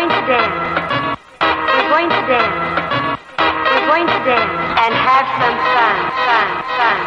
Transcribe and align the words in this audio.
going 0.00 0.20
to 0.20 0.26
dance. 0.26 1.18
We're 1.40 1.88
going 1.90 2.08
to 2.08 2.22
dance. 2.26 3.20
We're 3.68 3.86
going 3.86 4.06
to 4.06 4.18
dance 4.24 4.52
and 4.80 4.94
have 4.94 5.26
some 5.40 5.56
fun, 5.74 5.96
fun, 6.24 6.48
fun. 6.78 6.98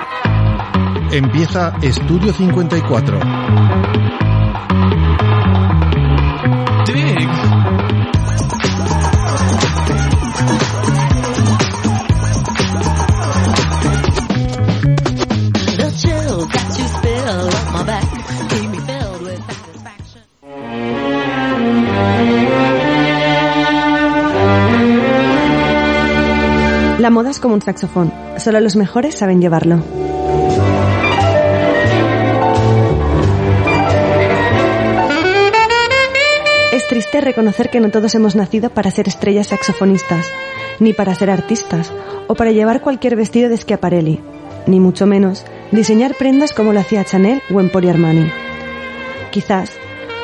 Empieza 1.12 1.74
Estudio 1.82 2.34
54. 2.34 3.93
La 27.04 27.10
moda 27.10 27.32
es 27.32 27.42
como 27.42 27.54
un 27.54 27.62
saxofón, 27.62 28.14
solo 28.38 28.62
los 28.62 28.78
mejores 28.78 29.16
saben 29.16 29.42
llevarlo. 29.42 29.84
Es 36.72 36.88
triste 36.88 37.20
reconocer 37.20 37.70
que 37.70 37.82
no 37.82 37.92
todos 37.92 38.16
hemos 38.16 38.38
nacido 38.38 38.70
para 38.70 38.90
ser 38.90 39.10
estrellas 39.10 39.48
saxofonistas, 39.48 40.32
ni 40.80 40.94
para 40.94 41.14
ser 41.14 41.30
artistas, 41.30 41.92
o 42.28 42.36
para 42.36 42.54
llevar 42.54 42.80
cualquier 42.80 43.18
vestido 43.18 43.50
de 43.50 43.58
Schiaparelli, 43.58 44.22
ni 44.66 44.80
mucho 44.80 45.06
menos 45.06 45.44
diseñar 45.74 46.16
prendas 46.16 46.54
como 46.54 46.72
lo 46.72 46.80
hacía 46.80 47.04
Chanel 47.04 47.42
o 47.54 47.60
Emporio 47.60 47.90
Armani. 47.90 48.32
Quizás 49.30 49.72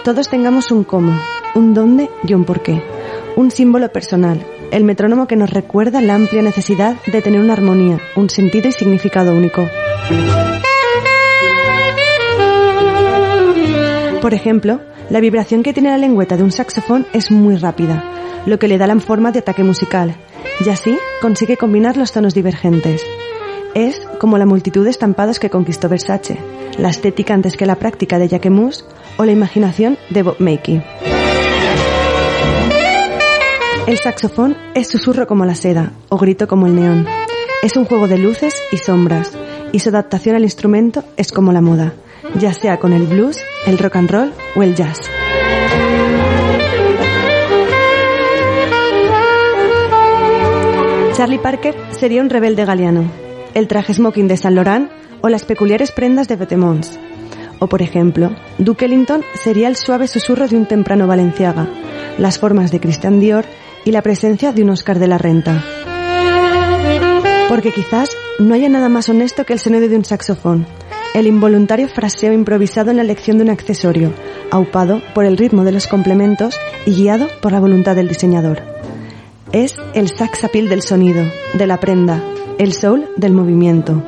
todos 0.06 0.30
tengamos 0.30 0.72
un 0.72 0.86
cómo, 0.86 1.12
un 1.56 1.74
dónde 1.74 2.10
y 2.24 2.34
un 2.36 2.46
porqué, 2.46 2.82
un 3.36 3.52
símbolo 3.52 3.92
personal, 3.92 4.46
el 4.72 4.84
metrónomo 4.84 5.28
que 5.28 5.36
nos 5.36 5.50
recuerda 5.50 6.02
la 6.02 6.16
amplia 6.16 6.42
necesidad 6.42 6.96
de 7.06 7.22
tener 7.22 7.40
una 7.40 7.54
armonía, 7.54 8.00
un 8.16 8.30
sentido 8.30 8.70
y 8.70 8.72
significado 8.72 9.36
único. 9.36 9.68
Por 14.22 14.34
ejemplo, 14.34 14.82
la 15.10 15.22
vibración 15.22 15.64
que 15.64 15.74
tiene 15.74 15.90
la 15.90 15.98
lengüeta 15.98 16.38
de 16.38 16.44
un 16.44 16.52
saxofón 16.52 17.08
es 17.14 17.32
muy 17.32 17.56
rápida, 17.56 18.04
lo 18.46 18.60
que 18.60 18.68
le 18.68 18.78
da 18.78 18.86
la 18.86 19.00
forma 19.00 19.32
de 19.32 19.40
ataque 19.40 19.64
musical, 19.64 20.16
y 20.64 20.70
así 20.70 20.98
consigue 21.22 21.58
combinar 21.58 21.98
los 21.98 22.12
tonos 22.12 22.34
divergentes. 22.34 23.04
Es 23.74 24.02
como 24.20 24.38
la 24.38 24.46
multitud 24.46 24.84
de 24.84 24.90
estampados 24.90 25.40
que 25.40 25.50
conquistó 25.50 25.90
Versace, 25.90 26.38
la 26.78 26.90
estética 26.90 27.34
antes 27.34 27.56
que 27.56 27.66
la 27.66 27.76
práctica 27.76 28.20
de 28.20 28.28
Jacquemus 28.28 28.86
o 29.18 29.26
la 29.26 29.32
imaginación 29.32 29.98
de 30.10 30.24
Bob 30.24 30.36
Mackie. 30.40 30.82
El 33.90 33.98
saxofón 33.98 34.56
es 34.76 34.88
susurro 34.88 35.26
como 35.26 35.46
la 35.46 35.56
seda 35.56 35.94
o 36.10 36.20
grito 36.20 36.48
como 36.48 36.68
el 36.68 36.76
neón. 36.76 37.08
Es 37.64 37.76
un 37.76 37.86
juego 37.86 38.08
de 38.08 38.20
luces 38.20 38.54
y 38.72 38.78
sombras, 38.78 39.36
y 39.72 39.80
su 39.80 39.90
adaptación 39.90 40.36
al 40.36 40.44
instrumento 40.44 41.04
es 41.18 41.32
como 41.32 41.52
la 41.52 41.62
moda, 41.62 41.96
ya 42.36 42.54
sea 42.54 42.78
con 42.78 42.94
el 42.94 43.08
blues, 43.08 43.40
el 43.66 43.80
rock 43.80 43.96
and 43.96 44.12
roll 44.12 44.34
o 44.56 44.62
el 44.62 44.76
jazz. 44.76 45.00
Charlie 51.14 51.40
Parker 51.40 51.74
sería 51.90 52.22
un 52.22 52.30
rebelde 52.30 52.66
galiano, 52.66 53.06
el 53.56 53.68
traje 53.68 53.96
smoking 53.96 54.28
de 54.28 54.38
Saint 54.38 54.54
Laurent 54.54 54.92
o 55.22 55.30
las 55.30 55.46
peculiares 55.46 55.92
prendas 55.92 56.28
de 56.28 56.36
Vetements. 56.36 57.00
O 57.58 57.66
por 57.66 57.82
ejemplo, 57.82 58.36
Duke 58.60 58.86
Ellington 58.86 59.24
sería 59.34 59.68
el 59.68 59.76
suave 59.76 60.08
susurro 60.08 60.48
de 60.48 60.58
un 60.58 60.68
temprano 60.68 61.08
Valenciaga, 61.08 61.68
las 62.20 62.38
formas 62.38 62.70
de 62.70 62.80
Christian 62.80 63.20
Dior 63.20 63.46
y 63.90 63.92
la 63.92 64.04
presencia 64.04 64.52
de 64.52 64.62
un 64.62 64.70
Oscar 64.70 65.00
de 65.00 65.08
la 65.08 65.18
Renta. 65.18 65.64
Porque 67.50 67.72
quizás 67.72 68.12
no 68.38 68.54
haya 68.54 68.70
nada 68.70 68.88
más 68.88 69.10
honesto 69.10 69.46
que 69.46 69.54
el 69.54 69.60
sonido 69.60 69.90
de 69.90 69.96
un 69.96 70.06
saxofón, 70.06 70.68
el 71.16 71.26
involuntario 71.26 71.88
fraseo 71.88 72.32
improvisado 72.32 72.92
en 72.92 72.98
la 72.98 73.02
elección 73.02 73.40
de 73.40 73.46
un 73.46 73.50
accesorio, 73.50 74.14
aupado 74.52 75.02
por 75.16 75.26
el 75.26 75.38
ritmo 75.38 75.64
de 75.64 75.72
los 75.72 75.88
complementos 75.88 76.56
y 76.86 76.94
guiado 76.94 77.30
por 77.42 77.52
la 77.52 77.60
voluntad 77.60 77.96
del 77.96 78.08
diseñador. 78.08 78.62
Es 79.54 79.76
el 79.96 80.10
sax 80.10 80.44
appeal 80.44 80.70
del 80.70 80.84
sonido, 80.84 81.26
de 81.56 81.66
la 81.66 81.80
prenda, 81.80 82.22
el 82.60 82.74
soul 82.74 83.10
del 83.18 83.34
movimiento. 83.34 84.04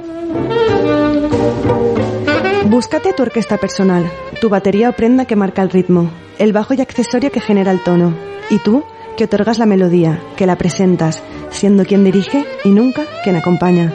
Búscate 2.65 3.13
tu 3.13 3.23
orquesta 3.23 3.57
personal, 3.57 4.05
tu 4.39 4.47
batería 4.47 4.89
o 4.89 4.93
prenda 4.93 5.25
que 5.25 5.35
marca 5.35 5.63
el 5.63 5.71
ritmo, 5.71 6.11
el 6.37 6.53
bajo 6.53 6.75
y 6.75 6.81
accesorio 6.81 7.31
que 7.31 7.41
genera 7.41 7.71
el 7.71 7.81
tono, 7.83 8.13
y 8.51 8.59
tú 8.59 8.83
que 9.17 9.25
otorgas 9.25 9.59
la 9.59 9.65
melodía, 9.65 10.21
que 10.35 10.45
la 10.45 10.57
presentas, 10.57 11.21
siendo 11.49 11.85
quien 11.85 12.03
dirige 12.03 12.45
y 12.63 12.69
nunca 12.69 13.05
quien 13.23 13.35
acompaña. 13.35 13.93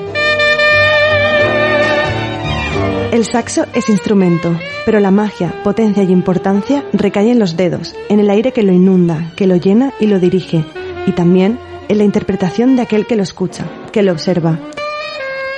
El 3.13 3.25
saxo 3.25 3.65
es 3.73 3.89
instrumento, 3.89 4.59
pero 4.85 5.01
la 5.01 5.11
magia, 5.11 5.63
potencia 5.63 6.03
y 6.03 6.13
importancia 6.13 6.85
recaen 6.93 7.29
en 7.29 7.39
los 7.39 7.57
dedos, 7.57 7.95
en 8.09 8.21
el 8.21 8.29
aire 8.29 8.53
que 8.53 8.63
lo 8.63 8.73
inunda, 8.73 9.33
que 9.37 9.47
lo 9.47 9.57
llena 9.57 9.95
y 9.99 10.07
lo 10.07 10.21
dirige, 10.21 10.65
y 11.07 11.13
también 11.13 11.59
en 11.89 11.99
la 11.99 12.05
interpretación 12.05 12.77
de 12.77 12.83
aquel 12.83 13.07
que 13.07 13.17
lo 13.17 13.23
escucha, 13.23 13.65
que 13.93 14.03
lo 14.03 14.13
observa. 14.13 14.59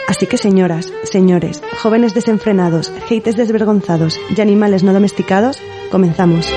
Así 0.06 0.26
que 0.26 0.38
señoras, 0.38 0.92
señores, 1.04 1.62
jóvenes 1.82 2.14
desenfrenados, 2.14 2.92
haters 3.08 3.36
desvergonzados 3.36 4.18
y 4.34 4.40
animales 4.40 4.82
no 4.82 4.92
domesticados, 4.92 5.60
comenzamos. 5.90 6.50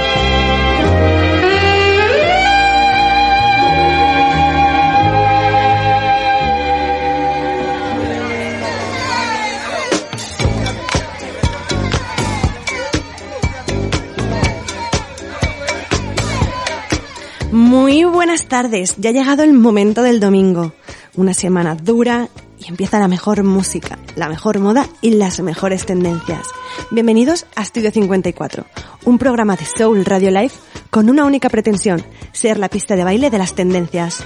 Muy 17.51 18.05
buenas 18.05 18.45
tardes, 18.45 18.95
ya 18.97 19.09
ha 19.09 19.13
llegado 19.13 19.43
el 19.43 19.51
momento 19.51 20.03
del 20.03 20.21
domingo. 20.21 20.71
Una 21.17 21.33
semana 21.33 21.75
dura 21.75 22.29
y 22.57 22.69
empieza 22.69 22.97
la 22.97 23.09
mejor 23.09 23.43
música, 23.43 23.99
la 24.15 24.29
mejor 24.29 24.59
moda 24.59 24.87
y 25.01 25.11
las 25.11 25.41
mejores 25.41 25.85
tendencias. 25.85 26.47
Bienvenidos 26.91 27.45
a 27.57 27.63
Estudio 27.63 27.91
54, 27.91 28.65
un 29.03 29.17
programa 29.17 29.57
de 29.57 29.65
Soul 29.65 30.05
Radio 30.05 30.31
Live 30.31 30.53
con 30.89 31.09
una 31.09 31.25
única 31.25 31.49
pretensión, 31.49 32.01
ser 32.31 32.57
la 32.57 32.69
pista 32.69 32.95
de 32.95 33.03
baile 33.03 33.29
de 33.29 33.37
las 33.37 33.53
tendencias. 33.53 34.23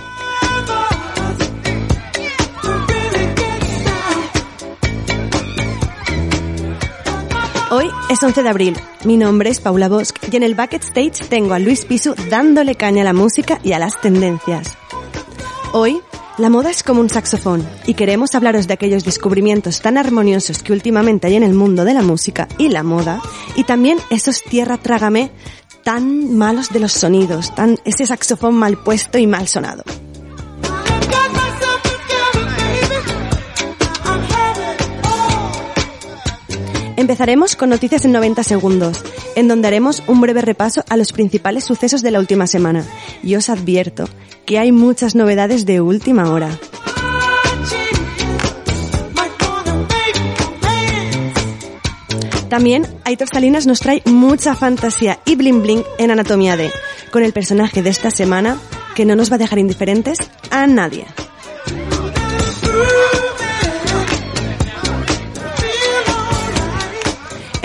Es 8.09 8.21
11 8.21 8.43
de 8.43 8.49
abril. 8.49 8.77
Mi 9.03 9.17
nombre 9.17 9.49
es 9.49 9.59
Paula 9.59 9.89
Bosch 9.89 10.13
y 10.31 10.35
en 10.35 10.43
el 10.43 10.55
backstage 10.55 11.27
tengo 11.27 11.53
a 11.53 11.59
Luis 11.59 11.85
Pisu 11.85 12.13
dándole 12.29 12.75
caña 12.75 13.01
a 13.01 13.05
la 13.05 13.13
música 13.13 13.59
y 13.63 13.73
a 13.73 13.79
las 13.79 13.99
tendencias. 13.99 14.77
Hoy, 15.73 15.99
la 16.37 16.49
moda 16.49 16.69
es 16.69 16.83
como 16.83 17.01
un 17.01 17.09
saxofón 17.09 17.67
y 17.85 17.95
queremos 17.95 18.35
hablaros 18.35 18.67
de 18.67 18.73
aquellos 18.73 19.03
descubrimientos 19.03 19.81
tan 19.81 19.97
armoniosos 19.97 20.61
que 20.61 20.73
últimamente 20.73 21.27
hay 21.27 21.35
en 21.35 21.43
el 21.43 21.53
mundo 21.53 21.83
de 21.85 21.93
la 21.93 22.01
música 22.01 22.47
y 22.57 22.69
la 22.69 22.83
moda 22.83 23.21
y 23.55 23.63
también 23.63 23.97
esos 24.09 24.43
tierra 24.43 24.77
trágame 24.77 25.31
tan 25.83 26.35
malos 26.35 26.69
de 26.69 26.79
los 26.79 26.93
sonidos, 26.93 27.53
tan 27.55 27.77
ese 27.85 28.05
saxofón 28.05 28.55
mal 28.55 28.77
puesto 28.77 29.17
y 29.17 29.27
mal 29.27 29.47
sonado. 29.47 29.83
Empezaremos 36.97 37.55
con 37.55 37.69
noticias 37.69 38.05
en 38.05 38.13
90 38.13 38.43
segundos, 38.43 39.03
en 39.35 39.47
donde 39.47 39.67
haremos 39.67 40.01
un 40.07 40.21
breve 40.21 40.41
repaso 40.41 40.83
a 40.89 40.95
los 40.95 41.11
principales 41.11 41.65
sucesos 41.65 42.01
de 42.01 42.11
la 42.11 42.19
última 42.19 42.47
semana. 42.47 42.85
Y 43.21 43.35
os 43.35 43.49
advierto 43.49 44.07
que 44.45 44.59
hay 44.59 44.71
muchas 44.71 45.15
novedades 45.15 45.65
de 45.65 45.81
última 45.81 46.31
hora. 46.31 46.57
También 52.49 52.87
Aitor 53.03 53.27
Salinas 53.27 53.67
nos 53.67 53.81
trae 53.81 54.01
mucha 54.05 54.55
fantasía 54.55 55.19
y 55.25 55.35
bling 55.35 55.61
bling 55.61 55.83
en 55.97 56.11
Anatomía 56.11 56.55
D, 56.55 56.71
con 57.11 57.23
el 57.23 57.33
personaje 57.33 57.81
de 57.81 57.89
esta 57.89 58.11
semana 58.11 58.57
que 58.95 59.03
no 59.03 59.17
nos 59.17 59.29
va 59.29 59.35
a 59.35 59.39
dejar 59.39 59.59
indiferentes 59.59 60.19
a 60.51 60.65
nadie. 60.65 61.05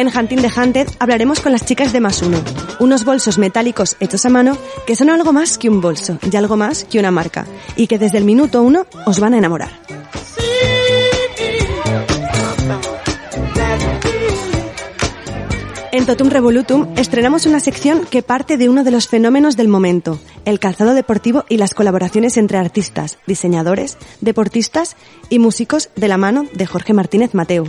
En 0.01 0.09
Hunting 0.09 0.41
the 0.41 0.49
Hunted 0.59 0.89
hablaremos 0.99 1.41
con 1.41 1.53
las 1.53 1.67
chicas 1.67 1.93
de 1.93 2.01
Más 2.01 2.23
Uno, 2.23 2.43
unos 2.79 3.05
bolsos 3.05 3.37
metálicos 3.37 3.99
hechos 4.01 4.25
a 4.25 4.31
mano 4.31 4.57
que 4.87 4.97
son 4.97 5.11
algo 5.11 5.35
más 5.35 5.59
que 5.59 5.69
un 5.69 5.83
bolso 5.83 6.19
y 6.23 6.35
algo 6.37 6.57
más 6.57 6.85
que 6.85 6.99
una 6.99 7.11
marca, 7.11 7.45
y 7.77 7.87
que 7.87 7.99
desde 7.99 8.17
el 8.17 8.25
minuto 8.25 8.63
uno 8.63 8.87
os 9.05 9.21
van 9.21 9.35
a 9.35 9.37
enamorar. 9.37 9.69
En 15.93 16.07
Totum 16.07 16.31
Revolutum 16.31 16.95
estrenamos 16.97 17.45
una 17.45 17.61
sección 17.61 18.07
que 18.11 18.23
parte 18.23 18.57
de 18.57 18.71
uno 18.71 18.85
de 18.85 18.93
los 18.93 19.07
fenómenos 19.07 19.59
del 19.59 19.69
momento, 19.69 20.19
el 20.47 20.61
calzado 20.61 20.95
deportivo 20.95 21.45
y 21.51 21.59
las 21.59 21.75
colaboraciones 21.75 22.39
entre 22.39 22.57
artistas, 22.57 23.19
diseñadores, 23.27 23.99
deportistas 24.23 24.97
y 25.29 25.39
músicos 25.39 25.91
de 25.95 26.09
la 26.09 26.17
mano 26.17 26.47
de 26.55 26.65
Jorge 26.65 26.95
Martínez 26.95 27.35
Mateo. 27.35 27.67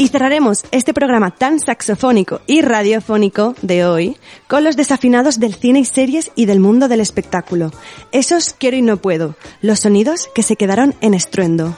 Y 0.00 0.08
cerraremos 0.08 0.64
este 0.70 0.94
programa 0.94 1.32
tan 1.32 1.58
saxofónico 1.58 2.40
y 2.46 2.62
radiofónico 2.62 3.56
de 3.62 3.84
hoy 3.84 4.16
con 4.46 4.62
los 4.62 4.76
desafinados 4.76 5.40
del 5.40 5.56
cine 5.56 5.80
y 5.80 5.84
series 5.84 6.30
y 6.36 6.46
del 6.46 6.60
mundo 6.60 6.86
del 6.86 7.00
espectáculo. 7.00 7.72
Esos 8.12 8.54
quiero 8.56 8.76
y 8.76 8.82
no 8.82 8.98
puedo, 8.98 9.34
los 9.60 9.80
sonidos 9.80 10.28
que 10.36 10.44
se 10.44 10.54
quedaron 10.54 10.94
en 11.00 11.14
estruendo. 11.14 11.76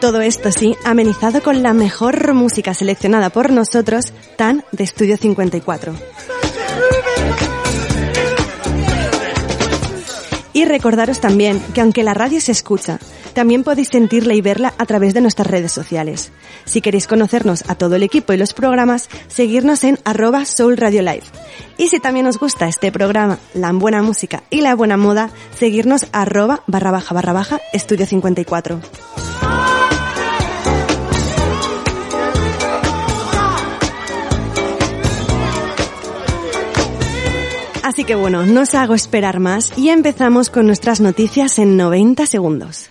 Todo 0.00 0.22
esto 0.22 0.50
sí, 0.50 0.74
amenizado 0.86 1.42
con 1.42 1.62
la 1.62 1.74
mejor 1.74 2.32
música 2.32 2.72
seleccionada 2.72 3.28
por 3.28 3.52
nosotros, 3.52 4.12
tan 4.36 4.64
de 4.72 4.84
Estudio 4.84 5.18
54. 5.18 5.94
Y 10.62 10.64
recordaros 10.64 11.18
también 11.18 11.60
que 11.74 11.80
aunque 11.80 12.04
la 12.04 12.14
radio 12.14 12.40
se 12.40 12.52
escucha, 12.52 13.00
también 13.34 13.64
podéis 13.64 13.88
sentirla 13.88 14.34
y 14.34 14.40
verla 14.40 14.74
a 14.78 14.86
través 14.86 15.12
de 15.12 15.20
nuestras 15.20 15.48
redes 15.48 15.72
sociales. 15.72 16.30
Si 16.66 16.80
queréis 16.80 17.08
conocernos 17.08 17.64
a 17.68 17.74
todo 17.74 17.96
el 17.96 18.04
equipo 18.04 18.32
y 18.32 18.36
los 18.36 18.54
programas, 18.54 19.08
seguirnos 19.26 19.82
en 19.82 19.98
arroba 20.04 20.44
Soul 20.44 20.76
Radio 20.76 21.02
Live. 21.02 21.24
Y 21.78 21.88
si 21.88 21.98
también 21.98 22.28
os 22.28 22.38
gusta 22.38 22.68
este 22.68 22.92
programa, 22.92 23.40
la 23.54 23.72
buena 23.72 24.02
música 24.02 24.44
y 24.50 24.60
la 24.60 24.76
buena 24.76 24.96
moda, 24.96 25.30
seguirnos 25.58 26.06
arroba 26.12 26.62
barra 26.68 26.92
baja 26.92 27.12
barra 27.12 27.32
baja 27.32 27.60
estudio 27.72 28.06
54. 28.06 28.80
Así 37.92 38.04
que 38.04 38.14
bueno, 38.14 38.46
no 38.46 38.62
os 38.62 38.74
hago 38.74 38.94
esperar 38.94 39.38
más 39.38 39.76
y 39.76 39.90
empezamos 39.90 40.48
con 40.48 40.64
nuestras 40.64 41.02
noticias 41.02 41.58
en 41.58 41.76
90 41.76 42.24
segundos. 42.24 42.88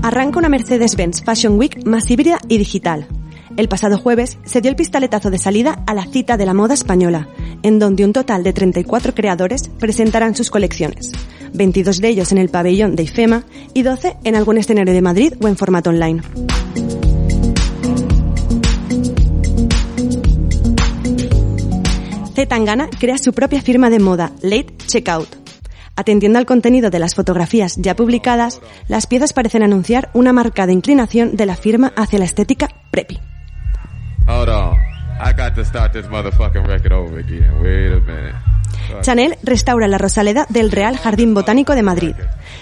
Arranca 0.00 0.38
una 0.38 0.48
Mercedes-Benz 0.48 1.22
Fashion 1.22 1.58
Week 1.58 1.84
más 1.84 2.10
híbrida 2.10 2.38
y 2.48 2.56
digital. 2.56 3.06
El 3.58 3.68
pasado 3.68 3.98
jueves 3.98 4.38
se 4.44 4.62
dio 4.62 4.70
el 4.70 4.76
pistoletazo 4.76 5.30
de 5.30 5.36
salida 5.36 5.82
a 5.86 5.92
la 5.92 6.06
cita 6.06 6.38
de 6.38 6.46
la 6.46 6.54
moda 6.54 6.72
española, 6.72 7.28
en 7.62 7.78
donde 7.78 8.06
un 8.06 8.14
total 8.14 8.42
de 8.42 8.54
34 8.54 9.14
creadores 9.14 9.68
presentarán 9.78 10.34
sus 10.34 10.50
colecciones, 10.50 11.12
22 11.52 12.00
de 12.00 12.08
ellos 12.08 12.32
en 12.32 12.38
el 12.38 12.48
pabellón 12.48 12.96
de 12.96 13.04
IFEMA 13.04 13.44
y 13.74 13.82
12 13.82 14.16
en 14.24 14.36
algún 14.36 14.58
escenario 14.58 14.94
de 14.94 15.02
Madrid 15.02 15.34
o 15.42 15.48
en 15.48 15.56
formato 15.56 15.90
online. 15.90 16.22
Z 22.34 22.48
Tangana 22.48 22.88
crea 22.98 23.18
su 23.18 23.32
propia 23.32 23.60
firma 23.60 23.90
de 23.90 23.98
moda, 23.98 24.32
Late 24.42 24.74
Checkout. 24.86 25.28
Atendiendo 25.96 26.38
al 26.38 26.46
contenido 26.46 26.88
de 26.88 26.98
las 26.98 27.14
fotografías 27.14 27.76
ya 27.76 27.94
publicadas, 27.94 28.60
las 28.88 29.06
piezas 29.06 29.34
parecen 29.34 29.62
anunciar 29.62 30.08
una 30.14 30.32
marcada 30.32 30.72
inclinación 30.72 31.36
de 31.36 31.44
la 31.44 31.56
firma 31.56 31.92
hacia 31.96 32.18
la 32.18 32.24
estética 32.24 32.68
preppy. 32.90 33.18
Hold 34.26 34.48
on. 34.48 34.76
I 35.22 35.34
got 35.34 35.54
to 35.56 35.64
start 35.64 35.92
this 35.92 36.06
motherfucking 36.06 36.66
record 36.66 36.92
over 36.92 37.18
again. 37.18 37.60
Wait 37.60 37.92
a 37.92 38.00
minute. 38.00 38.39
Chanel 39.02 39.36
restaura 39.42 39.88
la 39.88 39.98
Rosaleda 39.98 40.46
del 40.48 40.70
Real 40.70 40.96
Jardín 40.96 41.34
Botánico 41.34 41.74
de 41.74 41.82
Madrid. 41.82 42.14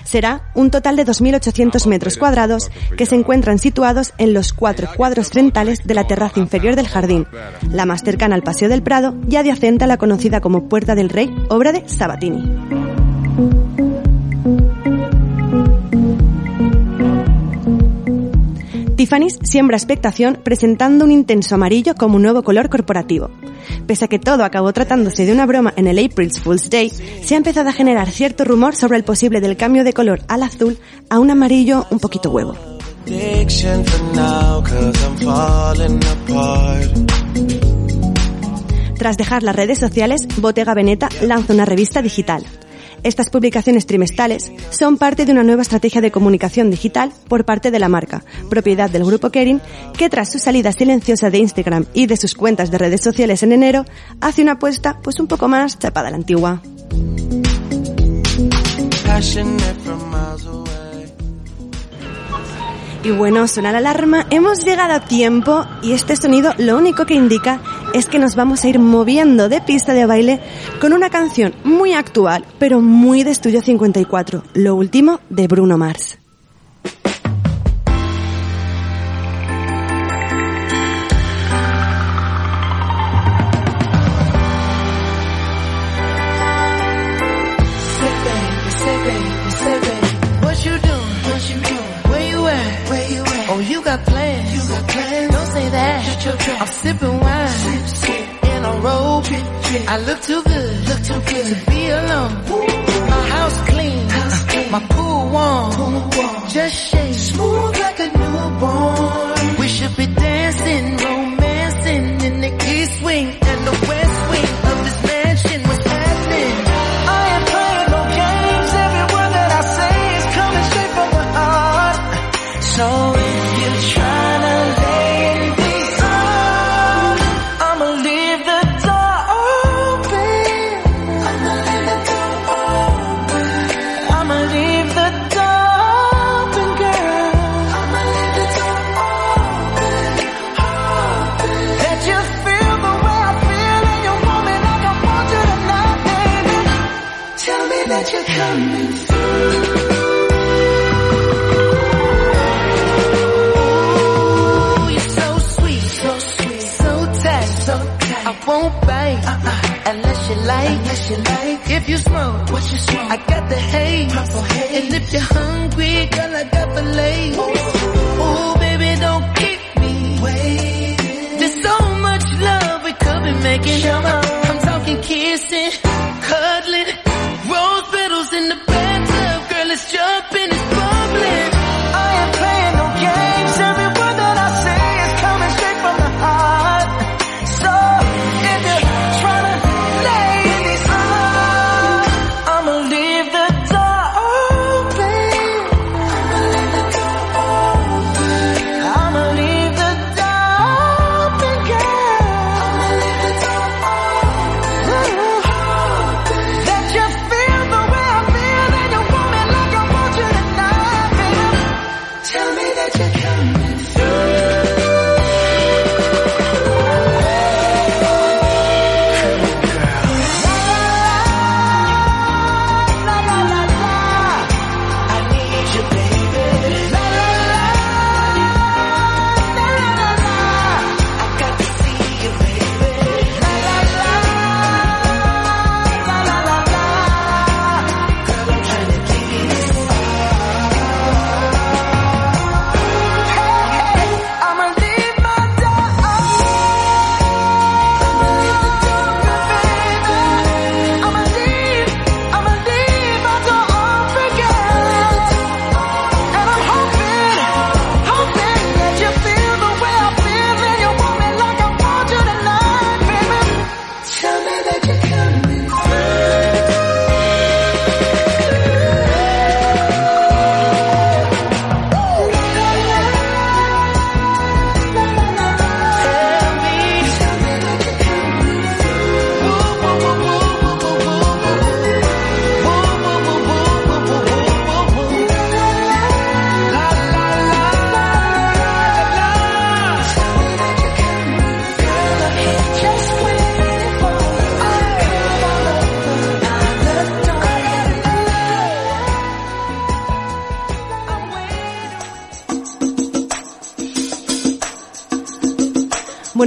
Será 0.05 0.51
un 0.55 0.71
total 0.71 0.97
de 0.97 1.07
2.800 1.07 1.87
metros 1.87 2.17
cuadrados 2.17 2.71
que 2.97 3.07
se 3.07 3.15
encuentran 3.15 3.59
situados 3.59 4.13
en 4.19 4.35
los 4.35 4.53
cuatro 4.53 4.89
cuadros 4.97 5.31
frentales 5.31 5.81
de 5.85 5.95
la 5.95 6.07
terraza 6.07 6.41
inferior 6.41 6.77
del 6.77 6.89
jardín, 6.89 7.27
la 7.71 7.87
más 7.87 8.03
cercana 8.03 8.35
al 8.35 8.43
Paseo 8.43 8.69
del 8.69 8.83
Prado 8.83 9.15
y 9.29 9.37
adyacente 9.37 9.85
a 9.85 9.89
la 9.89 9.97
conocida 9.97 10.41
como 10.41 10.69
Puerta 10.69 10.95
del 10.95 11.09
Rey, 11.09 11.35
obra 11.49 11.73
de 11.73 11.89
Sabatini. 11.89 13.88
Tiffany's 18.99 19.39
siembra 19.45 19.77
expectación 19.77 20.41
presentando 20.43 21.05
un 21.05 21.13
intenso 21.13 21.55
amarillo 21.55 21.95
como 21.95 22.17
un 22.17 22.23
nuevo 22.23 22.43
color 22.43 22.69
corporativo. 22.69 23.31
Pese 23.87 24.07
a 24.07 24.09
que 24.09 24.19
todo 24.19 24.43
acabó 24.43 24.73
tratándose 24.73 25.25
de 25.25 25.31
una 25.31 25.47
broma 25.47 25.73
en 25.77 25.87
el 25.87 26.05
April's 26.05 26.41
Fool's 26.41 26.69
Day, 26.69 26.91
se 26.91 27.35
ha 27.35 27.37
empezado 27.37 27.69
a 27.69 27.73
generar 27.73 28.11
cierto 28.11 28.45
rumor 28.45 28.75
sobre 28.75 28.97
el 28.97 29.05
posible 29.05 29.41
del 29.41 29.57
cambio 29.57 29.85
de 29.85 29.93
color 29.93 30.23
al 30.27 30.43
azul 30.43 30.79
a 31.11 31.21
un 31.21 31.31
amarillo 31.31 31.87
un 31.91 32.01
poquito 32.01 32.33
huevo. 32.33 32.57
Tras 38.99 39.17
dejar 39.17 39.45
las 39.45 39.55
redes 39.55 39.79
sociales, 39.79 40.27
Bottega 40.39 40.75
Veneta 40.75 41.09
lanza 41.23 41.55
una 41.55 41.65
revista 41.65 42.03
digital. 42.03 42.45
Estas 43.03 43.31
publicaciones 43.31 43.87
trimestrales 43.87 44.53
son 44.71 44.97
parte 44.97 45.25
de 45.25 45.33
una 45.33 45.45
nueva 45.45 45.63
estrategia 45.63 46.01
de 46.01 46.11
comunicación 46.11 46.71
digital 46.71 47.13
por 47.29 47.45
parte 47.45 47.71
de 47.71 47.79
la 47.79 47.89
marca, 47.89 48.25
propiedad 48.51 48.91
del 48.91 49.05
grupo 49.05 49.31
Kering, 49.31 49.61
que 49.97 50.09
tras 50.09 50.33
su 50.33 50.39
salida 50.39 50.73
silenciosa 50.73 51.31
de 51.31 51.39
Instagram 51.39 51.87
y 51.95 52.07
de 52.07 52.17
sus 52.17 52.35
cuentas 52.35 52.71
de 52.71 52.79
redes 52.79 53.01
sociales 53.01 53.43
en 53.43 53.53
enero, 53.53 53.85
hace 54.21 54.43
una 54.43 54.53
apuesta 54.53 54.99
pues 55.03 55.21
un 55.21 55.27
poco 55.27 55.49
más 55.49 55.79
chapada 55.79 56.09
a 56.09 56.11
la 56.11 56.17
antigua. 56.17 56.63
Y 63.05 63.11
bueno, 63.11 63.47
suena 63.47 63.73
la 63.73 63.79
alarma, 63.79 64.27
hemos 64.31 64.65
llegado 64.65 64.93
a 64.93 65.01
tiempo 65.01 65.65
y 65.83 65.93
este 65.93 66.17
sonido 66.17 66.53
lo 66.59 66.77
único 66.77 67.07
que 67.07 67.15
indica 67.15 67.61
es 67.95 68.07
que 68.07 68.19
nos 68.19 68.35
vamos 68.35 68.65
a 68.65 68.69
ir 68.69 68.79
moviendo 68.79 69.49
de 69.49 69.61
pista 69.61 69.93
de 69.93 70.07
baile 70.07 70.41
con 70.81 70.93
una 70.93 71.11
canción 71.11 71.55
muy 71.65 71.93
actual, 71.93 72.45
pero 72.59 72.81
muy 72.81 73.23
de 73.23 73.31
Estudio 73.31 73.63
54, 73.63 74.43
lo 74.55 74.75
último 74.75 75.21
de 75.31 75.47
Bruno 75.47 75.79
Mars. 75.79 76.19
I 99.91 99.97
look 99.97 100.21
too 100.21 100.48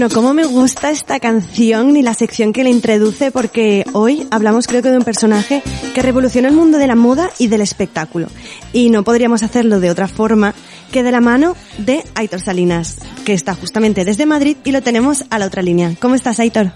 Bueno, 0.01 0.15
cómo 0.15 0.33
me 0.33 0.45
gusta 0.45 0.89
esta 0.89 1.19
canción 1.19 1.95
y 1.95 2.01
la 2.01 2.15
sección 2.15 2.53
que 2.53 2.63
le 2.63 2.71
introduce 2.71 3.29
porque 3.29 3.85
hoy 3.93 4.25
hablamos 4.31 4.65
creo 4.65 4.81
que 4.81 4.89
de 4.89 4.97
un 4.97 5.03
personaje 5.03 5.61
que 5.93 6.01
revolucionó 6.01 6.47
el 6.47 6.55
mundo 6.55 6.79
de 6.79 6.87
la 6.87 6.95
moda 6.95 7.29
y 7.37 7.49
del 7.49 7.61
espectáculo. 7.61 8.25
Y 8.73 8.89
no 8.89 9.03
podríamos 9.03 9.43
hacerlo 9.43 9.79
de 9.79 9.91
otra 9.91 10.07
forma 10.07 10.55
que 10.91 11.03
de 11.03 11.11
la 11.11 11.21
mano 11.21 11.55
de 11.77 12.01
Aitor 12.15 12.41
Salinas, 12.41 12.97
que 13.25 13.33
está 13.33 13.53
justamente 13.53 14.03
desde 14.03 14.25
Madrid 14.25 14.57
y 14.63 14.71
lo 14.71 14.81
tenemos 14.81 15.23
a 15.29 15.37
la 15.37 15.45
otra 15.45 15.61
línea. 15.61 15.91
¿Cómo 15.99 16.15
estás, 16.15 16.39
Aitor? 16.39 16.71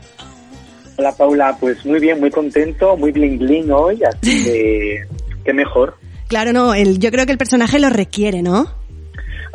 Hola 0.98 1.12
Paula, 1.14 1.58
pues 1.60 1.84
muy 1.84 2.00
bien, 2.00 2.20
muy 2.20 2.30
contento, 2.30 2.96
muy 2.96 3.12
bling 3.12 3.40
bling 3.40 3.72
hoy, 3.72 4.04
así 4.04 4.44
que 4.44 5.00
qué 5.44 5.52
mejor. 5.52 5.98
Claro, 6.28 6.54
no, 6.54 6.76
el, 6.76 7.00
yo 7.00 7.10
creo 7.10 7.26
que 7.26 7.32
el 7.32 7.40
personaje 7.40 7.80
lo 7.80 7.90
requiere, 7.90 8.44
¿no? 8.44 8.72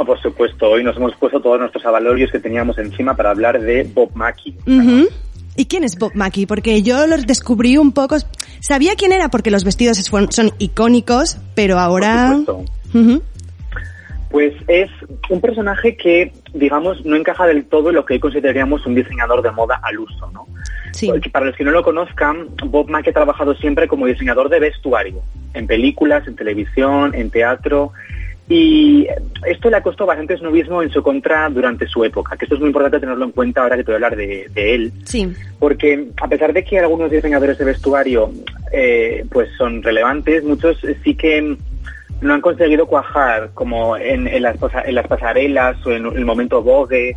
Ah, 0.01 0.05
por 0.05 0.19
supuesto, 0.19 0.67
hoy 0.67 0.83
nos 0.83 0.97
hemos 0.97 1.15
puesto 1.17 1.43
todos 1.43 1.61
nuestros 1.61 1.85
avalorios 1.85 2.31
que 2.33 2.39
teníamos 2.39 2.79
encima 2.79 3.15
para 3.15 3.33
hablar 3.33 3.61
de 3.61 3.83
Bob 3.83 4.11
Mackie. 4.15 4.57
Ujú. 4.67 5.09
¿Y 5.57 5.67
quién 5.67 5.85
es 5.85 5.99
Bob 5.99 6.13
Mackie? 6.15 6.47
Porque 6.47 6.83
yo 6.83 7.07
lo 7.07 7.19
descubrí 7.19 7.77
un 7.77 7.93
poco... 7.93 8.17
Sabía 8.61 8.95
quién 8.97 9.13
era 9.13 9.29
porque 9.29 9.51
los 9.51 9.63
vestidos 9.63 9.99
son, 9.99 10.33
son 10.33 10.53
icónicos, 10.59 11.37
pero 11.55 11.79
ahora... 11.79 12.29
Por 12.29 12.39
supuesto. 12.47 12.99
Ujú. 12.99 13.23
Pues 14.31 14.55
es 14.69 14.89
un 15.29 15.43
personaje 15.43 15.99
que, 15.99 16.33
digamos, 16.55 17.05
no 17.05 17.15
encaja 17.17 17.47
del 17.47 17.67
todo 17.67 17.91
en 17.91 17.97
lo 17.97 18.07
que 18.07 18.15
hoy 18.15 18.21
consideraríamos 18.21 18.87
un 18.87 18.95
diseñador 18.95 19.43
de 19.43 19.51
moda 19.51 19.81
al 19.83 19.99
uso, 19.99 20.31
¿no? 20.33 20.47
Sí. 20.93 21.13
Para 21.31 21.45
los 21.45 21.57
que 21.57 21.65
no 21.65 21.73
lo 21.73 21.83
conozcan, 21.83 22.49
Bob 22.65 22.89
Mackie 22.89 23.11
ha 23.11 23.13
trabajado 23.13 23.55
siempre 23.57 23.87
como 23.87 24.07
diseñador 24.07 24.49
de 24.49 24.61
vestuario, 24.61 25.21
en 25.53 25.67
películas, 25.67 26.27
en 26.27 26.37
televisión, 26.37 27.15
en 27.15 27.29
teatro, 27.29 27.93
y 28.53 29.07
esto 29.47 29.71
le 29.71 29.77
ha 29.77 29.83
costado 29.83 30.09
bastante 30.09 30.37
snobismo 30.37 30.83
en 30.83 30.91
su 30.91 31.01
contra 31.05 31.49
durante 31.49 31.87
su 31.87 32.05
época, 32.05 32.37
que 32.37 32.47
esto 32.47 32.57
es 32.57 32.61
muy 32.61 32.67
importante 32.71 32.99
tenerlo 32.99 33.25
en 33.25 33.31
cuenta 33.31 33.63
ahora 33.63 33.77
que 33.77 33.85
te 33.85 33.93
voy 33.93 33.95
a 33.95 34.07
hablar 34.07 34.17
de, 34.17 34.49
de 34.53 34.75
él, 34.75 34.93
Sí. 35.05 35.33
porque 35.61 36.09
a 36.21 36.27
pesar 36.27 36.53
de 36.53 36.65
que 36.65 36.81
algunos 36.81 37.13
diseñadores 37.13 37.57
de 37.59 37.65
vestuario 37.65 38.33
eh, 38.73 39.25
pues 39.31 39.51
son 39.57 39.81
relevantes, 39.85 40.43
muchos 40.43 40.77
sí 41.05 41.15
que 41.15 41.57
no 42.21 42.35
han 42.35 42.41
conseguido 42.41 42.87
cuajar 42.87 43.51
como 43.55 43.97
en, 43.97 44.27
en 44.27 44.43
las, 44.43 44.57
en 44.85 44.95
las 44.97 45.07
pasarelas 45.07 45.77
o 45.87 45.93
en 45.93 46.05
el 46.07 46.25
momento 46.25 46.61
Vogue, 46.61 47.17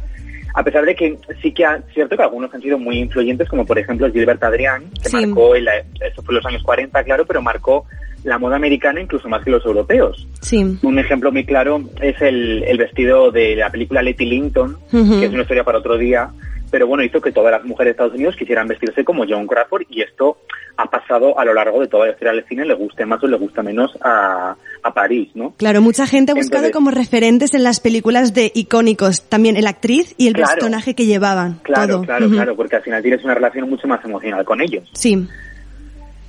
a 0.54 0.64
pesar 0.64 0.86
de 0.86 0.96
que 0.96 1.18
sí 1.42 1.52
que 1.52 1.66
ha, 1.66 1.82
cierto 1.94 2.16
que 2.16 2.24
algunos 2.24 2.54
han 2.54 2.62
sido 2.62 2.78
muy 2.78 3.00
influyentes, 3.00 3.50
como 3.50 3.66
por 3.66 3.78
ejemplo 3.80 4.12
Gilbert 4.12 4.44
Adrián, 4.44 4.84
que 5.02 5.10
Sí. 5.10 5.16
marcó, 5.16 5.56
en 5.56 5.66
la- 5.66 5.78
eso 5.78 6.22
fue 6.24 6.34
en 6.34 6.36
los 6.36 6.46
años 6.46 6.64
40, 6.64 7.04
claro, 7.04 7.26
pero 7.26 7.42
marcó 7.42 7.86
la 8.24 8.38
moda 8.38 8.56
americana 8.56 9.02
incluso 9.02 9.28
más 9.28 9.44
que 9.44 9.52
los 9.52 9.66
europeos. 9.66 10.28
Sí. 10.42 10.78
Un 10.82 10.98
ejemplo 11.00 11.32
muy 11.32 11.44
claro 11.46 11.82
es 12.02 12.22
el, 12.22 12.64
el 12.64 12.78
vestido 12.78 13.32
de 13.32 13.56
la 13.56 13.70
película 13.70 14.02
Letty 14.02 14.26
Linton, 14.26 14.78
que 14.90 15.26
es 15.26 15.34
una 15.34 15.42
historia 15.42 15.64
para 15.66 15.80
otro 15.80 15.98
día, 15.98 16.30
pero 16.74 16.88
bueno, 16.88 17.04
hizo 17.04 17.22
que 17.22 17.32
todas 17.32 17.52
las 17.52 17.64
mujeres 17.64 17.90
de 17.90 17.92
Estados 17.92 18.16
Unidos 18.16 18.36
quisieran 18.36 18.68
vestirse 18.68 19.04
como 19.06 19.28
Joan 19.28 19.46
Crawford 19.46 19.84
y 19.92 20.02
esto 20.02 20.38
ha 20.76 20.86
pasado 20.90 21.38
a 21.38 21.46
lo 21.46 21.54
largo 21.54 21.80
de 21.80 21.88
toda 21.88 22.08
la 22.08 22.14
historia 22.14 22.34
del 22.34 22.46
cine, 22.48 22.66
le 22.66 22.74
guste 22.74 23.06
más 23.06 23.24
o 23.24 23.28
le 23.28 23.38
gusta 23.38 23.62
menos 23.62 23.92
a, 24.02 24.56
a 24.82 24.92
París, 24.96 25.30
¿no? 25.36 25.52
Claro, 25.56 25.84
mucha 25.84 26.08
gente 26.08 26.32
ha 26.32 26.36
buscado 26.36 26.66
Entonces- 26.66 26.74
como 26.74 26.90
referentes 26.90 27.54
en 27.54 27.62
las 27.62 27.80
películas 27.80 28.34
de 28.34 28.52
icónicos, 28.56 29.30
también 29.30 29.56
el 29.56 29.68
actriz 29.68 30.16
y 30.18 30.26
el 30.30 30.34
Claro. 30.34 30.52
personaje 30.56 30.96
que 30.96 31.06
llevaban. 31.06 31.60
Claro, 31.62 31.98
todo. 31.98 32.06
claro, 32.06 32.28
claro, 32.32 32.56
porque 32.56 32.78
al 32.78 32.82
final 32.82 33.04
tienes 33.04 33.24
una 33.24 33.36
relación 33.36 33.70
mucho 33.70 33.88
más 33.88 34.04
emocional 34.04 34.44
con 34.44 34.60
ellos. 34.60 34.90
Sí. 34.94 35.28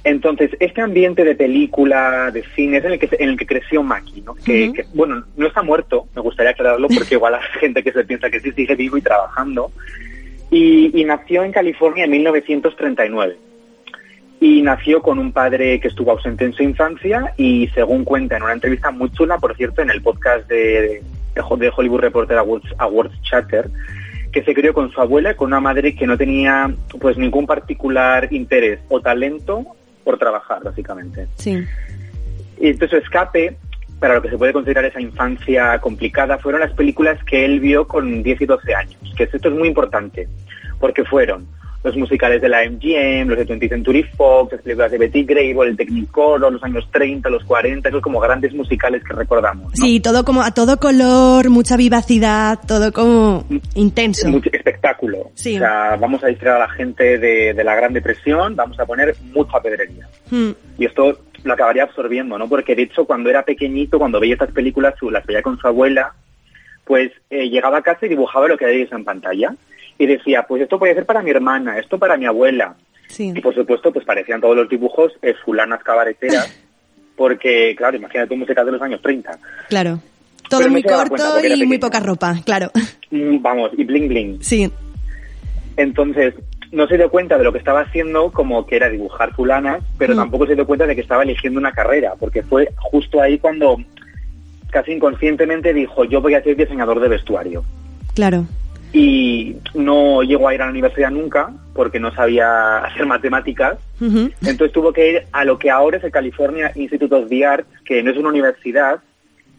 Entonces, 0.06 0.50
este 0.60 0.82
ambiente 0.82 1.24
de 1.24 1.34
película, 1.34 2.30
de 2.30 2.44
cine, 2.54 2.76
es 2.76 2.84
en 2.84 2.92
el 2.92 2.98
que, 2.98 3.08
en 3.18 3.30
el 3.30 3.38
que 3.38 3.46
creció 3.46 3.82
Maki, 3.82 4.20
¿no? 4.20 4.34
Que, 4.34 4.70
que, 4.74 4.84
bueno, 4.92 5.24
no 5.38 5.46
está 5.46 5.62
muerto, 5.62 6.06
me 6.14 6.20
gustaría 6.20 6.50
aclararlo 6.50 6.88
porque 6.88 7.14
igual 7.14 7.34
hay 7.36 7.40
gente 7.60 7.82
que 7.82 7.90
se 7.92 8.04
piensa 8.04 8.28
que 8.28 8.40
sí 8.40 8.52
sigue 8.52 8.74
vivo 8.74 8.98
y 8.98 9.00
trabajando. 9.00 9.72
Y, 10.54 11.00
y 11.00 11.04
nació 11.04 11.42
en 11.42 11.52
California 11.52 12.04
en 12.04 12.10
1939. 12.12 13.36
Y 14.40 14.62
nació 14.62 15.00
con 15.00 15.18
un 15.18 15.32
padre 15.32 15.80
que 15.80 15.88
estuvo 15.88 16.10
ausente 16.12 16.44
en 16.44 16.52
su 16.52 16.62
infancia 16.62 17.32
y 17.36 17.68
según 17.74 18.04
cuenta 18.04 18.36
en 18.36 18.42
una 18.42 18.52
entrevista 18.52 18.90
muy 18.90 19.10
chula, 19.10 19.38
por 19.38 19.56
cierto, 19.56 19.82
en 19.82 19.90
el 19.90 20.02
podcast 20.02 20.46
de, 20.48 21.02
de 21.34 21.40
Ho- 21.40 21.56
de 21.56 21.72
Hollywood 21.74 22.00
Reporter 22.00 22.36
Awards, 22.38 22.68
Awards 22.78 23.20
Chatter, 23.22 23.70
que 24.32 24.42
se 24.42 24.52
crió 24.54 24.74
con 24.74 24.90
su 24.90 25.00
abuela 25.00 25.32
y 25.32 25.34
con 25.34 25.46
una 25.48 25.60
madre 25.60 25.94
que 25.94 26.06
no 26.06 26.16
tenía 26.18 26.72
pues 27.00 27.16
ningún 27.16 27.46
particular 27.46 28.28
interés 28.32 28.80
o 28.88 29.00
talento 29.00 29.64
por 30.04 30.18
trabajar, 30.18 30.62
básicamente. 30.62 31.26
Sí. 31.36 31.58
Y 32.60 32.68
entonces 32.68 32.90
su 32.90 32.96
escape, 33.04 33.56
para 34.04 34.16
lo 34.16 34.20
que 34.22 34.28
se 34.28 34.36
puede 34.36 34.52
considerar 34.52 34.84
esa 34.84 35.00
infancia 35.00 35.78
complicada, 35.78 36.36
fueron 36.36 36.60
las 36.60 36.74
películas 36.74 37.18
que 37.24 37.46
él 37.46 37.58
vio 37.58 37.88
con 37.88 38.22
10 38.22 38.42
y 38.42 38.44
12 38.44 38.74
años. 38.74 38.96
Que 39.16 39.22
esto 39.22 39.48
es 39.48 39.54
muy 39.54 39.66
importante, 39.66 40.28
porque 40.78 41.04
fueron 41.04 41.46
los 41.82 41.96
musicales 41.96 42.42
de 42.42 42.50
la 42.50 42.68
MGM, 42.68 43.30
los 43.30 43.38
de 43.38 43.46
20th 43.46 43.70
Century 43.70 44.02
Fox, 44.02 44.52
las 44.52 44.60
películas 44.60 44.90
de 44.90 44.98
Betty 44.98 45.24
Grable, 45.24 45.70
el 45.70 45.76
Technicolor, 45.78 46.52
los 46.52 46.62
años 46.62 46.86
30, 46.92 47.30
los 47.30 47.44
40, 47.44 47.88
esos 47.88 48.02
como 48.02 48.20
grandes 48.20 48.52
musicales 48.52 49.02
que 49.02 49.14
recordamos. 49.14 49.70
¿no? 49.70 49.70
Sí, 49.86 50.00
todo 50.00 50.22
como 50.22 50.42
a 50.42 50.50
todo 50.50 50.76
color, 50.78 51.48
mucha 51.48 51.78
vivacidad, 51.78 52.58
todo 52.68 52.92
como 52.92 53.46
intenso. 53.74 54.28
Mucho 54.28 54.50
espectáculo. 54.52 55.30
Sí. 55.32 55.56
O 55.56 55.60
sea, 55.60 55.96
vamos 55.96 56.22
a 56.22 56.26
distraer 56.26 56.56
a 56.56 56.58
la 56.58 56.68
gente 56.68 57.16
de, 57.16 57.54
de 57.54 57.64
la 57.64 57.74
Gran 57.74 57.94
Depresión, 57.94 58.54
vamos 58.54 58.78
a 58.78 58.84
poner 58.84 59.16
mucha 59.32 59.60
pedrería. 59.60 60.06
Mm, 60.30 60.50
Y 60.76 60.84
esto 60.84 61.18
lo 61.44 61.52
acabaría 61.52 61.84
absorbiendo, 61.84 62.36
¿no? 62.38 62.48
Porque 62.48 62.74
de 62.74 62.82
hecho, 62.82 63.04
cuando 63.04 63.30
era 63.30 63.44
pequeñito, 63.44 63.98
cuando 63.98 64.18
veía 64.18 64.34
estas 64.34 64.50
películas, 64.52 64.94
su- 64.98 65.10
las 65.10 65.24
veía 65.26 65.42
con 65.42 65.58
su 65.58 65.66
abuela, 65.68 66.12
pues 66.84 67.12
eh, 67.30 67.48
llegaba 67.48 67.78
a 67.78 67.82
casa 67.82 68.06
y 68.06 68.08
dibujaba 68.10 68.48
lo 68.48 68.56
que 68.58 68.64
había 68.64 68.78
visto 68.78 68.96
en 68.96 69.04
pantalla. 69.04 69.54
Y 69.98 70.06
decía, 70.06 70.42
pues 70.48 70.62
esto 70.62 70.78
puede 70.78 70.94
ser 70.94 71.06
para 71.06 71.22
mi 71.22 71.30
hermana, 71.30 71.78
esto 71.78 71.98
para 71.98 72.16
mi 72.16 72.26
abuela. 72.26 72.74
sí. 73.08 73.32
Y 73.34 73.40
por 73.40 73.54
supuesto, 73.54 73.92
pues 73.92 74.04
parecían 74.04 74.40
todos 74.40 74.56
los 74.56 74.68
dibujos 74.68 75.12
eh, 75.22 75.34
fulanas 75.44 75.82
cabareteras, 75.84 76.50
porque, 77.16 77.74
claro, 77.76 77.96
imagínate 77.96 78.34
un 78.34 78.40
musical 78.40 78.66
de 78.66 78.72
los 78.72 78.82
años 78.82 79.00
30. 79.00 79.38
Claro. 79.68 80.00
Todo 80.50 80.60
Pero 80.60 80.72
muy 80.72 80.82
corto 80.82 81.40
y 81.46 81.64
muy 81.64 81.78
poca 81.78 82.00
ropa, 82.00 82.34
claro. 82.44 82.70
Mm, 83.10 83.40
Vamos, 83.40 83.70
y 83.78 83.84
bling 83.84 84.08
bling. 84.08 84.42
Sí, 84.42 84.70
Entonces, 85.76 86.34
no 86.74 86.86
se 86.88 86.96
dio 86.96 87.08
cuenta 87.10 87.38
de 87.38 87.44
lo 87.44 87.52
que 87.52 87.58
estaba 87.58 87.80
haciendo 87.80 88.30
como 88.30 88.66
que 88.66 88.76
era 88.76 88.88
dibujar 88.88 89.32
fulanas, 89.34 89.82
pero 89.96 90.14
Mm. 90.14 90.16
tampoco 90.18 90.46
se 90.46 90.54
dio 90.54 90.66
cuenta 90.66 90.86
de 90.86 90.94
que 90.94 91.00
estaba 91.00 91.22
eligiendo 91.22 91.58
una 91.60 91.72
carrera, 91.72 92.14
porque 92.18 92.42
fue 92.42 92.68
justo 92.76 93.20
ahí 93.22 93.38
cuando 93.38 93.78
casi 94.70 94.92
inconscientemente 94.92 95.72
dijo, 95.72 96.04
yo 96.04 96.20
voy 96.20 96.34
a 96.34 96.42
ser 96.42 96.56
diseñador 96.56 97.00
de 97.00 97.08
vestuario. 97.08 97.64
claro. 98.14 98.44
Y 98.96 99.56
no 99.74 100.22
llegó 100.22 100.46
a 100.46 100.54
ir 100.54 100.62
a 100.62 100.66
la 100.66 100.70
universidad 100.70 101.10
nunca, 101.10 101.50
porque 101.74 101.98
no 101.98 102.14
sabía 102.14 102.78
hacer 102.78 103.06
matemáticas, 103.06 103.76
entonces 104.00 104.70
tuvo 104.72 104.92
que 104.92 105.10
ir 105.10 105.22
a 105.32 105.44
lo 105.44 105.58
que 105.58 105.68
ahora 105.68 105.96
es 105.96 106.04
el 106.04 106.12
California 106.12 106.70
Institute 106.76 107.12
of 107.12 107.28
the 107.28 107.44
Arts, 107.44 107.66
que 107.84 108.04
no 108.04 108.12
es 108.12 108.16
una 108.16 108.28
universidad, 108.28 109.00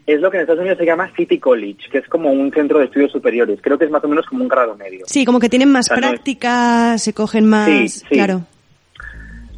es 0.08 0.22
lo 0.22 0.30
que 0.30 0.38
en 0.38 0.42
Estados 0.42 0.60
Unidos 0.62 0.78
se 0.78 0.86
llama 0.86 1.12
City 1.16 1.40
College, 1.40 1.90
que 1.92 1.98
es 2.00 2.08
como 2.08 2.32
un 2.32 2.52
centro 2.52 2.80
de 2.80 2.86
estudios 2.86 3.12
superiores. 3.12 3.60
Creo 3.62 3.78
que 3.78 3.86
es 3.86 3.92
más 3.92 4.04
o 4.04 4.08
menos 4.08 4.26
como 4.28 4.44
un 4.44 4.48
grado 4.48 4.76
medio. 4.76 5.06
Sí, 5.08 5.26
como 5.26 5.40
que 5.40 5.50
tienen 5.50 5.72
más 5.72 5.86
O 5.90 5.96
sea, 5.96 5.98
no 6.02 6.08
es- 6.08 6.14
prácticas, 6.14 7.02
se 7.02 7.14
cogen 7.14 7.46
más, 7.48 7.68
Sí, 7.68 7.88
sí. 7.90 8.06
claro. 8.10 8.42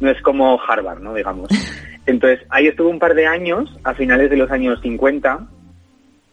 no 0.00 0.10
es 0.10 0.22
como 0.22 0.58
Harvard, 0.62 1.00
¿no? 1.00 1.12
Digamos. 1.14 1.48
Entonces, 2.06 2.40
ahí 2.48 2.66
estuvo 2.68 2.88
un 2.88 2.98
par 2.98 3.14
de 3.14 3.26
años, 3.26 3.68
a 3.84 3.92
finales 3.94 4.30
de 4.30 4.36
los 4.36 4.50
años 4.50 4.80
50, 4.80 5.46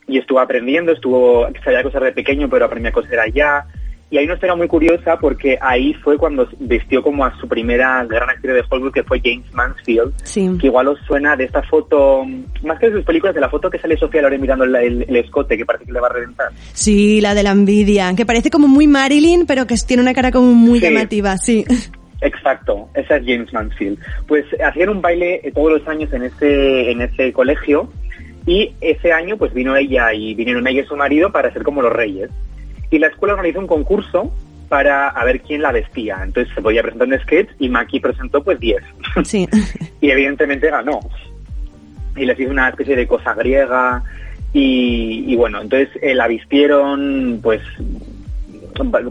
y 0.08 0.20
estuvo 0.20 0.40
aprendiendo, 0.40 0.92
estuvo, 0.94 1.48
sabía 1.64 1.84
cosas 1.84 2.04
de 2.04 2.12
pequeño, 2.14 2.48
pero 2.50 2.66
aprendía 2.66 2.92
a 2.92 2.94
coser 2.94 3.20
allá. 3.20 3.66
Y 4.12 4.18
hay 4.20 4.26
una 4.26 4.36
historia 4.36 4.56
muy 4.56 4.68
curiosa 4.68 5.18
porque 5.20 5.58
ahí 5.60 5.94
fue 5.96 6.18
cuando 6.18 6.48
vistió 6.60 7.02
como 7.02 7.26
a 7.26 7.36
su 7.40 7.48
primera 7.48 8.06
gran 8.06 8.30
actriz 8.30 8.54
de 8.54 8.64
Hollywood, 8.70 8.94
que 8.94 9.04
fue 9.04 9.20
James 9.24 9.52
Mansfield, 9.52 10.14
Sí. 10.24 10.48
que 10.62 10.68
igual 10.68 10.88
os 10.90 11.00
suena 11.08 11.36
de 11.36 11.46
esta 11.46 11.64
foto, 11.64 12.24
más 12.64 12.80
que 12.80 12.90
de 12.92 12.98
sus 12.98 13.04
películas, 13.06 13.34
de 13.34 13.42
la 13.42 13.50
foto 13.50 13.70
que 13.70 13.80
sale 13.80 13.98
Sofía 13.98 14.22
Loren 14.22 14.40
mirando 14.40 14.64
el, 14.64 14.76
el- 14.76 15.06
el 15.10 15.16
escote, 15.16 15.58
que 15.58 15.66
parece 15.66 15.86
que 15.86 15.92
le 15.92 16.00
va 16.00 16.08
a 16.08 16.14
reventar. 16.14 16.50
Sí, 16.74 17.20
la 17.20 17.34
de 17.34 17.42
la 17.44 17.52
envidia, 17.52 18.14
que 18.16 18.28
parece 18.28 18.52
como 18.52 18.68
muy 18.68 18.86
Marilyn, 18.86 19.48
pero 19.48 19.66
que 19.66 19.76
tiene 19.86 20.04
una 20.04 20.14
cara 20.14 20.32
como 20.32 20.54
muy 20.54 20.80
Sí. 20.80 20.86
llamativa, 20.86 21.36
sí. 21.38 21.66
Exacto, 22.22 22.88
esa 22.94 23.18
es 23.18 23.24
James 23.26 23.52
Mansfield. 23.54 23.98
Pues 24.28 24.46
hacían 24.64 24.90
un 24.90 25.02
baile 25.02 25.42
todos 25.54 25.74
los 25.80 25.88
años 25.88 26.14
en 26.14 26.24
ese, 26.24 26.92
en 26.92 27.02
ese 27.02 27.34
colegio 27.34 27.90
y 28.46 28.72
ese 28.82 29.12
año 29.12 29.36
pues 29.38 29.54
vino 29.54 29.76
ella 29.76 30.14
y 30.14 30.34
vinieron 30.36 30.66
ella 30.68 30.82
y 30.82 30.86
su 30.86 30.96
marido 30.96 31.32
para 31.32 31.52
ser 31.52 31.64
como 31.64 31.82
los 31.82 31.92
reyes. 31.92 32.30
Y 32.92 33.00
la 33.00 33.08
escuela 33.08 33.34
organizó 33.34 33.60
un 33.60 33.68
concurso 33.68 34.32
para 34.70 35.10
a 35.10 35.24
ver 35.26 35.42
quién 35.42 35.62
la 35.62 35.72
vestía. 35.72 36.20
Entonces 36.24 36.54
se 36.54 36.62
podía 36.62 36.82
presentar 36.82 37.08
un 37.08 37.20
sketch 37.20 37.50
y 37.60 37.70
Maki 37.70 38.00
presentó 38.00 38.44
pues 38.44 38.60
10. 38.60 38.84
Sí. 39.24 39.48
y 40.02 40.10
evidentemente 40.10 40.70
ganó. 40.70 41.00
Y 42.16 42.26
les 42.26 42.40
hizo 42.40 42.52
una 42.52 42.70
especie 42.70 42.96
de 42.96 43.08
cosa 43.08 43.34
griega 43.34 44.04
y, 44.54 45.26
y 45.28 45.36
bueno, 45.36 45.62
entonces 45.62 45.90
eh, 46.02 46.16
la 46.16 46.28
vistieron 46.28 47.40
pues 47.42 47.62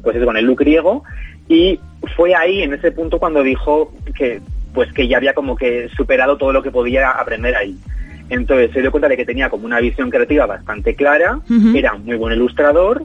pues 0.03 0.17
eso, 0.17 0.27
con 0.27 0.37
el 0.37 0.45
look 0.45 0.59
griego 0.59 1.05
y 1.49 1.81
fue 2.17 2.35
ahí 2.35 2.63
en 2.63 2.75
ese 2.75 2.93
punto 2.93 3.19
cuando 3.19 3.43
dijo 3.43 3.93
que 4.15 4.41
pues 4.75 4.93
que 4.93 5.09
ya 5.09 5.19
había 5.19 5.35
como 5.35 5.57
que 5.57 5.89
superado 5.97 6.37
todo 6.37 6.53
lo 6.53 6.63
que 6.63 6.71
podía 6.71 7.11
aprender 7.11 7.55
ahí. 7.55 7.77
Entonces 8.29 8.73
se 8.73 8.81
dio 8.81 8.91
cuenta 8.91 9.09
de 9.09 9.17
que 9.17 9.25
tenía 9.25 9.49
como 9.49 9.67
una 9.67 9.81
visión 9.81 10.11
creativa 10.11 10.47
bastante 10.47 10.95
clara, 10.95 11.41
era 11.75 11.95
un 11.95 12.05
muy 12.05 12.17
buen 12.17 12.35
ilustrador 12.35 13.05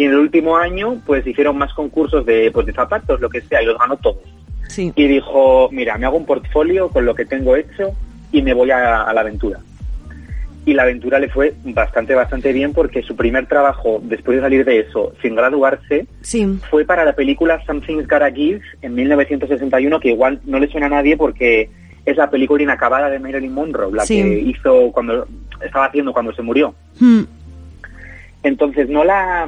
y 0.00 0.04
en 0.04 0.12
el 0.12 0.18
último 0.18 0.56
año 0.56 0.98
pues 1.04 1.26
hicieron 1.26 1.58
más 1.58 1.74
concursos 1.74 2.24
de 2.24 2.50
pues 2.52 2.64
de 2.64 2.72
zapatos, 2.72 3.20
lo 3.20 3.28
que 3.28 3.42
sea 3.42 3.62
y 3.62 3.66
los 3.66 3.78
ganó 3.78 3.96
todos 3.98 4.16
Sí. 4.68 4.92
y 4.96 5.06
dijo, 5.08 5.68
mira, 5.72 5.98
me 5.98 6.06
hago 6.06 6.16
un 6.16 6.24
portfolio 6.24 6.88
con 6.88 7.04
lo 7.04 7.14
que 7.14 7.26
tengo 7.26 7.54
hecho 7.56 7.90
y 8.32 8.40
me 8.40 8.54
voy 8.54 8.70
a, 8.70 9.02
a 9.02 9.12
la 9.12 9.20
aventura. 9.20 9.58
Y 10.64 10.72
la 10.74 10.84
aventura 10.84 11.18
le 11.18 11.28
fue 11.28 11.52
bastante, 11.64 12.14
bastante 12.14 12.52
bien 12.52 12.72
porque 12.72 13.02
su 13.02 13.14
primer 13.16 13.46
trabajo, 13.46 14.00
después 14.04 14.36
de 14.36 14.42
salir 14.42 14.64
de 14.64 14.78
eso, 14.80 15.12
sin 15.20 15.34
graduarse, 15.34 16.06
Sí. 16.22 16.46
fue 16.70 16.84
para 16.86 17.04
la 17.04 17.14
película 17.14 17.62
Something's 17.66 18.06
Gotta 18.08 18.30
Give 18.30 18.60
en 18.80 18.94
1961, 18.94 20.00
que 20.00 20.10
igual 20.10 20.40
no 20.44 20.58
le 20.60 20.68
suena 20.68 20.86
a 20.86 20.90
nadie 20.90 21.16
porque 21.16 21.68
es 22.06 22.16
la 22.16 22.30
película 22.30 22.62
inacabada 22.62 23.10
de 23.10 23.18
Marilyn 23.18 23.52
Monroe, 23.52 23.92
la 23.92 24.06
Sí. 24.06 24.22
que 24.22 24.38
hizo 24.40 24.92
cuando 24.92 25.26
estaba 25.62 25.86
haciendo 25.86 26.12
cuando 26.14 26.32
se 26.32 26.40
murió. 26.42 26.74
Mm, 27.00 27.22
Entonces 28.42 28.88
no 28.88 29.04
la 29.04 29.46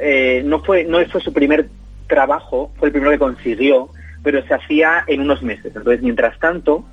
eh, 0.00 0.42
no 0.44 0.62
fue 0.62 0.84
no 0.84 0.98
fue 1.06 1.20
su 1.20 1.32
primer 1.32 1.68
trabajo, 2.08 2.70
fue 2.78 2.88
el 2.88 2.92
primero 2.92 3.12
que 3.12 3.18
consiguió, 3.18 3.88
pero 4.22 4.44
se 4.46 4.54
hacía 4.54 5.04
en 5.06 5.20
unos 5.22 5.42
meses. 5.42 5.72
Entonces 5.74 6.02
mientras 6.02 6.38
tanto 6.38 6.84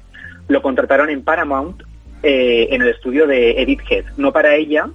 lo 0.48 0.62
contrataron 0.62 1.10
en 1.10 1.24
Paramount 1.24 1.82
eh, 2.24 2.68
en 2.72 2.82
el 2.82 2.90
estudio 2.90 3.28
de 3.28 3.62
Edith 3.62 3.82
Head, 3.90 4.06
no 4.18 4.32
para 4.32 4.56
ella, 4.56 4.90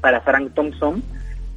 para 0.00 0.20
Frank 0.20 0.52
Thompson, 0.54 1.02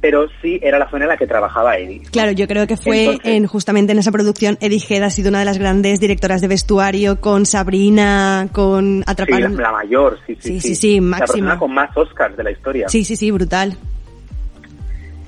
pero 0.00 0.26
sí 0.40 0.58
era 0.62 0.80
la 0.80 0.90
zona 0.90 1.04
en 1.04 1.10
la 1.10 1.16
que 1.16 1.28
trabajaba 1.28 1.76
Edith. 1.78 2.10
Claro, 2.10 2.32
yo 2.32 2.48
creo 2.48 2.66
que 2.66 2.76
fue 2.76 3.04
Entonces- 3.04 3.32
en 3.34 3.46
justamente 3.46 3.92
en 3.92 3.98
esa 4.00 4.10
producción 4.10 4.58
Eddie 4.60 4.82
Head 4.88 5.02
ha 5.04 5.10
sido 5.10 5.28
una 5.28 5.38
de 5.40 5.44
las 5.44 5.58
grandes 5.58 6.00
directoras 6.00 6.40
de 6.40 6.48
vestuario 6.48 7.20
con 7.20 7.46
Sabrina, 7.46 8.48
con 8.52 8.98
Sí, 8.98 9.04
Atrapar. 9.06 9.40
la, 9.42 9.48
la 9.50 9.72
mayor, 9.72 10.18
sí, 10.26 10.36
sí, 10.40 10.60
Sí, 10.60 10.60
sí, 10.60 10.74
sí, 10.74 10.94
La 10.96 11.02
máxima. 11.02 11.26
persona 11.26 11.58
con 11.58 11.72
más 11.74 11.96
Oscars 11.96 12.36
de 12.36 12.42
la 12.42 12.50
historia. 12.50 12.88
Sí, 12.88 13.04
sí, 13.04 13.14
sí, 13.14 13.30
brutal. 13.30 13.76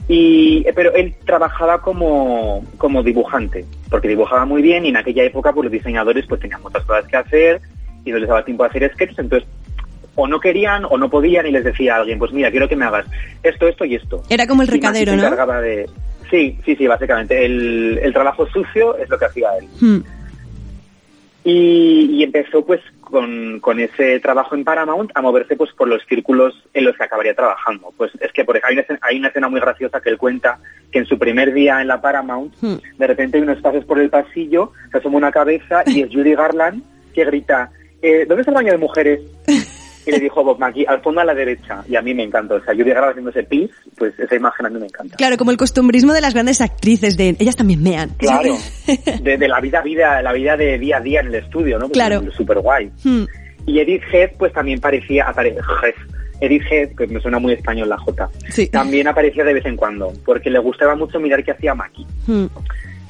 Y, 0.08 0.64
eh, 0.66 0.72
pero 0.74 0.92
él 0.94 1.14
trabajaba 1.24 1.80
como, 1.80 2.62
como 2.76 3.02
dibujante, 3.02 3.64
porque 3.88 4.08
dibujaba 4.08 4.44
muy 4.44 4.60
bien 4.60 4.84
y 4.84 4.90
en 4.90 4.96
aquella 4.96 5.24
época 5.24 5.52
pues, 5.52 5.64
los 5.64 5.72
diseñadores 5.72 6.26
pues 6.28 6.40
tenían 6.40 6.62
muchas 6.62 6.84
cosas 6.84 7.06
que 7.06 7.16
hacer 7.16 7.60
y 8.04 8.10
no 8.10 8.18
les 8.18 8.28
daba 8.28 8.44
tiempo 8.44 8.64
a 8.64 8.66
hacer 8.66 8.90
sketches, 8.92 9.18
entonces 9.18 9.48
o 10.16 10.26
no 10.28 10.40
querían 10.40 10.84
o 10.84 10.96
no 10.96 11.08
podían 11.10 11.46
y 11.46 11.50
les 11.50 11.64
decía 11.64 11.96
a 11.96 12.00
alguien, 12.00 12.18
pues 12.18 12.32
mira, 12.32 12.50
quiero 12.50 12.68
que 12.68 12.76
me 12.76 12.84
hagas 12.84 13.06
esto, 13.42 13.66
esto 13.66 13.84
y 13.84 13.94
esto. 13.96 14.22
Era 14.28 14.46
como 14.46 14.62
el 14.62 14.68
Y 14.68 14.72
recadero, 14.72 15.12
se 15.12 15.16
¿no? 15.16 15.60
de... 15.60 15.88
Sí, 16.30 16.58
sí, 16.64 16.74
sí, 16.76 16.86
básicamente. 16.86 17.44
El, 17.44 17.98
el 18.02 18.12
trabajo 18.12 18.46
sucio 18.46 18.96
es 18.96 19.08
lo 19.08 19.18
que 19.18 19.24
hacía 19.26 19.48
él. 19.58 19.68
Mm, 19.80 19.98
Y, 21.44 22.08
y 22.10 22.22
empezó 22.22 22.64
pues 22.64 22.80
con, 23.02 23.60
con 23.60 23.78
ese 23.78 24.18
trabajo 24.20 24.54
en 24.54 24.64
Paramount 24.64 25.10
a 25.14 25.20
moverse 25.20 25.56
pues 25.56 25.70
por 25.72 25.86
los 25.86 26.02
círculos 26.06 26.54
en 26.72 26.86
los 26.86 26.96
que 26.96 27.04
acabaría 27.04 27.34
trabajando. 27.34 27.92
Pues 27.96 28.12
es 28.20 28.32
que 28.32 28.44
por 28.44 28.56
ejemplo, 28.56 28.68
hay 28.68 28.74
una, 28.74 28.82
escena, 28.82 28.98
hay 29.02 29.18
una 29.18 29.28
escena 29.28 29.48
muy 29.48 29.60
graciosa 29.60 30.00
que 30.00 30.08
él 30.08 30.18
cuenta 30.18 30.58
que 30.90 31.00
en 31.00 31.06
su 31.06 31.18
primer 31.18 31.52
día 31.52 31.82
en 31.82 31.88
la 31.88 32.00
Paramount 32.00 32.54
Hmm. 32.60 32.76
de 32.98 33.06
repente 33.06 33.36
hay 33.36 33.42
unos 33.42 33.60
pasos 33.60 33.84
por 33.84 33.98
el 34.00 34.10
pasillo, 34.10 34.72
se 34.90 34.98
asoma 34.98 35.18
una 35.18 35.32
cabeza 35.32 35.82
y 35.86 36.02
es 36.02 36.10
Judy 36.12 36.34
Garland 36.34 36.82
que 37.12 37.24
grita 37.24 37.70
eh, 38.02 38.26
¿dónde 38.28 38.42
está 38.42 38.50
el 38.50 38.56
baño 38.56 38.72
de 38.72 38.78
mujeres? 38.78 39.20
Y 40.06 40.10
le 40.10 40.20
dijo 40.20 40.44
Bob 40.44 40.58
Mackie, 40.58 40.84
al 40.86 41.00
fondo 41.00 41.20
a 41.20 41.24
la 41.24 41.34
derecha. 41.34 41.82
Y 41.88 41.96
a 41.96 42.02
mí 42.02 42.12
me 42.14 42.22
encantó. 42.24 42.56
O 42.56 42.60
sea, 42.62 42.74
Judy 42.74 42.90
Garland 42.90 43.10
haciendo 43.10 43.30
ese 43.30 43.42
pis, 43.44 43.70
pues 43.96 44.12
esa 44.18 44.34
imagen 44.36 44.66
a 44.66 44.68
mí 44.68 44.78
me 44.78 44.86
encanta. 44.86 45.16
Claro, 45.16 45.36
como 45.36 45.50
el 45.50 45.56
costumbrismo 45.56 46.12
de 46.12 46.20
las 46.20 46.34
grandes 46.34 46.60
actrices, 46.60 47.16
de 47.16 47.36
ellas 47.38 47.56
también 47.56 47.82
mean. 47.82 48.10
Claro, 48.18 48.56
de, 49.22 49.36
de 49.38 49.48
la 49.48 49.60
vida 49.60 49.80
vida, 49.82 50.20
la 50.22 50.32
vida 50.32 50.56
de 50.56 50.78
día 50.78 50.98
a 50.98 51.00
día 51.00 51.20
en 51.20 51.28
el 51.28 51.36
estudio, 51.36 51.78
¿no? 51.78 51.88
Claro. 51.88 52.22
Súper 52.32 52.58
guay. 52.58 52.90
Mm, 53.04 53.24
Y 53.66 53.78
Edith 53.80 54.02
Head, 54.12 54.32
pues 54.38 54.52
también 54.52 54.80
parecía, 54.80 55.24
apare-. 55.26 55.56
Edith 56.40 56.62
Head, 56.70 56.96
que 56.96 57.06
me 57.06 57.20
suena 57.20 57.38
muy 57.38 57.54
español 57.54 57.88
la 57.88 57.96
J, 57.96 58.28
Sí. 58.50 58.66
también 58.66 59.08
aparecía 59.08 59.44
de 59.44 59.54
vez 59.54 59.64
en 59.64 59.76
cuando, 59.76 60.12
porque 60.26 60.50
le 60.50 60.58
gustaba 60.58 60.94
mucho 60.96 61.18
mirar 61.18 61.42
qué 61.44 61.52
hacía 61.52 61.74
Maki. 61.74 62.06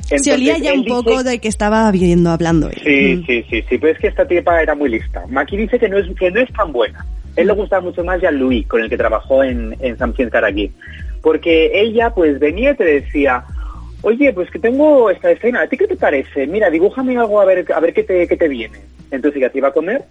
Se 0.04 0.32
olía 0.32 0.58
ya 0.58 0.72
un 0.74 0.82
dice- 0.82 0.90
poco 0.94 1.22
de 1.22 1.38
que 1.38 1.48
estaba 1.48 1.90
viendo, 1.90 2.30
hablando. 2.30 2.70
Sí, 2.70 3.16
Mm. 3.16 3.26
sí, 3.26 3.44
sí, 3.50 3.64
sí, 3.68 3.78
pero 3.78 3.92
es 3.92 3.98
que 3.98 4.08
esta 4.08 4.26
tipa 4.26 4.62
era 4.62 4.74
muy 4.74 4.90
lista. 4.90 5.24
Maki 5.28 5.56
dice 5.56 5.78
que 5.78 5.88
no 5.88 5.98
es, 5.98 6.06
que 6.18 6.30
no 6.30 6.40
es 6.40 6.52
tan 6.52 6.72
buena. 6.72 7.04
Él 7.36 7.46
le 7.48 7.52
gustaba 7.54 7.82
mucho 7.82 8.04
más 8.04 8.20
Jean-Louis, 8.20 8.66
con 8.66 8.80
el 8.82 8.88
que 8.90 8.96
trabajó 8.96 9.42
en, 9.42 9.74
en 9.80 9.96
Samsung 9.98 10.28
Karagi. 10.30 10.70
Porque 11.22 11.70
ella, 11.74 12.10
pues, 12.10 12.38
venía 12.38 12.72
y 12.72 12.76
te 12.76 12.84
decía, 12.84 13.42
oye, 14.02 14.32
pues 14.32 14.50
que 14.50 14.58
tengo 14.58 15.10
esta 15.10 15.30
escena, 15.30 15.62
¿a 15.62 15.66
ti 15.66 15.76
qué 15.76 15.86
te 15.88 15.96
parece? 15.96 16.46
Mira, 16.46 16.70
dibújame 16.70 17.16
algo 17.16 17.40
a 17.40 17.44
ver, 17.44 17.64
a 17.72 17.80
ver 17.80 17.92
qué 17.94 18.02
te, 18.04 18.28
qué 18.28 18.36
te 18.36 18.46
viene. 18.48 18.78
Entonces 19.10 19.38
ella 19.40 19.50
se 19.50 19.58
iba 19.58 19.68
a 19.68 19.72
comer, 19.72 20.02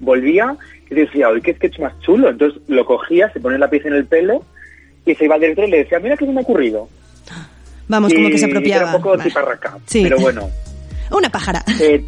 volvía 0.00 0.56
y 0.90 0.94
decía, 0.94 1.28
oye, 1.28 1.40
qué 1.40 1.54
sketch 1.54 1.78
más 1.78 1.98
chulo. 2.00 2.28
Entonces 2.30 2.60
lo 2.68 2.84
cogía, 2.84 3.30
se 3.32 3.40
ponía 3.40 3.58
la 3.58 3.70
pieza 3.70 3.88
en 3.88 3.94
el 3.94 4.06
pelo 4.06 4.42
y 5.06 5.14
se 5.14 5.24
iba 5.24 5.36
al 5.36 5.40
director 5.40 5.66
y 5.66 5.70
le 5.70 5.78
decía, 5.78 5.98
mira 6.00 6.16
qué 6.16 6.26
se 6.26 6.32
me 6.32 6.40
ha 6.40 6.42
ocurrido. 6.42 6.88
Vamos, 7.88 8.12
como 8.12 8.28
que 8.28 8.38
se 8.38 8.46
apropiaba. 8.46 8.82
Era 8.88 8.96
un 8.96 9.02
poco 9.02 9.16
Bah. 9.16 9.24
tiparraca, 9.24 9.78
Sí. 9.86 10.02
pero 10.02 10.18
bueno. 10.18 10.48
Una 11.10 11.28
pájara. 11.30 11.62
Eh, 11.80 12.04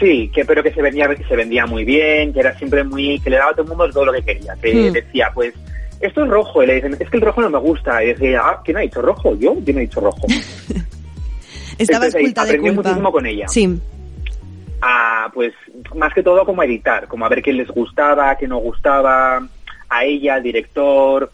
sí, 0.00 0.30
que 0.34 0.44
pero 0.44 0.62
que 0.62 0.72
se 0.72 0.80
vendía, 0.82 1.08
se 1.28 1.36
vendía 1.36 1.66
muy 1.66 1.84
bien, 1.84 2.32
que 2.32 2.40
era 2.40 2.56
siempre 2.58 2.82
muy, 2.84 3.18
que 3.20 3.28
le 3.30 3.36
daba 3.36 3.50
a 3.50 3.54
todo 3.54 3.62
el 3.62 3.68
mundo 3.68 3.90
todo 3.90 4.06
lo 4.06 4.12
que 4.12 4.22
quería, 4.22 4.54
que 4.60 4.72
Hmm. 4.72 4.92
decía, 4.92 5.30
pues, 5.34 5.52
esto 6.00 6.24
es 6.24 6.30
rojo, 6.30 6.62
y 6.62 6.66
le 6.66 6.74
dicen, 6.76 6.96
es 6.98 7.10
que 7.10 7.16
el 7.18 7.22
rojo 7.22 7.42
no 7.42 7.50
me 7.50 7.58
gusta, 7.58 8.02
y 8.02 8.08
decía, 8.08 8.40
ah, 8.42 8.60
¿quién 8.64 8.76
ha 8.78 8.80
dicho 8.80 9.02
rojo? 9.02 9.36
Yo, 9.38 9.54
¿quién 9.64 9.76
ha 9.76 9.80
dicho 9.80 10.00
rojo? 10.00 10.26
Estaba 11.78 12.06
esculta 12.06 12.44
de 12.44 12.58
culpa. 12.58 12.74
muchísimo 12.82 13.12
con 13.12 13.26
ella. 13.26 13.48
Sí. 13.48 13.78
a, 14.84 15.30
pues, 15.32 15.52
más 15.94 16.12
que 16.12 16.22
todo 16.24 16.44
como 16.44 16.60
a 16.62 16.64
editar, 16.64 17.06
como 17.06 17.24
a 17.24 17.28
ver 17.28 17.40
qué 17.42 17.52
les 17.52 17.68
gustaba, 17.68 18.36
qué 18.36 18.48
no 18.48 18.58
gustaba, 18.58 19.40
a 19.88 20.04
ella, 20.04 20.34
al 20.34 20.42
director. 20.42 21.30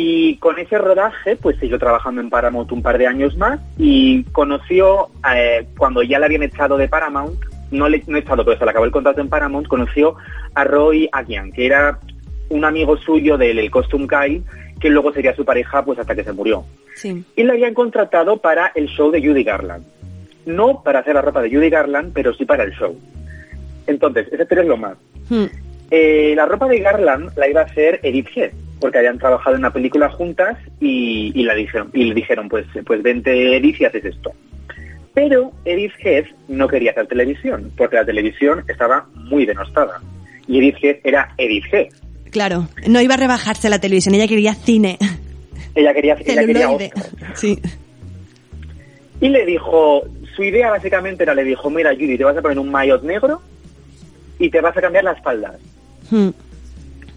Y 0.00 0.36
con 0.36 0.60
ese 0.60 0.78
rodaje, 0.78 1.34
pues 1.34 1.58
siguió 1.58 1.76
trabajando 1.76 2.20
en 2.20 2.30
Paramount 2.30 2.70
un 2.70 2.82
par 2.82 2.98
de 2.98 3.08
años 3.08 3.36
más 3.36 3.58
y 3.76 4.22
conoció, 4.30 5.08
eh, 5.34 5.66
cuando 5.76 6.04
ya 6.04 6.20
la 6.20 6.26
habían 6.26 6.44
echado 6.44 6.76
de 6.76 6.86
Paramount, 6.86 7.36
no 7.72 7.88
le 7.88 8.00
no 8.06 8.16
echado, 8.16 8.44
pero 8.44 8.56
se 8.56 8.64
le 8.64 8.70
acabó 8.70 8.84
el 8.84 8.92
contrato 8.92 9.20
en 9.20 9.28
Paramount, 9.28 9.66
conoció 9.66 10.14
a 10.54 10.62
Roy 10.62 11.08
Agian, 11.10 11.50
que 11.50 11.66
era 11.66 11.98
un 12.48 12.64
amigo 12.64 12.96
suyo 12.96 13.36
del 13.36 13.58
el 13.58 13.72
Costume 13.72 14.06
Guy, 14.06 14.44
que 14.78 14.88
luego 14.88 15.12
sería 15.12 15.34
su 15.34 15.44
pareja 15.44 15.84
pues 15.84 15.98
hasta 15.98 16.14
que 16.14 16.22
se 16.22 16.32
murió 16.32 16.64
Sí. 16.94 17.24
y 17.34 17.42
la 17.42 17.54
habían 17.54 17.74
contratado 17.74 18.36
para 18.36 18.70
el 18.76 18.86
show 18.86 19.10
de 19.10 19.20
Judy 19.20 19.42
Garland. 19.42 19.84
No 20.46 20.80
para 20.84 21.00
hacer 21.00 21.14
la 21.16 21.22
ropa 21.22 21.42
de 21.42 21.50
Judy 21.50 21.70
Garland, 21.70 22.12
pero 22.12 22.32
sí 22.34 22.44
para 22.44 22.62
el 22.62 22.70
show. 22.70 22.96
Entonces, 23.88 24.28
ese 24.32 24.46
es 24.48 24.66
lo 24.66 24.76
más. 24.76 24.96
Hmm. 25.28 25.46
Eh, 25.90 26.34
la 26.36 26.46
ropa 26.46 26.68
de 26.68 26.80
Garland 26.80 27.36
la 27.36 27.48
iba 27.48 27.62
a 27.62 27.64
hacer 27.64 28.00
Edith 28.02 28.28
Head, 28.34 28.50
porque 28.80 28.98
habían 28.98 29.18
trabajado 29.18 29.56
en 29.56 29.60
una 29.60 29.72
película 29.72 30.08
juntas 30.10 30.58
y, 30.80 31.32
y 31.34 31.42
la 31.44 31.54
dijeron, 31.54 31.90
y 31.94 32.04
le 32.04 32.14
dijeron, 32.14 32.48
pues, 32.48 32.66
pues 32.86 33.02
vente 33.02 33.56
Edith 33.56 33.80
y 33.80 33.84
haces 33.84 34.04
esto. 34.04 34.32
Pero 35.14 35.52
Edith 35.64 35.94
Head 36.00 36.26
no 36.48 36.68
quería 36.68 36.92
hacer 36.92 37.06
televisión, 37.06 37.72
porque 37.76 37.96
la 37.96 38.04
televisión 38.04 38.64
estaba 38.68 39.06
muy 39.14 39.46
denostada. 39.46 40.00
Y 40.46 40.58
Edith 40.58 40.76
Head 40.82 40.96
era 41.04 41.34
Edith 41.38 41.64
Head. 41.72 41.88
Claro. 42.30 42.68
No 42.86 43.00
iba 43.00 43.14
a 43.14 43.16
rebajarse 43.16 43.68
la 43.70 43.80
televisión, 43.80 44.14
ella 44.14 44.28
quería 44.28 44.54
cine. 44.54 44.98
Ella 45.74 45.94
quería, 45.94 46.16
ella 46.24 46.46
quería. 46.46 46.68
Sí. 47.34 47.58
Y 49.20 49.28
le 49.28 49.44
dijo, 49.46 50.04
su 50.36 50.44
idea 50.44 50.70
básicamente 50.70 51.24
era, 51.24 51.34
le 51.34 51.44
dijo, 51.44 51.68
mira 51.70 51.92
Judy, 51.94 52.16
te 52.16 52.24
vas 52.24 52.36
a 52.36 52.42
poner 52.42 52.58
un 52.58 52.70
maillot 52.70 53.02
negro 53.02 53.42
y 54.38 54.50
te 54.50 54.60
vas 54.60 54.76
a 54.76 54.80
cambiar 54.80 55.04
las 55.04 55.20
faldas. 55.22 55.56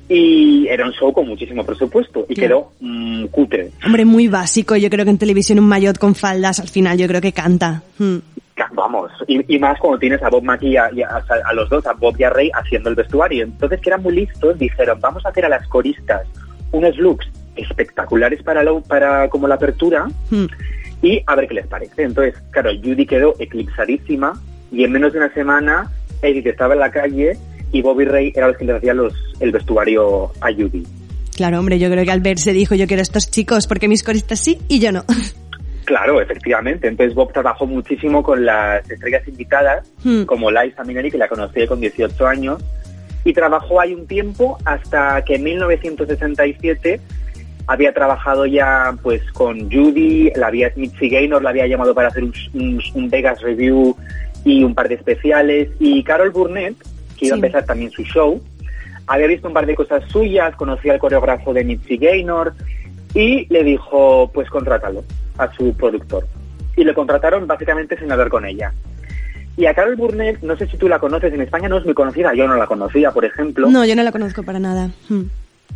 Y 0.09 0.67
era 0.67 0.85
un 0.85 0.91
show 0.91 1.13
con 1.13 1.27
muchísimo 1.27 1.65
presupuesto 1.65 2.25
y 2.27 2.35
Claro. 2.35 2.71
quedó 2.79 2.87
mm, 2.87 3.25
cutre. 3.27 3.71
Hombre, 3.85 4.03
muy 4.03 4.27
básico. 4.27 4.75
Yo 4.75 4.89
creo 4.89 5.05
que 5.05 5.11
en 5.11 5.17
televisión 5.17 5.59
un 5.59 5.67
maillot 5.67 5.97
con 5.97 6.15
faldas 6.15 6.59
al 6.59 6.67
final 6.67 6.97
yo 6.97 7.07
creo 7.07 7.21
que 7.21 7.31
canta. 7.31 7.81
Ca- 8.55 8.69
Vamos, 8.73 9.09
y, 9.27 9.55
y 9.55 9.57
más 9.57 9.79
cuando 9.79 9.99
tienes 9.99 10.21
a 10.21 10.29
Bob 10.29 10.43
Mackie 10.43 10.69
y 10.71 10.77
a, 10.77 10.91
y 10.93 11.01
a- 11.01 11.23
a 11.45 11.53
los 11.53 11.69
dos, 11.69 11.85
a 11.87 11.93
Bob 11.93 12.15
y 12.19 12.23
a 12.23 12.29
Ray, 12.29 12.51
haciendo 12.53 12.89
el 12.89 12.95
vestuario. 12.95 13.45
Entonces, 13.45 13.79
que 13.79 13.89
eran 13.89 14.01
muy 14.03 14.13
listos, 14.13 14.59
dijeron, 14.59 14.99
vamos 14.99 15.25
a 15.25 15.29
hacer 15.29 15.45
a 15.45 15.49
las 15.49 15.65
coristas 15.69 16.27
unos 16.73 16.97
looks 16.97 17.25
espectaculares 17.55 18.43
para, 18.43 18.63
lo, 18.63 18.81
para 18.81 19.29
como 19.29 19.47
la 19.47 19.55
apertura 19.55 20.07
Hmm. 20.29 20.45
y 21.01 21.21
a 21.25 21.35
ver 21.35 21.47
qué 21.47 21.53
les 21.55 21.67
parece. 21.67 22.03
Entonces, 22.03 22.35
claro, 22.51 22.71
Judy 22.83 23.05
quedó 23.05 23.33
eclipsadísima 23.39 24.33
y 24.73 24.83
en 24.83 24.91
menos 24.91 25.13
de 25.13 25.19
una 25.19 25.33
semana 25.33 25.89
Edith 26.21 26.47
estaba 26.47 26.73
en 26.73 26.79
la 26.81 26.91
calle 26.91 27.37
y 27.71 27.81
Bobby 27.81 28.05
Ray 28.05 28.31
era 28.35 28.47
los 28.47 28.57
que 28.57 28.65
le 28.65 28.73
hacía 28.75 28.93
los, 28.93 29.13
el 29.39 29.51
vestuario 29.51 30.31
a 30.41 30.51
Judy. 30.53 30.83
Claro, 31.35 31.59
hombre, 31.59 31.79
yo 31.79 31.89
creo 31.89 32.03
que 32.05 32.11
al 32.11 32.21
verse 32.21 32.51
dijo 32.53 32.75
yo 32.75 32.87
quiero 32.87 33.01
estos 33.01 33.31
chicos 33.31 33.65
porque 33.67 33.87
mis 33.87 34.03
coristas 34.03 34.39
sí 34.39 34.57
y 34.67 34.79
yo 34.79 34.91
no. 34.91 35.03
Claro, 35.83 36.21
efectivamente. 36.21 36.87
Entonces 36.87 37.13
Bob 37.15 37.33
trabajó 37.33 37.65
muchísimo 37.65 38.21
con 38.23 38.45
las 38.45 38.89
estrellas 38.89 39.27
invitadas, 39.27 39.91
Hmm. 40.03 40.23
como 40.23 40.49
Liza 40.51 40.83
Minnelli, 40.83 41.09
que 41.11 41.17
la 41.17 41.27
conocí 41.27 41.65
con 41.67 41.81
18 41.81 42.27
años, 42.27 42.63
y 43.25 43.33
trabajó 43.33 43.81
ahí 43.81 43.93
un 43.93 44.05
tiempo 44.07 44.57
hasta 44.63 45.21
que 45.25 45.35
en 45.35 45.43
1967 45.43 46.99
había 47.67 47.93
trabajado 47.93 48.45
ya 48.45 48.95
pues 49.01 49.21
con 49.33 49.69
Judy, 49.71 50.31
la 50.35 50.47
había 50.47 50.71
Mitzi 50.75 51.09
Gaynor 51.09 51.41
la 51.43 51.49
había 51.49 51.67
llamado 51.67 51.93
para 51.93 52.07
hacer 52.09 52.23
un, 52.23 52.33
un- 52.53 52.81
un 52.93 53.09
Vegas 53.09 53.41
Review 53.41 53.95
y 54.45 54.63
un 54.63 54.73
par 54.73 54.87
de 54.87 54.95
especiales, 54.95 55.69
y 55.79 56.03
Carol 56.03 56.29
Burnett, 56.31 56.75
que 57.21 57.27
iba 57.27 57.35
Sí. 57.35 57.41
a 57.41 57.45
empezar 57.45 57.65
también 57.65 57.91
su 57.91 58.03
show, 58.03 58.41
había 59.07 59.27
visto 59.27 59.47
un 59.47 59.53
par 59.53 59.65
de 59.65 59.75
cosas 59.75 60.03
suyas, 60.11 60.55
conocía 60.55 60.93
al 60.93 60.99
coreógrafo 60.99 61.53
de 61.53 61.63
Mitzi 61.63 61.97
Gaynor 61.97 62.53
y 63.13 63.45
le 63.53 63.63
dijo, 63.63 64.29
pues 64.33 64.49
contrátalo 64.49 65.03
a 65.37 65.51
su 65.53 65.73
productor. 65.75 66.25
Y 66.75 66.83
le 66.83 66.93
contrataron 66.93 67.45
básicamente 67.47 67.97
sin 67.99 68.11
hablar 68.11 68.29
con 68.29 68.45
ella. 68.45 68.73
Y 69.57 69.65
a 69.65 69.73
Carol 69.73 69.97
Burnett, 69.97 70.41
no 70.41 70.55
sé 70.57 70.65
si 70.67 70.77
tú 70.77 70.87
la 70.87 70.97
conoces, 70.99 71.33
en 71.33 71.41
España 71.41 71.67
no 71.69 71.77
es 71.77 71.85
muy 71.85 71.93
conocida, 71.93 72.33
yo 72.33 72.47
no 72.47 72.55
la 72.55 72.65
conocía, 72.67 73.11
por 73.11 73.25
ejemplo. 73.25 73.69
No, 73.69 73.85
yo 73.85 73.95
no 73.95 74.03
la 74.03 74.11
conozco 74.11 74.43
para 74.43 74.59
nada. 74.59 74.89
Hmm. 75.09 75.23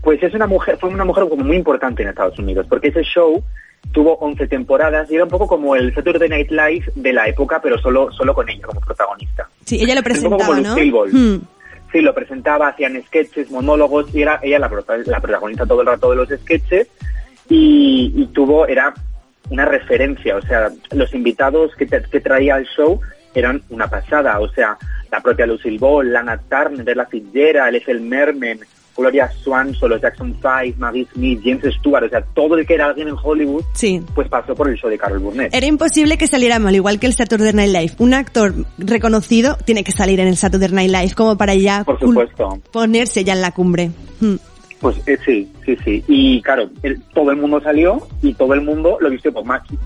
Pues 0.01 0.21
es 0.21 0.33
una 0.33 0.47
mujer, 0.47 0.77
fue 0.79 0.89
una 0.89 1.03
mujer 1.05 1.27
como 1.29 1.43
muy 1.43 1.57
importante 1.57 2.03
en 2.03 2.09
Estados 2.09 2.37
Unidos, 2.39 2.65
porque 2.69 2.89
ese 2.89 3.01
show 3.03 3.43
tuvo 3.91 4.15
11 4.17 4.47
temporadas 4.47 5.09
y 5.11 5.15
era 5.15 5.23
un 5.23 5.29
poco 5.29 5.47
como 5.47 5.75
el 5.75 5.93
Saturday 5.93 6.29
Night 6.29 6.51
Live 6.51 6.91
de 6.95 7.13
la 7.13 7.27
época, 7.27 7.59
pero 7.61 7.77
solo, 7.79 8.11
solo 8.11 8.33
con 8.33 8.49
ella 8.49 8.65
como 8.67 8.81
protagonista. 8.81 9.47
Sí, 9.63 9.77
ella 9.81 9.95
lo 9.95 10.01
Es 10.01 10.23
un 10.23 10.31
poco 10.31 10.37
presentaba, 10.37 10.47
como 10.47 10.61
¿no? 10.61 10.69
Lucille 10.75 10.91
Ball. 10.91 11.09
Hmm. 11.11 11.41
Sí, 11.91 12.01
lo 12.01 12.13
presentaba, 12.13 12.67
hacían 12.69 13.01
sketches, 13.07 13.49
monólogos, 13.51 14.13
y 14.13 14.21
era 14.23 14.39
ella 14.43 14.59
la, 14.59 14.69
la 15.05 15.19
protagonista 15.21 15.65
todo 15.65 15.81
el 15.81 15.87
rato 15.87 16.09
de 16.09 16.15
los 16.17 16.29
sketches, 16.29 16.87
y, 17.49 18.11
y 18.15 18.25
tuvo, 18.33 18.67
era 18.67 18.93
una 19.49 19.65
referencia, 19.65 20.35
o 20.35 20.41
sea, 20.41 20.69
los 20.91 21.13
invitados 21.13 21.73
que, 21.75 21.85
te- 21.85 22.01
que 22.03 22.19
traía 22.19 22.55
al 22.55 22.65
show 22.65 22.99
eran 23.33 23.61
una 23.69 23.87
pasada, 23.87 24.39
o 24.39 24.49
sea, 24.49 24.77
la 25.11 25.19
propia 25.21 25.45
Lucille 25.45 25.77
Ball, 25.77 26.11
Lana 26.11 26.37
Turner, 26.49 26.89
Ella 26.89 27.05
Fitzgerald, 27.05 27.75
Ethel 27.75 28.01
Merman, 28.01 28.59
Gloria 28.97 29.29
Swanson, 29.43 29.89
los 29.89 30.01
Jackson 30.01 30.33
Five, 30.41 30.75
Maggie 30.77 31.05
Smith, 31.13 31.41
James 31.43 31.75
Stewart, 31.79 32.03
o 32.05 32.09
sea, 32.09 32.21
todo 32.33 32.57
el 32.57 32.65
que 32.65 32.75
era 32.75 32.85
alguien 32.85 33.09
en 33.09 33.15
Hollywood, 33.21 33.63
Sí. 33.73 34.01
pues 34.15 34.27
pasó 34.29 34.55
por 34.55 34.69
el 34.69 34.75
show 34.77 34.89
de 34.89 34.97
Carol 34.97 35.19
Burnett. 35.19 35.53
Era 35.53 35.65
imposible 35.65 36.17
que 36.17 36.27
saliera 36.27 36.59
mal, 36.59 36.73
igual 36.75 36.99
que 36.99 37.07
el 37.07 37.13
Saturday 37.13 37.51
Night 37.53 37.71
Live. 37.73 37.93
Un 37.99 38.13
actor 38.13 38.53
reconocido 38.77 39.57
tiene 39.65 39.83
que 39.83 39.91
salir 39.91 40.19
en 40.19 40.27
el 40.27 40.37
Saturday 40.37 40.69
Night 40.71 40.91
Live 40.91 41.13
como 41.15 41.37
para 41.37 41.55
ya 41.55 41.83
Por 41.83 41.99
supuesto. 41.99 42.59
ponerse 42.71 43.23
ya 43.23 43.33
en 43.33 43.41
la 43.41 43.51
cumbre. 43.51 43.91
Hmm. 44.21 44.35
Pues 44.79 44.97
eh, 45.07 45.17
sí, 45.25 45.51
sí, 45.65 45.75
sí. 45.83 46.03
Y 46.07 46.41
claro, 46.41 46.69
el- 46.83 47.01
todo 47.13 47.31
el 47.31 47.37
mundo 47.37 47.59
salió 47.61 48.07
y 48.21 48.33
todo 48.33 48.53
el 48.53 48.61
mundo 48.61 48.97
lo 49.01 49.09
vistió 49.09 49.33
por 49.33 49.43
Maki. 49.45 49.77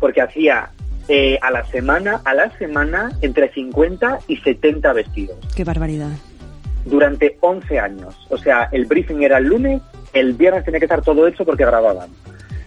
Porque 0.00 0.20
hacía 0.22 0.70
eh, 1.08 1.38
a 1.42 1.50
la 1.50 1.64
semana, 1.66 2.20
a 2.24 2.34
la 2.34 2.56
semana, 2.58 3.10
entre 3.20 3.52
50 3.52 4.20
y 4.28 4.36
70 4.36 4.92
vestidos. 4.92 5.36
Qué 5.56 5.64
barbaridad. 5.64 6.10
Durante 6.84 7.36
11 7.40 7.78
años. 7.78 8.14
O 8.30 8.36
sea, 8.38 8.68
el 8.72 8.86
briefing 8.86 9.22
era 9.22 9.38
el 9.38 9.44
lunes, 9.44 9.82
el 10.12 10.32
viernes 10.34 10.64
tenía 10.64 10.80
que 10.80 10.86
estar 10.86 11.02
todo 11.02 11.26
hecho 11.26 11.44
porque 11.44 11.64
grababan. 11.64 12.08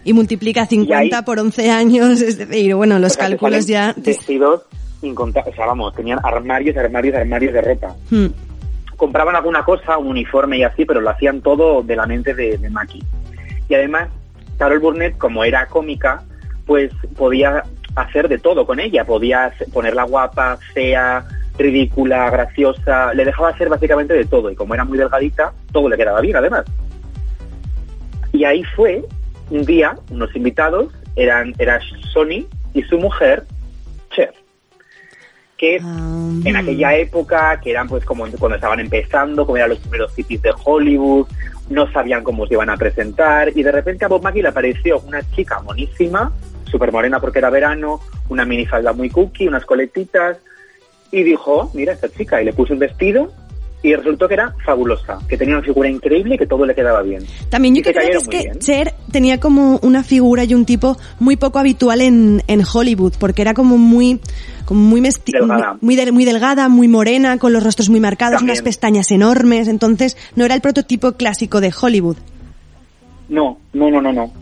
Y 0.04 0.12
multiplica 0.12 0.66
50 0.66 1.16
ahí- 1.18 1.24
por 1.24 1.38
11 1.38 1.70
años, 1.70 2.20
es 2.20 2.38
decir, 2.38 2.74
bueno, 2.74 2.98
los 2.98 3.12
O 3.12 3.14
sea, 3.14 3.24
te 3.26 3.30
cálculos 3.32 3.66
ya... 3.66 3.94
Vestidos 3.96 4.62
incontables. 5.02 5.52
O 5.54 5.56
sea, 5.56 5.66
vamos, 5.66 5.94
tenían 5.94 6.18
armarios, 6.22 6.76
armarios, 6.76 7.14
armarios 7.16 7.52
de 7.52 7.60
ropa. 7.60 7.94
Hmm. 8.10 8.26
compraban 8.96 9.34
alguna 9.34 9.64
cosa, 9.64 9.98
un 9.98 10.06
uniforme 10.08 10.58
y 10.58 10.62
así, 10.62 10.84
pero 10.84 11.00
lo 11.00 11.10
hacían 11.10 11.40
todo 11.40 11.82
de 11.82 11.96
la 11.96 12.06
mente 12.06 12.32
de, 12.34 12.56
de 12.58 12.70
Maki. 12.70 13.02
Y 13.68 13.74
además, 13.74 14.08
Carol 14.56 14.78
Burnett, 14.78 15.18
como 15.18 15.42
era 15.44 15.66
cómica, 15.66 16.22
pues 16.64 16.92
podía 17.16 17.64
hacer 17.96 18.28
de 18.28 18.38
todo 18.38 18.64
con 18.66 18.78
ella. 18.80 19.04
Podía 19.04 19.52
ponerla 19.72 20.04
guapa, 20.04 20.58
fea, 20.72 21.24
ridícula, 21.58 22.30
graciosa. 22.30 23.14
Le 23.14 23.24
dejaba 23.24 23.50
hacer 23.50 23.68
básicamente 23.68 24.14
de 24.14 24.24
todo. 24.24 24.50
Y 24.50 24.54
como 24.54 24.74
era 24.74 24.84
muy 24.84 24.98
delgadita, 24.98 25.52
todo 25.72 25.88
le 25.88 25.96
quedaba 25.96 26.20
bien, 26.20 26.36
además. 26.36 26.64
Y 28.32 28.44
ahí 28.44 28.64
fue, 28.76 29.04
un 29.50 29.64
día, 29.64 29.96
unos 30.10 30.34
invitados, 30.34 30.92
eran 31.16 31.54
era 31.58 31.80
Sony 32.12 32.46
y 32.72 32.82
su 32.82 32.98
mujer, 32.98 33.44
Cher. 34.10 34.34
Que 35.56 35.78
Ah, 35.80 36.30
en 36.44 36.56
aquella 36.56 36.96
época, 36.96 37.60
que 37.60 37.70
eran 37.70 37.88
pues 37.88 38.04
como 38.04 38.26
cuando 38.38 38.56
estaban 38.56 38.80
empezando, 38.80 39.46
como 39.46 39.56
eran 39.56 39.70
los 39.70 39.78
primeros 39.78 40.12
hippies 40.14 40.42
de 40.42 40.52
Hollywood, 40.64 41.28
no 41.70 41.90
sabían 41.92 42.24
cómo 42.24 42.46
se 42.46 42.54
iban 42.54 42.70
a 42.70 42.76
presentar, 42.76 43.50
y 43.54 43.62
de 43.62 43.72
repente 43.72 44.04
a 44.04 44.08
Bob 44.08 44.22
Mackie 44.22 44.42
le 44.42 44.48
apareció 44.48 44.98
una 45.00 45.22
chica 45.30 45.60
monísima, 45.60 46.32
súper 46.64 46.92
morena 46.92 47.20
porque 47.20 47.38
era 47.38 47.50
verano, 47.50 48.00
una 48.28 48.44
minifalda 48.44 48.92
muy 48.92 49.10
cookie, 49.10 49.46
unas 49.46 49.64
coletitas, 49.64 50.38
y 51.14 51.22
dijo, 51.22 51.52
"Oh, 51.52 51.70
mira 51.74 51.92
esta 51.92 52.08
chica, 52.08 52.40
y 52.42 52.44
le 52.44 52.52
puso 52.52 52.72
un 52.72 52.78
vestido, 52.80 53.32
y 53.82 53.94
resultó 53.94 54.26
que 54.26 54.32
era 54.34 54.54
fabulosa, 54.64 55.18
que 55.28 55.36
tenía 55.36 55.56
una 55.56 55.62
figura 55.64 55.90
increíble 55.90 56.36
y 56.36 56.38
que 56.38 56.46
todo 56.46 56.64
le 56.64 56.74
quedaba 56.74 57.02
bien. 57.02 57.22
También 57.50 57.74
yo 57.74 57.82
creo 57.82 57.94
que 57.94 58.16
es 58.16 58.28
que. 58.28 58.58
Cher 58.58 58.94
tenía 59.12 59.38
como 59.38 59.78
una 59.82 60.02
figura 60.02 60.44
y 60.44 60.54
un 60.54 60.64
tipo 60.64 60.96
muy 61.20 61.36
poco 61.36 61.58
habitual 61.58 62.00
en, 62.00 62.42
en 62.46 62.62
Hollywood, 62.72 63.12
porque 63.20 63.42
era 63.42 63.52
como 63.52 63.76
muy 63.76 64.20
como 64.64 64.80
muy, 64.80 65.02
mesti- 65.02 65.32
Delgada. 65.38 65.76
muy, 65.82 65.96
del- 65.96 66.12
muy 66.14 66.24
delgada, 66.24 66.70
muy 66.70 66.88
morena, 66.88 67.36
con 67.38 67.52
los 67.52 67.62
rostros 67.62 67.90
muy 67.90 68.00
marcados, 68.00 68.36
También. 68.38 68.54
unas 68.54 68.62
pestañas 68.62 69.10
enormes, 69.10 69.68
entonces 69.68 70.16
no 70.34 70.46
era 70.46 70.54
el 70.54 70.62
prototipo 70.62 71.12
clásico 71.12 71.60
de 71.60 71.70
Hollywood. 71.78 72.16
No, 73.28 73.58
no, 73.74 73.90
no, 73.90 74.00
no, 74.00 74.12
no. 74.14 74.32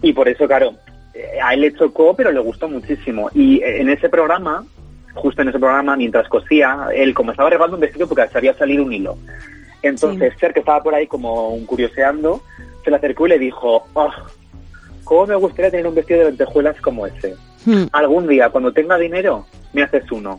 Y 0.00 0.12
por 0.12 0.28
eso, 0.28 0.46
claro, 0.46 0.74
eh, 1.14 1.40
a 1.42 1.54
él 1.54 1.62
le 1.62 1.74
chocó, 1.74 2.14
pero 2.14 2.30
le 2.30 2.38
gustó 2.40 2.68
muchísimo. 2.68 3.28
Y 3.34 3.56
eh, 3.62 3.80
en 3.80 3.88
ese 3.90 4.08
programa 4.08 4.64
justo 5.14 5.42
en 5.42 5.48
ese 5.48 5.58
programa, 5.58 5.96
mientras 5.96 6.28
cosía, 6.28 6.88
él 6.94 7.14
como 7.14 7.30
estaba 7.32 7.48
arreglando 7.48 7.76
un 7.76 7.80
vestido 7.80 8.08
porque 8.08 8.28
se 8.28 8.38
había 8.38 8.54
salido 8.54 8.84
un 8.84 8.92
hilo. 8.92 9.18
Entonces, 9.82 10.34
Cher, 10.38 10.52
que 10.52 10.60
estaba 10.60 10.82
por 10.82 10.94
ahí 10.94 11.06
como 11.06 11.50
un 11.50 11.66
curioseando, 11.66 12.42
se 12.84 12.90
le 12.90 12.96
acercó 12.96 13.26
y 13.26 13.30
le 13.30 13.38
dijo, 13.38 13.84
oh, 13.94 14.10
¿cómo 15.04 15.26
me 15.26 15.34
gustaría 15.36 15.70
tener 15.70 15.86
un 15.86 15.94
vestido 15.94 16.20
de 16.20 16.26
lentejuelas 16.26 16.80
como 16.80 17.06
ese? 17.06 17.34
Hmm. 17.64 17.84
Algún 17.92 18.28
día, 18.28 18.50
cuando 18.50 18.72
tenga 18.72 18.96
dinero, 18.96 19.46
me 19.72 19.82
haces 19.82 20.10
uno. 20.10 20.38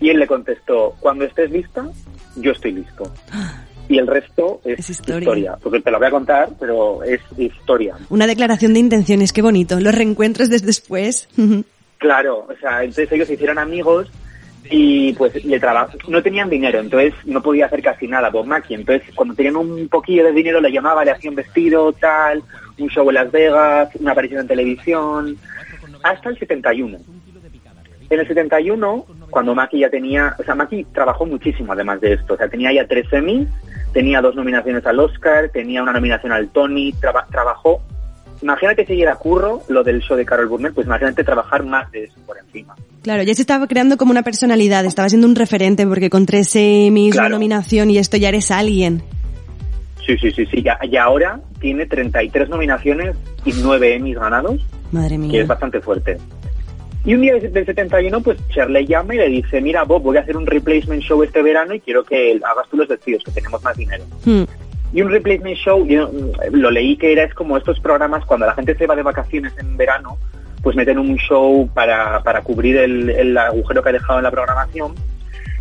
Y 0.00 0.10
él 0.10 0.18
le 0.18 0.26
contestó, 0.26 0.94
cuando 1.00 1.24
estés 1.24 1.50
lista, 1.50 1.88
yo 2.36 2.52
estoy 2.52 2.72
listo. 2.72 3.12
Y 3.86 3.98
el 3.98 4.06
resto 4.06 4.62
es, 4.64 4.78
Es 4.78 4.88
historia. 4.88 5.18
historia. 5.18 5.58
Porque 5.62 5.78
te 5.78 5.90
lo 5.90 5.98
voy 5.98 6.06
a 6.06 6.10
contar, 6.10 6.48
pero 6.58 7.02
es 7.02 7.20
historia. 7.36 7.94
Una 8.08 8.26
declaración 8.26 8.72
de 8.72 8.80
intenciones, 8.80 9.34
qué 9.34 9.42
bonito. 9.42 9.78
Los 9.78 9.94
reencuentros 9.94 10.48
desde 10.48 10.64
después. 10.64 11.28
Claro, 12.04 12.46
o 12.50 12.54
sea, 12.60 12.80
entonces 12.82 13.10
ellos 13.12 13.26
se 13.26 13.32
hicieron 13.32 13.58
amigos 13.58 14.12
y 14.68 15.14
pues 15.14 15.42
le 15.42 15.58
traba- 15.58 15.88
no 16.06 16.22
tenían 16.22 16.50
dinero, 16.50 16.78
entonces 16.80 17.14
no 17.24 17.40
podía 17.42 17.64
hacer 17.64 17.80
casi 17.80 18.06
nada 18.06 18.28
Bob 18.28 18.44
Mackie. 18.44 18.74
Entonces, 18.74 19.08
cuando 19.14 19.34
tenían 19.34 19.56
un 19.56 19.88
poquillo 19.88 20.22
de 20.22 20.32
dinero, 20.32 20.60
le 20.60 20.70
llamaba, 20.70 21.02
le 21.02 21.12
hacía 21.12 21.30
un 21.30 21.36
vestido, 21.36 21.94
tal, 21.94 22.42
un 22.78 22.88
show 22.90 23.08
en 23.08 23.14
Las 23.14 23.32
Vegas, 23.32 23.88
una 23.98 24.12
aparición 24.12 24.42
en 24.42 24.48
televisión, 24.48 25.38
hasta 26.02 26.28
el 26.28 26.38
71. 26.38 26.98
En 28.10 28.20
el 28.20 28.28
71, 28.28 29.06
cuando 29.30 29.54
Mackie 29.54 29.78
ya 29.78 29.88
tenía, 29.88 30.36
o 30.38 30.42
sea, 30.42 30.54
Mackie 30.54 30.84
trabajó 30.92 31.24
muchísimo 31.24 31.72
además 31.72 32.02
de 32.02 32.12
esto, 32.12 32.34
o 32.34 32.36
sea, 32.36 32.48
tenía 32.48 32.70
ya 32.70 32.86
tres 32.86 33.10
Emmys, 33.14 33.48
tenía 33.94 34.20
dos 34.20 34.34
nominaciones 34.36 34.84
al 34.84 35.00
Oscar, 35.00 35.48
tenía 35.48 35.82
una 35.82 35.94
nominación 35.94 36.32
al 36.32 36.48
Tony, 36.50 36.92
traba- 37.00 37.26
trabajó, 37.30 37.80
imagínate 38.44 38.86
si 38.86 39.00
era 39.02 39.16
curro 39.16 39.62
lo 39.68 39.82
del 39.82 40.00
show 40.02 40.16
de 40.16 40.24
Carol 40.24 40.46
Burnett, 40.46 40.74
pues 40.74 40.86
imagínate 40.86 41.24
trabajar 41.24 41.64
más 41.64 41.90
de 41.90 42.04
eso 42.04 42.14
por 42.26 42.38
encima. 42.38 42.76
Claro, 43.02 43.22
ya 43.22 43.34
se 43.34 43.40
estaba 43.42 43.66
creando 43.66 43.96
como 43.96 44.12
una 44.12 44.22
personalidad, 44.22 44.84
estaba 44.84 45.08
siendo 45.08 45.26
un 45.26 45.34
referente 45.34 45.86
porque 45.86 46.10
con 46.10 46.26
tres 46.26 46.54
una 46.54 47.10
Claro. 47.10 47.30
nominación 47.30 47.90
y 47.90 47.98
esto 47.98 48.16
ya 48.18 48.28
eres 48.28 48.50
alguien. 48.50 49.02
Sí, 50.06 50.16
sí, 50.18 50.30
sí, 50.32 50.44
sí, 50.46 50.62
y 50.82 50.96
ahora 50.96 51.40
tiene 51.60 51.86
33 51.86 52.50
nominaciones 52.50 53.16
y 53.46 53.52
9 53.62 53.94
Emmys 53.94 54.18
ganados, 54.18 54.60
Madre 54.92 55.10
que 55.12 55.18
mía. 55.18 55.42
es 55.42 55.48
bastante 55.48 55.80
fuerte. 55.80 56.18
Y 57.06 57.14
un 57.14 57.22
día 57.22 57.34
del 57.34 57.52
del 57.52 57.66
71, 57.66 58.20
pues 58.22 58.38
Cher 58.48 58.68
le 58.70 58.84
llama 58.86 59.14
y 59.14 59.18
le 59.18 59.28
dice, 59.28 59.60
mira 59.62 59.84
Bob, 59.84 60.02
voy 60.02 60.16
a 60.18 60.20
hacer 60.20 60.36
un 60.36 60.46
replacement 60.46 61.02
show 61.02 61.22
este 61.22 61.42
verano 61.42 61.74
y 61.74 61.80
quiero 61.80 62.04
que 62.04 62.32
hagas 62.42 62.68
tú 62.70 62.76
los 62.76 62.88
vestidos, 62.88 63.22
que 63.24 63.30
tenemos 63.30 63.62
más 63.62 63.76
dinero. 63.76 64.04
Hmm. 64.24 64.44
Y 64.94 65.02
un 65.02 65.10
replacement 65.10 65.56
show, 65.56 65.84
yo 65.84 66.08
mm, 66.08 66.54
lo 66.54 66.70
leí 66.70 66.96
que 66.96 67.12
era 67.12 67.24
es 67.24 67.34
como 67.34 67.58
estos 67.58 67.80
programas 67.80 68.24
cuando 68.24 68.46
la 68.46 68.54
gente 68.54 68.76
se 68.76 68.86
va 68.86 68.94
de 68.94 69.02
vacaciones 69.02 69.52
en 69.58 69.76
verano, 69.76 70.16
pues 70.62 70.76
meten 70.76 70.98
un 70.98 71.16
show 71.16 71.68
para, 71.74 72.22
para 72.22 72.42
cubrir 72.42 72.76
el, 72.76 73.10
el 73.10 73.36
agujero 73.36 73.82
que 73.82 73.88
ha 73.88 73.92
dejado 73.92 74.20
en 74.20 74.22
la 74.22 74.30
programación, 74.30 74.94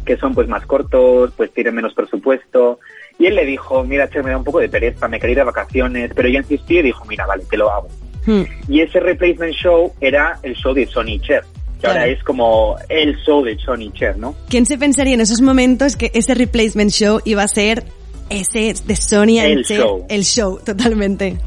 que 0.05 0.17
son 0.17 0.35
pues 0.35 0.47
más 0.47 0.65
cortos, 0.67 1.33
pues 1.35 1.51
tienen 1.51 1.73
menos 1.73 1.95
presupuesto. 1.95 2.79
Y 3.17 3.25
él 3.25 3.35
le 3.35 3.45
dijo, 3.45 3.83
mira, 3.83 4.07
che, 4.07 4.21
me 4.21 4.29
da 4.29 4.37
un 4.37 4.43
poco 4.43 4.59
de 4.59 4.69
pereza, 4.69 5.07
me 5.07 5.19
quería 5.19 5.31
ir 5.31 5.37
de 5.39 5.43
vacaciones, 5.45 6.11
pero 6.15 6.27
ella 6.27 6.39
insistió 6.39 6.79
y 6.79 6.83
dijo, 6.83 7.03
mira, 7.05 7.25
vale, 7.25 7.43
te 7.49 7.57
lo 7.57 7.71
hago. 7.71 7.87
Hmm. 8.27 8.43
Y 8.67 8.81
ese 8.81 8.99
replacement 8.99 9.53
show 9.53 9.91
era 9.99 10.37
el 10.43 10.53
show 10.55 10.75
de 10.75 10.85
Sony 10.85 11.19
Cher, 11.19 11.43
que 11.81 11.87
ahora 11.87 12.05
es 12.05 12.23
como 12.23 12.77
el 12.87 13.17
show 13.17 13.43
de 13.43 13.57
Sony 13.57 13.91
Cher, 13.93 14.15
¿no? 14.17 14.35
¿Quién 14.47 14.67
se 14.67 14.77
pensaría 14.77 15.15
en 15.15 15.21
esos 15.21 15.41
momentos 15.41 15.95
que 15.95 16.11
ese 16.13 16.35
replacement 16.35 16.91
show 16.91 17.19
iba 17.25 17.41
a 17.41 17.47
ser 17.47 17.83
ese 18.29 18.73
de 18.85 18.95
Sonia 18.95 19.45
El 19.45 19.63
show. 19.63 20.05
El 20.09 20.23
show, 20.23 20.59
totalmente. 20.65 21.37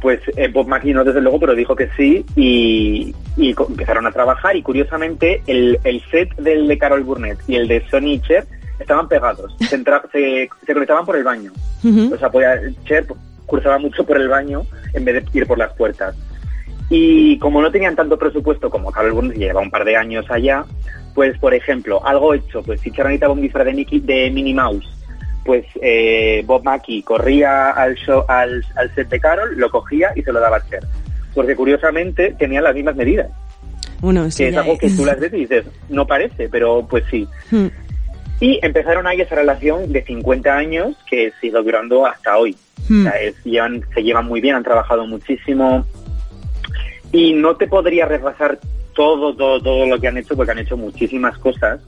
Pues 0.00 0.20
eh, 0.36 0.48
Bob 0.48 0.66
Mackie 0.66 0.94
no 0.94 1.04
desde 1.04 1.20
luego, 1.20 1.38
pero 1.38 1.54
dijo 1.54 1.76
que 1.76 1.88
sí 1.96 2.24
y, 2.34 3.14
y 3.36 3.54
empezaron 3.68 4.06
a 4.06 4.12
trabajar 4.12 4.56
y 4.56 4.62
curiosamente 4.62 5.42
el, 5.46 5.78
el 5.84 6.02
set 6.10 6.34
del 6.36 6.66
de 6.68 6.78
Carol 6.78 7.02
Burnett 7.04 7.38
y 7.46 7.56
el 7.56 7.68
de 7.68 7.86
Sonny 7.90 8.18
Cher 8.20 8.46
estaban 8.78 9.08
pegados, 9.08 9.54
se, 9.60 9.76
entra- 9.76 10.02
se, 10.10 10.48
se 10.64 10.72
conectaban 10.72 11.04
por 11.04 11.16
el 11.16 11.24
baño. 11.24 11.52
Ujú. 11.84 12.14
O 12.14 12.18
sea, 12.18 12.30
podía, 12.30 12.58
Cher 12.86 13.06
cruzaba 13.44 13.78
mucho 13.78 14.04
por 14.04 14.16
el 14.16 14.28
baño 14.28 14.62
en 14.94 15.04
vez 15.04 15.22
de 15.22 15.38
ir 15.38 15.46
por 15.46 15.58
las 15.58 15.74
puertas. 15.74 16.16
Y 16.88 17.38
como 17.38 17.60
no 17.60 17.70
tenían 17.70 17.94
tanto 17.94 18.18
presupuesto 18.18 18.70
como 18.70 18.90
Carol 18.90 19.12
Burnett, 19.12 19.34
que 19.34 19.44
lleva 19.44 19.60
un 19.60 19.70
par 19.70 19.84
de 19.84 19.96
años 19.96 20.24
allá, 20.30 20.64
pues 21.14 21.38
por 21.38 21.52
ejemplo, 21.52 22.04
algo 22.06 22.32
hecho, 22.32 22.62
pues 22.62 22.80
si 22.80 22.90
Cher 22.90 23.04
necesitaba 23.04 23.34
un 23.34 23.42
disfraz 23.42 23.66
de, 23.66 23.74
Mickey, 23.74 24.00
de 24.00 24.30
Minnie 24.30 24.54
Mouse, 24.54 24.88
pues 25.44 25.64
eh, 25.80 26.42
Bob 26.46 26.64
Mackie 26.64 27.02
corría 27.02 27.70
al, 27.70 27.94
show, 27.96 28.24
al, 28.28 28.64
al 28.76 28.94
set 28.94 29.08
de 29.08 29.20
Carol, 29.20 29.56
lo 29.56 29.70
cogía 29.70 30.12
y 30.14 30.22
se 30.22 30.32
lo 30.32 30.40
daba 30.40 30.58
a 30.58 30.68
Cher. 30.68 30.84
Porque 31.34 31.56
curiosamente 31.56 32.34
tenían 32.38 32.64
las 32.64 32.74
mismas 32.74 32.96
medidas. 32.96 33.28
Eso 34.26 34.38
Que 34.38 34.48
es 34.48 34.56
algo 34.56 34.78
que 34.78 34.90
tú 34.90 35.04
las 35.04 35.20
ves 35.20 35.32
y 35.34 35.40
dices, 35.40 35.64
no 35.88 36.06
parece, 36.06 36.48
pero 36.48 36.86
pues 36.88 37.04
sí. 37.10 37.28
Hmm. 37.50 37.66
Y 38.40 38.58
empezaron 38.62 39.06
ahí 39.06 39.20
esa 39.20 39.34
relación 39.34 39.92
de 39.92 40.02
50 40.02 40.56
años 40.56 40.96
que 41.08 41.32
sigue 41.40 41.58
durando 41.62 42.06
hasta 42.06 42.38
hoy. 42.38 42.56
Hmm. 42.88 43.06
O 43.06 43.10
sea, 43.10 43.20
es- 43.20 43.44
llevan, 43.44 43.84
se 43.94 44.02
llevan 44.02 44.26
muy 44.26 44.40
bien, 44.40 44.56
han 44.56 44.64
trabajado 44.64 45.06
muchísimo. 45.06 45.86
Y 47.12 47.34
no 47.34 47.56
te 47.56 47.66
podría 47.66 48.06
repasar 48.06 48.58
todo, 48.94 49.34
todo, 49.34 49.60
todo 49.60 49.86
lo 49.86 50.00
que 50.00 50.08
han 50.08 50.16
hecho, 50.16 50.34
porque 50.36 50.52
han 50.52 50.58
hecho 50.58 50.76
muchísimas 50.76 51.36
cosas. 51.38 51.80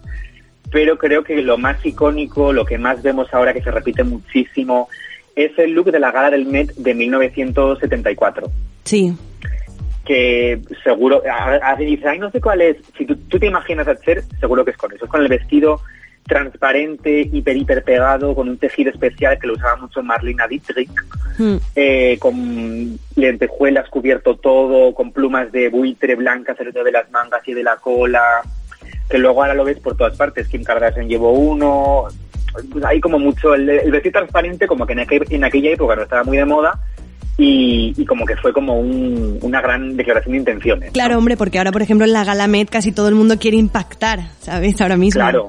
Pero 0.72 0.96
creo 0.98 1.22
que 1.22 1.42
lo 1.42 1.58
más 1.58 1.84
icónico, 1.84 2.52
lo 2.52 2.64
que 2.64 2.78
más 2.78 3.02
vemos 3.02 3.32
ahora 3.32 3.52
que 3.52 3.62
se 3.62 3.70
repite 3.70 4.02
muchísimo, 4.04 4.88
es 5.36 5.56
el 5.58 5.72
look 5.72 5.90
de 5.92 6.00
la 6.00 6.10
gala 6.10 6.30
del 6.30 6.46
Met 6.46 6.72
de 6.74 6.94
1974 6.94 8.50
Sí. 8.84 9.14
que 10.04 10.60
seguro, 10.82 11.22
a- 11.30 11.60
a- 11.72 11.76
dice, 11.76 12.08
ay, 12.08 12.18
no 12.18 12.30
sé 12.30 12.40
cuál 12.40 12.60
es, 12.60 12.76
si 12.98 13.06
tú, 13.06 13.14
tú 13.28 13.38
te 13.38 13.46
imaginas 13.46 13.86
a 13.86 13.96
Cher, 14.00 14.22
seguro 14.40 14.64
que 14.64 14.72
es 14.72 14.76
con 14.76 14.92
eso, 14.92 15.04
es 15.04 15.10
con 15.10 15.22
el 15.22 15.28
vestido 15.28 15.80
transparente, 16.26 17.20
hiper, 17.32 17.56
hiper 17.56 17.82
pegado, 17.84 18.34
con 18.34 18.48
un 18.48 18.56
tejido 18.58 18.90
especial 18.90 19.38
que 19.38 19.46
lo 19.46 19.54
usaba 19.54 19.76
mucho 19.76 20.02
Marlena 20.02 20.46
Dietrich, 20.48 20.90
Hmm. 21.38 21.56
eh, 21.76 22.16
con 22.20 22.98
lentejuelas 23.16 23.88
cubierto 23.88 24.36
todo, 24.36 24.92
con 24.94 25.12
plumas 25.12 25.50
de 25.52 25.68
buitre 25.68 26.14
blancas 26.14 26.58
alrededor 26.58 26.84
de 26.84 26.92
las 26.92 27.10
mangas 27.10 27.46
y 27.48 27.54
de 27.54 27.62
la 27.62 27.76
cola, 27.76 28.22
que 29.08 29.18
luego 29.18 29.42
ahora 29.42 29.54
lo 29.54 29.64
ves 29.64 29.78
por 29.80 29.96
todas 29.96 30.16
partes, 30.16 30.48
Kim 30.48 30.64
Kardashian 30.64 31.08
llevó 31.08 31.32
uno, 31.32 32.04
pues 32.70 32.84
hay 32.84 33.00
como 33.00 33.18
mucho, 33.18 33.54
el, 33.54 33.68
el 33.68 34.12
transparente 34.12 34.66
como 34.66 34.86
que 34.86 34.92
en, 34.94 35.00
aquel- 35.00 35.26
en 35.30 35.44
aquella 35.44 35.70
época 35.70 35.96
no 35.96 36.02
estaba 36.02 36.24
muy 36.24 36.36
de 36.38 36.44
moda, 36.44 36.80
y, 37.38 37.94
y 37.96 38.04
como 38.04 38.26
que 38.26 38.36
fue 38.36 38.52
como 38.52 38.78
un- 38.78 39.38
una 39.42 39.60
gran 39.62 39.96
declaración 39.96 40.32
de 40.32 40.38
intenciones. 40.38 40.86
¿no? 40.88 40.92
Claro, 40.92 41.16
hombre, 41.18 41.36
porque 41.36 41.58
ahora, 41.58 41.72
por 41.72 41.80
ejemplo, 41.82 42.06
en 42.06 42.12
la 42.12 42.24
Gala 42.24 42.46
Met 42.46 42.68
casi 42.68 42.92
todo 42.92 43.08
el 43.08 43.14
mundo 43.14 43.38
quiere 43.38 43.56
impactar, 43.56 44.20
¿sabes? 44.40 44.80
Ahora 44.80 44.96
mismo. 44.96 45.20
Claro. 45.20 45.48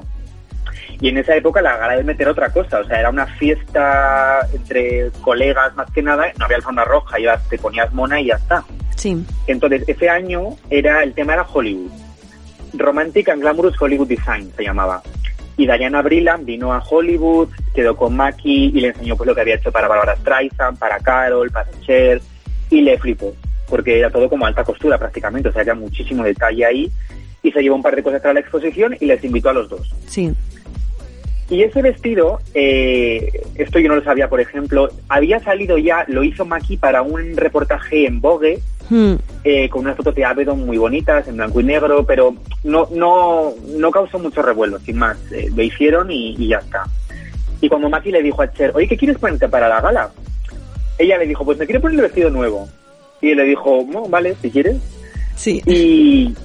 Y 1.02 1.10
en 1.10 1.18
esa 1.18 1.36
época 1.36 1.62
la 1.62 1.76
gala 1.76 1.98
de 1.98 2.04
meter 2.06 2.30
otra 2.30 2.50
cosa, 2.54 2.80
o 2.80 2.86
sea, 2.86 2.98
era 3.00 3.10
una 3.10 3.26
fiesta 3.26 4.39
entre 4.54 5.12
colegas 5.22 5.76
más 5.76 5.92
que 5.92 6.02
nada, 6.02 6.28
no 6.39 6.46
había 6.46 6.58
alfombra 6.58 6.86
roja, 6.86 7.20
ibas, 7.20 7.48
te 7.50 7.58
ponías 7.58 7.92
mona 7.94 8.22
y 8.22 8.28
ya 8.28 8.36
está. 8.36 8.63
Sí. 8.96 9.22
Entonces, 9.48 9.84
ese 9.88 10.08
año 10.10 10.52
era 10.70 11.04
el 11.04 11.13
tema 11.13 11.34
era 11.34 11.44
Hollywood. 11.52 11.92
Romantic 12.74 13.30
and 13.30 13.42
Glamorous 13.42 13.80
Hollywood 13.80 14.08
Design 14.08 14.52
se 14.56 14.64
llamaba. 14.64 15.02
Y 15.56 15.66
Diana 15.66 16.02
Brilland 16.02 16.46
vino 16.46 16.74
a 16.74 16.80
Hollywood, 16.80 17.50
quedó 17.76 17.96
con 17.96 18.16
Mackie 18.16 18.72
y 18.74 18.82
le 18.82 18.88
enseñó 18.90 19.16
pues 19.16 19.28
lo 19.28 19.36
que 19.36 19.42
había 19.42 19.56
hecho 19.56 19.72
para 19.72 19.88
Barbara 19.88 20.16
Streisand, 20.16 20.80
para 20.80 21.00
Carol, 21.00 21.52
para 21.52 21.70
Cher 21.86 22.22
y 22.70 22.82
le 22.82 22.98
flipó, 22.98 23.36
porque 23.70 24.00
era 24.00 24.10
todo 24.10 24.30
como 24.30 24.46
alta 24.46 24.64
costura 24.64 24.98
prácticamente, 24.98 25.50
o 25.50 25.52
sea, 25.52 25.62
había 25.62 25.76
muchísimo 25.76 26.24
detalle 26.24 26.66
ahí 26.66 26.92
y 27.44 27.52
se 27.52 27.62
llevó 27.62 27.76
un 27.76 27.84
par 27.84 27.96
de 27.96 28.02
cosas 28.02 28.22
para 28.22 28.34
la 28.34 28.40
exposición 28.40 28.96
y 29.00 29.06
les 29.06 29.24
invitó 29.24 29.50
a 29.50 29.54
los 29.54 29.70
dos. 29.70 29.94
Sí. 30.08 30.34
Y 31.50 31.62
ese 31.62 31.82
vestido, 31.82 32.40
eh, 32.54 33.30
esto 33.56 33.78
yo 33.78 33.90
no 33.90 33.96
lo 33.96 34.04
sabía, 34.04 34.30
por 34.30 34.40
ejemplo, 34.40 34.90
había 35.10 35.40
salido 35.42 35.78
ya, 35.78 36.06
lo 36.08 36.24
hizo 36.24 36.46
Maki 36.46 36.78
para 36.78 37.02
un 37.02 37.36
reportaje 37.38 38.08
en 38.08 38.22
Vogue, 38.22 38.60
Hmm. 38.89 39.15
eh, 39.43 39.69
con 39.69 39.82
unas 39.82 39.96
fotos 39.96 40.13
de 40.13 40.26
Avedon 40.26 40.65
muy 40.65 40.78
bonitas, 40.78 41.28
en 41.28 41.38
blanco 41.38 41.62
y 41.62 41.63
negro, 41.63 42.06
pero 42.06 42.36
no, 42.63 42.88
no, 42.91 43.54
no 43.78 43.91
causó 43.91 44.19
mucho 44.19 44.41
revuelo, 44.41 44.80
sin 44.80 44.98
más. 44.98 45.17
Eh, 45.32 45.50
lo 45.56 45.63
hicieron 45.63 46.12
y, 46.12 46.36
y 46.38 46.50
ya 46.50 46.58
está. 46.58 46.84
Y 47.62 47.69
cuando 47.69 47.89
Maki 47.89 48.12
le 48.12 48.22
dijo 48.22 48.41
a 48.41 48.52
Cher, 48.52 48.72
oye, 48.76 48.88
¿qué 48.88 48.98
quieres 48.98 49.17
ponerte 49.17 49.48
para 49.48 49.69
la 49.69 49.80
gala? 49.80 50.12
Ella 50.98 51.17
le 51.17 51.28
dijo, 51.28 51.46
pues 51.46 51.58
me 51.58 51.65
quiero 51.65 51.80
poner 51.80 51.98
el 51.98 52.04
vestido 52.04 52.30
nuevo. 52.30 52.67
Y 53.22 53.32
él 53.32 53.38
le 53.38 53.46
dijo, 53.46 53.86
no, 53.89 54.04
vale, 54.10 54.36
si 54.41 54.52
quieres. 54.52 54.78
Sí. 55.36 55.62
Y 55.65 56.36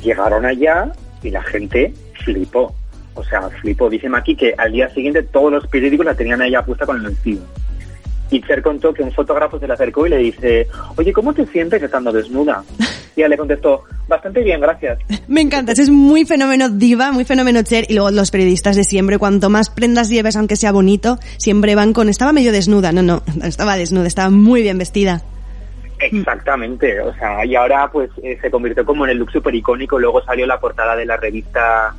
llegaron 0.00 0.46
allá 0.46 0.92
y 1.22 1.30
la 1.30 1.42
gente 1.42 1.92
flipó. 2.24 2.72
O 3.14 3.24
sea, 3.24 3.50
flipó. 3.60 3.90
Dice 3.90 4.08
Maki 4.08 4.36
que 4.36 4.54
al 4.56 4.70
día 4.70 4.88
siguiente 4.90 5.24
todos 5.24 5.50
los 5.50 5.66
periódicos 5.66 6.06
la 6.06 6.14
tenían 6.14 6.40
a 6.40 6.46
ella 6.46 6.64
puesta 6.64 6.86
con 6.86 6.96
el 6.96 7.10
vestido. 7.10 7.42
Y 8.30 8.42
Cher 8.42 8.62
contó 8.62 8.92
que 8.92 9.02
un 9.02 9.12
fotógrafo 9.12 9.58
se 9.58 9.66
le 9.66 9.72
acercó 9.72 10.06
y 10.06 10.10
le 10.10 10.18
dice, 10.18 10.68
oye, 10.96 11.12
¿cómo 11.12 11.32
te 11.32 11.46
sientes 11.46 11.82
estando 11.82 12.12
desnuda? 12.12 12.62
Y 13.16 13.20
ella 13.20 13.28
le 13.28 13.38
contestó, 13.38 13.84
bastante 14.06 14.42
bien, 14.42 14.60
gracias. 14.60 14.98
Me 15.28 15.40
encanta, 15.40 15.72
es 15.72 15.90
muy 15.90 16.24
fenómeno 16.24 16.68
diva, 16.68 17.10
muy 17.10 17.24
fenómeno 17.24 17.62
Cher 17.62 17.86
y 17.88 17.94
luego 17.94 18.10
los 18.10 18.30
periodistas 18.30 18.76
de 18.76 18.84
siempre, 18.84 19.18
cuanto 19.18 19.48
más 19.50 19.70
prendas 19.70 20.08
lleves 20.08 20.36
aunque 20.36 20.56
sea 20.56 20.72
bonito, 20.72 21.18
siempre 21.38 21.74
van 21.74 21.92
con 21.92 22.08
estaba 22.08 22.32
medio 22.32 22.52
desnuda, 22.52 22.92
no, 22.92 23.02
no, 23.02 23.22
estaba 23.42 23.76
desnuda, 23.76 24.06
estaba 24.06 24.30
muy 24.30 24.62
bien 24.62 24.78
vestida. 24.78 25.22
Exactamente, 26.00 27.00
o 27.00 27.12
sea, 27.14 27.44
y 27.44 27.56
ahora 27.56 27.90
pues 27.90 28.10
eh, 28.22 28.38
se 28.40 28.50
convirtió 28.50 28.84
como 28.84 29.04
en 29.04 29.10
el 29.10 29.18
look 29.18 29.32
super 29.32 29.52
icónico, 29.54 29.98
luego 29.98 30.22
salió 30.22 30.46
la 30.46 30.60
portada 30.60 30.94
de 30.94 31.04
la 31.04 31.16
revista 31.16 31.94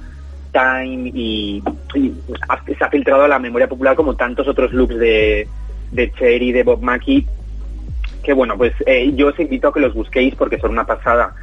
Time 0.51 1.11
y, 1.13 1.61
se 1.93 2.83
ha 2.83 2.89
filtrado 2.89 3.23
a 3.23 3.27
la 3.27 3.39
memoria 3.39 3.67
popular 3.67 3.95
como 3.95 4.15
tantos 4.15 4.47
otros 4.47 4.73
looks 4.73 4.97
de, 4.97 5.47
de 5.91 6.12
Cher 6.12 6.41
y 6.41 6.52
de 6.52 6.63
Bob 6.63 6.82
Mackie, 6.82 7.28
que 8.23 8.34
bueno, 8.34 8.58
pues 8.58 8.73
eh, 8.86 9.12
yo 9.15 9.28
os 9.28 9.39
invito 9.39 9.69
a 9.69 9.73
que 9.73 9.80
los 9.80 9.93
busquéis 9.93 10.36
porque 10.36 10.60
son 10.60 10.71
una 10.71 10.86
pasada. 10.86 11.34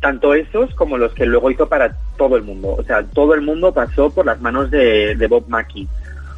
Tanto 0.00 0.34
esos 0.34 0.74
como 0.74 0.98
los 0.98 1.14
que 1.14 1.24
luego 1.24 1.50
hizo 1.50 1.68
para 1.68 1.96
todo 2.16 2.36
el 2.36 2.42
mundo. 2.42 2.76
O 2.78 2.82
sea, 2.82 3.02
todo 3.02 3.34
el 3.34 3.40
mundo 3.40 3.72
pasó 3.72 4.10
por 4.10 4.26
las 4.26 4.40
manos 4.40 4.70
de, 4.70 5.26
Bob 5.28 5.48
Mackie. 5.48 5.88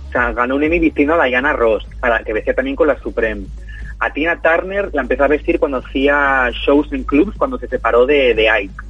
O 0.08 0.12
sea, 0.12 0.32
ganó 0.32 0.54
un 0.54 0.62
Emmy 0.62 0.78
distinto 0.78 1.14
a 1.14 1.24
Diana 1.24 1.52
Ross, 1.52 1.86
para 2.00 2.22
que 2.22 2.32
vestía 2.32 2.54
también 2.54 2.76
con 2.76 2.88
la 2.88 2.98
Supreme. 3.00 3.46
A 3.98 4.12
Tina 4.12 4.40
Turner 4.40 4.90
la 4.94 5.02
empezó 5.02 5.24
a 5.24 5.28
vestir 5.28 5.58
cuando 5.58 5.78
hacía 5.78 6.50
shows 6.52 6.92
en 6.92 7.02
clubs, 7.02 7.36
cuando 7.36 7.58
se 7.58 7.66
separó 7.66 8.06
de 8.06 8.48
Ike. 8.48 8.88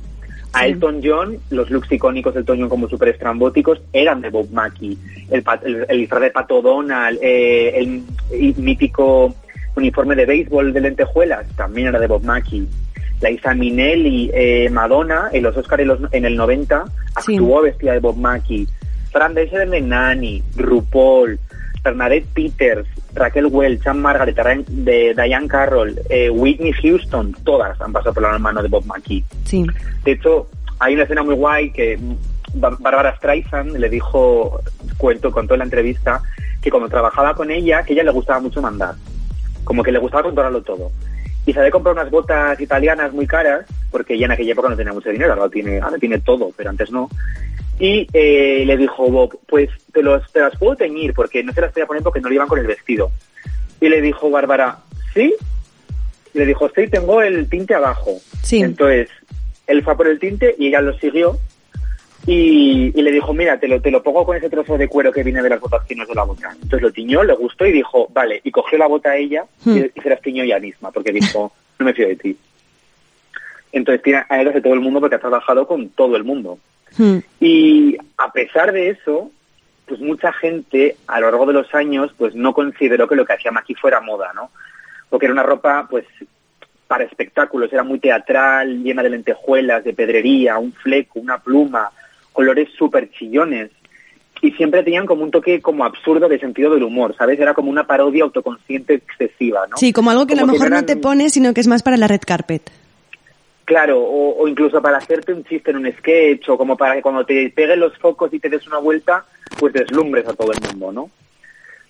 A 0.52 0.66
Elton 0.66 1.00
John, 1.04 1.38
los 1.50 1.70
looks 1.70 1.92
icónicos 1.92 2.34
de 2.34 2.40
Elton 2.40 2.60
John 2.60 2.68
como 2.68 2.88
súper 2.88 3.10
estrambóticos 3.10 3.80
eran 3.92 4.20
de 4.20 4.30
Bob 4.30 4.50
Mackie. 4.50 4.96
El, 5.30 5.44
el, 5.64 5.86
el 5.88 5.98
disfraz 5.98 6.22
de 6.22 6.30
Pato 6.30 6.62
Donald, 6.62 7.18
eh, 7.22 7.72
el, 7.76 8.02
el 8.32 8.54
mítico 8.56 9.34
uniforme 9.76 10.16
de 10.16 10.26
béisbol 10.26 10.72
de 10.72 10.80
lentejuelas 10.80 11.46
también 11.56 11.88
era 11.88 12.00
de 12.00 12.06
Bob 12.06 12.24
Mackie. 12.24 12.66
La 13.20 13.30
Isa 13.30 13.52
Minnelli, 13.52 14.30
eh, 14.32 14.68
Madonna, 14.70 15.28
en 15.32 15.42
los 15.42 15.56
Oscars 15.56 15.82
en, 16.12 16.24
el 16.24 16.36
90, 16.36 16.84
Sí. 17.24 17.34
actuó 17.36 17.62
vestida 17.62 17.92
de 17.92 17.98
Bob 18.00 18.16
Mackie. 18.16 18.66
Fran 19.10 19.34
Drescher 19.34 19.68
de 19.68 19.80
Nani, 19.80 20.42
RuPaul, 20.56 21.38
Bernadette 21.88 22.26
Peters, 22.34 22.86
Raquel 23.14 23.46
Welch, 23.46 23.86
Anne 23.86 24.00
Margaret, 24.00 24.36
de 24.68 25.14
Diane 25.16 25.48
Carroll, 25.48 25.98
eh, 26.10 26.28
Whitney 26.30 26.72
Houston, 26.72 27.34
todas 27.44 27.80
han 27.80 27.92
pasado 27.92 28.14
por 28.14 28.22
la 28.22 28.38
mano 28.38 28.62
de 28.62 28.68
Bob 28.68 28.84
Mackie. 28.84 29.24
Sí. 29.44 29.66
De 30.04 30.12
hecho, 30.12 30.48
hay 30.78 30.94
una 30.94 31.04
escena 31.04 31.22
muy 31.22 31.34
guay 31.34 31.70
que 31.72 31.98
Ba- 32.54 32.76
Bárbara 32.78 33.16
Streisand 33.16 33.76
le 33.76 33.88
dijo, 33.88 34.60
cuento, 34.96 35.30
contó 35.30 35.54
en 35.54 35.58
la 35.58 35.64
entrevista, 35.64 36.20
que 36.62 36.70
cuando 36.70 36.88
trabajaba 36.88 37.34
con 37.34 37.50
ella, 37.50 37.82
que 37.82 37.92
a 37.92 37.94
ella 37.94 38.04
le 38.04 38.10
gustaba 38.12 38.40
mucho 38.40 38.60
mandar. 38.60 38.94
Como 39.64 39.82
que 39.82 39.92
le 39.92 39.98
gustaba 39.98 40.22
controlarlo 40.24 40.62
todo. 40.62 40.90
Y 41.46 41.52
se 41.52 41.58
había 41.60 41.70
comprado 41.70 41.98
unas 42.00 42.10
botas 42.10 42.60
italianas 42.60 43.12
muy 43.12 43.26
caras, 43.26 43.64
porque 43.90 44.14
ella 44.14 44.26
en 44.26 44.32
aquella 44.32 44.52
época 44.52 44.68
no 44.68 44.76
tenía 44.76 44.92
mucho 44.92 45.08
dinero, 45.10 45.32
ahora 45.32 45.48
tiene, 45.48 45.80
ahora 45.80 45.96
tiene 45.98 46.18
todo, 46.18 46.50
pero 46.56 46.68
antes 46.70 46.90
no. 46.90 47.08
Y 47.78 48.08
eh, 48.12 48.64
le 48.66 48.76
dijo 48.76 49.08
Bob, 49.10 49.38
pues 49.46 49.70
te, 49.92 50.02
los, 50.02 50.30
te 50.32 50.40
las 50.40 50.56
puedo 50.58 50.74
teñir, 50.76 51.14
porque 51.14 51.42
no 51.44 51.52
se 51.52 51.60
las 51.60 51.72
podía 51.72 51.86
poner 51.86 52.02
porque 52.02 52.20
no 52.20 52.28
le 52.28 52.34
iban 52.34 52.48
con 52.48 52.58
el 52.58 52.66
vestido. 52.66 53.10
Y 53.80 53.88
le 53.88 54.00
dijo 54.02 54.30
Bárbara, 54.30 54.78
¿sí? 55.14 55.34
Y 56.34 56.38
le 56.38 56.46
dijo, 56.46 56.68
sí, 56.74 56.88
tengo 56.88 57.22
el 57.22 57.48
tinte 57.48 57.74
abajo. 57.74 58.18
Sí. 58.42 58.60
Entonces, 58.62 59.08
él 59.66 59.82
fue 59.84 59.92
a 59.92 59.96
por 59.96 60.08
el 60.08 60.18
tinte 60.18 60.54
y 60.58 60.68
ella 60.68 60.80
lo 60.80 60.98
siguió 60.98 61.38
y, 62.26 62.92
y 62.94 63.02
le 63.02 63.12
dijo, 63.12 63.32
mira, 63.32 63.58
te 63.58 63.68
lo, 63.68 63.80
te 63.80 63.90
lo 63.90 64.02
pongo 64.02 64.24
con 64.26 64.36
ese 64.36 64.50
trozo 64.50 64.76
de 64.76 64.88
cuero 64.88 65.12
que 65.12 65.22
viene 65.22 65.40
de 65.42 65.48
las 65.50 65.60
botas 65.60 65.86
finas 65.86 66.08
de 66.08 66.14
la 66.14 66.24
bota. 66.24 66.50
Entonces 66.52 66.82
lo 66.82 66.92
tiñó, 66.92 67.22
le 67.22 67.34
gustó 67.34 67.64
y 67.64 67.72
dijo, 67.72 68.08
vale, 68.12 68.40
y 68.44 68.50
cogió 68.50 68.76
la 68.76 68.86
bota 68.88 69.10
a 69.10 69.16
ella 69.16 69.44
y, 69.64 69.70
Hmm. 69.70 69.84
y 69.94 70.00
se 70.00 70.10
las 70.10 70.20
tiñó 70.20 70.42
ella 70.42 70.58
misma, 70.58 70.90
porque 70.90 71.12
dijo, 71.12 71.52
no 71.78 71.86
me 71.86 71.94
fío 71.94 72.08
de 72.08 72.16
ti. 72.16 72.36
Entonces 73.72 74.02
tiene 74.02 74.24
a 74.28 74.36
de 74.44 74.60
todo 74.60 74.74
el 74.74 74.80
mundo 74.80 75.00
porque 75.00 75.16
ha 75.16 75.20
trabajado 75.20 75.66
con 75.66 75.88
todo 75.90 76.16
el 76.16 76.24
mundo. 76.24 76.58
Hmm. 76.96 77.18
Y 77.40 77.96
a 78.16 78.32
pesar 78.32 78.72
de 78.72 78.90
eso, 78.90 79.30
pues 79.86 80.00
mucha 80.00 80.32
gente 80.32 80.96
a 81.06 81.20
lo 81.20 81.30
largo 81.30 81.46
de 81.46 81.52
los 81.54 81.74
años 81.74 82.12
pues 82.16 82.34
no 82.34 82.54
consideró 82.54 83.08
que 83.08 83.16
lo 83.16 83.24
que 83.24 83.32
hacía 83.34 83.50
Maki 83.50 83.74
fuera 83.74 84.00
moda, 84.00 84.32
¿no? 84.34 84.50
Porque 85.10 85.26
era 85.26 85.32
una 85.32 85.42
ropa 85.42 85.86
pues 85.88 86.04
para 86.86 87.04
espectáculos, 87.04 87.70
era 87.72 87.82
muy 87.82 87.98
teatral, 87.98 88.82
llena 88.82 89.02
de 89.02 89.10
lentejuelas, 89.10 89.84
de 89.84 89.92
pedrería, 89.92 90.56
un 90.58 90.72
fleco, 90.72 91.20
una 91.20 91.38
pluma, 91.38 91.90
colores 92.32 92.68
súper 92.76 93.10
chillones. 93.10 93.70
Y 94.40 94.52
siempre 94.52 94.84
tenían 94.84 95.04
como 95.04 95.24
un 95.24 95.30
toque 95.32 95.60
como 95.60 95.84
absurdo 95.84 96.28
de 96.28 96.38
sentido 96.38 96.72
del 96.72 96.84
humor, 96.84 97.14
¿sabes? 97.18 97.40
Era 97.40 97.54
como 97.54 97.70
una 97.70 97.86
parodia 97.86 98.22
autoconsciente 98.22 98.94
excesiva, 98.94 99.66
¿no? 99.68 99.76
Sí, 99.76 99.92
como 99.92 100.10
algo 100.12 100.26
que 100.26 100.34
a 100.34 100.36
lo 100.36 100.46
mejor 100.46 100.70
no 100.70 100.76
eran- 100.76 100.86
te 100.86 100.96
pones, 100.96 101.32
sino 101.32 101.52
que 101.52 101.60
es 101.60 101.66
más 101.66 101.82
para 101.82 101.96
la 101.96 102.06
red 102.06 102.20
carpet. 102.24 102.62
Claro, 103.68 104.00
o, 104.00 104.42
o 104.42 104.48
incluso 104.48 104.80
para 104.80 104.96
hacerte 104.96 105.30
un 105.30 105.44
chiste 105.44 105.72
en 105.72 105.76
un 105.76 105.92
sketch, 105.92 106.48
o 106.48 106.56
como 106.56 106.74
para 106.74 106.94
que 106.94 107.02
cuando 107.02 107.26
te 107.26 107.50
peguen 107.50 107.80
los 107.80 107.94
focos 107.98 108.32
y 108.32 108.38
te 108.38 108.48
des 108.48 108.66
una 108.66 108.78
vuelta, 108.78 109.26
pues 109.58 109.74
deslumbres 109.74 110.26
a 110.26 110.32
todo 110.32 110.52
el 110.52 110.60
mundo, 110.66 110.90
¿no? 110.90 111.10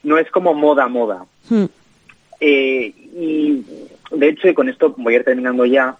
No 0.02 0.18
es 0.18 0.28
como 0.28 0.54
moda, 0.54 0.88
moda. 0.88 1.24
Hmm. 1.48 1.66
Eh, 2.40 2.92
y 3.14 3.64
de 4.10 4.28
hecho, 4.28 4.48
y 4.48 4.54
con 4.54 4.68
esto 4.68 4.92
voy 4.98 5.14
a 5.14 5.16
ir 5.18 5.24
terminando 5.24 5.64
ya, 5.66 5.96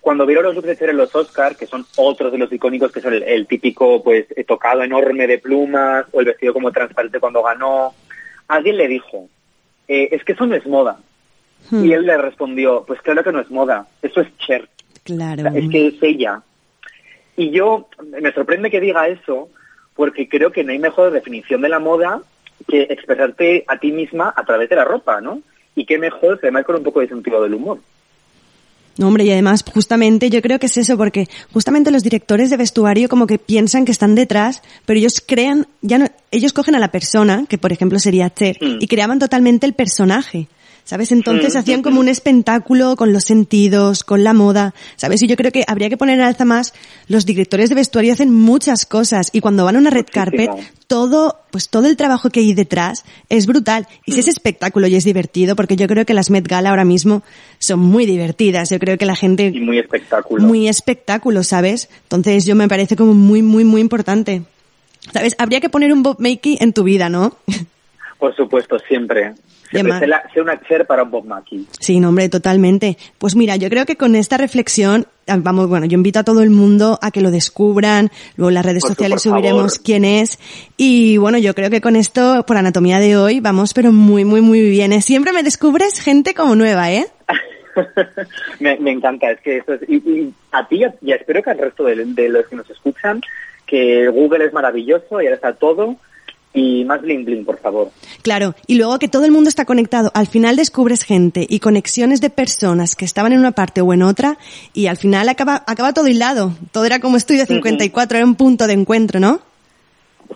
cuando 0.00 0.24
vieron 0.24 0.54
los 0.54 0.64
Cher 0.64 0.88
en 0.88 0.96
los 0.96 1.14
Oscar, 1.14 1.54
que 1.54 1.66
son 1.66 1.84
otros 1.98 2.32
de 2.32 2.38
los 2.38 2.50
icónicos, 2.50 2.90
que 2.90 3.02
son 3.02 3.12
el, 3.12 3.24
el 3.24 3.46
típico 3.46 4.02
pues 4.02 4.24
eh, 4.36 4.44
tocado 4.44 4.82
enorme 4.82 5.26
de 5.26 5.36
plumas, 5.36 6.06
o 6.12 6.20
el 6.20 6.26
vestido 6.28 6.54
como 6.54 6.72
transparente 6.72 7.20
cuando 7.20 7.42
ganó, 7.42 7.92
alguien 8.46 8.78
le 8.78 8.88
dijo, 8.88 9.28
eh, 9.86 10.08
es 10.12 10.24
que 10.24 10.32
eso 10.32 10.46
no 10.46 10.54
es 10.54 10.66
moda. 10.66 10.98
Hmm. 11.68 11.84
Y 11.84 11.92
él 11.92 12.06
le 12.06 12.16
respondió, 12.16 12.84
pues 12.86 13.02
claro 13.02 13.22
que 13.22 13.32
no 13.32 13.40
es 13.40 13.50
moda, 13.50 13.86
eso 14.00 14.22
es 14.22 14.34
Cher. 14.38 14.66
Claro. 15.08 15.48
Es 15.54 15.70
que 15.70 15.86
es 15.88 15.94
ella. 16.02 16.42
Y 17.36 17.50
yo, 17.50 17.88
me 18.20 18.32
sorprende 18.32 18.70
que 18.70 18.80
diga 18.80 19.08
eso, 19.08 19.48
porque 19.94 20.28
creo 20.28 20.52
que 20.52 20.64
no 20.64 20.72
hay 20.72 20.78
mejor 20.78 21.10
definición 21.10 21.62
de 21.62 21.68
la 21.68 21.78
moda 21.78 22.20
que 22.66 22.82
expresarte 22.82 23.64
a 23.66 23.78
ti 23.78 23.90
misma 23.90 24.34
a 24.36 24.44
través 24.44 24.68
de 24.68 24.76
la 24.76 24.84
ropa, 24.84 25.20
¿no? 25.20 25.40
Y 25.74 25.86
qué 25.86 25.98
mejor, 25.98 26.38
además 26.42 26.64
con 26.64 26.76
un 26.76 26.82
poco 26.82 27.00
de 27.00 27.08
sentido 27.08 27.42
del 27.42 27.54
humor. 27.54 27.78
No, 28.98 29.06
hombre, 29.06 29.22
y 29.24 29.30
además, 29.30 29.64
justamente, 29.72 30.28
yo 30.28 30.42
creo 30.42 30.58
que 30.58 30.66
es 30.66 30.76
eso, 30.76 30.98
porque 30.98 31.28
justamente 31.52 31.92
los 31.92 32.02
directores 32.02 32.50
de 32.50 32.56
vestuario 32.56 33.08
como 33.08 33.28
que 33.28 33.38
piensan 33.38 33.84
que 33.84 33.92
están 33.92 34.16
detrás, 34.16 34.60
pero 34.84 34.98
ellos 34.98 35.22
crean, 35.24 35.68
ya 35.82 35.98
no, 35.98 36.06
ellos 36.32 36.52
cogen 36.52 36.74
a 36.74 36.80
la 36.80 36.90
persona, 36.90 37.44
que 37.48 37.58
por 37.58 37.72
ejemplo 37.72 38.00
sería 38.00 38.28
Cher, 38.28 38.56
Mm. 38.60 38.78
y 38.80 38.86
creaban 38.88 39.20
totalmente 39.20 39.66
el 39.66 39.72
personaje. 39.74 40.48
¿Sabes? 40.88 41.12
Entonces 41.12 41.54
Mm, 41.54 41.58
hacían 41.58 41.80
mm, 41.80 41.82
como 41.82 42.00
un 42.00 42.08
espectáculo 42.08 42.96
con 42.96 43.12
los 43.12 43.24
sentidos, 43.24 44.04
con 44.04 44.24
la 44.24 44.32
moda, 44.32 44.72
¿sabes? 44.96 45.22
Y 45.22 45.26
yo 45.26 45.36
creo 45.36 45.52
que 45.52 45.62
habría 45.68 45.90
que 45.90 45.98
poner 45.98 46.18
en 46.18 46.24
alza 46.24 46.46
más, 46.46 46.72
los 47.08 47.26
directores 47.26 47.68
de 47.68 47.74
vestuario 47.74 48.14
hacen 48.14 48.32
muchas 48.32 48.86
cosas 48.86 49.28
y 49.34 49.42
cuando 49.42 49.66
van 49.66 49.76
a 49.76 49.80
una 49.80 49.90
red 49.90 50.06
carpet, 50.10 50.48
todo, 50.86 51.40
pues 51.50 51.68
todo 51.68 51.88
el 51.88 51.98
trabajo 51.98 52.30
que 52.30 52.40
hay 52.40 52.54
detrás 52.54 53.04
es 53.28 53.44
brutal. 53.44 53.86
Y 54.06 54.12
si 54.12 54.20
es 54.20 54.28
espectáculo 54.28 54.86
y 54.86 54.94
es 54.94 55.04
divertido, 55.04 55.56
porque 55.56 55.76
yo 55.76 55.86
creo 55.88 56.06
que 56.06 56.14
las 56.14 56.30
Met 56.30 56.48
Gala 56.48 56.70
ahora 56.70 56.86
mismo 56.86 57.22
son 57.58 57.80
muy 57.80 58.06
divertidas. 58.06 58.70
Yo 58.70 58.78
creo 58.78 58.96
que 58.96 59.04
la 59.04 59.14
gente 59.14 59.52
Y 59.54 59.60
muy 59.60 59.78
espectáculo. 59.80 60.42
muy 60.42 60.68
espectáculo, 60.68 61.42
¿sabes? 61.42 61.90
Entonces 62.04 62.46
yo 62.46 62.54
me 62.54 62.66
parece 62.66 62.96
como 62.96 63.12
muy, 63.12 63.42
muy, 63.42 63.64
muy 63.64 63.82
importante. 63.82 64.40
¿Sabes? 65.12 65.34
Habría 65.36 65.60
que 65.60 65.68
poner 65.68 65.92
un 65.92 66.02
Bob 66.02 66.16
Makey 66.18 66.56
en 66.62 66.72
tu 66.72 66.84
vida, 66.84 67.10
¿no? 67.10 67.36
Por 68.18 68.34
supuesto, 68.34 68.78
siempre. 68.88 69.34
Siempre 69.70 69.98
sé, 69.98 70.06
la- 70.06 70.22
una 70.40 70.60
Cher 70.66 70.86
para 70.86 71.02
un 71.02 71.10
Bob 71.10 71.24
Mackie. 71.26 71.66
Sí, 71.78 72.00
no, 72.00 72.08
hombre, 72.10 72.28
totalmente. 72.28 72.96
Pues 73.18 73.36
mira, 73.36 73.56
yo 73.56 73.68
creo 73.68 73.84
que 73.86 73.96
con 73.96 74.14
esta 74.14 74.36
reflexión, 74.38 75.06
ah, 75.26 75.36
vamos, 75.38 75.68
bueno, 75.68 75.84
yo 75.86 75.94
invito 75.96 76.18
a 76.20 76.24
todo 76.24 76.42
el 76.42 76.50
mundo 76.50 76.98
a 77.02 77.10
que 77.10 77.20
lo 77.20 77.30
descubran, 77.30 78.10
luego 78.36 78.48
en 78.50 78.54
las 78.54 78.64
redes 78.64 78.82
Por 78.82 78.90
sociales 78.92 79.22
subiremos 79.22 79.74
favor. 79.74 79.84
quién 79.84 80.04
es, 80.04 80.38
y 80.76 81.16
bueno, 81.18 81.36
yo 81.38 81.54
creo 81.54 81.68
que 81.70 81.80
con 81.80 81.96
esto, 81.96 82.44
por 82.46 82.56
anatomía 82.56 82.98
de 82.98 83.16
hoy, 83.16 83.40
vamos, 83.40 83.74
pero 83.74 83.92
muy, 83.92 84.24
muy, 84.24 84.40
muy 84.40 84.60
bien. 84.70 84.92
¿eh? 84.92 85.02
Siempre 85.02 85.32
me 85.32 85.42
descubres 85.42 86.00
gente 86.00 86.32
como 86.34 86.54
nueva, 86.56 86.90
¿eh? 86.92 87.06
me, 88.60 88.76
me 88.78 88.90
encanta, 88.92 89.30
es 89.30 89.40
que 89.40 89.58
eso 89.58 89.74
es, 89.74 89.82
y, 89.88 89.96
y 89.96 90.34
a 90.52 90.66
ti 90.66 90.80
y 91.02 91.12
espero 91.12 91.42
que 91.42 91.50
al 91.50 91.58
resto 91.58 91.84
de, 91.84 92.04
de 92.04 92.28
los 92.28 92.46
que 92.48 92.56
nos 92.56 92.68
escuchan, 92.70 93.20
que 93.66 94.08
Google 94.08 94.46
es 94.46 94.52
maravilloso 94.52 95.20
y 95.20 95.26
ahora 95.26 95.34
está 95.36 95.52
todo, 95.52 95.96
y 96.54 96.84
más 96.84 97.02
bling 97.02 97.24
bling, 97.24 97.44
por 97.44 97.58
favor. 97.58 97.90
Claro, 98.22 98.54
y 98.66 98.76
luego 98.76 98.98
que 98.98 99.08
todo 99.08 99.24
el 99.24 99.32
mundo 99.32 99.48
está 99.48 99.64
conectado. 99.64 100.10
Al 100.14 100.26
final 100.26 100.56
descubres 100.56 101.04
gente 101.04 101.46
y 101.48 101.60
conexiones 101.60 102.20
de 102.20 102.30
personas 102.30 102.96
que 102.96 103.04
estaban 103.04 103.32
en 103.32 103.38
una 103.38 103.52
parte 103.52 103.80
o 103.80 103.92
en 103.92 104.02
otra 104.02 104.38
y 104.72 104.86
al 104.86 104.96
final 104.96 105.28
acaba, 105.28 105.62
acaba 105.66 105.92
todo 105.92 106.08
hilado. 106.08 106.52
Todo 106.72 106.84
era 106.84 107.00
como 107.00 107.16
Estudio 107.16 107.46
54, 107.46 108.18
era 108.18 108.26
un 108.26 108.34
punto 108.34 108.66
de 108.66 108.72
encuentro, 108.72 109.20
¿no? 109.20 109.40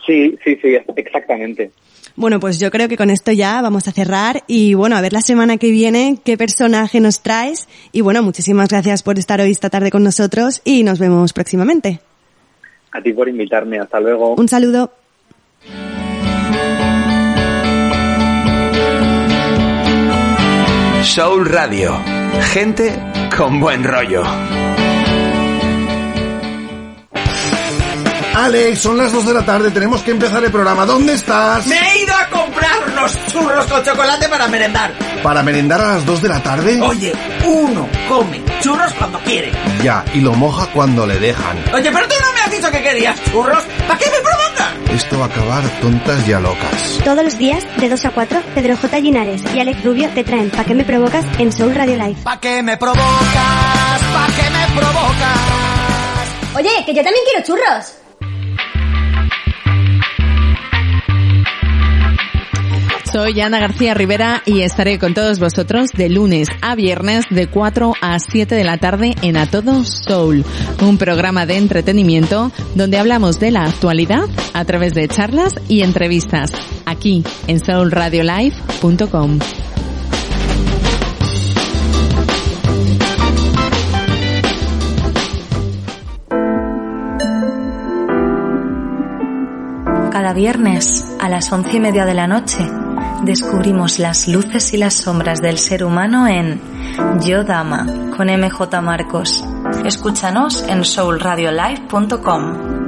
Sí, 0.07 0.37
sí, 0.45 0.57
sí, 0.61 0.77
exactamente. 0.97 1.71
Bueno, 2.15 2.41
pues 2.41 2.61
yo 2.61 2.71
creo 2.71 2.89
que 2.89 2.97
con 2.97 3.11
esto 3.11 3.33
ya 3.33 3.63
vamos 3.63 3.89
a 3.89 3.93
cerrar 3.93 4.43
y 4.47 4.75
bueno, 4.75 4.97
a 4.97 5.01
ver 5.01 5.15
la 5.15 5.23
semana 5.23 5.57
que 5.57 5.71
viene 5.71 6.19
qué 6.23 6.37
personaje 6.37 7.01
nos 7.01 7.23
traes 7.23 7.69
y 7.91 8.03
bueno, 8.03 8.23
muchísimas 8.23 8.69
gracias 8.69 9.03
por 9.03 9.19
estar 9.19 9.41
hoy 9.41 9.51
esta 9.51 9.71
tarde 9.71 9.91
con 9.91 10.05
nosotros 10.05 10.61
y 10.65 10.83
nos 10.83 10.99
vemos 10.99 11.33
próximamente. 11.33 12.01
A 12.91 13.01
ti 13.01 13.15
por 13.15 13.29
invitarme, 13.29 13.79
hasta 13.79 13.99
luego. 13.99 14.35
Un 14.35 14.49
saludo. 14.49 14.93
Soul 21.03 21.47
Radio. 21.47 22.01
Gente 22.53 22.99
con 23.37 23.59
buen 23.61 23.83
rollo. 23.83 24.23
Alex, 28.35 28.79
son 28.79 28.97
las 28.97 29.13
2 29.13 29.27
de 29.27 29.35
la 29.35 29.45
tarde, 29.45 29.71
tenemos 29.71 30.01
que 30.03 30.13
empezar 30.13 30.43
el 30.43 30.51
programa. 30.51 30.87
¿Dónde 30.87 31.15
estás? 31.15 31.67
Me 31.67 31.77
he 31.77 32.03
ido 32.03 32.15
a 32.15 32.29
comprar 32.29 32.73
unos 32.91 33.27
churros 33.27 33.67
con 33.67 33.85
chocolate 33.85 34.29
para 34.29 34.49
merendar. 34.49 34.93
¿Para 35.23 35.43
merendar 35.43 35.81
a 35.81 35.95
las 35.95 36.07
2 36.07 36.23
de 36.23 36.29
la 36.29 36.43
tarde? 36.43 36.81
Oye, 36.81 37.13
uno 37.45 37.89
come 38.09 38.43
churros 38.61 38.93
cuando 38.95 39.19
quiere. 39.21 39.53
Ya, 39.83 40.05
y 40.15 40.21
lo 40.21 40.33
moja 40.33 40.67
cuando 40.73 41.07
le 41.07 41.19
dejan. 41.19 41.59
Oye, 41.75 41.91
pero 41.93 42.09
tú 42.09 42.15
no 42.21 42.33
me 42.33 42.41
has 42.41 42.51
dicho 42.51 42.71
que 42.71 42.83
querías 42.83 43.23
churros. 43.25 43.63
¿Para 43.87 43.99
qué 43.99 44.07
me 44.07 44.21
provocas? 44.21 44.82
Esto 44.95 45.19
va 45.19 45.25
a 45.25 45.29
acabar 45.29 45.63
tontas 45.81 46.29
y 46.29 46.33
a 46.35 46.41
locas. 46.41 47.01
Todos 47.03 47.25
los 47.25 47.39
días, 47.39 47.65
de 47.79 47.89
2 47.89 48.05
a 48.05 48.11
4, 48.11 48.43
Pedro 48.55 48.77
J. 48.77 48.99
Linares 49.01 49.43
y 49.55 49.59
Alex 49.59 49.83
Rubio 49.85 50.11
te 50.11 50.23
traen 50.23 50.51
Pa' 50.51 50.65
qué 50.65 50.75
me 50.75 50.85
provocas 50.85 51.25
en 51.39 51.51
Soul 51.51 51.75
Radio 51.75 51.97
Live. 51.97 52.17
¿Para 52.23 52.39
qué 52.41 52.63
me 52.63 52.77
provocas? 52.77 53.07
¿Para 54.13 54.27
qué 54.35 54.51
me 54.51 54.81
provocas? 54.81 56.57
Oye, 56.57 56.85
que 56.85 56.95
yo 56.95 57.03
también 57.03 57.25
quiero 57.25 57.47
churros. 57.47 58.02
Soy 63.13 63.39
Ana 63.43 63.61
García 63.61 63.93
Rivera 63.93 64.43
y 64.47 64.63
estaré 64.63 64.99
con 64.99 65.13
todos 65.13 65.39
vosotros 65.39 65.91
de 65.91 66.09
lunes 66.09 66.49
a 66.63 66.75
viernes 66.75 67.27
de 67.29 67.47
4 67.47 67.93
a 68.01 68.19
7 68.19 68.55
de 68.55 68.65
la 68.65 68.79
tarde 68.79 69.15
en 69.21 69.37
A 69.37 69.45
Todo 69.45 69.85
Soul, 69.85 70.43
un 70.81 70.97
programa 70.97 71.45
de 71.45 71.59
entretenimiento 71.59 72.51
donde 72.75 72.97
hablamos 72.97 73.39
de 73.39 73.51
la 73.51 73.65
actualidad 73.65 74.25
a 74.55 74.65
través 74.65 74.95
de 74.95 75.09
charlas 75.09 75.55
y 75.69 75.83
entrevistas, 75.83 76.53
aquí 76.87 77.23
en 77.49 77.63
soulradiolive.com. 77.63 79.39
Cada 90.11 90.33
viernes 90.33 91.15
a 91.21 91.29
las 91.29 91.53
once 91.53 91.77
y 91.77 91.81
media 91.81 92.07
de 92.07 92.15
la 92.15 92.27
noche 92.27 92.82
descubrimos 93.23 93.99
las 93.99 94.29
luces 94.29 94.73
y 94.75 94.77
las 94.77 94.95
sombras 94.95 95.41
del 95.41 95.59
ser 95.59 95.85
humano 95.85 96.27
en 96.27 96.61
Yo 97.21 97.45
Dama 97.45 97.87
con 98.17 98.29
MJ 98.29 98.81
Marcos. 98.83 99.45
Escúchanos 99.85 100.63
en 100.69 100.85
soulradiolive.com. 100.85 102.83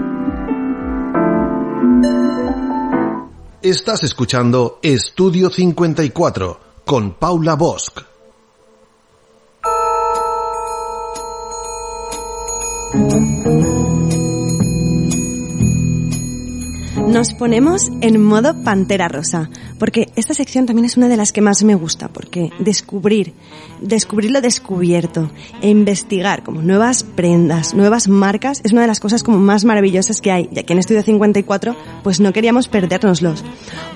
Estás 3.63 4.03
escuchando 4.03 4.79
Estudio 4.83 5.49
54 5.49 6.61
con 6.85 7.15
Paula 7.15 7.55
Bosch. 7.55 8.05
Nos 17.07 17.35
ponemos 17.35 17.93
en 18.01 18.23
modo 18.23 18.65
pantera 18.65 19.09
rosa, 19.09 19.51
porque 19.79 20.09
esta 20.17 20.33
sección 20.33 20.65
también 20.65 20.87
es 20.87 20.97
una 20.97 21.07
de 21.07 21.19
las 21.19 21.33
que 21.33 21.43
más 21.43 21.63
me 21.63 21.75
gusta, 21.75 22.09
porque 22.09 22.51
descubrir, 22.59 23.35
descubrir 23.81 24.31
lo 24.31 24.41
descubierto 24.41 25.31
e 25.61 25.69
investigar 25.69 26.43
como 26.43 26.63
nuevas 26.63 27.05
prendas, 27.05 27.75
nuevas 27.75 28.09
marcas, 28.09 28.63
es 28.65 28.73
una 28.73 28.81
de 28.81 28.87
las 28.89 29.01
cosas 29.01 29.23
como 29.23 29.39
más 29.39 29.65
maravillosas 29.65 30.21
que 30.23 30.33
hay. 30.33 30.49
Y 30.51 30.59
aquí 30.59 30.73
en 30.73 30.79
Estudio 30.79 31.03
54, 31.03 31.77
pues 32.03 32.21
no 32.21 32.33
queríamos 32.33 32.69
perdérnoslos. 32.69 33.45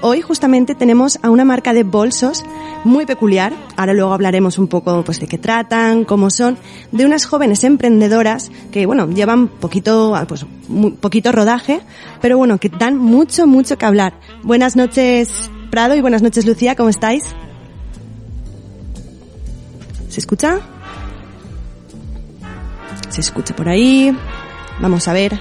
Hoy 0.02 0.20
justamente 0.20 0.74
tenemos 0.74 1.18
a 1.22 1.30
una 1.30 1.44
marca 1.44 1.72
de 1.72 1.84
bolsos 1.84 2.44
muy 2.84 3.06
peculiar, 3.06 3.52
ahora 3.76 3.94
luego 3.94 4.12
hablaremos 4.12 4.59
un 4.59 4.68
poco 4.68 5.02
pues 5.02 5.18
de 5.18 5.26
qué 5.26 5.38
tratan, 5.38 6.04
cómo 6.04 6.30
son, 6.30 6.59
de 6.92 7.04
unas 7.04 7.26
jóvenes 7.26 7.64
emprendedoras 7.64 8.52
que 8.70 8.86
bueno, 8.86 9.09
llevan 9.09 9.48
poquito, 9.48 10.14
pues 10.28 10.46
poquito 11.00 11.32
rodaje, 11.32 11.80
pero 12.20 12.38
bueno, 12.38 12.59
que 12.59 12.68
dan 12.68 12.98
mucho, 13.09 13.46
mucho 13.46 13.76
que 13.78 13.86
hablar. 13.86 14.12
Buenas 14.42 14.76
noches, 14.76 15.50
Prado, 15.70 15.94
y 15.94 16.00
buenas 16.00 16.22
noches, 16.22 16.46
Lucía, 16.46 16.76
¿cómo 16.76 16.90
estáis? 16.90 17.24
¿Se 20.09 20.20
escucha? 20.20 20.61
Se 23.09 23.20
escucha 23.20 23.56
por 23.56 23.68
ahí. 23.68 24.16
Vamos 24.80 25.09
a 25.09 25.12
ver. 25.12 25.40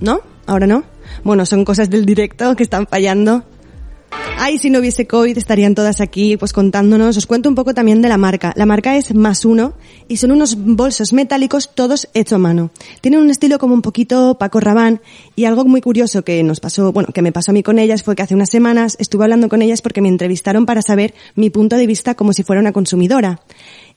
¿No? 0.00 0.20
¿Ahora 0.46 0.66
no? 0.66 0.84
Bueno, 1.24 1.44
son 1.46 1.64
cosas 1.64 1.90
del 1.90 2.06
directo 2.06 2.54
que 2.54 2.62
están 2.62 2.86
fallando. 2.86 3.44
Ay, 4.38 4.58
si 4.58 4.68
no 4.68 4.80
hubiese 4.80 5.06
COVID 5.06 5.38
estarían 5.38 5.74
todas 5.74 6.02
aquí 6.02 6.36
pues 6.36 6.52
contándonos. 6.52 7.16
Os 7.16 7.26
cuento 7.26 7.48
un 7.48 7.54
poco 7.54 7.72
también 7.72 8.02
de 8.02 8.10
la 8.10 8.18
marca. 8.18 8.52
La 8.54 8.66
marca 8.66 8.94
es 8.94 9.14
Más 9.14 9.46
Uno 9.46 9.72
y 10.08 10.18
son 10.18 10.30
unos 10.30 10.56
bolsos 10.56 11.14
metálicos 11.14 11.74
todos 11.74 12.08
hechos 12.12 12.34
a 12.34 12.38
mano. 12.38 12.70
Tienen 13.00 13.20
un 13.20 13.30
estilo 13.30 13.58
como 13.58 13.72
un 13.72 13.80
poquito 13.80 14.36
Paco 14.38 14.60
Rabanne 14.60 15.00
y 15.36 15.46
algo 15.46 15.64
muy 15.64 15.80
curioso 15.80 16.22
que 16.22 16.42
nos 16.42 16.60
pasó, 16.60 16.92
bueno, 16.92 17.08
que 17.14 17.22
me 17.22 17.32
pasó 17.32 17.50
a 17.50 17.54
mí 17.54 17.62
con 17.62 17.78
ellas 17.78 18.02
fue 18.02 18.14
que 18.14 18.22
hace 18.22 18.34
unas 18.34 18.50
semanas 18.50 18.96
estuve 19.00 19.24
hablando 19.24 19.48
con 19.48 19.62
ellas 19.62 19.80
porque 19.80 20.02
me 20.02 20.08
entrevistaron 20.08 20.66
para 20.66 20.82
saber 20.82 21.14
mi 21.34 21.48
punto 21.48 21.76
de 21.76 21.86
vista 21.86 22.14
como 22.14 22.34
si 22.34 22.42
fuera 22.42 22.60
una 22.60 22.72
consumidora. 22.72 23.40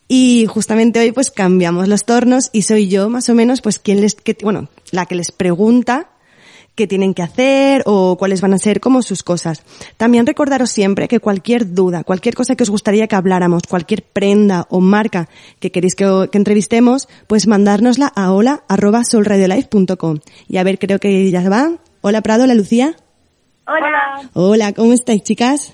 Y 0.08 0.46
justamente 0.48 1.02
hoy 1.02 1.12
pues 1.12 1.32
cambiamos 1.32 1.90
los 1.90 2.06
tornos 2.06 2.50
y 2.54 2.62
soy 2.62 2.88
yo 2.88 3.10
más 3.10 3.28
o 3.28 3.36
menos 3.36 3.60
pues 3.60 3.78
quien 3.78 4.00
les, 4.00 4.16
bueno, 4.42 4.70
la 4.92 5.06
que 5.06 5.16
les 5.16 5.32
pregunta 5.32 6.12
qué 6.80 6.88
tienen 6.88 7.14
que 7.14 7.22
hacer 7.22 7.84
o 7.86 8.16
cuáles 8.18 8.40
van 8.40 8.54
a 8.54 8.58
ser 8.58 8.80
como 8.80 9.02
sus 9.02 9.22
cosas. 9.22 9.64
También 9.98 10.26
recordaros 10.26 10.72
siempre 10.72 11.10
que 11.10 11.20
cualquier 11.20 11.74
duda, 11.74 12.06
cualquier 12.06 12.36
cosa 12.36 12.56
que 12.56 12.64
os 12.64 12.70
gustaría 12.70 13.06
que 13.08 13.18
habláramos, 13.18 13.64
cualquier 13.68 14.02
prenda 14.02 14.66
o 14.70 14.80
marca 14.80 15.28
que 15.60 15.74
queréis 15.74 15.94
que, 15.94 16.30
que 16.32 16.38
entrevistemos, 16.38 17.10
pues 17.28 17.48
mandárnosla 17.48 18.08
a 18.08 18.32
hola 18.32 18.64
arroba 18.70 19.04
solradiolife.com. 19.04 20.20
Y 20.48 20.56
a 20.56 20.64
ver, 20.64 20.80
creo 20.80 21.00
que 21.00 21.30
ya 21.30 21.50
va. 21.50 21.74
Hola 22.00 22.22
Prado, 22.22 22.46
hola 22.46 22.56
Lucía. 22.56 22.96
Hola. 23.68 24.30
Hola, 24.34 24.72
¿cómo 24.72 24.94
estáis 24.94 25.22
chicas? 25.24 25.74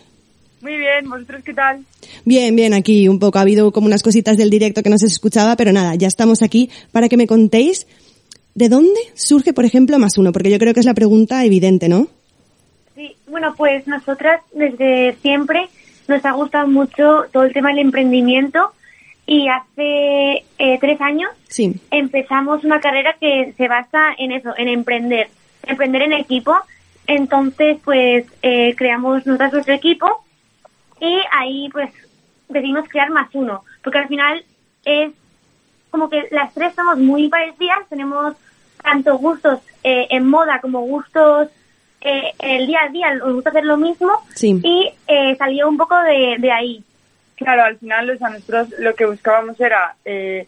Muy 0.61 0.75
bien, 0.75 1.07
¿vosotros 1.07 1.43
qué 1.45 1.53
tal? 1.53 1.85
Bien, 2.25 2.55
bien, 2.55 2.73
aquí 2.73 3.07
un 3.07 3.19
poco. 3.19 3.37
Ha 3.37 3.41
habido 3.41 3.71
como 3.71 3.85
unas 3.85 4.01
cositas 4.01 4.37
del 4.37 4.49
directo 4.49 4.81
que 4.81 4.89
no 4.89 4.97
se 4.97 5.05
escuchaba, 5.05 5.55
pero 5.55 5.71
nada, 5.71 5.93
ya 5.93 6.07
estamos 6.07 6.41
aquí 6.41 6.71
para 6.91 7.09
que 7.09 7.17
me 7.17 7.27
contéis 7.27 7.85
¿De 8.55 8.69
dónde 8.69 9.01
surge, 9.15 9.51
por 9.51 9.65
ejemplo, 9.65 9.99
más 9.99 10.17
uno? 10.17 10.31
Porque 10.31 10.49
yo 10.49 10.57
creo 10.57 10.73
que 10.73 10.79
es 10.79 10.85
la 10.85 10.93
pregunta 10.93 11.43
evidente, 11.43 11.89
¿no? 11.89 12.07
Sí, 12.95 13.17
bueno, 13.27 13.53
pues 13.57 13.85
nosotras 13.85 14.39
desde 14.53 15.17
siempre 15.21 15.67
nos 16.07 16.23
ha 16.23 16.31
gustado 16.31 16.65
mucho 16.65 17.25
todo 17.33 17.43
el 17.43 17.51
tema 17.51 17.69
del 17.69 17.79
emprendimiento 17.79 18.71
y 19.27 19.49
hace 19.49 20.45
eh, 20.57 20.77
tres 20.79 21.01
años 21.01 21.31
sí. 21.49 21.75
empezamos 21.91 22.63
una 22.63 22.79
carrera 22.79 23.17
que 23.19 23.53
se 23.57 23.67
basa 23.67 24.13
en 24.17 24.31
eso, 24.31 24.53
en 24.57 24.69
emprender, 24.69 25.27
emprender 25.63 26.03
en 26.03 26.13
equipo. 26.13 26.55
Entonces, 27.07 27.77
pues 27.83 28.25
eh, 28.41 28.73
creamos 28.77 29.25
nosotras 29.25 29.51
nuestro 29.51 29.73
equipo 29.73 30.23
y 31.01 31.19
ahí 31.37 31.67
pues 31.73 31.91
decidimos 32.47 32.87
crear 32.87 33.09
más 33.09 33.27
uno, 33.33 33.65
porque 33.83 33.97
al 33.97 34.07
final 34.07 34.45
es 34.85 35.11
como 35.91 36.09
que 36.09 36.27
las 36.31 36.53
tres 36.53 36.73
somos 36.73 36.97
muy 36.99 37.27
parecidas, 37.27 37.87
tenemos 37.89 38.35
tanto 38.83 39.17
gustos 39.17 39.59
eh, 39.83 40.07
en 40.09 40.27
moda 40.27 40.59
como 40.61 40.81
gustos 40.81 41.49
eh, 42.01 42.33
el 42.39 42.67
día 42.67 42.79
a 42.83 42.89
día, 42.89 43.13
nos 43.15 43.33
gusta 43.33 43.49
hacer 43.49 43.65
lo 43.65 43.77
mismo 43.77 44.11
Sí. 44.35 44.59
y 44.63 44.91
eh, 45.07 45.35
salió 45.37 45.67
un 45.67 45.77
poco 45.77 45.99
de, 46.01 46.35
de 46.39 46.51
ahí. 46.51 46.83
Claro, 47.35 47.63
al 47.63 47.77
final 47.77 48.09
o 48.11 48.17
sea, 48.17 48.29
nosotros 48.29 48.67
lo 48.79 48.93
que 48.95 49.05
buscábamos 49.05 49.59
era 49.59 49.95
eh, 50.05 50.47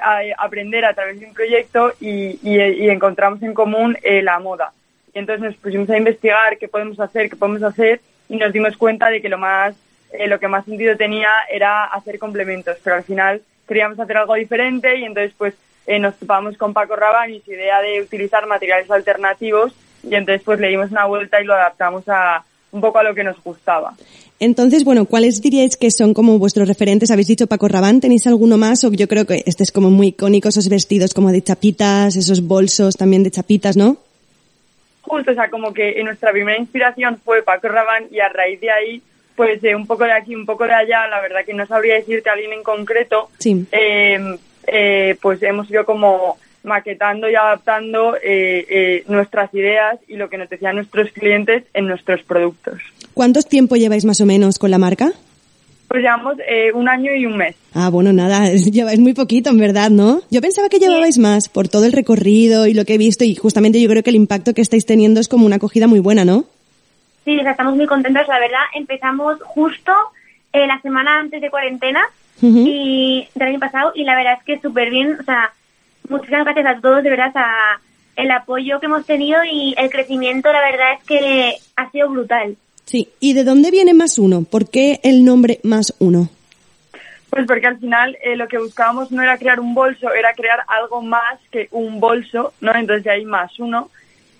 a- 0.00 0.20
aprender 0.38 0.84
a 0.84 0.94
través 0.94 1.18
de 1.20 1.26
un 1.26 1.34
proyecto 1.34 1.92
y, 2.00 2.38
y- 2.42 2.60
y 2.84 2.88
encontramos 2.90 3.42
en 3.42 3.52
común 3.52 3.96
eh, 4.02 4.22
la 4.22 4.38
moda. 4.38 4.72
Y 5.14 5.18
entonces 5.18 5.42
nos 5.44 5.56
pusimos 5.56 5.90
a 5.90 5.98
investigar 5.98 6.56
qué 6.58 6.68
podemos 6.68 6.98
hacer, 7.00 7.28
qué 7.28 7.36
podemos 7.36 7.62
hacer 7.62 8.00
y 8.28 8.36
nos 8.36 8.52
dimos 8.52 8.76
cuenta 8.76 9.10
de 9.10 9.20
que 9.20 9.28
lo 9.28 9.38
más 9.38 9.74
eh, 10.12 10.26
lo 10.28 10.38
que 10.38 10.46
más 10.48 10.64
sentido 10.66 10.96
tenía 10.96 11.30
era 11.50 11.84
hacer 11.84 12.18
complementos, 12.18 12.76
pero 12.84 12.96
al 12.96 13.02
final 13.02 13.42
queríamos 13.66 13.98
hacer 13.98 14.16
algo 14.18 14.34
diferente 14.34 14.96
y 14.98 15.04
entonces 15.04 15.32
pues 15.36 15.54
eh, 15.86 15.98
nos 15.98 16.16
topamos 16.16 16.56
con 16.56 16.72
Paco 16.72 16.96
Rabanne 16.96 17.36
y 17.36 17.40
su 17.40 17.52
idea 17.52 17.80
de 17.80 18.00
utilizar 18.02 18.46
materiales 18.46 18.90
alternativos 18.90 19.72
y 20.02 20.14
entonces 20.14 20.42
pues 20.44 20.58
le 20.60 20.68
dimos 20.68 20.90
una 20.90 21.06
vuelta 21.06 21.40
y 21.40 21.44
lo 21.44 21.54
adaptamos 21.54 22.04
a 22.08 22.44
un 22.72 22.80
poco 22.80 22.98
a 22.98 23.02
lo 23.02 23.14
que 23.14 23.22
nos 23.24 23.42
gustaba. 23.42 23.94
Entonces, 24.40 24.82
bueno, 24.82 25.04
¿cuáles 25.04 25.40
diríais 25.40 25.76
que 25.76 25.90
son 25.92 26.14
como 26.14 26.38
vuestros 26.38 26.66
referentes? 26.66 27.10
Habéis 27.12 27.28
dicho 27.28 27.46
Paco 27.46 27.68
Rabanne, 27.68 28.00
¿tenéis 28.00 28.26
alguno 28.26 28.56
más? 28.58 28.82
O 28.82 28.90
yo 28.92 29.06
creo 29.06 29.24
que 29.24 29.42
este 29.46 29.62
es 29.62 29.70
como 29.70 29.90
muy 29.90 30.08
icónico, 30.08 30.48
esos 30.48 30.68
vestidos 30.68 31.14
como 31.14 31.30
de 31.30 31.42
chapitas, 31.42 32.16
esos 32.16 32.42
bolsos 32.42 32.96
también 32.96 33.22
de 33.22 33.30
chapitas, 33.30 33.76
¿no? 33.76 33.98
Justo, 35.02 35.30
o 35.30 35.34
sea, 35.34 35.48
como 35.50 35.72
que 35.72 36.00
en 36.00 36.06
nuestra 36.06 36.32
primera 36.32 36.58
inspiración 36.58 37.20
fue 37.24 37.42
Paco 37.42 37.68
Rabanne 37.68 38.08
y 38.10 38.18
a 38.20 38.28
raíz 38.30 38.60
de 38.60 38.70
ahí, 38.70 39.02
pues 39.36 39.62
eh, 39.62 39.76
un 39.76 39.86
poco 39.86 40.04
de 40.04 40.12
aquí, 40.12 40.34
un 40.34 40.46
poco 40.46 40.64
de 40.64 40.74
allá, 40.74 41.06
la 41.08 41.20
verdad 41.20 41.44
que 41.44 41.54
no 41.54 41.66
sabría 41.66 41.94
decirte 41.94 42.28
a 42.28 42.32
alguien 42.32 42.52
en 42.52 42.62
concreto, 42.64 43.28
Sí. 43.38 43.66
eh, 43.70 44.18
eh, 44.66 45.16
pues 45.20 45.42
hemos 45.42 45.70
ido 45.70 45.84
como 45.84 46.38
maquetando 46.64 47.28
y 47.28 47.34
adaptando 47.34 48.16
eh, 48.16 48.66
eh, 48.68 49.04
nuestras 49.08 49.52
ideas 49.54 49.98
y 50.06 50.16
lo 50.16 50.28
que 50.28 50.38
nos 50.38 50.48
decían 50.48 50.76
nuestros 50.76 51.10
clientes 51.12 51.64
en 51.74 51.86
nuestros 51.86 52.22
productos. 52.22 52.80
¿Cuánto 53.14 53.42
tiempo 53.42 53.76
lleváis 53.76 54.04
más 54.04 54.20
o 54.20 54.26
menos 54.26 54.58
con 54.58 54.70
la 54.70 54.78
marca? 54.78 55.12
Pues 55.88 56.00
llevamos 56.00 56.36
eh, 56.48 56.72
un 56.72 56.88
año 56.88 57.14
y 57.14 57.26
un 57.26 57.36
mes. 57.36 57.54
Ah, 57.74 57.90
bueno, 57.90 58.12
nada, 58.12 58.48
lleváis 58.54 59.00
muy 59.00 59.12
poquito, 59.12 59.50
en 59.50 59.58
verdad, 59.58 59.90
¿no? 59.90 60.22
Yo 60.30 60.40
pensaba 60.40 60.68
que 60.68 60.78
llevabais 60.78 61.18
más 61.18 61.48
por 61.48 61.68
todo 61.68 61.84
el 61.84 61.92
recorrido 61.92 62.66
y 62.66 62.74
lo 62.74 62.84
que 62.84 62.94
he 62.94 62.98
visto 62.98 63.24
y 63.24 63.34
justamente 63.34 63.80
yo 63.80 63.88
creo 63.88 64.02
que 64.02 64.10
el 64.10 64.16
impacto 64.16 64.54
que 64.54 64.62
estáis 64.62 64.86
teniendo 64.86 65.20
es 65.20 65.28
como 65.28 65.44
una 65.44 65.56
acogida 65.56 65.86
muy 65.86 66.00
buena, 66.00 66.24
¿no? 66.24 66.44
Sí, 67.24 67.38
o 67.38 67.42
sea, 67.42 67.52
estamos 67.52 67.76
muy 67.76 67.86
contentos, 67.86 68.26
la 68.26 68.40
verdad. 68.40 68.62
Empezamos 68.74 69.40
justo 69.42 69.92
eh, 70.52 70.66
la 70.66 70.80
semana 70.80 71.20
antes 71.20 71.40
de 71.40 71.50
cuarentena 71.50 72.00
Y 72.42 73.28
del 73.34 73.48
año 73.48 73.60
pasado 73.60 73.92
y 73.94 74.04
la 74.04 74.16
verdad 74.16 74.34
es 74.38 74.44
que 74.44 74.60
súper 74.60 74.90
bien. 74.90 75.16
O 75.20 75.22
sea, 75.22 75.52
muchísimas 76.08 76.44
gracias 76.44 76.66
a 76.66 76.80
todos, 76.80 77.02
de 77.02 77.10
verdad, 77.10 77.32
a 77.34 77.80
el 78.16 78.30
apoyo 78.30 78.80
que 78.80 78.86
hemos 78.86 79.06
tenido 79.06 79.42
y 79.44 79.74
el 79.78 79.90
crecimiento, 79.90 80.52
la 80.52 80.60
verdad 80.60 80.94
es 80.98 81.04
que 81.04 81.54
ha 81.76 81.90
sido 81.90 82.10
brutal. 82.10 82.56
Sí, 82.84 83.08
¿y 83.20 83.32
de 83.32 83.44
dónde 83.44 83.70
viene 83.70 83.94
más 83.94 84.18
uno? 84.18 84.42
¿Por 84.42 84.68
qué 84.68 85.00
el 85.02 85.24
nombre 85.24 85.60
más 85.62 85.94
uno? 85.98 86.28
Pues 87.30 87.46
porque 87.46 87.66
al 87.66 87.78
final 87.78 88.18
eh, 88.22 88.36
lo 88.36 88.48
que 88.48 88.58
buscábamos 88.58 89.10
no 89.10 89.22
era 89.22 89.38
crear 89.38 89.60
un 89.60 89.72
bolso, 89.72 90.12
era 90.12 90.34
crear 90.34 90.60
algo 90.68 91.00
más 91.00 91.38
que 91.50 91.68
un 91.70 92.00
bolso, 92.00 92.52
¿no? 92.60 92.74
Entonces 92.74 93.04
de 93.04 93.10
ahí 93.10 93.24
más 93.24 93.58
uno. 93.58 93.88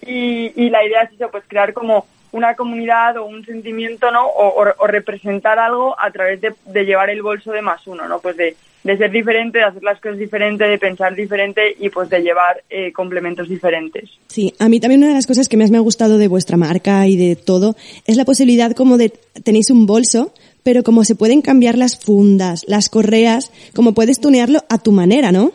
Y, 0.04 0.52
y 0.56 0.68
la 0.68 0.84
idea 0.84 1.02
es 1.02 1.12
eso, 1.12 1.30
pues 1.30 1.44
crear 1.46 1.72
como 1.72 2.06
una 2.32 2.54
comunidad 2.54 3.16
o 3.18 3.24
un 3.26 3.44
sentimiento, 3.44 4.10
¿no? 4.10 4.26
O, 4.26 4.62
o- 4.62 4.74
o 4.78 4.86
representar 4.86 5.58
algo 5.58 5.94
a 5.98 6.10
través 6.10 6.40
de, 6.40 6.52
de 6.66 6.84
llevar 6.84 7.10
el 7.10 7.22
bolso 7.22 7.52
de 7.52 7.62
más 7.62 7.86
uno, 7.86 8.08
¿no? 8.08 8.20
Pues 8.20 8.36
de, 8.36 8.56
de 8.84 8.96
ser 8.98 9.10
diferente, 9.10 9.58
de 9.58 9.64
hacer 9.64 9.82
las 9.82 10.00
cosas 10.00 10.18
diferente, 10.18 10.64
de 10.64 10.78
pensar 10.78 11.14
diferente 11.14 11.60
y 11.78 11.88
pues 11.90 12.08
de 12.10 12.20
llevar 12.20 12.62
eh, 12.70 12.92
complementos 12.92 13.48
diferentes. 13.48 14.10
Sí, 14.28 14.54
a 14.58 14.68
mí 14.68 14.80
también 14.80 15.00
una 15.00 15.08
de 15.10 15.14
las 15.14 15.26
cosas 15.26 15.48
que 15.48 15.56
más 15.56 15.70
me 15.70 15.76
ha 15.76 15.80
gustado 15.82 16.18
de 16.18 16.26
vuestra 16.28 16.56
marca 16.56 17.06
y 17.06 17.16
de 17.16 17.36
todo 17.36 17.76
es 18.06 18.16
la 18.16 18.24
posibilidad 18.24 18.72
como 18.72 18.96
de 18.98 19.10
tenéis 19.44 19.70
un 19.70 19.86
bolso, 19.86 20.32
pero 20.64 20.82
como 20.82 21.04
se 21.04 21.14
pueden 21.14 21.42
cambiar 21.42 21.76
las 21.76 21.98
fundas, 21.98 22.64
las 22.66 22.88
correas, 22.88 23.52
como 23.74 23.92
puedes 23.94 24.20
tunearlo 24.20 24.60
a 24.68 24.78
tu 24.78 24.90
manera, 24.92 25.32
¿no? 25.32 25.52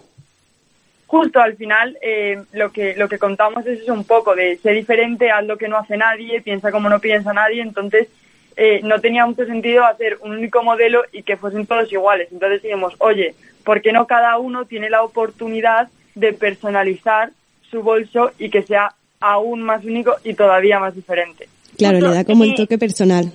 Justo 1.07 1.39
al 1.39 1.55
final 1.55 1.97
eh, 2.01 2.43
lo 2.51 2.71
que 2.71 2.95
lo 2.97 3.07
que 3.07 3.17
contamos 3.17 3.65
es 3.65 3.79
eso 3.79 3.93
un 3.93 4.03
poco 4.03 4.35
de 4.35 4.57
ser 4.57 4.75
diferente, 4.75 5.31
haz 5.31 5.45
lo 5.45 5.57
que 5.57 5.69
no 5.69 5.77
hace 5.77 5.95
nadie, 5.95 6.41
piensa 6.41 6.69
como 6.69 6.89
no 6.89 6.99
piensa 6.99 7.31
nadie, 7.33 7.61
entonces 7.61 8.09
eh, 8.57 8.81
no 8.83 8.99
tenía 8.99 9.25
mucho 9.25 9.45
sentido 9.45 9.85
hacer 9.85 10.17
un 10.21 10.31
único 10.31 10.63
modelo 10.63 11.03
y 11.13 11.23
que 11.23 11.37
fuesen 11.37 11.65
todos 11.65 11.91
iguales. 11.93 12.27
Entonces 12.31 12.61
dijimos, 12.61 12.93
oye, 12.97 13.35
¿por 13.63 13.81
qué 13.81 13.93
no 13.93 14.07
cada 14.07 14.37
uno 14.37 14.65
tiene 14.65 14.89
la 14.89 15.03
oportunidad 15.03 15.89
de 16.15 16.33
personalizar 16.33 17.31
su 17.69 17.83
bolso 17.83 18.31
y 18.39 18.49
que 18.49 18.63
sea 18.63 18.89
aún 19.19 19.61
más 19.61 19.85
único 19.85 20.15
y 20.23 20.33
todavía 20.33 20.79
más 20.79 20.95
diferente? 20.95 21.47
Claro, 21.77 21.99
le 21.99 22.09
da 22.09 22.25
como 22.25 22.43
el 22.43 22.55
toque 22.55 22.77
personal. 22.77 23.31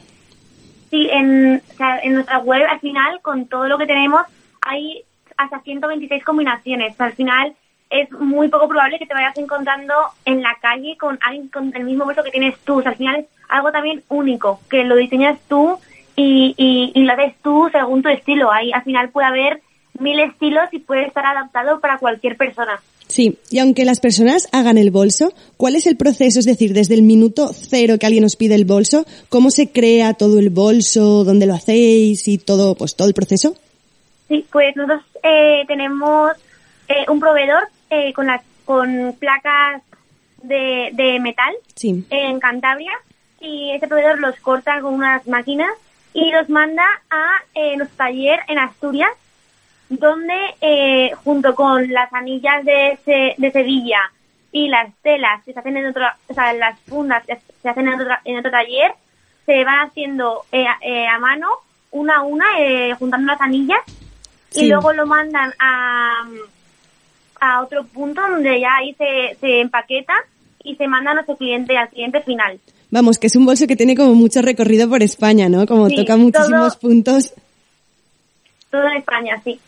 Sí, 0.91 1.09
en, 1.11 1.63
o 1.71 1.75
sea, 1.75 2.01
en 2.01 2.15
nuestra 2.15 2.39
web 2.41 2.67
al 2.69 2.81
final, 2.81 3.21
con 3.23 3.47
todo 3.47 3.69
lo 3.69 3.79
que 3.79 3.87
tenemos, 3.87 4.23
hay 4.61 5.05
hasta 5.37 5.61
126 5.61 6.25
combinaciones. 6.25 6.95
O 6.95 6.97
sea, 6.97 7.07
al 7.07 7.13
final 7.13 7.55
es 7.93 8.11
muy 8.13 8.49
poco 8.49 8.69
probable 8.69 8.99
que 8.99 9.07
te 9.07 9.15
vayas 9.15 9.37
encontrando 9.37 9.95
en 10.25 10.43
la 10.43 10.57
calle 10.61 10.97
con 10.99 11.19
alguien 11.21 11.49
con 11.49 11.73
el 11.77 11.85
mismo 11.85 12.05
bolso 12.05 12.25
que 12.25 12.31
tienes 12.31 12.59
tú. 12.61 12.79
O 12.79 12.83
sea, 12.83 12.93
al 12.93 12.97
final 12.97 13.17
es 13.17 13.27
algo 13.49 13.71
también 13.71 14.03
único, 14.09 14.61
que 14.71 14.83
lo 14.85 14.97
diseñas 14.97 15.39
tú 15.49 15.79
y, 16.17 16.55
y, 16.57 16.93
y 16.99 17.05
lo 17.05 17.13
haces 17.13 17.35
tú 17.43 17.69
según 17.71 18.03
tu 18.03 18.09
estilo. 18.09 18.51
Ahí 18.51 18.73
al 18.73 18.83
final 18.83 19.11
puede 19.11 19.27
haber 19.29 19.61
mil 19.99 20.19
estilos 20.21 20.65
y 20.73 20.79
puede 20.79 21.07
estar 21.07 21.25
adaptado 21.27 21.81
para 21.81 21.99
cualquier 21.99 22.37
persona. 22.37 22.81
Sí, 23.09 23.39
y 23.51 23.59
aunque 23.59 23.85
las 23.85 24.01
personas 24.01 24.49
hagan 24.53 24.79
el 24.79 24.91
bolso, 24.91 25.35
¿cuál 25.59 25.77
es 25.77 25.87
el 25.87 25.99
proceso? 25.99 26.39
Es 26.39 26.47
decir, 26.47 26.73
desde 26.73 26.95
el 26.95 27.03
minuto 27.03 27.51
cero 27.53 27.97
que 28.01 28.07
alguien 28.07 28.25
os 28.25 28.37
pide 28.37 28.55
el 28.55 28.65
bolso, 28.65 29.05
¿cómo 29.29 29.51
se 29.51 29.71
crea 29.71 30.15
todo 30.15 30.39
el 30.39 30.49
bolso? 30.49 31.25
¿Dónde 31.25 31.45
lo 31.45 31.53
hacéis? 31.53 32.27
Y 32.27 32.39
todo, 32.39 32.75
pues 32.75 32.97
todo 32.97 33.09
el 33.09 33.15
proceso. 33.15 33.55
Sí, 34.29 34.47
pues 34.51 34.75
nosotros 34.77 35.03
eh, 35.23 35.65
tenemos 35.69 36.33
eh, 36.89 37.05
un 37.11 37.21
proveedor 37.21 37.69
eh, 37.95 38.13
con 38.13 38.27
las 38.27 38.43
con 38.65 39.15
placas 39.19 39.83
de, 40.43 40.91
de 40.95 41.21
metal 41.21 41.55
Sí. 41.75 42.05
en 42.11 42.41
Cantabria 42.41 42.93
y 43.41 43.73
ese 43.73 43.87
proveedor 43.89 44.19
los 44.21 44.37
corta 44.41 44.81
con 44.81 44.95
unas 44.95 45.27
máquinas 45.27 45.71
y 46.15 46.31
los 46.31 46.49
manda 46.49 46.85
a 47.11 47.25
eh, 47.55 47.77
nuestro 47.77 47.97
taller 47.99 48.41
en 48.49 48.59
Asturias 48.59 49.11
donde 49.89 50.35
eh, 50.61 51.13
junto 51.25 51.55
con 51.55 51.93
las 51.93 52.13
anillas 52.13 52.65
de, 52.65 52.99
Se- 53.05 53.35
de 53.37 53.51
Sevilla 53.51 54.01
y 54.53 54.69
las 54.69 54.89
telas 55.03 55.43
que 55.45 55.53
se 55.53 55.59
hacen 55.59 55.77
en 55.77 55.87
otro, 55.87 56.05
o 56.29 56.35
sea, 56.35 56.53
las 56.55 56.79
fundas 56.81 57.25
que 57.27 57.39
se 57.63 57.69
hacen 57.69 57.89
en 57.89 57.95
otro, 58.01 58.15
en 58.25 58.39
otro 58.39 58.51
taller, 58.51 58.93
se 59.47 59.65
van 59.65 59.89
haciendo 59.89 60.45
eh, 60.53 60.67
a- 60.67 60.79
eh, 60.83 61.07
mano 61.21 61.49
una 61.91 62.17
a 62.19 62.23
una, 62.23 62.47
eh, 62.61 62.95
juntando 62.99 63.33
las 63.33 63.41
anillas 63.41 63.81
Sí. 64.51 64.65
y 64.65 64.69
luego 64.69 64.93
lo 64.93 65.07
mandan 65.07 65.53
a, 65.59 66.25
a 67.45 67.63
otro 67.63 67.85
punto 67.85 68.21
donde 68.31 68.61
ya 68.61 68.77
ahí 68.77 68.95
se, 68.95 69.37
se 69.41 69.61
empaqueta 69.61 70.13
y 70.63 70.77
se 70.77 70.87
manda 70.87 71.11
a 71.11 71.15
nuestro 71.15 71.37
cliente, 71.37 71.77
al 71.77 71.89
cliente 71.89 72.21
final. 72.23 72.59
Vamos, 72.91 73.19
que 73.19 73.27
es 73.27 73.35
un 73.37 73.45
bolso 73.47 73.67
que 73.67 73.75
tiene 73.75 73.97
como 73.97 74.15
mucho 74.15 74.43
recorrido 74.43 74.89
por 74.89 75.03
España, 75.03 75.49
¿no? 75.49 75.67
Como 75.67 75.89
Sí, 75.89 75.97
toca 75.97 76.17
muchísimos 76.17 76.79
todo- 76.79 76.81
puntos. 76.91 77.33
Todo 78.71 78.87
en 78.89 78.97
España, 78.99 79.41
sí. 79.45 79.59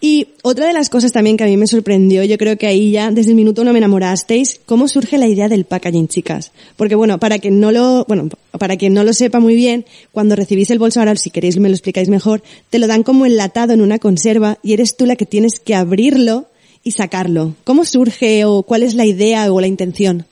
Y 0.00 0.28
otra 0.42 0.66
de 0.66 0.72
las 0.74 0.90
cosas 0.90 1.12
también 1.12 1.36
que 1.36 1.44
a 1.44 1.46
mí 1.46 1.56
me 1.56 1.66
sorprendió, 1.66 2.24
yo 2.24 2.36
creo 2.36 2.58
que 2.58 2.66
ahí 2.66 2.90
ya 2.90 3.10
desde 3.10 3.30
el 3.30 3.36
minuto 3.36 3.62
uno 3.62 3.72
me 3.72 3.78
enamorasteis, 3.78 4.60
cómo 4.66 4.88
surge 4.88 5.16
la 5.16 5.26
idea 5.28 5.48
del 5.48 5.64
packaging, 5.64 6.08
chicas. 6.08 6.52
Porque 6.76 6.94
bueno, 6.94 7.18
para 7.18 7.38
quien 7.38 7.60
no 7.60 7.70
lo, 7.72 8.04
bueno, 8.06 8.28
para 8.58 8.76
quien 8.76 8.92
no 8.92 9.04
lo 9.04 9.12
sepa 9.14 9.40
muy 9.40 9.54
bien, 9.54 9.86
cuando 10.12 10.36
recibís 10.36 10.70
el 10.70 10.78
bolso, 10.78 11.00
ahora 11.00 11.16
si 11.16 11.30
queréis 11.30 11.58
me 11.58 11.68
lo 11.70 11.74
explicáis 11.74 12.08
mejor, 12.10 12.42
te 12.70 12.78
lo 12.78 12.86
dan 12.86 13.02
como 13.02 13.24
enlatado 13.24 13.72
en 13.72 13.80
una 13.80 13.98
conserva 13.98 14.58
y 14.62 14.72
eres 14.74 14.96
tú 14.96 15.06
la 15.06 15.16
que 15.16 15.26
tienes 15.26 15.58
que 15.60 15.74
abrirlo 15.74 16.46
y 16.84 16.92
sacarlo. 16.92 17.54
¿Cómo 17.64 17.84
surge 17.84 18.44
o 18.44 18.62
cuál 18.62 18.82
es 18.82 18.94
la 18.94 19.04
idea 19.04 19.50
o 19.52 19.60
la 19.60 19.66
intención? 19.66 20.26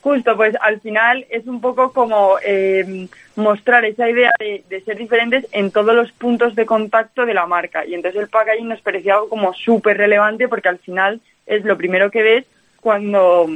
Justo, 0.00 0.34
pues 0.34 0.54
al 0.62 0.80
final 0.80 1.26
es 1.28 1.46
un 1.46 1.60
poco 1.60 1.92
como 1.92 2.36
eh, 2.42 3.06
mostrar 3.36 3.84
esa 3.84 4.08
idea 4.08 4.30
de, 4.38 4.82
ser 4.84 4.96
diferentes 4.96 5.46
en 5.52 5.70
todos 5.70 5.94
los 5.94 6.10
puntos 6.12 6.54
de 6.54 6.64
contacto 6.64 7.26
de 7.26 7.34
la 7.34 7.46
marca. 7.46 7.84
Y 7.84 7.94
entonces 7.94 8.22
el 8.22 8.28
packaging 8.28 8.68
nos 8.68 8.80
parecía 8.80 9.14
algo 9.14 9.28
como 9.28 9.52
súper 9.52 9.98
relevante 9.98 10.48
porque 10.48 10.70
al 10.70 10.78
final 10.78 11.20
es 11.46 11.64
lo 11.64 11.76
primero 11.76 12.10
que 12.10 12.22
ves 12.22 12.46
cuando, 12.80 13.46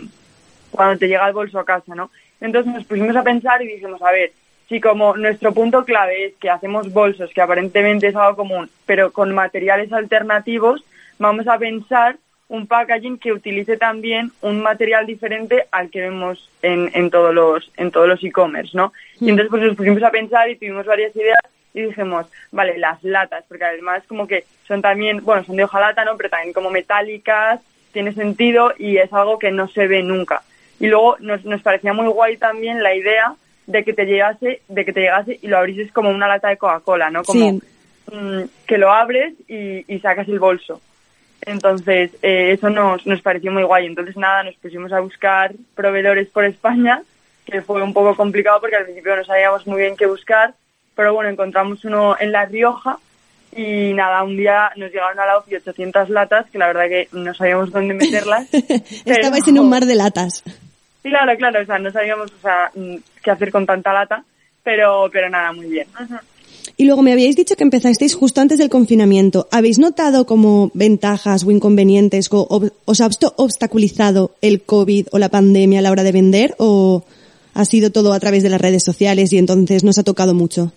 cuando 0.71 0.99
te 0.99 1.09
llega 1.09 1.27
el 1.27 1.33
bolso 1.33 1.59
a 1.59 1.65
casa, 1.65 1.95
¿no? 1.95 2.11
Entonces 2.43 2.75
nos 2.75 2.85
pusimos 2.85 3.17
a 3.17 3.23
pensar 3.23 3.63
y 3.63 3.69
dijimos, 3.69 4.03
a 4.03 4.13
ver, 4.13 4.33
si 4.69 4.81
como 4.81 5.17
nuestro 5.17 5.55
punto 5.55 5.85
clave 5.85 6.27
es 6.27 6.35
que 6.35 6.51
hacemos 6.51 6.93
bolsos, 6.93 7.31
que 7.33 7.41
aparentemente 7.41 8.09
es 8.09 8.17
algo 8.17 8.37
común, 8.37 8.69
pero 8.85 9.13
con 9.13 9.35
materiales 9.35 9.91
alternativos, 9.95 10.85
vamos 11.19 11.47
a 11.49 11.59
pensar 11.59 12.17
un 12.49 12.67
packaging 12.67 13.19
que 13.19 13.33
utilice 13.33 13.77
también 13.77 14.31
un 14.43 14.63
material 14.63 15.07
diferente 15.07 15.67
al 15.71 15.91
que 15.91 16.03
vemos 16.03 16.51
en, 16.63 16.91
en 16.95 17.11
todos 17.11 17.35
los 17.35 17.71
en 17.77 17.91
todos 17.91 18.07
los 18.07 18.23
e-commerce, 18.23 18.77
¿no? 18.77 18.93
Y 19.21 19.31
entonces 19.31 19.51
pues 19.51 19.63
nos 19.63 19.77
pusimos 19.77 20.03
a 20.03 20.11
pensar 20.11 20.49
y 20.51 20.57
tuvimos 20.57 20.85
varias 20.87 21.15
ideas 21.17 21.39
y 21.73 21.83
dijimos, 21.83 22.27
vale, 22.53 22.79
las 22.79 23.03
latas, 23.03 23.45
porque 23.49 23.65
además 23.65 24.05
como 24.07 24.29
que 24.29 24.45
son 24.69 24.81
también, 24.81 25.25
bueno, 25.25 25.43
son 25.45 25.57
de 25.57 25.65
hojalata, 25.65 26.05
¿no? 26.05 26.17
Pero 26.17 26.31
también 26.31 26.53
como 26.53 26.71
metálicas, 26.71 27.61
tiene 27.93 28.13
sentido 28.13 28.73
y 28.79 28.99
es 28.99 29.13
algo 29.13 29.39
que 29.39 29.51
no 29.51 29.67
se 29.69 29.87
ve 29.87 30.03
nunca. 30.03 30.43
Y 30.79 30.87
luego 30.87 31.17
nos, 31.21 31.45
nos 31.45 31.63
parecía 31.63 31.93
muy 31.93 32.07
guay 32.09 32.37
también 32.37 32.83
la 32.83 32.95
idea 32.95 33.35
de 33.67 33.83
que 33.85 33.95
te 33.95 34.05
llegase, 34.05 34.61
de 34.69 34.85
que 34.85 34.93
te 34.93 35.01
llegase 35.01 35.39
y 35.41 35.47
lo 35.49 35.59
abrises 35.59 35.91
como 35.93 36.11
una 36.11 36.29
lata 36.29 36.49
de 36.49 36.59
Coca-Cola, 36.59 37.11
¿no? 37.11 37.25
Como 37.25 37.51
Sí. 37.53 37.61
mm, 38.13 38.43
que 38.67 38.79
lo 38.79 38.93
abres 38.93 39.35
y, 39.49 39.85
y 39.93 39.99
sacas 40.01 40.29
el 40.29 40.39
bolso. 40.39 40.81
Entonces, 41.47 42.11
eh, 42.23 42.53
eso 42.53 42.71
nos, 42.71 43.07
nos 43.07 43.21
pareció 43.21 43.53
muy 43.53 43.63
guay. 43.63 43.87
Entonces, 43.87 44.17
nada, 44.17 44.43
nos 44.43 44.55
pusimos 44.57 44.93
a 44.93 45.01
buscar 45.01 45.53
proveedores 45.75 46.29
por 46.29 46.45
España, 46.45 47.03
que 47.45 47.63
fue 47.63 47.83
un 47.83 47.93
poco 47.93 48.17
complicado 48.17 48.61
porque 48.61 48.77
al 48.77 48.85
principio 48.85 49.17
no 49.17 49.25
sabíamos 49.25 49.67
muy 49.67 49.83
bien 49.83 49.97
qué 49.97 50.07
buscar, 50.07 50.55
pero 50.95 51.13
bueno, 51.13 51.31
encontramos 51.31 51.85
uno 51.85 52.17
en 52.19 52.33
La 52.33 52.47
Rioja 52.47 52.99
y 53.57 53.93
nada, 53.95 54.23
un 54.23 54.37
día 54.37 54.73
nos 54.77 54.91
llegaron 54.91 55.19
a 55.21 55.27
la 55.27 55.39
OFI 55.39 55.57
800 55.57 56.09
latas, 56.11 56.51
que 56.51 56.59
la 56.59 56.67
verdad 56.69 56.89
que 56.89 57.09
no 57.13 57.35
sabíamos 57.35 57.71
dónde 57.71 57.95
meterlas. 57.95 58.49
Estabais 59.05 59.47
en 59.47 59.59
un 59.59 59.69
mar 59.69 59.85
de 59.85 59.95
latas. 59.95 60.43
Claro, 61.03 61.37
claro, 61.37 61.63
o 61.63 61.67
sea, 61.67 61.79
no 61.79 61.91
sabíamos 61.91 62.33
o 62.33 62.41
sea, 62.41 62.73
qué 63.23 63.31
hacer 63.31 63.51
con 63.51 63.67
tanta 63.67 63.93
lata, 63.93 64.25
pero, 64.63 65.09
pero 65.13 65.29
nada, 65.29 65.53
muy 65.53 65.67
bien. 65.67 65.87
Y 66.77 66.87
luego 66.87 67.03
me 67.03 67.13
habíais 67.13 67.37
dicho 67.37 67.57
que 67.57 67.63
empezasteis 67.63 68.15
justo 68.15 68.41
antes 68.41 68.59
del 68.59 68.69
confinamiento. 68.69 69.47
¿Habéis 69.53 69.79
notado 69.79 70.27
como 70.27 70.71
ventajas 70.75 71.45
o 71.45 71.51
inconvenientes 71.51 72.29
o 72.33 72.49
ob- 72.49 72.73
os 72.85 73.01
ha 73.01 73.09
obst- 73.09 73.33
obstaculizado 73.37 74.33
el 74.41 74.63
COVID 74.63 75.09
o 75.13 75.19
la 75.19 75.29
pandemia 75.29 75.79
a 75.79 75.83
la 75.83 75.91
hora 75.93 76.03
de 76.03 76.13
vender 76.13 76.55
o 76.59 77.05
ha 77.55 77.65
sido 77.65 77.91
todo 77.91 78.13
a 78.13 78.19
través 78.21 78.43
de 78.43 78.49
las 78.49 78.61
redes 78.61 78.83
sociales 78.83 79.33
y 79.33 79.39
entonces 79.39 79.85
nos 79.85 79.99
ha 79.99 80.03
tocado 80.03 80.35
mucho? 80.35 80.73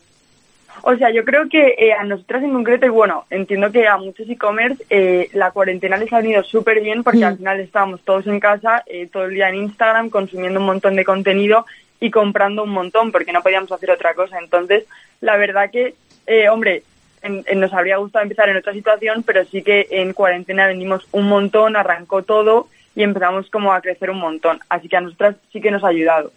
O 0.83 0.95
sea, 0.95 1.11
yo 1.11 1.25
creo 1.25 1.49
que 1.49 1.75
eh, 1.77 1.91
a 1.91 2.03
nosotras 2.05 2.43
en 2.43 2.53
concreto, 2.53 2.85
y 2.85 2.89
bueno, 2.89 3.25
entiendo 3.29 3.71
que 3.71 3.88
a 3.88 3.97
muchos 3.97 4.29
e-commerce 4.29 4.85
eh, 4.89 5.27
la 5.33 5.51
cuarentena 5.51 5.97
les 5.97 6.13
ha 6.13 6.21
venido 6.21 6.43
súper 6.43 6.81
bien 6.81 7.03
porque 7.03 7.25
al 7.25 7.38
final 7.38 7.59
estábamos 7.59 8.01
todos 8.05 8.25
en 8.27 8.39
casa, 8.39 8.83
eh, 8.85 9.09
todo 9.11 9.25
el 9.25 9.33
día 9.33 9.49
en 9.49 9.55
Instagram, 9.55 10.09
consumiendo 10.09 10.59
un 10.59 10.65
montón 10.67 10.95
de 10.95 11.03
contenido 11.03 11.65
y 11.99 12.11
comprando 12.11 12.63
un 12.63 12.69
montón 12.71 13.11
porque 13.11 13.31
no 13.31 13.41
podíamos 13.41 13.71
hacer 13.71 13.91
otra 13.91 14.13
cosa. 14.13 14.37
Entonces, 14.39 14.85
la 15.21 15.37
verdad 15.37 15.69
que 15.71 15.95
eh, 16.27 16.49
hombre, 16.49 16.83
en- 17.21 17.43
en- 17.47 17.59
nos 17.59 17.73
habría 17.73 17.97
gustado 17.97 18.23
empezar 18.23 18.49
en 18.49 18.57
otra 18.57 18.73
situación, 18.73 19.23
pero 19.23 19.45
sí 19.45 19.61
que 19.63 19.87
en 19.91 20.13
cuarentena 20.13 20.67
vendimos 20.67 21.07
un 21.11 21.27
montón, 21.27 21.75
arrancó 21.75 22.21
todo 22.23 22.67
y 22.95 23.03
empezamos 23.03 23.49
como 23.49 23.71
a 23.73 23.81
crecer 23.81 24.09
un 24.09 24.19
montón. 24.19 24.59
Así 24.69 24.89
que 24.89 24.97
a 24.97 25.01
nosotras 25.01 25.35
sí 25.53 25.61
que 25.61 25.71
nos 25.71 25.83
ha 25.83 25.87
ayudado. 25.87 26.31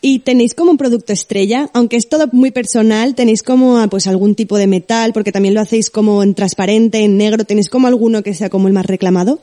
Y 0.00 0.18
tenéis 0.20 0.54
como 0.54 0.70
un 0.70 0.76
producto 0.76 1.12
estrella, 1.12 1.68
aunque 1.72 1.96
es 1.96 2.08
todo 2.08 2.26
muy 2.32 2.50
personal, 2.50 3.14
tenéis 3.14 3.42
como 3.42 3.78
ah, 3.78 3.86
pues 3.88 4.06
algún 4.06 4.34
tipo 4.34 4.58
de 4.58 4.66
metal, 4.66 5.12
porque 5.14 5.32
también 5.32 5.54
lo 5.54 5.60
hacéis 5.62 5.88
como 5.90 6.22
en 6.22 6.34
transparente, 6.34 6.98
en 7.04 7.16
negro, 7.16 7.44
tenéis 7.44 7.70
como 7.70 7.88
alguno 7.88 8.22
que 8.22 8.34
sea 8.34 8.50
como 8.50 8.68
el 8.68 8.74
más 8.74 8.84
reclamado. 8.86 9.40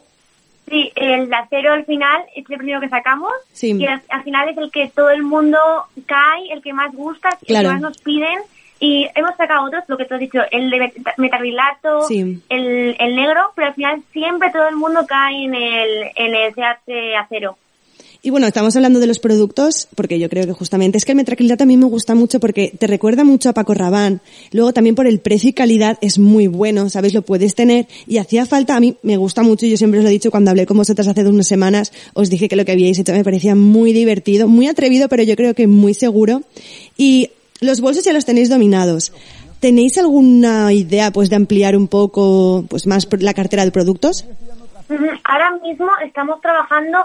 Sí, 0.71 0.91
el 0.95 1.31
acero 1.33 1.73
al 1.73 1.83
final 1.85 2.23
es 2.33 2.49
el 2.49 2.57
primero 2.57 2.79
que 2.79 2.87
sacamos 2.89 3.31
Sí. 3.51 3.73
y 3.77 3.85
al, 3.85 4.01
al 4.09 4.23
final 4.23 4.47
es 4.49 4.57
el 4.57 4.71
que 4.71 4.87
todo 4.95 5.09
el 5.09 5.21
mundo 5.21 5.57
cae, 6.05 6.51
el 6.51 6.61
que 6.61 6.71
más 6.71 6.93
gusta, 6.93 7.27
el 7.45 7.47
que 7.61 7.67
más 7.67 7.81
nos 7.81 7.97
piden 7.97 8.39
y 8.79 9.07
hemos 9.13 9.35
sacado 9.35 9.65
otros, 9.65 9.83
lo 9.87 9.97
que 9.97 10.05
tú 10.05 10.13
has 10.15 10.19
dicho, 10.21 10.39
el 10.49 10.69
de 10.71 10.77
met- 10.77 11.13
metacrilato, 11.17 12.03
Sí. 12.07 12.41
el, 12.49 12.95
el 12.99 13.15
negro, 13.15 13.51
pero 13.53 13.67
al 13.67 13.73
final 13.75 14.01
siempre 14.13 14.49
todo 14.49 14.67
el 14.69 14.75
mundo 14.77 15.05
cae 15.05 15.43
en 15.43 15.53
el, 15.55 16.03
en 16.15 16.33
el 16.35 16.53
CH 16.55 17.15
acero. 17.19 17.57
Y 18.23 18.29
bueno, 18.29 18.45
estamos 18.45 18.75
hablando 18.75 18.99
de 18.99 19.07
los 19.07 19.17
productos, 19.17 19.87
porque 19.95 20.19
yo 20.19 20.29
creo 20.29 20.45
que 20.45 20.53
justamente 20.53 20.99
es 20.99 21.05
que 21.05 21.13
el 21.13 21.15
metraquilato 21.15 21.63
a 21.63 21.65
mí 21.65 21.75
me 21.75 21.87
gusta 21.87 22.13
mucho 22.13 22.39
porque 22.39 22.71
te 22.77 22.85
recuerda 22.85 23.23
mucho 23.23 23.49
a 23.49 23.53
Paco 23.53 23.73
Rabanne. 23.73 24.19
Luego 24.51 24.73
también 24.73 24.93
por 24.93 25.07
el 25.07 25.19
precio 25.19 25.49
y 25.49 25.53
calidad 25.53 25.97
es 26.01 26.19
muy 26.19 26.45
bueno, 26.45 26.87
¿sabes? 26.91 27.15
Lo 27.15 27.23
puedes 27.23 27.55
tener. 27.55 27.87
Y 28.05 28.19
hacía 28.19 28.45
falta, 28.45 28.75
a 28.75 28.79
mí 28.79 28.95
me 29.01 29.17
gusta 29.17 29.41
mucho, 29.41 29.65
yo 29.65 29.75
siempre 29.75 30.01
os 30.01 30.03
lo 30.03 30.09
he 30.09 30.13
dicho 30.13 30.29
cuando 30.29 30.51
hablé 30.51 30.67
con 30.67 30.77
vosotras 30.77 31.07
hace 31.07 31.25
unas 31.25 31.47
semanas, 31.47 31.91
os 32.13 32.29
dije 32.29 32.47
que 32.47 32.55
lo 32.55 32.63
que 32.63 32.73
habíais 32.73 32.99
hecho 32.99 33.11
me 33.11 33.23
parecía 33.23 33.55
muy 33.55 33.91
divertido, 33.91 34.47
muy 34.47 34.67
atrevido, 34.67 35.09
pero 35.09 35.23
yo 35.23 35.35
creo 35.35 35.55
que 35.55 35.65
muy 35.65 35.95
seguro. 35.95 36.43
Y 36.97 37.31
los 37.59 37.81
bolsos 37.81 38.03
ya 38.03 38.13
los 38.13 38.25
tenéis 38.25 38.49
dominados. 38.49 39.13
¿Tenéis 39.59 39.97
alguna 39.97 40.71
idea 40.73 41.11
pues 41.11 41.31
de 41.31 41.37
ampliar 41.37 41.75
un 41.75 41.87
poco 41.87 42.65
pues 42.69 42.85
más 42.85 43.07
la 43.19 43.33
cartera 43.33 43.65
de 43.65 43.71
productos? 43.71 44.25
Ahora 45.23 45.57
mismo 45.63 45.89
estamos 46.03 46.39
trabajando 46.41 46.99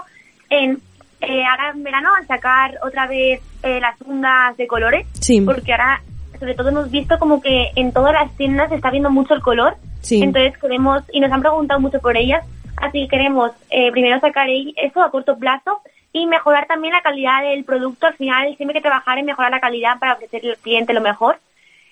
en, 0.49 0.79
eh, 1.21 1.43
ahora 1.45 1.71
en 1.71 1.83
verano, 1.83 2.09
en 2.19 2.27
sacar 2.27 2.77
otra 2.83 3.07
vez 3.07 3.41
eh, 3.63 3.79
las 3.79 3.97
fundas 3.97 4.55
de 4.57 4.67
colores. 4.67 5.07
Sí. 5.19 5.41
Porque 5.41 5.71
ahora, 5.71 6.01
sobre 6.39 6.55
todo, 6.55 6.69
hemos 6.69 6.91
visto 6.91 7.17
como 7.19 7.41
que 7.41 7.71
en 7.75 7.91
todas 7.91 8.13
las 8.13 8.35
tiendas 8.37 8.69
se 8.69 8.75
está 8.75 8.91
viendo 8.91 9.09
mucho 9.09 9.33
el 9.33 9.41
color. 9.41 9.77
Sí. 10.01 10.21
Entonces 10.21 10.57
queremos, 10.57 11.03
y 11.11 11.19
nos 11.19 11.31
han 11.31 11.41
preguntado 11.41 11.79
mucho 11.79 11.99
por 11.99 12.15
ellas, 12.15 12.45
así 12.77 13.03
que 13.03 13.07
queremos 13.07 13.51
eh, 13.69 13.91
primero 13.91 14.19
sacar 14.19 14.47
eso 14.49 15.01
a 15.01 15.11
corto 15.11 15.37
plazo 15.37 15.81
y 16.13 16.27
mejorar 16.27 16.67
también 16.67 16.93
la 16.93 17.01
calidad 17.01 17.43
del 17.43 17.63
producto. 17.65 18.07
Al 18.07 18.15
final 18.15 18.55
siempre 18.55 18.77
hay 18.77 18.81
que 18.81 18.87
trabajar 18.87 19.17
en 19.17 19.25
mejorar 19.25 19.51
la 19.51 19.59
calidad 19.59 19.99
para 19.99 20.13
ofrecerle 20.13 20.51
al 20.51 20.57
cliente 20.57 20.93
lo 20.93 21.01
mejor. 21.01 21.39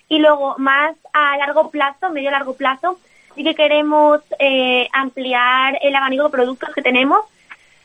Y 0.08 0.18
luego, 0.18 0.54
más 0.58 0.94
a 1.12 1.36
largo 1.36 1.70
plazo, 1.70 2.10
medio 2.10 2.30
largo 2.30 2.54
plazo, 2.54 2.98
sí 3.34 3.42
que 3.42 3.54
queremos 3.54 4.20
eh, 4.38 4.88
ampliar 4.92 5.78
el 5.82 5.94
abanico 5.94 6.24
de 6.24 6.30
productos 6.30 6.70
que 6.74 6.82
tenemos, 6.82 7.20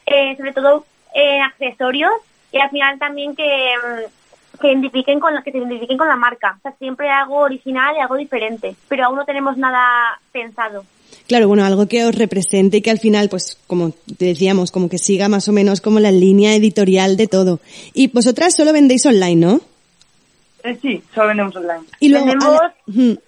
eh, 0.06 0.36
sobre 0.38 0.54
todo 0.54 0.86
en 1.14 1.42
accesorios 1.42 2.12
y 2.52 2.60
al 2.60 2.70
final 2.70 3.00
también 3.00 3.36
que, 3.36 3.44
mm, 3.44 4.60
que, 4.60 4.68
identifiquen 4.68 5.20
con 5.20 5.34
la, 5.34 5.42
que 5.42 5.52
se 5.52 5.58
identifiquen 5.58 5.98
con 5.98 6.08
la 6.08 6.16
marca. 6.16 6.56
O 6.60 6.62
sea, 6.62 6.74
siempre 6.78 7.10
algo 7.10 7.38
original 7.38 7.96
y 7.96 8.02
algo 8.02 8.16
diferente, 8.16 8.76
pero 8.88 9.06
aún 9.06 9.16
no 9.18 9.26
tenemos 9.26 9.58
nada 9.58 10.20
pensado. 10.32 10.84
Claro, 11.28 11.48
bueno, 11.48 11.64
algo 11.64 11.88
que 11.88 12.06
os 12.06 12.16
represente 12.16 12.78
y 12.78 12.82
que 12.82 12.92
al 12.92 13.00
final, 13.00 13.30
pues, 13.30 13.58
como 13.68 13.92
te 14.18 14.26
decíamos, 14.26 14.72
como 14.72 14.90
que 14.90 14.98
siga 14.98 15.30
más 15.30 15.48
o 15.48 15.54
menos 15.54 15.80
como 15.80 16.00
la 16.00 16.12
línea 16.12 16.56
editorial 16.56 17.16
de 17.16 17.28
todo. 17.28 17.60
Y 17.94 18.08
vosotras 18.08 18.56
solo 18.56 18.74
vendéis 18.74 19.06
online, 19.06 19.36
¿no? 19.36 19.62
Eh, 20.64 20.78
sí, 20.82 21.02
solo 21.14 21.28
vendemos 21.28 21.56
online. 21.56 21.86
Y 22.00 22.10
luego, 22.10 22.26
vendemos, 22.26 22.60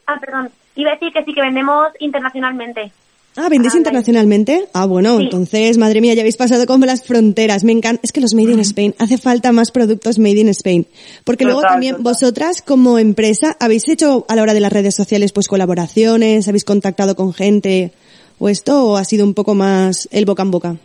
ah, 0.07 0.19
perdón, 0.19 0.49
iba 0.75 0.91
a 0.91 0.93
decir 0.93 1.13
que 1.13 1.23
sí 1.23 1.33
que 1.33 1.41
vendemos 1.41 1.93
internacionalmente. 1.99 2.91
Ah, 3.35 3.47
¿vendéis 3.49 3.73
internacionalmente? 3.75 4.67
Ah, 4.73 4.85
bueno, 4.85 5.17
Sí. 5.17 5.23
entonces, 5.23 5.77
madre 5.79 6.01
mía, 6.01 6.13
ya 6.13 6.21
habéis 6.21 6.37
pasado 6.37 6.65
como 6.67 6.85
las 6.85 7.03
fronteras. 7.03 7.63
Me 7.63 7.71
encanta. 7.71 7.99
Es 8.03 8.11
que 8.11 8.21
los 8.21 8.33
Made 8.35 8.51
in 8.51 8.59
Spain, 8.59 8.93
hace 8.99 9.17
falta 9.17 9.51
más 9.51 9.71
productos 9.71 10.19
Made 10.19 10.39
in 10.39 10.49
Spain. 10.49 10.85
Porque 11.23 11.43
luego 11.43 11.61
también 11.61 11.95
total. 11.97 12.03
vosotras 12.13 12.61
como 12.61 12.99
empresa, 12.99 13.57
¿habéis 13.59 13.87
hecho 13.89 14.25
a 14.29 14.35
la 14.35 14.43
hora 14.43 14.53
de 14.53 14.59
las 14.59 14.71
redes 14.71 14.95
sociales 14.95 15.31
pues 15.31 15.47
colaboraciones? 15.47 16.47
¿Habéis 16.47 16.63
contactado 16.63 17.15
con 17.15 17.33
gente? 17.33 17.91
¿O 18.39 18.49
esto 18.49 18.83
o 18.85 18.97
ha 18.97 19.03
sido 19.05 19.25
un 19.25 19.33
poco 19.33 19.55
más 19.55 20.07
el 20.11 20.25
boca 20.25 20.43
en 20.43 20.51
boca? 20.51 20.75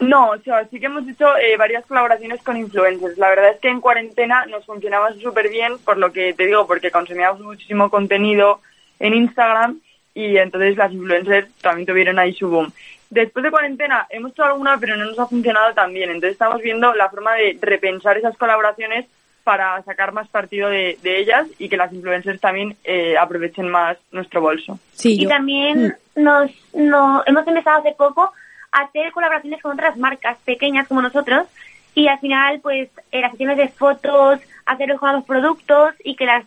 No, 0.00 0.30
o 0.30 0.38
sea, 0.44 0.68
sí 0.70 0.78
que 0.78 0.86
hemos 0.86 1.08
hecho 1.08 1.24
eh, 1.38 1.56
varias 1.58 1.84
colaboraciones 1.86 2.40
con 2.42 2.56
influencers. 2.56 3.18
La 3.18 3.30
verdad 3.30 3.50
es 3.54 3.60
que 3.60 3.68
en 3.68 3.80
cuarentena 3.80 4.46
nos 4.46 4.64
funcionaba 4.64 5.12
súper 5.20 5.48
bien, 5.50 5.72
por 5.84 5.96
lo 5.98 6.12
que 6.12 6.34
te 6.34 6.46
digo, 6.46 6.66
porque 6.66 6.90
consumíamos 6.90 7.40
muchísimo 7.40 7.90
contenido 7.90 8.60
en 9.00 9.14
Instagram 9.14 9.80
y 10.18 10.36
entonces 10.36 10.76
las 10.76 10.92
influencers 10.92 11.48
también 11.62 11.86
tuvieron 11.86 12.18
ahí 12.18 12.34
su 12.34 12.48
boom. 12.48 12.72
Después 13.08 13.44
de 13.44 13.52
cuarentena 13.52 14.04
hemos 14.10 14.32
hecho 14.32 14.42
alguna, 14.42 14.76
pero 14.76 14.96
no 14.96 15.04
nos 15.04 15.18
ha 15.20 15.26
funcionado 15.26 15.72
tan 15.74 15.94
bien. 15.94 16.10
Entonces 16.10 16.32
estamos 16.32 16.60
viendo 16.60 16.92
la 16.94 17.08
forma 17.08 17.34
de 17.34 17.56
repensar 17.62 18.18
esas 18.18 18.36
colaboraciones 18.36 19.06
para 19.44 19.80
sacar 19.84 20.12
más 20.12 20.28
partido 20.28 20.70
de, 20.70 20.98
de 21.04 21.20
ellas 21.20 21.46
y 21.60 21.68
que 21.68 21.76
las 21.76 21.92
influencers 21.92 22.40
también 22.40 22.76
eh, 22.82 23.16
aprovechen 23.16 23.68
más 23.68 23.96
nuestro 24.10 24.40
bolso. 24.40 24.80
y 25.04 25.24
también 25.28 25.96
nos, 26.16 26.50
no, 26.74 27.22
hemos 27.24 27.46
empezado 27.46 27.78
hace 27.78 27.94
poco 27.96 28.32
a 28.72 28.80
hacer 28.80 29.12
colaboraciones 29.12 29.62
con 29.62 29.72
otras 29.72 29.96
marcas 29.96 30.36
pequeñas 30.44 30.88
como 30.88 31.00
nosotros 31.00 31.46
y 31.94 32.08
al 32.08 32.18
final 32.18 32.58
pues 32.60 32.90
eh, 33.12 33.20
las 33.20 33.30
sesiones 33.30 33.56
de 33.56 33.68
fotos, 33.68 34.40
hacer 34.66 34.88
los 34.88 35.24
productos 35.24 35.94
y 36.02 36.16
que 36.16 36.26
las, 36.26 36.44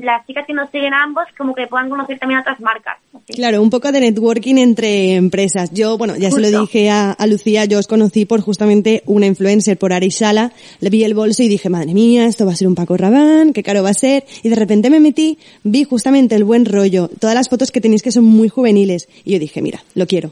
las 0.00 0.26
chicas 0.26 0.44
que 0.46 0.52
nos 0.52 0.70
siguen 0.70 0.94
a 0.94 1.02
ambos 1.02 1.24
como 1.36 1.54
que 1.54 1.66
puedan 1.66 1.88
conocer 1.88 2.18
también 2.18 2.40
otras 2.40 2.60
marcas. 2.60 2.98
Claro, 3.28 3.60
un 3.62 3.70
poco 3.70 3.90
de 3.92 4.00
networking 4.00 4.56
entre 4.56 5.14
empresas. 5.14 5.70
Yo, 5.72 5.98
bueno, 5.98 6.16
ya 6.16 6.30
se 6.30 6.40
lo 6.40 6.60
dije 6.60 6.90
a, 6.90 7.12
a 7.12 7.26
Lucía, 7.26 7.64
yo 7.64 7.78
os 7.78 7.86
conocí 7.86 8.24
por 8.24 8.40
justamente 8.40 9.02
una 9.06 9.26
influencer, 9.26 9.76
por 9.76 9.92
Arisala, 9.92 10.52
le 10.80 10.90
vi 10.90 11.04
el 11.04 11.14
bolso 11.14 11.42
y 11.42 11.48
dije, 11.48 11.68
madre 11.68 11.94
mía, 11.94 12.26
esto 12.26 12.46
va 12.46 12.52
a 12.52 12.56
ser 12.56 12.68
un 12.68 12.74
Paco 12.74 12.96
Rabán, 12.96 13.52
qué 13.52 13.62
caro 13.62 13.82
va 13.82 13.90
a 13.90 13.94
ser. 13.94 14.24
Y 14.42 14.48
de 14.48 14.56
repente 14.56 14.90
me 14.90 15.00
metí, 15.00 15.38
vi 15.64 15.84
justamente 15.84 16.34
el 16.34 16.44
buen 16.44 16.64
rollo, 16.64 17.08
todas 17.18 17.34
las 17.34 17.48
fotos 17.48 17.72
que 17.72 17.80
tenéis 17.80 18.02
que 18.02 18.12
son 18.12 18.24
muy 18.24 18.48
juveniles. 18.48 19.08
Y 19.24 19.32
yo 19.32 19.38
dije, 19.38 19.62
mira, 19.62 19.82
lo 19.94 20.06
quiero. 20.06 20.30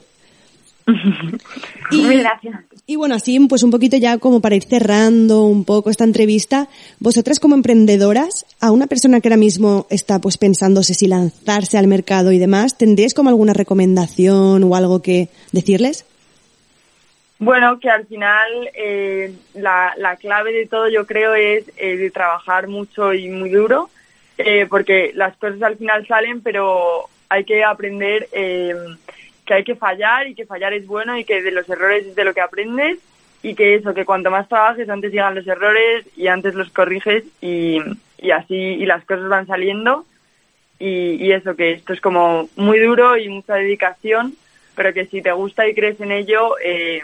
Muy 0.86 2.18
gracias. 2.18 2.60
Y 2.86 2.96
bueno, 2.96 3.14
así 3.14 3.38
pues 3.48 3.62
un 3.62 3.70
poquito 3.70 3.96
ya 3.96 4.18
como 4.18 4.40
para 4.40 4.56
ir 4.56 4.64
cerrando 4.64 5.44
un 5.44 5.64
poco 5.64 5.90
esta 5.90 6.04
entrevista, 6.04 6.68
vosotras 7.00 7.40
como 7.40 7.54
emprendedoras, 7.54 8.44
a 8.60 8.70
una 8.70 8.86
persona 8.86 9.20
que 9.20 9.28
ahora 9.28 9.38
mismo 9.38 9.86
está 9.88 10.18
pues 10.18 10.36
pensándose 10.36 10.92
si 10.94 11.06
lanzarse 11.06 11.78
al 11.78 11.86
mercado 11.86 12.32
y 12.32 12.38
demás, 12.38 12.76
¿tendríais 12.76 13.14
como 13.14 13.30
alguna 13.30 13.54
recomendación 13.54 14.64
o 14.64 14.74
algo 14.76 15.00
que 15.00 15.28
decirles? 15.52 16.04
Bueno, 17.38 17.80
que 17.80 17.90
al 17.90 18.06
final 18.06 18.70
eh, 18.74 19.34
la, 19.54 19.94
la 19.96 20.16
clave 20.16 20.52
de 20.52 20.66
todo 20.66 20.88
yo 20.88 21.06
creo 21.06 21.34
es 21.34 21.64
eh, 21.76 21.96
de 21.96 22.10
trabajar 22.10 22.68
mucho 22.68 23.12
y 23.12 23.28
muy 23.28 23.50
duro, 23.50 23.90
eh, 24.38 24.66
porque 24.68 25.12
las 25.14 25.36
cosas 25.36 25.60
al 25.62 25.76
final 25.76 26.06
salen, 26.06 26.42
pero 26.42 27.08
hay 27.28 27.44
que 27.44 27.64
aprender 27.64 28.28
eh, 28.32 28.74
que 29.44 29.54
hay 29.54 29.64
que 29.64 29.74
fallar 29.74 30.26
y 30.26 30.34
que 30.34 30.46
fallar 30.46 30.72
es 30.72 30.86
bueno 30.86 31.18
y 31.18 31.24
que 31.24 31.42
de 31.42 31.50
los 31.50 31.68
errores 31.68 32.06
es 32.06 32.14
de 32.14 32.24
lo 32.24 32.34
que 32.34 32.40
aprendes 32.40 32.98
y 33.42 33.54
que 33.54 33.74
eso, 33.74 33.92
que 33.92 34.06
cuanto 34.06 34.30
más 34.30 34.48
trabajes 34.48 34.88
antes 34.88 35.12
llegan 35.12 35.34
los 35.34 35.46
errores 35.46 36.06
y 36.16 36.28
antes 36.28 36.54
los 36.54 36.70
corriges 36.70 37.24
y, 37.42 37.78
y 38.18 38.30
así 38.30 38.54
y 38.54 38.86
las 38.86 39.04
cosas 39.04 39.28
van 39.28 39.46
saliendo. 39.46 40.06
Y, 40.78 41.22
y 41.24 41.32
eso, 41.32 41.54
que 41.54 41.72
esto 41.72 41.92
es 41.92 42.00
como 42.00 42.48
muy 42.56 42.80
duro 42.80 43.16
y 43.16 43.28
mucha 43.28 43.54
dedicación, 43.54 44.34
pero 44.74 44.92
que 44.92 45.06
si 45.06 45.22
te 45.22 45.30
gusta 45.32 45.68
y 45.68 45.74
crees 45.74 46.00
en 46.00 46.10
ello, 46.10 46.56
eh, 46.64 47.02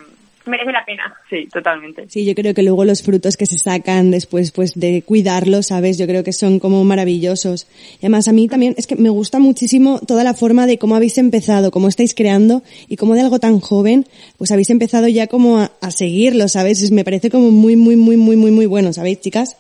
merece 0.51 0.70
la 0.72 0.84
pena. 0.84 1.14
Sí, 1.30 1.48
totalmente. 1.51 2.05
Sí, 2.11 2.26
yo 2.26 2.34
creo 2.34 2.53
que 2.53 2.62
luego 2.62 2.84
los 2.84 3.03
frutos 3.03 3.38
que 3.38 3.46
se 3.46 3.57
sacan 3.57 4.11
después 4.11 4.51
pues 4.51 4.74
de 4.78 5.01
cuidarlos, 5.03 5.68
¿sabes? 5.68 5.96
Yo 5.96 6.07
creo 6.07 6.22
que 6.22 6.34
son 6.34 6.59
como 6.59 6.84
maravillosos. 6.84 7.66
Y 7.94 7.98
además 8.07 8.28
a 8.28 8.32
mí 8.32 8.46
también 8.48 8.74
es 8.76 8.86
que 8.86 8.96
me 8.96 9.09
gusta 9.09 9.38
muchísimo 9.38 9.98
toda 10.07 10.24
la 10.24 10.34
forma 10.34 10.66
de 10.66 10.76
cómo 10.76 10.94
habéis 10.96 11.16
empezado, 11.16 11.70
cómo 11.70 11.88
estáis 11.88 12.14
creando 12.14 12.62
y 12.88 12.96
cómo 12.96 13.14
de 13.14 13.22
algo 13.22 13.38
tan 13.38 13.61
joven 13.61 14.07
pues 14.36 14.51
habéis 14.51 14.68
empezado 14.70 15.09
ya 15.09 15.26
como 15.28 15.59
a, 15.59 15.72
a 15.80 15.90
seguirlo, 15.90 16.48
¿sabes? 16.48 16.82
Es- 16.82 16.90
Me 16.90 17.05
parece 17.05 17.30
como 17.30 17.51
muy, 17.51 17.76
muy, 17.76 17.96
muy, 17.96 18.16
muy, 18.18 18.36
muy, 18.36 18.51
muy 18.51 18.66
bueno, 18.66 18.92
¿sabéis, 18.92 19.20
chicas? 19.20 19.57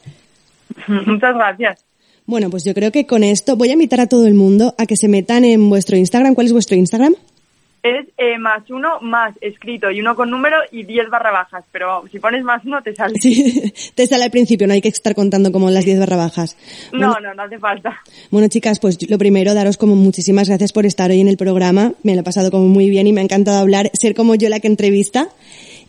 Muchas 1.06 1.34
gracias. 1.34 1.84
Bueno, 2.26 2.48
pues 2.50 2.62
yo 2.64 2.74
creo 2.74 2.92
que 2.92 3.06
con 3.06 3.24
esto 3.24 3.56
voy 3.56 3.70
a 3.70 3.72
invitar 3.72 4.00
a 4.00 4.06
todo 4.06 4.26
el 4.26 4.34
mundo 4.34 4.74
a 4.78 4.86
que 4.86 4.96
se 4.96 5.08
metan 5.08 5.44
en 5.44 5.68
vuestro 5.68 5.96
Instagram. 5.96 6.34
¿Cuál 6.34 6.46
es 6.46 6.52
vuestro 6.52 6.76
Instagram? 6.76 7.14
Es 7.82 8.06
eh, 8.18 8.38
más 8.38 8.68
uno 8.70 9.00
más 9.00 9.34
escrito 9.40 9.90
y 9.90 10.00
uno 10.00 10.14
con 10.14 10.30
número 10.30 10.56
y 10.70 10.84
10 10.84 11.08
barra 11.08 11.30
bajas, 11.30 11.64
pero 11.72 12.04
si 12.10 12.18
pones 12.18 12.44
más 12.44 12.64
uno 12.64 12.82
te 12.82 12.94
sale. 12.94 13.18
Sí, 13.18 13.72
te 13.94 14.06
sale 14.06 14.24
al 14.24 14.30
principio, 14.30 14.66
no 14.66 14.74
hay 14.74 14.82
que 14.82 14.88
estar 14.88 15.14
contando 15.14 15.50
como 15.50 15.70
las 15.70 15.84
10 15.84 16.00
barra 16.00 16.16
bajas. 16.16 16.56
No, 16.92 17.18
no, 17.20 17.34
no 17.34 17.42
hace 17.42 17.58
falta. 17.58 18.00
Bueno, 18.30 18.48
chicas, 18.48 18.80
pues 18.80 18.98
lo 19.08 19.18
primero, 19.18 19.54
daros 19.54 19.76
como 19.76 19.96
muchísimas 19.96 20.48
gracias 20.48 20.72
por 20.72 20.86
estar 20.86 21.10
hoy 21.10 21.20
en 21.20 21.28
el 21.28 21.36
programa. 21.36 21.92
Me 22.02 22.14
lo 22.14 22.20
he 22.20 22.24
pasado 22.24 22.50
como 22.50 22.66
muy 22.66 22.90
bien 22.90 23.06
y 23.06 23.12
me 23.12 23.20
ha 23.20 23.24
encantado 23.24 23.58
hablar, 23.58 23.90
ser 23.94 24.14
como 24.14 24.34
yo 24.34 24.48
la 24.48 24.60
que 24.60 24.68
entrevista. 24.68 25.28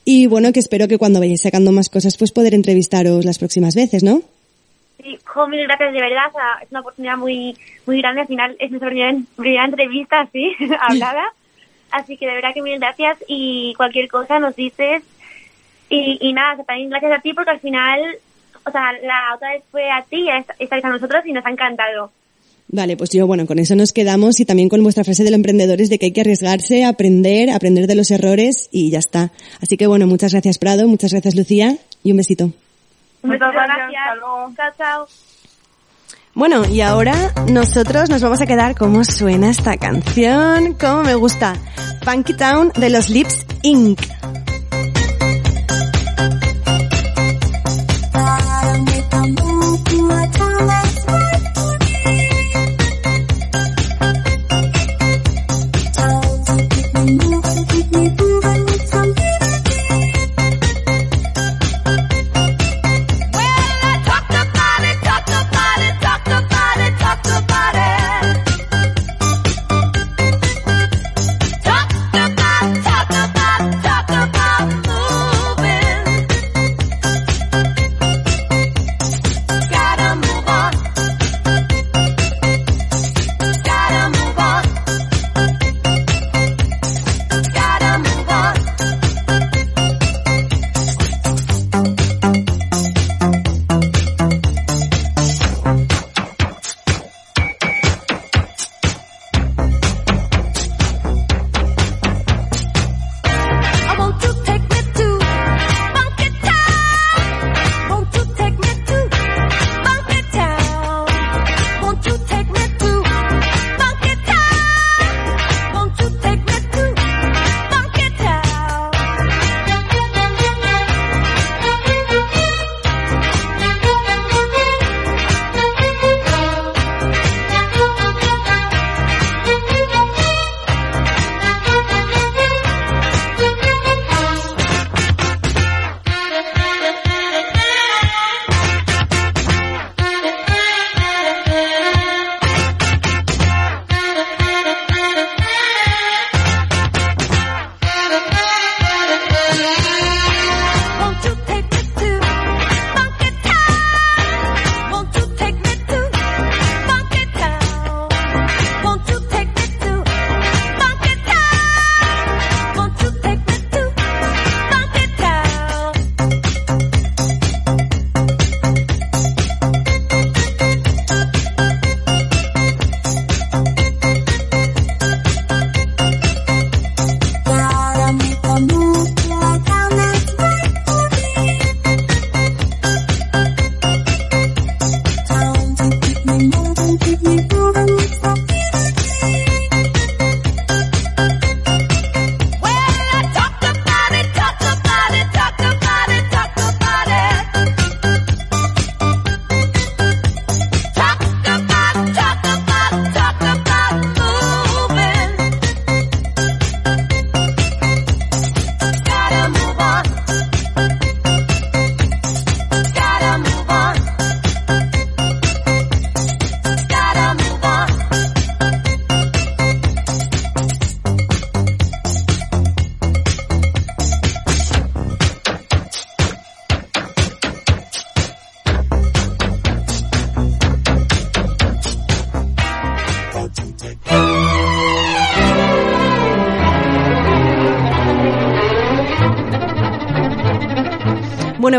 Y 0.03 0.27
bueno, 0.27 0.51
que 0.51 0.59
espero 0.59 0.87
que 0.87 0.97
cuando 0.97 1.19
vayáis 1.19 1.41
sacando 1.41 1.71
más 1.71 1.89
cosas, 1.89 2.17
pues 2.17 2.31
poder 2.31 2.53
entrevistaros 2.53 3.25
las 3.25 3.37
próximas 3.37 3.75
veces, 3.75 4.03
¿no? 4.03 4.21
Sí, 5.01 5.17
jo, 5.25 5.47
mil 5.47 5.63
gracias, 5.63 5.93
de 5.93 6.01
verdad. 6.01 6.27
o 6.29 6.31
sea, 6.31 6.63
es 6.63 6.71
una 6.71 6.79
oportunidad 6.79 7.17
muy 7.17 7.55
muy 7.85 7.99
grande. 7.99 8.21
Al 8.21 8.27
final 8.27 8.55
es 8.59 8.69
nuestra 8.71 8.89
primera, 8.89 9.17
primera 9.35 9.65
entrevista, 9.65 10.27
sí, 10.31 10.51
hablada. 10.79 11.23
Así 11.91 12.17
que 12.17 12.27
de 12.27 12.35
verdad 12.35 12.53
que 12.53 12.61
mil 12.61 12.79
gracias 12.79 13.17
y 13.27 13.73
cualquier 13.75 14.07
cosa 14.07 14.39
nos 14.39 14.55
dices. 14.55 15.03
Y, 15.89 16.17
y 16.21 16.33
nada, 16.33 16.53
o 16.53 16.55
sea, 16.57 16.65
también 16.65 16.89
gracias 16.89 17.11
a 17.11 17.21
ti 17.21 17.33
porque 17.33 17.51
al 17.51 17.59
final, 17.59 17.99
o 18.65 18.71
sea, 18.71 18.93
la 19.03 19.35
otra 19.35 19.51
vez 19.51 19.63
fue 19.71 19.91
a 19.91 20.01
ti 20.03 20.25
vez 20.25 20.85
a 20.85 20.89
nosotros 20.89 21.25
y 21.25 21.33
nos 21.33 21.45
ha 21.45 21.49
encantado. 21.49 22.11
Vale, 22.73 22.95
pues 22.95 23.09
yo, 23.09 23.27
bueno, 23.27 23.45
con 23.45 23.59
eso 23.59 23.75
nos 23.75 23.91
quedamos 23.91 24.39
y 24.39 24.45
también 24.45 24.69
con 24.69 24.81
vuestra 24.81 25.03
frase 25.03 25.25
de 25.25 25.31
los 25.31 25.35
emprendedores 25.35 25.89
de 25.89 25.99
que 25.99 26.05
hay 26.05 26.13
que 26.13 26.21
arriesgarse, 26.21 26.85
aprender, 26.85 27.49
aprender 27.49 27.85
de 27.85 27.95
los 27.95 28.11
errores 28.11 28.69
y 28.71 28.89
ya 28.91 28.99
está. 28.99 29.31
Así 29.61 29.75
que 29.75 29.87
bueno, 29.87 30.07
muchas 30.07 30.31
gracias 30.31 30.57
Prado, 30.57 30.87
muchas 30.87 31.11
gracias 31.11 31.35
Lucía 31.35 31.75
y 32.01 32.11
un 32.11 32.17
besito. 32.17 32.51
Muchas 33.23 33.51
gracias. 33.51 33.91
Chao, 34.55 34.71
chao. 34.77 35.30
Bueno, 36.33 36.65
y 36.65 36.79
ahora 36.81 37.33
nosotros 37.49 38.09
nos 38.09 38.21
vamos 38.21 38.41
a 38.41 38.45
quedar 38.45 38.75
cómo 38.75 39.03
suena 39.03 39.49
esta 39.49 39.75
canción, 39.77 40.75
cómo 40.79 41.03
me 41.03 41.15
gusta. 41.15 41.55
Funky 42.05 42.35
Town 42.35 42.71
de 42.75 42.89
los 42.89 43.09
Lips 43.09 43.45
Inc. 43.63 43.99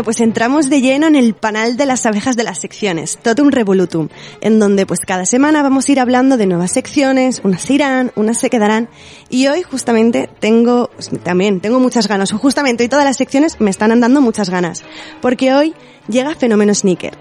Pues 0.03 0.19
entramos 0.19 0.69
de 0.69 0.81
lleno 0.81 1.07
en 1.07 1.15
el 1.15 1.33
panel 1.33 1.77
de 1.77 1.85
las 1.85 2.05
abejas 2.05 2.35
de 2.35 2.43
las 2.43 2.59
secciones, 2.59 3.17
Totum 3.21 3.51
Revolutum, 3.51 4.09
en 4.41 4.59
donde 4.59 4.85
pues 4.85 4.99
cada 4.99 5.25
semana 5.25 5.63
vamos 5.63 5.87
a 5.87 5.91
ir 5.93 5.99
hablando 6.01 6.35
de 6.35 6.45
nuevas 6.45 6.73
secciones, 6.73 7.39
unas 7.45 7.61
se 7.61 7.75
irán, 7.75 8.11
unas 8.17 8.37
se 8.37 8.49
quedarán, 8.49 8.89
y 9.29 9.47
hoy 9.47 9.63
justamente 9.63 10.29
tengo, 10.41 10.89
pues, 10.93 11.09
también 11.23 11.61
tengo 11.61 11.79
muchas 11.79 12.09
ganas, 12.09 12.33
justamente 12.33 12.83
hoy 12.83 12.89
todas 12.89 13.05
las 13.05 13.15
secciones 13.15 13.61
me 13.61 13.69
están 13.69 13.93
andando 13.93 14.19
muchas 14.19 14.49
ganas, 14.49 14.83
porque 15.21 15.53
hoy 15.53 15.73
llega 16.09 16.35
Fenómeno 16.35 16.75
Sneaker. 16.75 17.17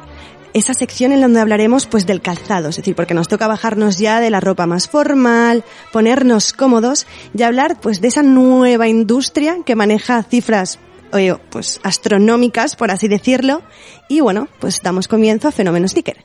Esa 0.53 0.75
sección 0.75 1.13
en 1.13 1.21
donde 1.21 1.41
hablaremos 1.41 1.87
pues 1.87 2.05
del 2.05 2.21
calzado, 2.21 2.71
es 2.71 2.77
decir, 2.77 2.97
porque 2.97 3.15
nos 3.15 3.29
toca 3.29 3.47
bajarnos 3.47 3.97
ya 3.99 4.21
de 4.21 4.31
la 4.31 4.41
ropa 4.41 4.67
más 4.67 4.89
formal, 4.89 5.65
ponernos 5.93 6.53
cómodos 6.53 7.07
y 7.33 7.43
hablar 7.43 7.81
pues 7.81 8.01
de 8.01 8.09
esa 8.09 8.25
nueva 8.25 8.89
industria 8.89 9.59
que 9.65 9.77
maneja 9.77 10.23
cifras 10.25 10.81
oye, 11.13 11.35
pues 11.51 11.81
astronómicas, 11.83 12.77
por 12.77 12.91
así 12.91 13.09
decirlo. 13.09 13.63
Y 14.09 14.21
bueno, 14.21 14.49
pues 14.61 14.81
damos 14.83 15.09
comienzo 15.09 15.49
a 15.49 15.53
Fenómeno 15.53 15.87
Sticker. 15.89 16.25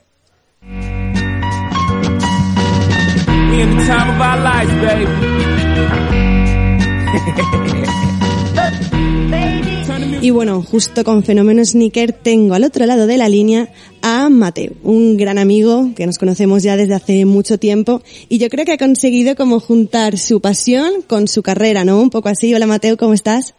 Y 10.22 10.32
bueno, 10.32 10.62
justo 10.64 11.04
con 11.04 11.24
Fenómeno 11.24 11.64
Sneaker 11.64 12.12
tengo 12.12 12.56
al 12.56 12.64
otro 12.64 12.86
lado 12.86 13.08
de 13.08 13.18
la 13.18 13.30
línea 13.30 13.72
a 14.02 14.30
Mateo, 14.30 14.74
un 14.84 15.16
gran 15.16 15.38
amigo 15.38 15.92
que 15.96 16.06
nos 16.06 16.18
conocemos 16.18 16.64
ya 16.64 16.76
desde 16.76 16.96
hace 16.96 17.26
mucho 17.26 17.60
tiempo 17.60 18.02
y 18.28 18.40
yo 18.40 18.50
creo 18.50 18.66
que 18.66 18.74
ha 18.74 18.78
conseguido 18.78 19.36
como 19.36 19.60
juntar 19.60 20.18
su 20.18 20.42
pasión 20.42 21.02
con 21.06 21.28
su 21.28 21.44
carrera, 21.44 21.86
¿no? 21.86 22.02
Un 22.02 22.10
poco 22.10 22.30
así. 22.30 22.54
Hola 22.54 22.68
Mateo, 22.68 22.98
¿cómo 22.98 23.14
estás? 23.14 23.54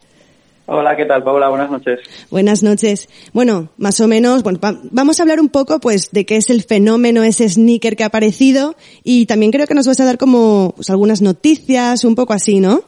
Hola, 0.71 0.95
¿qué 0.95 1.05
tal, 1.05 1.23
Paula? 1.23 1.49
Buenas 1.49 1.71
noches. 1.71 1.99
Buenas 2.29 2.61
noches. 2.61 3.09
Bueno, 3.33 3.69
más 3.77 3.99
o 4.01 4.07
menos, 4.07 4.43
bueno, 4.43 4.59
va- 4.63 4.79
vamos 4.91 5.19
a 5.19 5.23
hablar 5.23 5.39
un 5.39 5.49
poco, 5.49 5.79
pues, 5.79 6.11
de 6.11 6.27
qué 6.27 6.35
es 6.35 6.51
el 6.51 6.61
fenómeno, 6.61 7.23
ese 7.23 7.49
sneaker 7.49 7.95
que 7.95 8.03
ha 8.03 8.07
aparecido, 8.07 8.75
y 9.03 9.25
también 9.25 9.51
creo 9.51 9.65
que 9.65 9.73
nos 9.73 9.87
vas 9.87 9.99
a 9.99 10.05
dar 10.05 10.19
como, 10.19 10.73
pues, 10.75 10.91
algunas 10.91 11.23
noticias, 11.23 12.03
un 12.03 12.13
poco 12.13 12.33
así, 12.33 12.59
¿no? 12.59 12.83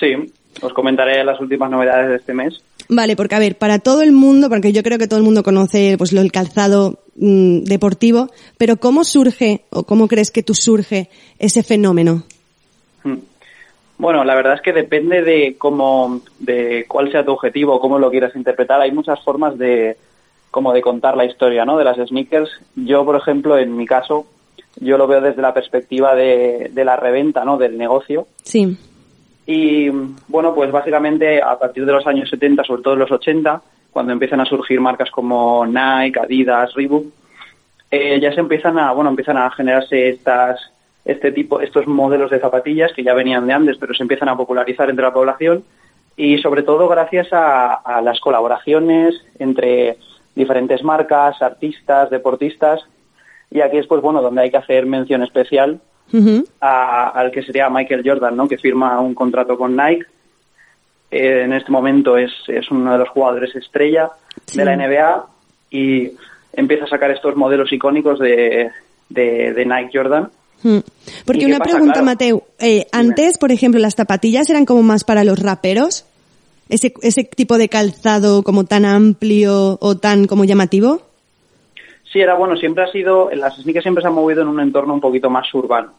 Sí, 0.00 0.32
os 0.60 0.72
comentaré 0.72 1.22
las 1.22 1.40
últimas 1.40 1.70
novedades 1.70 2.08
de 2.08 2.16
este 2.16 2.34
mes. 2.34 2.54
Vale, 2.88 3.14
porque 3.14 3.36
a 3.36 3.40
ver, 3.40 3.56
para 3.56 3.78
todo 3.78 4.02
el 4.02 4.10
mundo, 4.10 4.48
porque 4.48 4.72
yo 4.72 4.82
creo 4.82 4.98
que 4.98 5.06
todo 5.06 5.18
el 5.20 5.24
mundo 5.24 5.44
conoce, 5.44 5.94
pues, 5.98 6.12
lo 6.12 6.22
del 6.22 6.32
calzado 6.32 6.98
mm, 7.14 7.60
deportivo, 7.64 8.30
pero 8.58 8.78
¿cómo 8.78 9.04
surge, 9.04 9.62
o 9.70 9.84
cómo 9.84 10.08
crees 10.08 10.32
que 10.32 10.42
tú 10.42 10.54
surge 10.54 11.08
ese 11.38 11.62
fenómeno? 11.62 12.24
Bueno, 13.98 14.24
la 14.24 14.34
verdad 14.34 14.54
es 14.54 14.60
que 14.60 14.72
depende 14.72 15.22
de 15.22 15.56
cómo, 15.58 16.20
de 16.38 16.84
cuál 16.86 17.10
sea 17.10 17.24
tu 17.24 17.32
objetivo, 17.32 17.80
cómo 17.80 17.98
lo 17.98 18.10
quieras 18.10 18.36
interpretar. 18.36 18.80
Hay 18.80 18.92
muchas 18.92 19.22
formas 19.22 19.56
de, 19.56 19.96
como 20.50 20.72
de 20.72 20.82
contar 20.82 21.16
la 21.16 21.24
historia, 21.24 21.64
¿no? 21.64 21.78
De 21.78 21.84
las 21.84 21.96
sneakers. 21.96 22.50
Yo, 22.74 23.04
por 23.04 23.16
ejemplo, 23.16 23.58
en 23.58 23.76
mi 23.76 23.86
caso, 23.86 24.26
yo 24.80 24.98
lo 24.98 25.06
veo 25.06 25.20
desde 25.20 25.40
la 25.40 25.54
perspectiva 25.54 26.14
de, 26.14 26.70
de 26.72 26.84
la 26.84 26.96
reventa, 26.96 27.44
¿no? 27.44 27.56
Del 27.56 27.78
negocio. 27.78 28.26
Sí. 28.42 28.76
Y 29.46 29.88
bueno, 30.28 30.54
pues 30.54 30.70
básicamente 30.72 31.40
a 31.40 31.58
partir 31.58 31.86
de 31.86 31.92
los 31.92 32.06
años 32.06 32.28
70, 32.28 32.64
sobre 32.64 32.82
todo 32.82 32.96
los 32.96 33.10
80, 33.10 33.62
cuando 33.92 34.12
empiezan 34.12 34.40
a 34.40 34.44
surgir 34.44 34.80
marcas 34.80 35.10
como 35.10 35.64
Nike, 35.64 36.20
Adidas, 36.20 36.74
Reebok, 36.74 37.06
eh, 37.90 38.18
ya 38.20 38.32
se 38.32 38.40
empiezan 38.40 38.78
a, 38.78 38.92
bueno, 38.92 39.10
empiezan 39.10 39.38
a 39.38 39.50
generarse 39.50 40.08
estas, 40.08 40.60
este 41.06 41.32
tipo, 41.32 41.60
estos 41.60 41.86
modelos 41.86 42.30
de 42.30 42.40
zapatillas 42.40 42.92
que 42.92 43.02
ya 43.04 43.14
venían 43.14 43.46
de 43.46 43.54
antes, 43.54 43.78
pero 43.78 43.94
se 43.94 44.02
empiezan 44.02 44.28
a 44.28 44.36
popularizar 44.36 44.90
entre 44.90 45.04
la 45.04 45.14
población 45.14 45.64
y 46.16 46.38
sobre 46.38 46.62
todo 46.62 46.88
gracias 46.88 47.32
a, 47.32 47.74
a 47.74 48.00
las 48.02 48.20
colaboraciones 48.20 49.14
entre 49.38 49.96
diferentes 50.34 50.82
marcas, 50.82 51.40
artistas, 51.40 52.10
deportistas 52.10 52.80
y 53.50 53.60
aquí 53.60 53.78
es 53.78 53.86
pues 53.86 54.02
bueno 54.02 54.20
donde 54.20 54.42
hay 54.42 54.50
que 54.50 54.56
hacer 54.58 54.84
mención 54.86 55.22
especial 55.22 55.80
a- 56.60 57.08
al 57.10 57.30
que 57.30 57.42
sería 57.42 57.70
Michael 57.70 58.02
Jordan, 58.04 58.36
¿no? 58.36 58.46
Que 58.48 58.58
firma 58.58 59.00
un 59.00 59.14
contrato 59.14 59.56
con 59.58 59.76
Nike. 59.76 60.04
Eh, 61.10 61.42
en 61.44 61.52
este 61.52 61.70
momento 61.70 62.16
es, 62.16 62.32
es 62.48 62.70
uno 62.70 62.92
de 62.92 62.98
los 62.98 63.08
jugadores 63.10 63.54
estrella 63.54 64.10
Sí. 64.46 64.58
de 64.58 64.64
la 64.64 64.72
NBA 64.76 65.26
y 65.70 66.10
empieza 66.52 66.84
a 66.84 66.88
sacar 66.88 67.10
estos 67.10 67.36
modelos 67.36 67.72
icónicos 67.72 68.18
de, 68.18 68.70
de, 69.08 69.52
de 69.54 69.64
Nike 69.66 69.90
Jordan. 69.94 70.30
Mm. 70.66 70.76
¿Y 70.78 70.82
Porque 71.24 71.46
una 71.46 71.58
pasa? 71.58 71.70
pregunta, 71.72 71.92
Claro. 71.94 72.06
Mateo. 72.06 72.42
Eh, 72.58 72.86
antes, 72.92 73.38
por 73.38 73.52
ejemplo, 73.52 73.80
las 73.80 73.94
zapatillas 73.94 74.48
eran 74.50 74.64
como 74.64 74.82
más 74.82 75.04
para 75.04 75.22
los 75.24 75.38
raperos. 75.38 76.04
Ese, 76.68 76.92
ese 77.02 77.22
tipo 77.24 77.58
de 77.58 77.68
calzado 77.68 78.42
como 78.42 78.64
tan 78.64 78.84
amplio 78.84 79.78
o 79.80 79.96
tan 79.96 80.26
como 80.26 80.44
llamativo. 80.44 81.00
Sí, 82.12 82.20
era 82.20 82.34
bueno, 82.34 82.56
siempre 82.56 82.82
ha 82.82 82.90
sido, 82.90 83.30
las 83.34 83.54
sneakers 83.56 83.84
siempre 83.84 84.02
se 84.02 84.08
han 84.08 84.14
movido 84.14 84.42
en 84.42 84.48
un 84.48 84.58
entorno 84.60 84.94
un 84.94 85.00
poquito 85.00 85.30
más 85.30 85.52
urbano. 85.54 85.92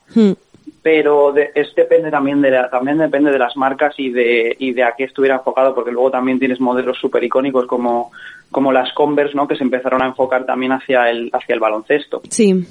Pero 0.82 1.32
de- 1.32 1.52
es 1.56 1.74
depende 1.76 2.12
también 2.12 2.42
de 2.42 2.52
la- 2.52 2.70
también 2.70 2.98
depende 2.98 3.32
de 3.32 3.40
las 3.40 3.56
marcas 3.56 3.94
y 3.98 4.10
de 4.10 4.56
y 4.60 4.74
de 4.74 4.84
a 4.84 4.94
qué 4.98 5.06
estuviera 5.06 5.36
enfocado 5.36 5.74
porque 5.74 5.92
luego 5.92 6.12
también 6.12 6.40
tienes 6.40 6.60
modelos 6.60 6.98
súper 7.00 7.24
icónicos 7.24 7.66
como 7.68 8.12
como 8.52 8.72
las 8.72 8.94
Converse 8.94 9.36
no 9.36 9.48
que 9.48 9.56
se 9.56 9.64
empezaron 9.64 10.02
a 10.02 10.08
enfocar 10.08 10.46
también 10.46 10.72
hacia 10.74 11.10
el 11.10 11.30
hacia 11.34 11.54
el 11.56 11.60
baloncesto 11.60 12.22
Sí. 12.30 12.66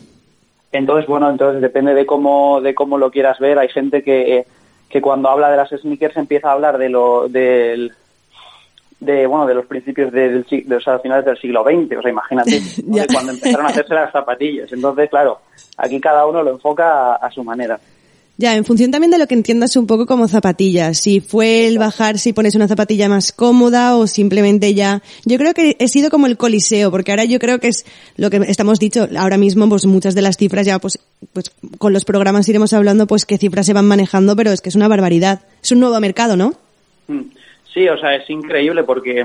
Entonces 0.77 1.07
bueno 1.07 1.29
entonces 1.31 1.61
depende 1.63 1.95
de 1.95 2.07
cómo 2.07 2.61
de 2.61 2.75
cómo 2.75 2.99
lo 2.99 3.11
quieras 3.11 3.39
ver. 3.39 3.59
Hay 3.59 3.69
gente 3.69 4.03
que 4.03 4.47
que 4.89 5.01
cuando 5.01 5.29
habla 5.29 5.51
de 5.51 5.57
las 5.57 5.71
sneakers 5.71 6.17
empieza 6.17 6.49
a 6.49 6.53
hablar 6.53 6.79
de 6.79 6.89
lo 6.89 7.29
del 7.29 7.93
de 9.01 9.27
bueno 9.27 9.47
de 9.47 9.55
los 9.55 9.67
principios 9.67 10.11
del 10.13 10.47
sig- 10.47 10.65
de, 10.65 10.77
o 10.77 10.81
sea, 10.81 10.99
finales 11.01 11.25
del 11.27 11.37
siglo 11.39 11.63
XX 11.65 11.99
o 11.99 12.03
sea 12.03 12.11
imagínate 12.11 12.61
¿no? 12.87 12.97
de 12.97 13.07
cuando 13.13 13.33
empezaron 13.33 13.67
a 13.67 13.71
hacerse 13.71 13.95
las 13.95 14.13
zapatillas. 14.13 14.73
Entonces 14.73 15.11
claro 15.11 15.41
aquí 15.77 16.01
cada 16.01 16.27
uno 16.27 16.43
lo 16.43 16.53
enfoca 16.53 17.13
a- 17.13 17.17
a 17.17 17.31
su 17.31 17.45
manera 17.45 17.79
Ya, 18.39 18.55
en 18.55 18.67
función 18.67 18.91
también 18.91 19.11
de 19.11 19.17
lo 19.19 19.27
que 19.27 19.35
entiendas 19.35 19.77
un 19.77 19.87
poco 19.87 20.05
como 20.05 20.29
zapatillas. 20.29 20.99
Si 20.99 21.21
fue 21.21 21.67
el 21.67 21.79
bajar, 21.79 22.19
si 22.19 22.35
pones 22.35 22.55
una 22.55 22.69
zapatilla 22.69 23.09
más 23.09 23.33
cómoda 23.33 23.97
o 23.97 24.07
simplemente 24.07 24.75
ya. 24.75 25.01
Yo 25.25 25.39
creo 25.39 25.55
que 25.55 25.75
he 25.79 25.89
sido 25.89 26.11
como 26.11 26.27
el 26.27 26.37
coliseo, 26.37 26.91
porque 26.91 27.13
ahora 27.13 27.25
yo 27.25 27.39
creo 27.39 27.61
que 27.61 27.69
es 27.69 27.87
lo 28.19 28.29
que 28.29 28.37
estamos 28.49 28.79
dicho. 28.79 29.09
Ahora 29.19 29.39
mismo, 29.39 29.67
pues 29.71 29.87
muchas 29.87 30.15
de 30.15 30.21
las 30.21 30.37
cifras 30.37 30.67
ya, 30.67 30.79
pues, 30.79 30.99
pues 31.33 31.51
con 31.79 31.95
los 31.95 32.05
programas 32.05 32.47
iremos 32.51 32.75
hablando, 32.75 33.07
pues 33.07 33.25
qué 33.25 33.39
cifras 33.39 33.65
se 33.65 33.73
van 33.73 33.87
manejando, 33.89 34.37
pero 34.37 34.53
es 34.53 34.61
que 34.61 34.69
es 34.69 34.77
una 34.77 34.89
barbaridad. 34.89 35.41
Es 35.63 35.73
un 35.73 35.81
nuevo 35.81 35.99
mercado, 35.99 36.37
¿no? 36.37 36.53
Mm. 37.09 37.23
Sí, 37.73 37.89
o 37.89 37.97
sea, 37.99 38.17
es 38.17 38.29
increíble 38.29 38.85
porque 38.85 39.25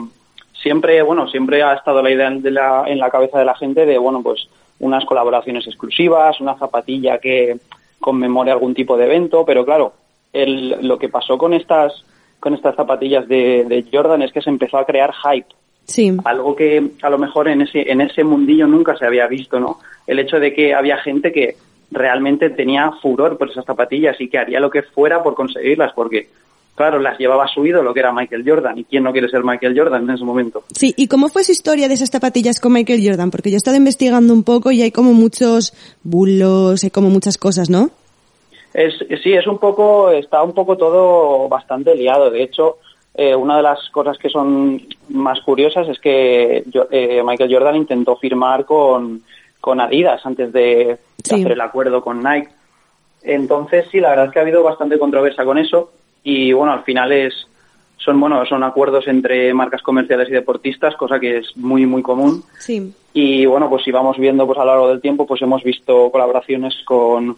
siempre, 0.61 1.01
bueno, 1.01 1.27
siempre 1.29 1.63
ha 1.63 1.73
estado 1.73 2.01
la 2.01 2.11
idea 2.11 2.29
de 2.29 2.51
la- 2.51 2.85
en 2.87 2.97
la 2.97 3.09
cabeza 3.09 3.39
de 3.39 3.45
la 3.45 3.55
gente 3.55 3.85
de, 3.85 3.97
bueno, 3.97 4.21
pues 4.23 4.47
unas 4.79 5.03
colaboraciones 5.05 5.67
exclusivas, 5.67 6.39
una 6.39 6.57
zapatilla 6.57 7.17
que 7.19 7.57
conmemore 8.01 8.51
algún 8.51 8.73
tipo 8.73 8.97
de 8.97 9.05
evento, 9.05 9.45
pero 9.45 9.63
claro, 9.63 9.93
el, 10.33 10.85
lo 10.85 10.97
que 10.99 11.07
pasó 11.07 11.37
con 11.37 11.53
estas 11.53 12.03
con 12.41 12.53
estas 12.55 12.75
zapatillas 12.75 13.27
de, 13.27 13.63
de 13.65 13.85
Jordan 13.91 14.23
es 14.23 14.33
que 14.33 14.41
se 14.41 14.49
empezó 14.49 14.77
a 14.79 14.85
crear 14.85 15.13
hype, 15.13 15.47
Sí. 15.85 16.11
algo 16.25 16.55
que 16.55 16.91
a 17.01 17.09
lo 17.09 17.17
mejor 17.17 17.47
en 17.47 17.61
ese 17.61 17.91
en 17.91 18.01
ese 18.01 18.23
mundillo 18.23 18.67
nunca 18.67 18.97
se 18.97 19.05
había 19.05 19.27
visto, 19.27 19.59
¿no? 19.59 19.79
El 20.07 20.19
hecho 20.19 20.39
de 20.39 20.53
que 20.53 20.73
había 20.73 20.97
gente 20.97 21.31
que 21.31 21.55
realmente 21.91 22.49
tenía 22.49 22.91
furor 23.01 23.37
por 23.37 23.49
esas 23.49 23.65
zapatillas 23.65 24.19
y 24.19 24.27
que 24.29 24.37
haría 24.37 24.59
lo 24.59 24.69
que 24.69 24.81
fuera 24.81 25.21
por 25.21 25.35
conseguirlas, 25.35 25.93
porque 25.93 26.29
claro, 26.75 26.99
las 26.99 27.17
llevaba 27.19 27.47
su 27.47 27.65
ídolo, 27.65 27.93
que 27.93 27.99
era 27.99 28.11
Michael 28.11 28.43
Jordan, 28.45 28.77
y 28.79 28.83
quién 28.85 29.03
no 29.03 29.11
quiere 29.11 29.29
ser 29.29 29.43
Michael 29.43 29.77
Jordan 29.77 30.03
en 30.03 30.09
ese 30.15 30.23
momento. 30.23 30.63
Sí, 30.75 30.93
¿y 30.97 31.07
cómo 31.07 31.27
fue 31.29 31.43
su 31.43 31.51
historia 31.51 31.87
de 31.87 31.93
esas 31.93 32.09
zapatillas 32.09 32.59
con 32.59 32.73
Michael 32.73 33.01
Jordan? 33.05 33.29
Porque 33.31 33.49
yo 33.51 33.55
he 33.55 33.57
estado 33.57 33.77
investigando 33.77 34.33
un 34.33 34.43
poco 34.43 34.71
y 34.71 34.81
hay 34.81 34.91
como 34.91 35.13
muchos 35.13 35.73
bulos, 36.03 36.83
hay 36.83 36.89
como 36.89 37.09
muchas 37.09 37.37
cosas, 37.37 37.69
¿no? 37.69 37.89
Es, 38.73 38.93
sí, 39.21 39.33
es 39.33 39.45
un 39.47 39.57
poco, 39.59 40.11
está 40.11 40.41
un 40.43 40.53
poco 40.53 40.77
todo 40.77 41.49
bastante 41.49 41.93
liado. 41.93 42.31
De 42.31 42.41
hecho, 42.41 42.77
eh, 43.13 43.35
una 43.35 43.57
de 43.57 43.63
las 43.63 43.89
cosas 43.89 44.17
que 44.17 44.29
son 44.29 44.81
más 45.09 45.41
curiosas 45.41 45.89
es 45.89 45.99
que 45.99 46.63
yo- 46.67 46.87
eh, 46.89 47.21
Michael 47.23 47.53
Jordan 47.53 47.75
intentó 47.75 48.15
firmar 48.15 48.63
con, 48.65 49.23
con 49.59 49.81
Adidas 49.81 50.25
antes 50.25 50.53
de, 50.53 50.97
de 51.27 51.35
hacer 51.35 51.51
el 51.51 51.61
acuerdo 51.61 52.01
con 52.01 52.23
Nike. 52.23 52.47
Entonces, 53.23 53.85
sí, 53.91 53.99
la 53.99 54.09
verdad 54.11 54.25
es 54.27 54.31
que 54.31 54.39
ha 54.39 54.43
habido 54.43 54.63
bastante 54.63 54.97
controversia 54.97 55.43
con 55.45 55.57
eso 55.57 55.91
y 56.23 56.53
bueno, 56.53 56.73
al 56.73 56.83
final 56.83 57.11
es 57.11 57.33
son 57.97 58.19
bueno, 58.19 58.43
son 58.47 58.63
acuerdos 58.63 59.07
entre 59.07 59.53
marcas 59.53 59.81
comerciales 59.83 60.27
y 60.29 60.31
deportistas, 60.31 60.95
cosa 60.95 61.19
que 61.19 61.37
es 61.37 61.55
muy 61.55 61.85
muy 61.85 62.01
común. 62.01 62.43
Sí. 62.59 62.93
Y 63.13 63.45
bueno, 63.45 63.69
pues 63.69 63.83
si 63.83 63.91
vamos 63.91 64.17
viendo 64.17 64.45
pues 64.47 64.57
a 64.57 64.61
lo 64.65 64.71
largo 64.71 64.87
del 64.89 65.01
tiempo, 65.01 65.27
pues 65.27 65.41
hemos 65.43 65.63
visto 65.63 66.09
colaboraciones 66.11 66.73
con 66.85 67.37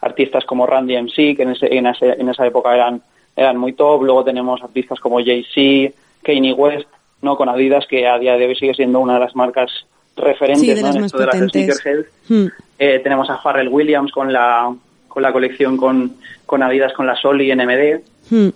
artistas 0.00 0.44
como 0.46 0.66
Randy 0.66 0.96
MC, 0.96 1.36
que 1.36 1.42
en, 1.42 1.50
ese, 1.50 1.74
en, 1.74 1.86
ese- 1.86 2.16
en 2.18 2.28
esa 2.30 2.46
época 2.46 2.74
eran, 2.74 3.02
eran 3.36 3.58
muy 3.58 3.74
top. 3.74 4.02
Luego 4.04 4.24
tenemos 4.24 4.62
artistas 4.62 4.98
como 5.00 5.18
Jay-Z, 5.22 5.94
Kanye 6.22 6.54
West, 6.54 6.88
¿no? 7.20 7.36
con 7.36 7.48
Adidas, 7.50 7.86
que 7.86 8.06
a 8.08 8.18
día 8.18 8.36
de 8.38 8.46
hoy 8.46 8.56
sigue 8.56 8.72
siendo 8.74 9.00
una 9.00 9.14
de 9.14 9.20
las 9.20 9.36
marcas 9.36 9.70
referentes 10.16 10.62
Sí, 10.62 10.74
de 10.74 10.80
¿no? 10.80 10.86
las 10.88 10.96
en 10.96 11.04
esto 11.04 11.18
de 11.18 11.26
las 11.26 11.36
sneakerheads. 11.36 12.06
Hmm. 12.28 12.46
Eh, 12.78 13.00
tenemos 13.02 13.28
a 13.28 13.36
Pharrell 13.42 13.68
Williams 13.68 14.10
con 14.12 14.32
la, 14.32 14.74
con 15.20 15.22
la 15.22 15.32
colección 15.32 15.76
con, 15.76 16.16
con 16.46 16.62
Adidas, 16.62 16.92
con 16.94 17.06
la 17.06 17.14
Sol 17.14 17.42
y 17.42 17.54
NMD. 17.54 18.00
Hmm. 18.30 18.48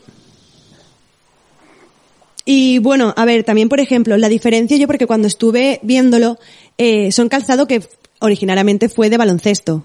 Y 2.46 2.78
bueno, 2.78 3.12
a 3.16 3.24
ver, 3.24 3.44
también 3.44 3.68
por 3.68 3.80
ejemplo, 3.80 4.16
la 4.16 4.28
diferencia 4.28 4.76
yo 4.76 4.86
porque 4.86 5.06
cuando 5.06 5.28
estuve 5.28 5.78
viéndolo, 5.82 6.38
eh, 6.78 7.12
son 7.12 7.28
calzado 7.28 7.66
que 7.66 7.82
originariamente 8.20 8.88
fue 8.88 9.10
de 9.10 9.18
baloncesto. 9.18 9.84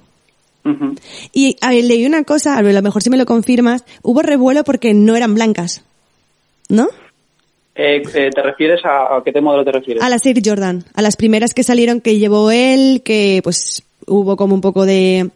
Y 1.34 1.55
a 1.61 1.71
ver, 1.71 1.84
leí 1.84 2.05
una 2.05 2.23
cosa, 2.23 2.57
a 2.57 2.61
lo 2.61 2.82
mejor 2.82 3.01
si 3.01 3.09
me 3.09 3.17
lo 3.17 3.25
confirmas, 3.25 3.84
hubo 4.03 4.21
revuelo 4.21 4.63
porque 4.63 4.93
no 4.93 5.15
eran 5.15 5.34
blancas. 5.34 5.84
¿No? 6.67 6.88
Eh, 7.73 8.03
eh, 8.13 8.30
¿Te 8.30 8.41
refieres 8.43 8.86
a, 8.86 9.17
a 9.17 9.23
qué 9.23 9.32
te 9.32 9.41
modelo 9.41 9.65
te 9.65 9.71
refieres? 9.71 10.03
A 10.03 10.09
las 10.09 10.25
Air 10.25 10.41
Jordan, 10.45 10.84
a 10.93 11.01
las 11.01 11.15
primeras 11.15 11.53
que 11.53 11.63
salieron 11.63 12.01
que 12.01 12.19
llevó 12.19 12.51
él, 12.51 13.01
que 13.03 13.39
pues 13.43 13.84
hubo 14.05 14.36
como 14.36 14.53
un 14.53 14.61
poco 14.61 14.86
de... 14.86 15.30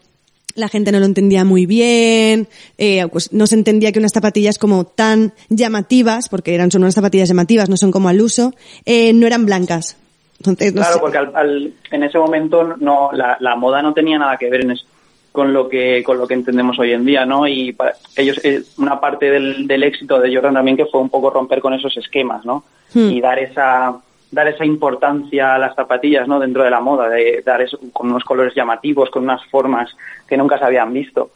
La 0.54 0.68
gente 0.68 0.92
no 0.92 1.00
lo 1.00 1.04
entendía 1.06 1.44
muy 1.44 1.66
bien, 1.66 2.46
eh, 2.78 3.06
pues 3.10 3.32
no 3.32 3.46
se 3.46 3.56
entendía 3.56 3.90
que 3.90 3.98
unas 3.98 4.12
zapatillas 4.12 4.58
como 4.58 4.84
tan 4.84 5.32
llamativas, 5.48 6.28
porque 6.28 6.54
eran 6.54 6.70
son 6.70 6.82
unas 6.82 6.94
zapatillas 6.94 7.28
llamativas, 7.28 7.68
no 7.68 7.76
son 7.76 7.90
como 7.90 8.08
al 8.08 8.20
uso, 8.20 8.52
eh, 8.84 9.12
no 9.12 9.26
eran 9.26 9.46
blancas. 9.46 9.96
Entonces, 10.38 10.72
no 10.74 10.80
claro, 10.82 10.94
sé. 10.94 11.00
porque 11.00 11.18
al- 11.18 11.34
al- 11.36 11.72
en 11.90 12.02
ese 12.04 12.18
momento 12.18 12.76
no 12.78 13.10
la, 13.12 13.36
la 13.40 13.56
moda 13.56 13.82
no 13.82 13.94
tenía 13.94 14.18
nada 14.18 14.36
que 14.36 14.48
ver 14.50 14.60
en 14.62 14.72
es- 14.72 14.84
con 15.32 15.52
lo 15.52 15.68
que 15.68 16.04
con 16.04 16.18
lo 16.18 16.28
que 16.28 16.34
entendemos 16.34 16.78
hoy 16.78 16.92
en 16.92 17.04
día, 17.04 17.26
¿no? 17.26 17.48
Y 17.48 17.72
para 17.72 17.94
ellos 18.14 18.38
eh, 18.44 18.62
una 18.78 19.00
parte 19.00 19.30
del, 19.30 19.66
del 19.66 19.82
éxito 19.82 20.20
de 20.20 20.32
Jordan 20.32 20.54
también 20.54 20.76
que 20.76 20.86
fue 20.86 21.00
un 21.00 21.08
poco 21.08 21.30
romper 21.30 21.60
con 21.60 21.74
esos 21.74 21.96
esquemas, 21.96 22.44
¿no? 22.44 22.62
Hmm. 22.92 23.10
Y 23.10 23.20
dar 23.20 23.40
esa 23.40 23.96
dar 24.34 24.48
esa 24.48 24.64
importancia 24.64 25.54
a 25.54 25.58
las 25.58 25.74
zapatillas, 25.74 26.26
¿no? 26.26 26.40
Dentro 26.40 26.64
de 26.64 26.70
la 26.70 26.80
moda, 26.80 27.08
de 27.08 27.42
dar 27.44 27.62
eso 27.62 27.78
con 27.92 28.10
unos 28.10 28.24
colores 28.24 28.54
llamativos, 28.54 29.10
con 29.10 29.22
unas 29.22 29.44
formas 29.46 29.90
que 30.28 30.36
nunca 30.36 30.58
se 30.58 30.64
habían 30.64 30.92
visto. 30.92 31.30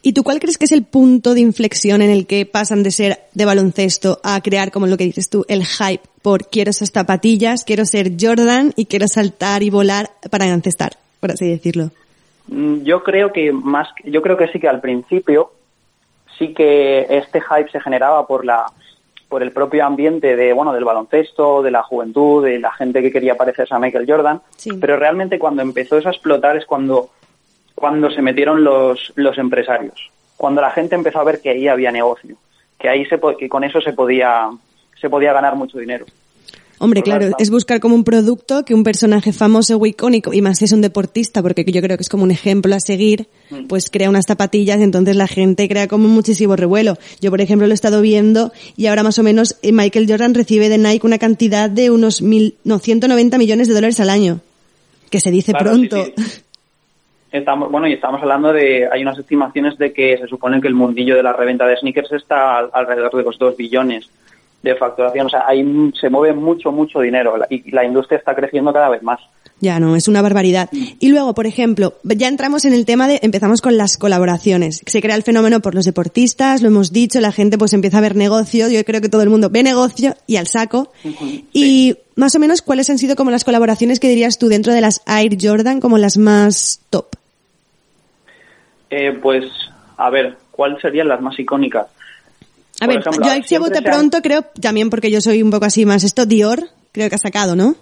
¿Y 0.00 0.12
tú 0.12 0.22
cuál 0.22 0.38
crees 0.40 0.58
que 0.58 0.64
es 0.64 0.72
el 0.72 0.84
punto 0.84 1.34
de 1.34 1.40
inflexión 1.40 2.02
en 2.02 2.10
el 2.10 2.26
que 2.26 2.46
pasan 2.46 2.82
de 2.82 2.90
ser 2.90 3.18
de 3.34 3.44
baloncesto 3.44 4.18
a 4.22 4.40
crear, 4.40 4.70
como 4.70 4.86
lo 4.86 4.96
que 4.96 5.04
dices 5.04 5.28
tú, 5.28 5.44
el 5.48 5.64
hype 5.64 6.02
por 6.22 6.48
quiero 6.48 6.70
esas 6.70 6.90
zapatillas, 6.90 7.64
quiero 7.64 7.84
ser 7.84 8.12
Jordan 8.18 8.72
y 8.76 8.86
quiero 8.86 9.08
saltar 9.08 9.62
y 9.62 9.70
volar 9.70 10.10
para 10.30 10.46
encestar, 10.46 10.92
por 11.20 11.32
así 11.32 11.48
decirlo? 11.48 11.90
Mm, 12.48 12.82
Yo 12.84 13.02
creo 13.02 13.32
que 13.32 13.52
más, 13.52 13.88
yo 14.04 14.22
creo 14.22 14.36
que 14.36 14.48
sí 14.48 14.60
que 14.60 14.68
al 14.68 14.80
principio 14.80 15.52
sí 16.38 16.54
que 16.54 17.06
este 17.08 17.40
hype 17.40 17.70
se 17.70 17.80
generaba 17.80 18.26
por 18.26 18.44
la 18.44 18.66
por 19.32 19.42
el 19.42 19.50
propio 19.50 19.86
ambiente 19.86 20.36
de 20.36 20.52
bueno 20.52 20.74
del 20.74 20.84
baloncesto, 20.84 21.62
de 21.62 21.70
la 21.70 21.82
juventud, 21.82 22.44
de 22.44 22.58
la 22.58 22.70
gente 22.70 23.00
que 23.00 23.10
quería 23.10 23.34
parecerse 23.34 23.74
a 23.74 23.78
Michael 23.78 24.04
Jordan, 24.06 24.42
pero 24.78 24.98
realmente 24.98 25.38
cuando 25.38 25.62
empezó 25.62 25.96
eso 25.96 26.08
a 26.08 26.12
explotar 26.12 26.58
es 26.58 26.66
cuando 26.66 27.08
cuando 27.74 28.10
se 28.10 28.20
metieron 28.20 28.62
los 28.62 29.10
los 29.16 29.38
empresarios, 29.38 30.10
cuando 30.36 30.60
la 30.60 30.70
gente 30.70 30.96
empezó 30.96 31.18
a 31.18 31.24
ver 31.24 31.40
que 31.40 31.48
ahí 31.48 31.66
había 31.66 31.90
negocio, 31.90 32.36
que 32.78 32.90
ahí 32.90 33.06
se 33.06 33.18
que 33.38 33.48
con 33.48 33.64
eso 33.64 33.80
se 33.80 33.94
podía 33.94 34.50
se 35.00 35.08
podía 35.08 35.32
ganar 35.32 35.56
mucho 35.56 35.78
dinero. 35.78 36.04
Hombre, 36.82 37.02
claro, 37.02 37.30
es 37.38 37.48
buscar 37.50 37.78
como 37.78 37.94
un 37.94 38.02
producto 38.02 38.64
que 38.64 38.74
un 38.74 38.82
personaje 38.82 39.32
famoso 39.32 39.76
o 39.76 39.86
icónico, 39.86 40.32
y 40.32 40.42
más 40.42 40.58
si 40.58 40.64
es 40.64 40.72
un 40.72 40.80
deportista, 40.80 41.40
porque 41.40 41.64
yo 41.64 41.80
creo 41.80 41.96
que 41.96 42.02
es 42.02 42.08
como 42.08 42.24
un 42.24 42.32
ejemplo 42.32 42.74
a 42.74 42.80
seguir, 42.80 43.28
pues 43.68 43.88
crea 43.88 44.10
unas 44.10 44.24
zapatillas 44.26 44.80
y 44.80 44.82
entonces 44.82 45.14
la 45.14 45.28
gente 45.28 45.68
crea 45.68 45.86
como 45.86 46.08
muchísimo 46.08 46.56
revuelo. 46.56 46.98
Yo, 47.20 47.30
por 47.30 47.40
ejemplo, 47.40 47.68
lo 47.68 47.72
he 47.72 47.74
estado 47.74 48.02
viendo 48.02 48.52
y 48.76 48.86
ahora 48.86 49.04
más 49.04 49.18
o 49.18 49.22
menos 49.22 49.56
eh, 49.62 49.70
Michael 49.70 50.06
Jordan 50.08 50.34
recibe 50.34 50.68
de 50.68 50.78
Nike 50.78 51.06
una 51.06 51.18
cantidad 51.18 51.70
de 51.70 51.90
unos 51.90 52.20
mil, 52.20 52.56
no, 52.64 52.80
190 52.80 53.38
millones 53.38 53.68
de 53.68 53.74
dólares 53.74 54.00
al 54.00 54.10
año. 54.10 54.40
Que 55.08 55.20
se 55.20 55.30
dice 55.30 55.52
Claro, 55.52 55.70
pronto. 55.70 56.04
sí, 56.04 56.12
sí. 56.16 56.40
Estamos, 57.32 57.70
bueno, 57.70 57.88
y 57.88 57.94
estamos 57.94 58.20
hablando 58.20 58.52
de, 58.52 58.86
hay 58.92 59.00
unas 59.02 59.18
estimaciones 59.18 59.78
de 59.78 59.92
que 59.94 60.18
se 60.18 60.26
supone 60.26 60.60
que 60.60 60.68
el 60.68 60.74
mundillo 60.74 61.16
de 61.16 61.22
la 61.22 61.32
reventa 61.32 61.66
de 61.66 61.78
sneakers 61.78 62.12
está 62.12 62.58
al- 62.58 62.70
alrededor 62.74 63.16
de 63.16 63.22
los 63.22 63.38
2 63.38 63.56
billones 63.56 64.06
de 64.62 64.74
facturación. 64.76 65.26
O 65.26 65.30
sea, 65.30 65.44
ahí 65.46 65.64
se 66.00 66.08
mueve 66.10 66.34
mucho, 66.34 66.72
mucho 66.72 67.00
dinero 67.00 67.34
y 67.50 67.70
la 67.70 67.84
industria 67.84 68.18
está 68.18 68.34
creciendo 68.34 68.72
cada 68.72 68.88
vez 68.88 69.02
más. 69.02 69.20
Ya 69.60 69.78
no, 69.78 69.94
es 69.94 70.08
una 70.08 70.22
barbaridad. 70.22 70.68
Y 70.72 71.08
luego, 71.08 71.34
por 71.34 71.46
ejemplo, 71.46 71.94
ya 72.02 72.26
entramos 72.26 72.64
en 72.64 72.74
el 72.74 72.84
tema 72.84 73.06
de, 73.06 73.20
empezamos 73.22 73.60
con 73.60 73.76
las 73.76 73.96
colaboraciones. 73.96 74.82
Se 74.86 75.00
crea 75.00 75.14
el 75.14 75.22
fenómeno 75.22 75.60
por 75.60 75.76
los 75.76 75.84
deportistas, 75.84 76.62
lo 76.62 76.68
hemos 76.68 76.92
dicho, 76.92 77.20
la 77.20 77.30
gente 77.30 77.58
pues 77.58 77.72
empieza 77.72 77.98
a 77.98 78.00
ver 78.00 78.16
negocio, 78.16 78.68
yo 78.68 78.84
creo 78.84 79.00
que 79.00 79.08
todo 79.08 79.22
el 79.22 79.30
mundo 79.30 79.50
ve 79.50 79.62
negocio 79.62 80.16
y 80.26 80.34
al 80.34 80.48
saco. 80.48 80.92
Y 81.52 81.96
más 82.16 82.34
o 82.34 82.40
menos, 82.40 82.60
¿cuáles 82.60 82.90
han 82.90 82.98
sido 82.98 83.14
como 83.14 83.30
las 83.30 83.44
colaboraciones 83.44 84.00
que 84.00 84.08
dirías 84.08 84.36
tú 84.36 84.48
dentro 84.48 84.72
de 84.72 84.80
las 84.80 85.00
Air 85.06 85.38
Jordan 85.40 85.80
como 85.80 85.96
las 85.96 86.18
más 86.18 86.80
top? 86.90 87.06
Eh, 88.90 89.16
pues, 89.22 89.44
a 89.96 90.10
ver, 90.10 90.38
¿cuáles 90.50 90.80
serían 90.82 91.06
las 91.06 91.20
más 91.20 91.38
icónicas? 91.38 91.86
A 92.82 92.86
Por 92.86 92.94
ver, 92.94 92.98
ejemplo, 93.06 93.26
yo 93.26 93.42
siempre 93.44 93.58
bote 93.70 93.78
han- 93.78 93.84
pronto 93.84 94.22
creo, 94.22 94.42
también 94.60 94.90
porque 94.90 95.10
yo 95.10 95.20
soy 95.20 95.42
un 95.42 95.50
poco 95.50 95.66
así 95.66 95.86
más 95.86 96.02
esto, 96.04 96.26
Dior, 96.26 96.60
creo 96.92 97.08
que 97.08 97.14
ha 97.14 97.18
sacado, 97.18 97.54
¿no? 97.54 97.74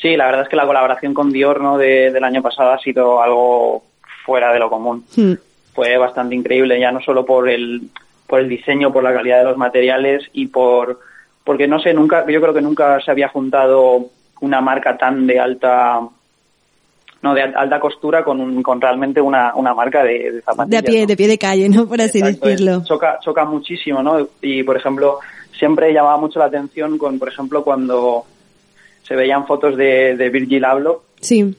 Sí, 0.00 0.16
la 0.16 0.26
verdad 0.26 0.42
es 0.42 0.48
que 0.48 0.56
la 0.56 0.66
colaboración 0.66 1.14
con 1.14 1.32
Dior 1.32 1.60
¿no? 1.60 1.78
de- 1.78 2.10
del 2.12 2.24
año 2.24 2.42
pasado 2.42 2.72
ha 2.72 2.78
sido 2.78 3.22
algo 3.22 3.82
fuera 4.24 4.52
de 4.52 4.58
lo 4.58 4.68
común. 4.70 5.04
Hmm. 5.16 5.34
Fue 5.74 5.96
bastante 5.96 6.34
increíble, 6.34 6.78
ya 6.78 6.92
no 6.92 7.00
solo 7.00 7.24
por 7.24 7.48
el, 7.48 7.82
por 8.26 8.40
el 8.40 8.48
diseño, 8.48 8.92
por 8.92 9.02
la 9.02 9.12
calidad 9.14 9.38
de 9.38 9.44
los 9.44 9.56
materiales 9.56 10.22
y 10.32 10.46
por 10.46 11.00
porque 11.44 11.66
no 11.66 11.80
sé, 11.80 11.92
nunca, 11.92 12.24
yo 12.28 12.40
creo 12.40 12.54
que 12.54 12.62
nunca 12.62 13.00
se 13.00 13.10
había 13.10 13.28
juntado 13.28 14.06
una 14.40 14.60
marca 14.60 14.96
tan 14.96 15.26
de 15.26 15.40
alta 15.40 15.98
no 17.22 17.34
de 17.34 17.42
al- 17.42 17.54
alta 17.56 17.78
costura 17.80 18.24
con 18.24 18.40
un, 18.40 18.62
con 18.62 18.80
realmente 18.80 19.20
una, 19.20 19.54
una 19.54 19.72
marca 19.74 20.02
de, 20.02 20.32
de 20.32 20.42
zapatillas. 20.42 20.82
pie, 20.82 21.06
de 21.06 21.16
pie 21.16 21.28
de 21.28 21.38
calle, 21.38 21.68
¿no? 21.68 21.86
Por 21.86 22.00
así 22.00 22.18
Exacto, 22.18 22.48
es- 22.48 22.60
decirlo. 22.60 22.82
choca, 22.84 23.18
choca 23.22 23.44
muchísimo, 23.44 24.02
¿no? 24.02 24.28
Y, 24.40 24.62
por 24.64 24.76
ejemplo, 24.76 25.18
siempre 25.56 25.92
llamaba 25.92 26.16
mucho 26.16 26.38
la 26.40 26.46
atención 26.46 26.98
con, 26.98 27.18
por 27.18 27.28
ejemplo, 27.28 27.62
cuando 27.62 28.24
se 29.04 29.14
veían 29.14 29.46
fotos 29.46 29.76
de, 29.76 30.16
de 30.16 30.28
Virgil 30.30 30.64
Abloh 30.64 31.02
Sí. 31.20 31.54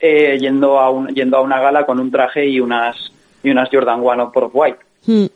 eh, 0.00 0.38
yendo, 0.38 0.78
a 0.78 0.90
un, 0.90 1.08
yendo 1.08 1.36
a 1.38 1.40
una 1.40 1.60
gala 1.60 1.86
con 1.86 1.98
un 2.00 2.10
traje 2.10 2.46
y 2.46 2.60
unas, 2.60 2.96
y 3.42 3.50
unas 3.50 3.68
Jordan 3.72 4.00
One 4.04 4.26
por 4.32 4.50
White, 4.52 4.78
Hmm. 5.06 5.26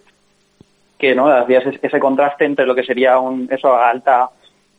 que 0.99 1.15
no 1.15 1.27
hacía 1.29 1.59
ese, 1.61 1.79
ese 1.83 1.99
contraste 1.99 2.45
entre 2.45 2.67
lo 2.67 2.75
que 2.75 2.83
sería 2.85 3.19
un, 3.19 3.49
eso, 3.51 3.75
alta 3.75 4.29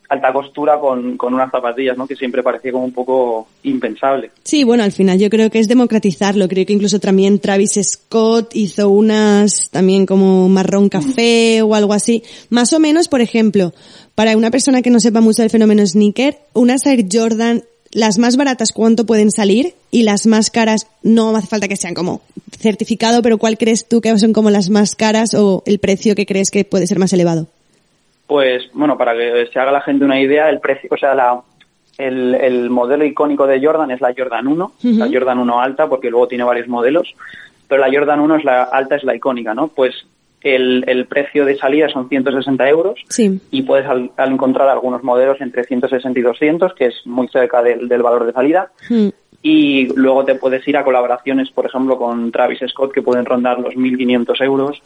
alta 0.10 0.34
costura 0.34 0.80
con, 0.80 1.18
con 1.18 1.34
unas 1.34 1.52
zapatillas, 1.52 1.98
¿no? 1.98 2.08
Que 2.08 2.16
siempre 2.16 2.44
parecía 2.44 2.72
como 2.72 2.86
un 2.86 2.94
poco 2.94 3.48
impensable. 3.64 4.32
Sí, 4.44 4.64
bueno, 4.64 4.84
al 4.84 4.92
final 4.92 5.20
yo 5.20 5.30
creo 5.30 5.50
que 5.50 5.60
es 5.60 5.68
democratizarlo. 5.68 6.48
Creo 6.48 6.66
que 6.66 6.74
incluso 6.74 7.00
también 7.00 7.40
Travis 7.40 7.80
Scott 7.82 8.56
hizo 8.56 8.90
unas 8.90 9.70
también 9.70 10.06
como 10.06 10.48
marrón 10.50 10.90
café 10.90 11.62
o 11.62 11.76
algo 11.76 11.94
así. 11.94 12.24
Más 12.50 12.74
o 12.74 12.80
menos, 12.80 13.08
por 13.08 13.22
ejemplo, 13.22 13.74
para 14.16 14.38
una 14.38 14.52
persona 14.52 14.82
que 14.82 14.90
no 14.90 15.00
sepa 15.00 15.22
mucho 15.22 15.42
del 15.42 15.52
fenómeno 15.52 15.86
sneaker, 15.86 16.38
unas 16.54 16.86
Air 16.86 17.06
Jordan, 17.12 17.64
las 17.92 18.18
más 18.18 18.36
baratas, 18.36 18.72
¿cuánto 18.72 19.06
pueden 19.06 19.32
salir? 19.32 19.74
Y 19.90 20.04
las 20.04 20.28
más 20.28 20.50
caras, 20.50 20.88
no 21.02 21.36
hace 21.36 21.48
falta 21.48 21.68
que 21.68 21.78
sean 21.78 21.94
como 21.94 22.22
certificado, 22.60 23.22
pero 23.22 23.38
¿cuál 23.38 23.58
crees 23.58 23.88
tú 23.88 24.02
que 24.02 24.18
son 24.20 24.34
como 24.34 24.50
las 24.50 24.70
más 24.70 24.96
caras 24.96 25.34
o 25.34 25.64
el 25.66 25.80
precio 25.80 26.16
que 26.16 26.26
crees 26.26 26.52
que 26.52 26.66
puede 26.66 26.88
ser 26.88 27.00
más 27.00 27.14
elevado? 27.14 27.48
Pues, 28.28 28.70
bueno, 28.74 28.98
para 28.98 29.14
que 29.14 29.48
se 29.54 29.60
haga 29.60 29.72
la 29.72 29.82
gente 29.82 30.04
una 30.06 30.20
idea, 30.20 30.50
el 30.50 30.60
precio, 30.60 30.90
o 30.92 30.98
sea, 30.98 31.14
la, 31.14 31.40
el, 31.98 32.34
el 32.36 32.70
modelo 32.70 33.06
icónico 33.06 33.46
de 33.48 33.64
Jordan 33.64 33.92
es 33.92 34.02
la 34.02 34.14
Jordan 34.18 34.48
1, 34.48 34.66
Ujú. 34.84 34.98
la 34.98 35.08
Jordan 35.12 35.40
1 35.40 35.62
alta, 35.62 35.88
porque 35.88 36.10
luego 36.10 36.28
tiene 36.28 36.44
varios 36.44 36.68
modelos, 36.68 37.14
pero 37.68 37.82
la 37.86 37.92
Jordan 37.96 38.20
1 38.20 38.36
es 38.38 38.44
la 38.44 38.64
alta, 38.64 38.96
es 38.96 39.04
la 39.04 39.16
icónica, 39.16 39.54
¿no? 39.54 39.68
Pues 39.68 39.94
el, 40.42 40.84
el 40.88 41.06
precio 41.06 41.46
de 41.46 41.56
salida 41.58 41.88
son 41.90 42.08
160 42.10 42.68
euros 42.70 43.00
Sí. 43.10 43.40
y 43.52 43.62
puedes 43.64 43.86
al, 43.88 44.12
al 44.18 44.32
encontrar 44.34 44.68
algunos 44.70 45.04
modelos 45.04 45.40
entre 45.42 45.64
160 45.64 46.20
y 46.20 46.22
200, 46.24 46.74
que 46.74 46.86
es 46.88 46.96
muy 47.06 47.28
cerca 47.30 47.62
del, 47.64 47.88
del 47.88 48.04
valor 48.04 48.26
de 48.26 48.34
salida. 48.34 48.72
Y 49.42 49.88
luego 49.96 50.26
te 50.26 50.36
puedes 50.36 50.68
ir 50.68 50.76
a 50.78 50.84
colaboraciones, 50.84 51.52
por 51.52 51.68
ejemplo, 51.68 51.98
con 52.00 52.32
Travis 52.32 52.60
Scott, 52.68 52.92
que 52.92 53.04
pueden 53.04 53.26
rondar 53.26 53.60
los 53.60 53.76
1.500 53.76 54.44
euros. 54.44 54.82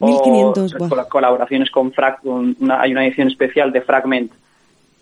1500, 0.00 0.74
O 0.80 1.08
colaboraciones 1.08 1.70
con 1.70 1.92
Frag, 1.92 2.18
una- 2.24 2.80
hay 2.80 2.92
una 2.92 3.04
edición 3.06 3.28
especial 3.28 3.70
de 3.72 3.82
Fragment 3.82 4.32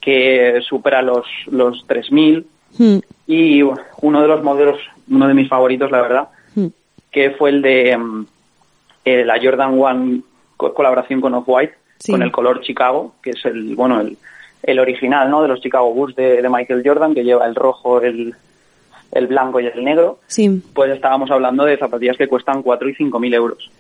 que 0.00 0.60
supera 0.62 1.02
los, 1.02 1.26
los 1.46 1.84
3.000. 1.86 2.44
Hmm. 2.78 2.98
Y 3.26 3.62
uno 3.62 4.22
de 4.22 4.28
los 4.28 4.42
modelos, 4.42 4.78
uno 5.10 5.26
de 5.28 5.34
mis 5.34 5.48
favoritos, 5.48 5.90
la 5.90 6.00
verdad, 6.02 6.28
Hmm. 6.54 6.66
que 7.10 7.30
fue 7.32 7.50
el 7.50 7.62
de 7.62 7.96
mm, 7.96 8.26
eh, 9.04 9.24
la 9.24 9.38
Jordan 9.42 9.80
One 9.80 10.20
co- 10.56 10.74
colaboración 10.74 11.20
con 11.20 11.34
Off-White, 11.34 11.74
Sí. 11.98 12.12
con 12.12 12.22
el 12.22 12.30
color 12.30 12.60
Chicago, 12.60 13.14
que 13.22 13.30
es 13.30 13.44
el, 13.44 13.74
bueno, 13.74 14.00
el, 14.00 14.16
el 14.62 14.78
original, 14.78 15.30
¿no? 15.30 15.42
De 15.42 15.48
los 15.48 15.60
Chicago 15.60 15.92
Bulls 15.92 16.14
de, 16.16 16.40
de 16.42 16.48
Michael 16.48 16.82
Jordan, 16.84 17.14
que 17.14 17.24
lleva 17.24 17.46
el 17.46 17.54
rojo, 17.54 18.00
el, 18.00 18.34
el 19.12 19.26
blanco 19.26 19.60
y 19.60 19.66
el 19.66 19.84
negro. 19.84 20.18
Sí. 20.26 20.62
Pues 20.74 20.90
estábamos 20.92 21.30
hablando 21.30 21.64
de 21.64 21.76
zapatillas 21.76 22.16
que 22.16 22.28
cuestan 22.28 22.62
4 22.62 22.88
y 22.88 22.94
5 22.94 23.18
mil 23.18 23.34
euros. 23.34 23.70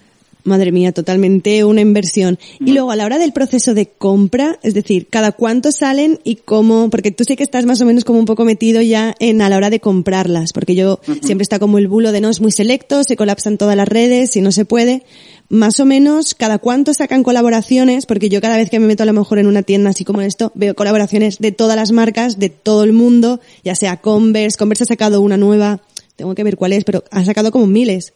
Madre 0.44 0.72
mía, 0.72 0.92
totalmente 0.92 1.64
una 1.64 1.80
inversión. 1.80 2.38
Y 2.60 2.72
luego 2.72 2.90
a 2.90 2.96
la 2.96 3.04
hora 3.04 3.18
del 3.18 3.32
proceso 3.32 3.74
de 3.74 3.86
compra, 3.86 4.58
es 4.62 4.72
decir, 4.72 5.06
cada 5.08 5.32
cuánto 5.32 5.72
salen 5.72 6.20
y 6.24 6.36
cómo, 6.36 6.90
porque 6.90 7.10
tú 7.10 7.24
sé 7.24 7.36
que 7.36 7.42
estás 7.42 7.66
más 7.66 7.80
o 7.80 7.84
menos 7.84 8.04
como 8.04 8.18
un 8.18 8.24
poco 8.24 8.44
metido 8.44 8.80
ya 8.80 9.14
en 9.18 9.42
a 9.42 9.48
la 9.48 9.56
hora 9.56 9.68
de 9.68 9.80
comprarlas, 9.80 10.52
porque 10.52 10.74
yo 10.74 11.00
siempre 11.22 11.42
está 11.42 11.58
como 11.58 11.78
el 11.78 11.88
bulo 11.88 12.12
de 12.12 12.20
no 12.20 12.30
es 12.30 12.40
muy 12.40 12.52
selecto, 12.52 13.02
se 13.04 13.16
colapsan 13.16 13.58
todas 13.58 13.76
las 13.76 13.88
redes 13.88 14.36
y 14.36 14.40
no 14.40 14.52
se 14.52 14.64
puede. 14.64 15.02
Más 15.50 15.80
o 15.80 15.86
menos, 15.86 16.34
cada 16.34 16.58
cuánto 16.58 16.94
sacan 16.94 17.22
colaboraciones, 17.22 18.06
porque 18.06 18.28
yo 18.28 18.40
cada 18.40 18.56
vez 18.56 18.70
que 18.70 18.80
me 18.80 18.86
meto 18.86 19.02
a 19.02 19.06
lo 19.06 19.14
mejor 19.14 19.38
en 19.38 19.46
una 19.46 19.62
tienda 19.62 19.90
así 19.90 20.04
como 20.04 20.20
esto, 20.20 20.52
veo 20.54 20.74
colaboraciones 20.74 21.38
de 21.38 21.52
todas 21.52 21.76
las 21.76 21.90
marcas, 21.90 22.38
de 22.38 22.50
todo 22.50 22.84
el 22.84 22.92
mundo, 22.92 23.40
ya 23.64 23.74
sea 23.74 23.96
Converse, 23.96 24.58
Converse 24.58 24.84
ha 24.84 24.86
sacado 24.86 25.20
una 25.20 25.36
nueva, 25.36 25.80
tengo 26.16 26.34
que 26.34 26.44
ver 26.44 26.56
cuál 26.56 26.72
es, 26.74 26.84
pero 26.84 27.02
ha 27.10 27.24
sacado 27.24 27.50
como 27.50 27.66
miles. 27.66 28.12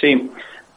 Sí, 0.00 0.30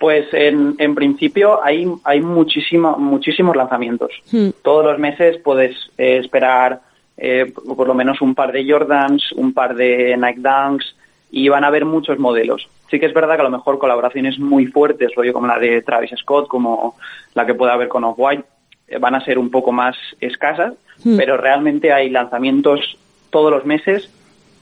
pues 0.04 0.28
en, 0.34 0.76
en 0.80 0.95
principio 0.95 1.64
hay, 1.64 1.89
hay 2.04 2.20
muchísima, 2.20 2.97
muchísimos 2.97 3.56
lanzamientos. 3.56 4.12
Hmm. 4.30 4.49
Todos 4.62 4.84
los 4.84 4.99
meses 4.99 5.38
puedes 5.38 5.78
eh, 5.97 6.18
esperar 6.18 6.82
eh, 7.16 7.54
por 7.56 7.78
por 7.78 7.88
lo 7.88 7.93
menos 7.93 8.20
un 8.20 8.36
par 8.36 8.51
de 8.51 8.70
Jordans, 8.70 9.32
un 9.32 9.54
par 9.54 9.76
de 9.76 10.18
Nike 10.18 10.41
Dunks 10.41 10.93
y 11.32 11.47
van 11.47 11.64
a 11.64 11.68
haber 11.68 11.86
muchos 11.86 12.20
modelos. 12.20 12.68
Sí 12.91 12.99
que 12.99 13.06
es 13.06 13.14
verdad 13.14 13.36
que 13.36 13.43
a 13.43 13.45
lo 13.45 13.58
mejor 13.58 13.80
colaboraciones 13.80 14.38
muy 14.39 14.66
fuertes, 14.66 15.16
rollo 15.16 15.32
como 15.32 15.47
la 15.47 15.58
de 15.58 15.82
Travis 15.84 16.12
Scott, 16.18 16.49
como 16.49 16.97
la 17.34 17.45
que 17.45 17.54
puede 17.54 17.72
haber 17.72 17.88
con 17.88 18.04
Off-White, 18.04 18.43
eh, 18.89 18.97
van 18.97 19.16
a 19.16 19.24
ser 19.24 19.39
un 19.39 19.49
poco 19.49 19.72
más 19.72 19.95
escasas, 20.20 20.74
Hmm. 21.01 21.16
pero 21.16 21.38
realmente 21.38 21.93
hay 21.93 22.10
lanzamientos 22.10 22.97
todos 23.30 23.51
los 23.51 23.64
meses 23.66 24.10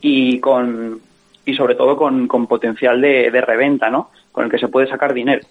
y 0.02 0.40
con 0.40 1.00
y 1.46 1.56
sobre 1.56 1.74
todo 1.74 1.98
con, 1.98 2.28
con 2.28 2.46
potencial 2.46 3.02
de, 3.02 3.32
de 3.32 3.42
reventa, 3.42 3.90
¿no? 3.90 4.12
Con 4.32 4.46
el 4.46 4.52
que 4.52 4.58
se 4.58 4.68
puede 4.68 4.88
sacar 4.88 5.14
dinero. 5.14 5.42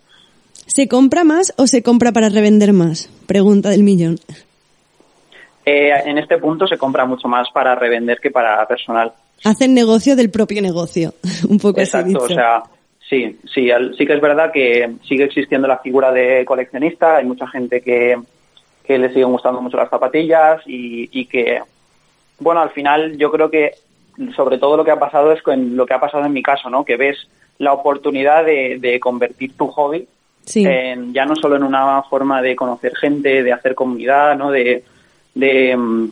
¿Se 0.66 0.88
compra 0.88 1.24
más 1.24 1.52
o 1.56 1.66
se 1.66 1.82
compra 1.82 2.12
para 2.12 2.28
revender 2.28 2.72
más? 2.72 3.10
Pregunta 3.26 3.70
del 3.70 3.82
millón. 3.82 4.18
Eh, 5.64 5.92
en 6.04 6.18
este 6.18 6.38
punto 6.38 6.66
se 6.66 6.78
compra 6.78 7.04
mucho 7.04 7.28
más 7.28 7.48
para 7.52 7.74
revender 7.74 8.18
que 8.18 8.30
para 8.30 8.66
personal. 8.66 9.12
Hacen 9.44 9.74
negocio 9.74 10.16
del 10.16 10.30
propio 10.30 10.62
negocio. 10.62 11.14
Un 11.48 11.58
poco 11.58 11.80
así 11.80 11.96
Exacto, 11.96 12.24
o 12.24 12.28
sea, 12.28 12.62
Sí, 13.10 13.40
sí, 13.52 13.68
sí 13.98 14.06
que 14.06 14.12
es 14.12 14.20
verdad 14.20 14.52
que 14.52 14.88
sigue 15.02 15.24
existiendo 15.24 15.66
la 15.66 15.78
figura 15.78 16.12
de 16.12 16.44
coleccionista. 16.44 17.16
Hay 17.16 17.24
mucha 17.24 17.48
gente 17.48 17.80
que, 17.80 18.16
que 18.84 18.98
le 18.98 19.08
siguen 19.08 19.32
gustando 19.32 19.60
mucho 19.60 19.76
las 19.76 19.90
zapatillas 19.90 20.62
y, 20.64 21.08
y 21.10 21.26
que, 21.26 21.60
bueno, 22.38 22.60
al 22.60 22.70
final 22.70 23.18
yo 23.18 23.32
creo 23.32 23.50
que 23.50 23.72
sobre 24.36 24.58
todo 24.58 24.76
lo 24.76 24.84
que 24.84 24.92
ha 24.92 25.00
pasado 25.00 25.32
es 25.32 25.42
con 25.42 25.76
lo 25.76 25.86
que 25.86 25.94
ha 25.94 25.98
pasado 25.98 26.24
en 26.24 26.32
mi 26.32 26.40
caso, 26.40 26.70
¿no? 26.70 26.84
Que 26.84 26.96
ves 26.96 27.16
la 27.60 27.72
oportunidad 27.72 28.44
de, 28.44 28.78
de 28.80 28.98
convertir 28.98 29.52
tu 29.56 29.68
hobby 29.68 30.06
Sí. 30.42 30.64
en, 30.66 31.12
ya 31.12 31.26
no 31.26 31.36
solo 31.36 31.54
en 31.56 31.62
una 31.62 32.02
forma 32.02 32.42
de 32.42 32.56
conocer 32.56 32.96
gente, 32.96 33.44
de 33.44 33.52
hacer 33.52 33.74
comunidad, 33.76 34.36
¿no? 34.36 34.50
De, 34.50 34.82
de, 35.34 35.76
mm, 35.76 36.08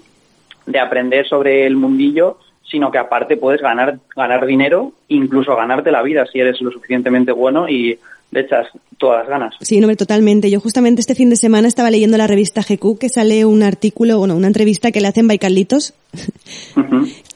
de 0.66 0.78
aprender 0.78 1.26
sobre 1.26 1.66
el 1.66 1.74
mundillo, 1.76 2.38
sino 2.62 2.90
que 2.90 2.99
aparte 2.99 3.36
puedes 3.36 3.61
ganar, 3.61 3.99
ganar 4.14 4.46
dinero, 4.46 4.92
incluso 5.09 5.57
ganarte 5.57 5.90
la 5.90 6.03
vida 6.03 6.26
si 6.26 6.38
eres 6.38 6.61
lo 6.61 6.70
suficientemente 6.70 7.32
bueno 7.32 7.68
y 7.68 7.99
le 8.30 8.40
echas 8.40 8.68
todas 8.99 9.20
las 9.20 9.28
ganas. 9.28 9.55
Sí, 9.61 9.80
no, 9.80 9.94
totalmente. 9.96 10.51
Yo 10.51 10.61
justamente 10.61 11.01
este 11.01 11.14
fin 11.14 11.30
de 11.30 11.36
semana 11.36 11.66
estaba 11.66 11.90
leyendo 11.90 12.18
la 12.18 12.26
revista 12.26 12.61
GQ 12.61 12.99
que 12.99 13.09
sale 13.09 13.44
un 13.46 13.62
artículo, 13.62 14.18
bueno, 14.18 14.36
una 14.36 14.49
entrevista 14.49 14.92
que 14.92 15.01
le 15.01 15.09
hacen 15.09 15.26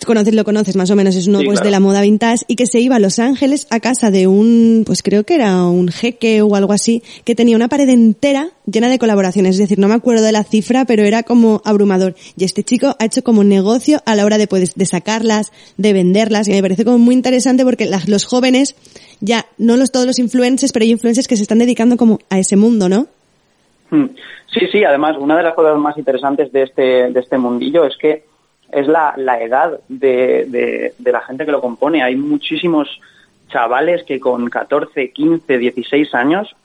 Conoces, 0.06 0.34
lo 0.34 0.44
conoces 0.44 0.76
más 0.76 0.90
o 0.90 0.96
menos, 0.96 1.14
es 1.14 1.28
uno 1.28 1.40
Sí, 1.40 1.44
pues 1.44 1.60
claro. 1.60 1.66
de 1.66 1.70
la 1.70 1.80
moda 1.80 2.00
vintage 2.00 2.44
y 2.48 2.56
que 2.56 2.66
se 2.66 2.80
iba 2.80 2.96
a 2.96 2.98
Los 2.98 3.18
Ángeles 3.18 3.66
a 3.70 3.78
casa 3.80 4.10
de 4.10 4.26
un, 4.26 4.82
pues 4.86 5.02
creo 5.02 5.24
que 5.24 5.34
era 5.36 5.64
un 5.64 5.88
jeque 5.88 6.42
o 6.42 6.56
algo 6.56 6.72
así, 6.72 7.02
que 7.24 7.34
tenía 7.34 7.54
una 7.56 7.68
pared 7.68 7.88
entera 7.88 8.50
llena 8.66 8.88
de 8.88 8.98
colaboraciones. 8.98 9.52
Es 9.52 9.58
decir, 9.58 9.78
no 9.78 9.88
me 9.88 9.94
acuerdo 9.94 10.24
de 10.24 10.32
la 10.32 10.42
cifra, 10.44 10.84
pero 10.86 11.04
era 11.04 11.22
como 11.22 11.62
abrumador. 11.64 12.14
Y 12.36 12.44
este 12.44 12.64
chico 12.64 12.96
ha 12.98 13.04
hecho 13.04 13.22
como 13.22 13.44
negocio 13.44 14.00
a 14.04 14.16
la 14.16 14.24
hora 14.24 14.38
de, 14.38 14.46
pues, 14.48 14.74
de 14.74 14.86
sacarlas, 14.86 15.52
de 15.76 15.92
venderlas 15.92 16.48
y 16.48 16.52
me 16.52 16.62
parece 16.62 16.84
como 16.84 16.98
muy 16.98 17.14
interesante 17.14 17.64
porque 17.64 17.84
las- 17.86 18.08
los 18.08 18.24
jóvenes, 18.24 18.74
ya, 19.20 19.46
no 19.58 19.76
los 19.76 19.92
todos 19.92 20.06
los 20.06 20.18
influencers, 20.18 20.72
pero 20.72 20.82
hay 20.84 20.90
influencers 20.90 21.28
que 21.28 21.36
se 21.36 21.42
están 21.42 21.58
dedicando 21.58 21.96
como 21.96 22.18
a 22.30 22.38
ese 22.38 22.56
mundo, 22.56 22.88
¿no? 22.88 23.06
Mm. 23.90 24.06
Sí, 24.52 24.66
sí, 24.70 24.84
además, 24.84 25.16
una 25.18 25.36
de 25.36 25.44
las 25.44 25.54
cosas 25.54 25.78
más 25.78 25.96
interesantes 25.96 26.52
de 26.52 26.64
este, 26.64 26.82
de 26.82 27.20
este 27.20 27.38
mundillo 27.38 27.84
es 27.86 27.96
que 27.96 28.24
es 28.72 28.88
la, 28.88 29.12
la 29.16 29.40
edad 29.40 29.78
de, 29.88 30.94
de, 30.98 31.12
la 31.12 31.20
gente 31.20 31.44
que 31.44 31.52
lo 31.52 31.60
compone. 31.60 32.02
Hay 32.02 32.16
muchísimos 32.16 32.88
chavales 33.48 34.02
que 34.04 34.18
con 34.18 34.48
14, 34.48 35.12
15, 35.12 35.58
16 35.58 36.14
años, 36.14 36.56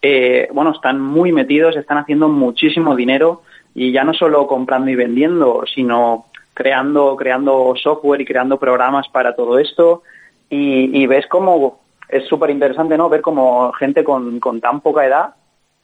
eh, 0.00 0.48
bueno, 0.52 0.70
están 0.72 1.00
muy 1.00 1.32
metidos, 1.32 1.76
están 1.76 1.98
haciendo 1.98 2.28
muchísimo 2.28 2.96
dinero 2.96 3.42
y 3.74 3.92
ya 3.92 4.04
no 4.04 4.14
solo 4.14 4.46
comprando 4.46 4.90
y 4.90 4.94
vendiendo, 4.94 5.64
sino 5.72 6.24
creando, 6.54 7.14
creando 7.16 7.74
software 7.76 8.22
y 8.22 8.24
creando 8.24 8.58
programas 8.58 9.06
para 9.08 9.36
todo 9.36 9.58
esto. 9.58 10.02
Y, 10.48 11.02
y 11.02 11.06
ves 11.06 11.26
cómo 11.26 11.80
es 12.08 12.26
súper 12.26 12.50
interesante, 12.50 12.96
¿no? 12.96 13.10
Ver 13.10 13.20
como 13.20 13.70
gente 13.72 14.02
con, 14.02 14.40
con 14.40 14.62
tan 14.62 14.80
poca 14.80 15.04
edad 15.04 15.34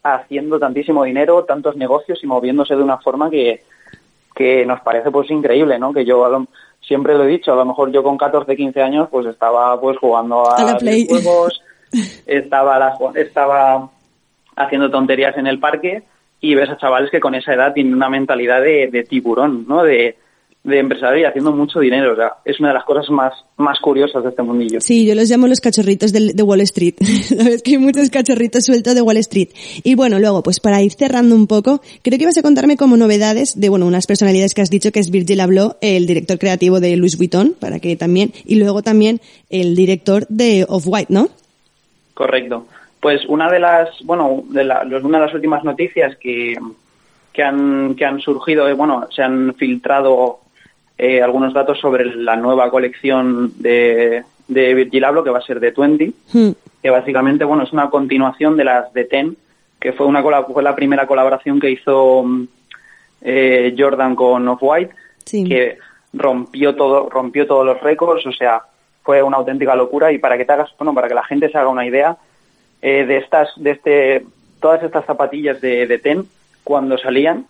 haciendo 0.02 0.58
tantísimo 0.58 1.04
dinero, 1.04 1.44
tantos 1.44 1.76
negocios 1.76 2.24
y 2.24 2.26
moviéndose 2.26 2.74
de 2.74 2.82
una 2.82 2.96
forma 2.96 3.28
que, 3.28 3.60
que 4.40 4.64
nos 4.64 4.80
parece 4.80 5.10
pues 5.10 5.30
increíble, 5.30 5.78
¿no? 5.78 5.92
Que 5.92 6.06
yo 6.06 6.24
a 6.24 6.30
lo- 6.30 6.46
siempre 6.80 7.14
lo 7.14 7.24
he 7.24 7.28
dicho, 7.28 7.52
a 7.52 7.56
lo 7.56 7.66
mejor 7.66 7.92
yo 7.92 8.02
con 8.02 8.16
14, 8.16 8.56
15 8.56 8.80
años 8.80 9.08
pues 9.10 9.26
estaba 9.26 9.78
pues 9.78 9.98
jugando 9.98 10.50
a, 10.50 10.56
A 10.56 10.78
videojuegos, 11.10 11.62
estaba, 12.26 12.78
la- 12.78 12.94
estaba 13.16 13.90
haciendo 14.56 14.90
tonterías 14.90 15.36
en 15.36 15.46
el 15.46 15.58
parque 15.60 16.02
y 16.40 16.54
ves 16.54 16.70
a 16.70 16.78
chavales 16.78 17.10
que 17.10 17.20
con 17.20 17.34
esa 17.34 17.52
edad 17.52 17.74
tienen 17.74 17.92
una 17.94 18.08
mentalidad 18.08 18.62
de, 18.62 18.88
de 18.90 19.02
tiburón, 19.04 19.66
¿no? 19.68 19.82
De, 19.82 20.16
de 20.70 20.78
empresario 20.78 21.20
y 21.20 21.24
haciendo 21.24 21.52
mucho 21.52 21.80
dinero. 21.80 22.12
O 22.12 22.16
sea, 22.16 22.34
es 22.44 22.58
una 22.60 22.68
de 22.68 22.74
las 22.74 22.84
cosas 22.84 23.10
más, 23.10 23.34
más 23.58 23.78
curiosas 23.80 24.22
de 24.22 24.30
este 24.30 24.42
mundillo. 24.42 24.80
Sí, 24.80 25.04
yo 25.06 25.14
los 25.14 25.28
llamo 25.28 25.46
los 25.48 25.60
cachorritos 25.60 26.12
del- 26.12 26.34
de, 26.34 26.42
Wall 26.42 26.60
Street. 26.62 26.94
Sabes 27.00 27.62
que 27.62 27.72
hay 27.72 27.78
muchos 27.78 28.08
cachorritos 28.10 28.64
sueltos 28.64 28.94
de 28.94 29.02
Wall 29.02 29.18
Street. 29.18 29.48
Y 29.84 29.94
bueno, 29.96 30.18
luego, 30.18 30.42
pues 30.42 30.60
para 30.60 30.80
ir 30.80 30.92
cerrando 30.92 31.34
un 31.34 31.46
poco, 31.46 31.82
creo 32.02 32.16
que 32.16 32.22
ibas 32.24 32.38
a 32.38 32.42
contarme 32.42 32.76
como 32.76 32.96
novedades 32.96 33.60
de, 33.60 33.68
bueno, 33.68 33.86
unas 33.86 34.06
personalidades 34.06 34.54
que 34.54 34.62
has 34.62 34.70
dicho 34.70 34.92
que 34.92 35.00
es 35.00 35.10
Virgil 35.10 35.40
Abloh, 35.40 35.76
el 35.82 36.06
director 36.06 36.38
creativo 36.38 36.80
de 36.80 36.96
Louis 36.96 37.18
Vuitton, 37.18 37.54
para 37.58 37.80
que 37.80 37.96
también, 37.96 38.32
y 38.46 38.54
luego 38.54 38.82
también 38.82 39.20
el 39.50 39.74
director 39.76 40.26
de 40.28 40.64
Off-White, 40.68 41.12
¿no? 41.12 41.28
Correcto. 42.14 42.66
Pues 43.00 43.22
una 43.28 43.50
de 43.50 43.58
las, 43.58 43.88
bueno, 44.04 44.44
de 44.50 44.64
la- 44.64 44.82
una 45.02 45.18
de 45.18 45.24
las 45.26 45.34
últimas 45.34 45.64
noticias 45.64 46.16
que, 46.18 46.54
que 47.32 47.42
han, 47.42 47.94
que 47.94 48.04
han 48.04 48.20
surgido, 48.20 48.68
eh, 48.68 48.74
bueno, 48.74 49.06
se 49.14 49.22
han 49.22 49.54
filtrado 49.54 50.40
eh, 51.02 51.22
algunos 51.22 51.54
datos 51.54 51.78
sobre 51.80 52.04
la 52.14 52.36
nueva 52.36 52.70
colección 52.70 53.54
de, 53.56 54.22
de 54.48 54.74
Virgil 54.74 55.02
Abloh, 55.04 55.24
que 55.24 55.30
va 55.30 55.38
a 55.38 55.42
ser 55.42 55.58
de 55.58 55.70
20, 55.70 56.12
Hmm. 56.32 56.50
que 56.82 56.90
básicamente, 56.90 57.44
bueno, 57.44 57.62
es 57.62 57.72
una 57.72 57.88
continuación 57.88 58.54
de 58.58 58.64
las 58.64 58.92
de 58.92 59.06
Ten, 59.06 59.34
que 59.80 59.94
fue 59.94 60.06
una 60.06 60.22
fue 60.22 60.62
la 60.62 60.74
primera 60.76 61.06
colaboración 61.06 61.58
que 61.58 61.70
hizo 61.70 62.22
mm, 62.22 62.44
eh, 63.22 63.74
Jordan 63.78 64.14
con 64.14 64.46
Off-White, 64.46 64.94
Sí. 65.24 65.48
que 65.48 65.78
rompió 66.12 66.74
todo, 66.74 67.08
rompió 67.08 67.46
todos 67.46 67.64
los 67.64 67.80
récords, 67.80 68.26
o 68.26 68.32
sea, 68.32 68.60
fue 69.02 69.22
una 69.22 69.38
auténtica 69.38 69.74
locura 69.74 70.12
y 70.12 70.18
para 70.18 70.36
que 70.36 70.44
te 70.44 70.52
hagas, 70.52 70.68
bueno, 70.78 70.92
para 70.92 71.08
que 71.08 71.14
la 71.14 71.24
gente 71.24 71.48
se 71.48 71.56
haga 71.56 71.70
una 71.70 71.86
idea 71.86 72.18
eh, 72.82 73.06
de 73.06 73.16
estas, 73.16 73.48
de 73.56 73.70
este, 73.70 74.26
todas 74.60 74.82
estas 74.82 75.06
zapatillas 75.06 75.62
de, 75.62 75.86
de 75.86 75.98
Ten, 75.98 76.26
cuando 76.62 76.98
salían, 76.98 77.46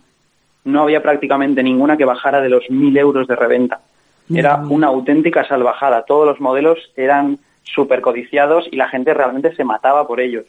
no 0.65 0.83
había 0.83 1.03
prácticamente 1.03 1.63
ninguna 1.63 1.97
que 1.97 2.05
bajara 2.05 2.41
de 2.41 2.49
los 2.49 2.69
mil 2.71 2.97
euros 2.97 3.27
de 3.27 3.37
reventa. 3.37 3.81
Era 4.33 4.57
una 4.69 4.87
auténtica 4.89 5.45
salvajada. 5.47 6.03
Todos 6.07 6.25
los 6.27 6.41
modelos 6.41 6.79
eran 6.97 7.39
súper 7.65 8.01
codiciados 8.01 8.67
y 8.71 8.77
la 8.77 8.89
gente 8.89 9.13
realmente 9.13 9.55
se 9.57 9.65
mataba 9.65 10.07
por 10.07 10.21
ellos. 10.21 10.45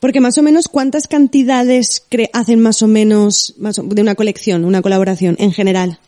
Porque 0.00 0.20
más 0.20 0.38
o 0.38 0.42
menos, 0.42 0.68
¿cuántas 0.68 1.06
cantidades 1.06 2.06
cre- 2.10 2.30
hacen 2.32 2.62
más 2.62 2.82
o 2.82 2.88
menos 2.88 3.54
más 3.58 3.78
o- 3.78 3.82
de 3.82 4.00
una 4.02 4.14
colección, 4.14 4.64
una 4.64 4.80
colaboración 4.82 5.36
en 5.38 5.52
general? 5.52 5.98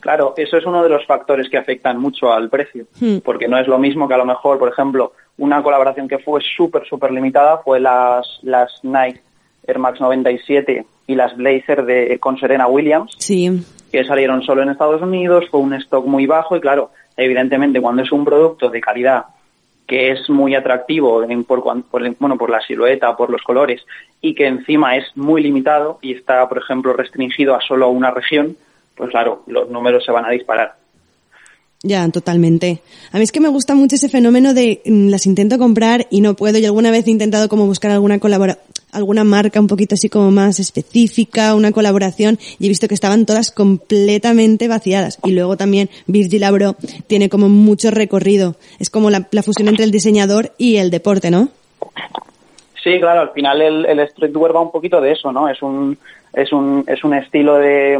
Claro, 0.00 0.34
eso 0.36 0.56
es 0.58 0.64
uno 0.66 0.82
de 0.82 0.88
los 0.90 1.04
factores 1.06 1.48
que 1.48 1.56
afectan 1.58 1.98
mucho 1.98 2.32
al 2.32 2.48
precio, 2.50 2.84
Hmm. 3.00 3.18
porque 3.24 3.48
no 3.48 3.58
es 3.58 3.66
lo 3.66 3.78
mismo 3.78 4.06
que 4.06 4.14
a 4.14 4.18
lo 4.18 4.24
mejor, 4.26 4.58
por 4.58 4.68
ejemplo, 4.68 5.12
una 5.38 5.62
colaboración 5.62 6.06
que 6.06 6.18
fue 6.18 6.40
súper, 6.56 6.86
súper 6.86 7.10
limitada 7.10 7.58
fue 7.58 7.80
las, 7.80 8.26
las 8.42 8.72
Nike 8.84 9.20
Air 9.66 9.78
Max 9.78 10.00
97 10.00 10.84
y 11.06 11.14
las 11.14 11.36
Blazer 11.36 11.84
de, 11.84 12.18
con 12.18 12.38
Serena 12.38 12.66
Williams, 12.66 13.14
Sí. 13.18 13.50
que 13.92 14.04
salieron 14.04 14.42
solo 14.42 14.62
en 14.62 14.70
Estados 14.70 15.00
Unidos, 15.02 15.44
fue 15.50 15.60
un 15.60 15.74
stock 15.74 16.04
muy 16.06 16.26
bajo 16.26 16.56
y 16.56 16.60
claro, 16.60 16.90
evidentemente 17.16 17.80
cuando 17.80 18.02
es 18.02 18.12
un 18.12 18.24
producto 18.24 18.68
de 18.68 18.80
calidad 18.80 19.24
que 19.86 20.10
es 20.10 20.28
muy 20.28 20.54
atractivo 20.56 21.22
en- 21.22 21.44
por, 21.44 21.62
por 21.62 22.02
bueno, 22.18 22.36
por 22.36 22.50
la 22.50 22.60
silueta, 22.60 23.16
por 23.16 23.30
los 23.30 23.42
colores 23.42 23.86
y 24.20 24.34
que 24.34 24.46
encima 24.46 24.96
es 24.96 25.04
muy 25.16 25.42
limitado 25.42 25.98
y 26.02 26.12
está, 26.14 26.48
por 26.48 26.58
ejemplo, 26.58 26.92
restringido 26.92 27.54
a 27.54 27.60
solo 27.60 27.88
una 27.90 28.10
región, 28.10 28.56
pues 28.96 29.10
claro, 29.10 29.44
los 29.46 29.70
números 29.70 30.04
se 30.04 30.10
van 30.10 30.24
a 30.24 30.30
disparar. 30.30 30.74
Ya, 31.82 32.08
totalmente. 32.10 32.80
A 33.12 33.18
mí 33.18 33.24
es 33.24 33.32
que 33.32 33.40
me 33.40 33.48
gusta 33.48 33.74
mucho 33.74 33.96
ese 33.96 34.08
fenómeno 34.08 34.54
de 34.54 34.82
mm, 34.84 35.08
las 35.08 35.26
intento 35.26 35.58
comprar 35.58 36.06
y 36.10 36.20
no 36.20 36.34
puedo. 36.34 36.58
Yo 36.58 36.66
alguna 36.66 36.90
vez 36.90 37.06
he 37.06 37.10
intentado 37.10 37.48
como 37.48 37.66
buscar 37.66 37.90
alguna 37.90 38.18
colabora 38.18 38.58
alguna 38.92 39.24
marca 39.24 39.60
un 39.60 39.66
poquito 39.66 39.94
así 39.94 40.08
como 40.08 40.30
más 40.30 40.58
específica, 40.58 41.54
una 41.54 41.70
colaboración, 41.70 42.38
y 42.58 42.66
he 42.66 42.68
visto 42.68 42.88
que 42.88 42.94
estaban 42.94 43.26
todas 43.26 43.50
completamente 43.50 44.68
vaciadas. 44.68 45.18
Y 45.22 45.32
luego 45.32 45.56
también 45.58 45.90
Virgil 46.06 46.44
Abloh 46.44 46.76
tiene 47.06 47.28
como 47.28 47.50
mucho 47.50 47.90
recorrido. 47.90 48.56
Es 48.78 48.88
como 48.88 49.10
la, 49.10 49.28
la 49.30 49.42
fusión 49.42 49.68
entre 49.68 49.84
el 49.84 49.90
diseñador 49.90 50.52
y 50.56 50.76
el 50.76 50.90
deporte, 50.90 51.30
¿no? 51.30 51.50
Sí, 52.82 52.98
claro, 53.00 53.20
al 53.20 53.30
final 53.32 53.60
el, 53.60 53.84
el 53.84 54.08
streetwear 54.08 54.56
va 54.56 54.60
un 54.60 54.70
poquito 54.70 55.00
de 55.00 55.12
eso, 55.12 55.30
¿no? 55.30 55.48
Es 55.48 55.60
un, 55.60 55.98
es 56.32 56.52
un, 56.52 56.84
es 56.86 57.04
un 57.04 57.14
estilo 57.14 57.56
de, 57.56 57.98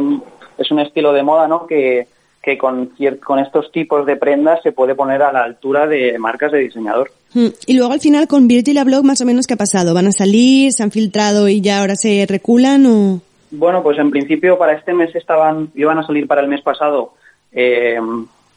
es 0.57 0.71
un 0.71 0.79
estilo 0.79 1.13
de 1.13 1.23
moda, 1.23 1.47
¿no? 1.47 1.67
Que, 1.67 2.07
que 2.47 2.57
con, 2.57 2.91
con 3.25 3.39
estos 3.39 3.69
tipos 3.73 4.05
de 4.05 4.15
prendas 4.15 4.61
se 4.63 4.71
puede 4.71 4.95
poner 4.95 5.21
a 5.21 5.33
la 5.33 5.43
altura 5.43 5.85
de 5.85 6.17
marcas 6.17 6.53
de 6.53 6.59
diseñador. 6.59 7.11
Mm, 7.33 7.47
Y 7.65 7.73
luego 7.77 7.91
al 7.91 7.99
final 7.99 8.25
con 8.29 8.47
Virgil 8.47 8.77
Abloh 8.77 9.03
más 9.03 9.19
o 9.19 9.25
menos 9.25 9.47
qué 9.47 9.55
ha 9.55 9.57
pasado. 9.57 9.93
¿Van 9.93 10.07
a 10.07 10.13
salir? 10.13 10.71
¿Se 10.71 10.81
han 10.81 10.91
filtrado 10.91 11.49
y 11.49 11.59
ya 11.59 11.81
ahora 11.81 11.95
se 11.97 12.25
reculan 12.25 12.85
o...? 12.85 13.19
Bueno, 13.51 13.83
pues 13.83 13.97
en 13.99 14.11
principio 14.11 14.57
para 14.57 14.71
este 14.71 14.93
mes 14.93 15.13
estaban, 15.13 15.71
iban 15.75 15.97
a 15.97 16.07
salir 16.07 16.25
para 16.25 16.39
el 16.39 16.47
mes 16.47 16.61
pasado, 16.61 17.15
eh, 17.51 17.99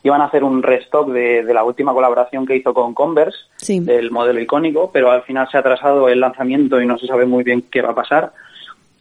iban 0.04 0.20
a 0.20 0.26
hacer 0.26 0.44
un 0.44 0.62
restock 0.62 1.08
de, 1.10 1.42
de 1.42 1.52
la 1.52 1.64
última 1.64 1.92
colaboración 1.92 2.46
que 2.46 2.54
hizo 2.54 2.72
con 2.72 2.94
Converse, 2.94 3.38
Sí. 3.56 3.80
del 3.80 4.12
modelo 4.12 4.40
icónico, 4.40 4.90
pero 4.92 5.10
al 5.10 5.22
final 5.22 5.48
se 5.50 5.56
ha 5.56 5.60
atrasado 5.60 6.08
el 6.08 6.20
lanzamiento 6.20 6.80
y 6.80 6.86
no 6.86 6.96
se 6.96 7.08
sabe 7.08 7.26
muy 7.26 7.42
bien 7.42 7.62
qué 7.72 7.82
va 7.82 7.90
a 7.90 7.94
pasar. 7.96 8.32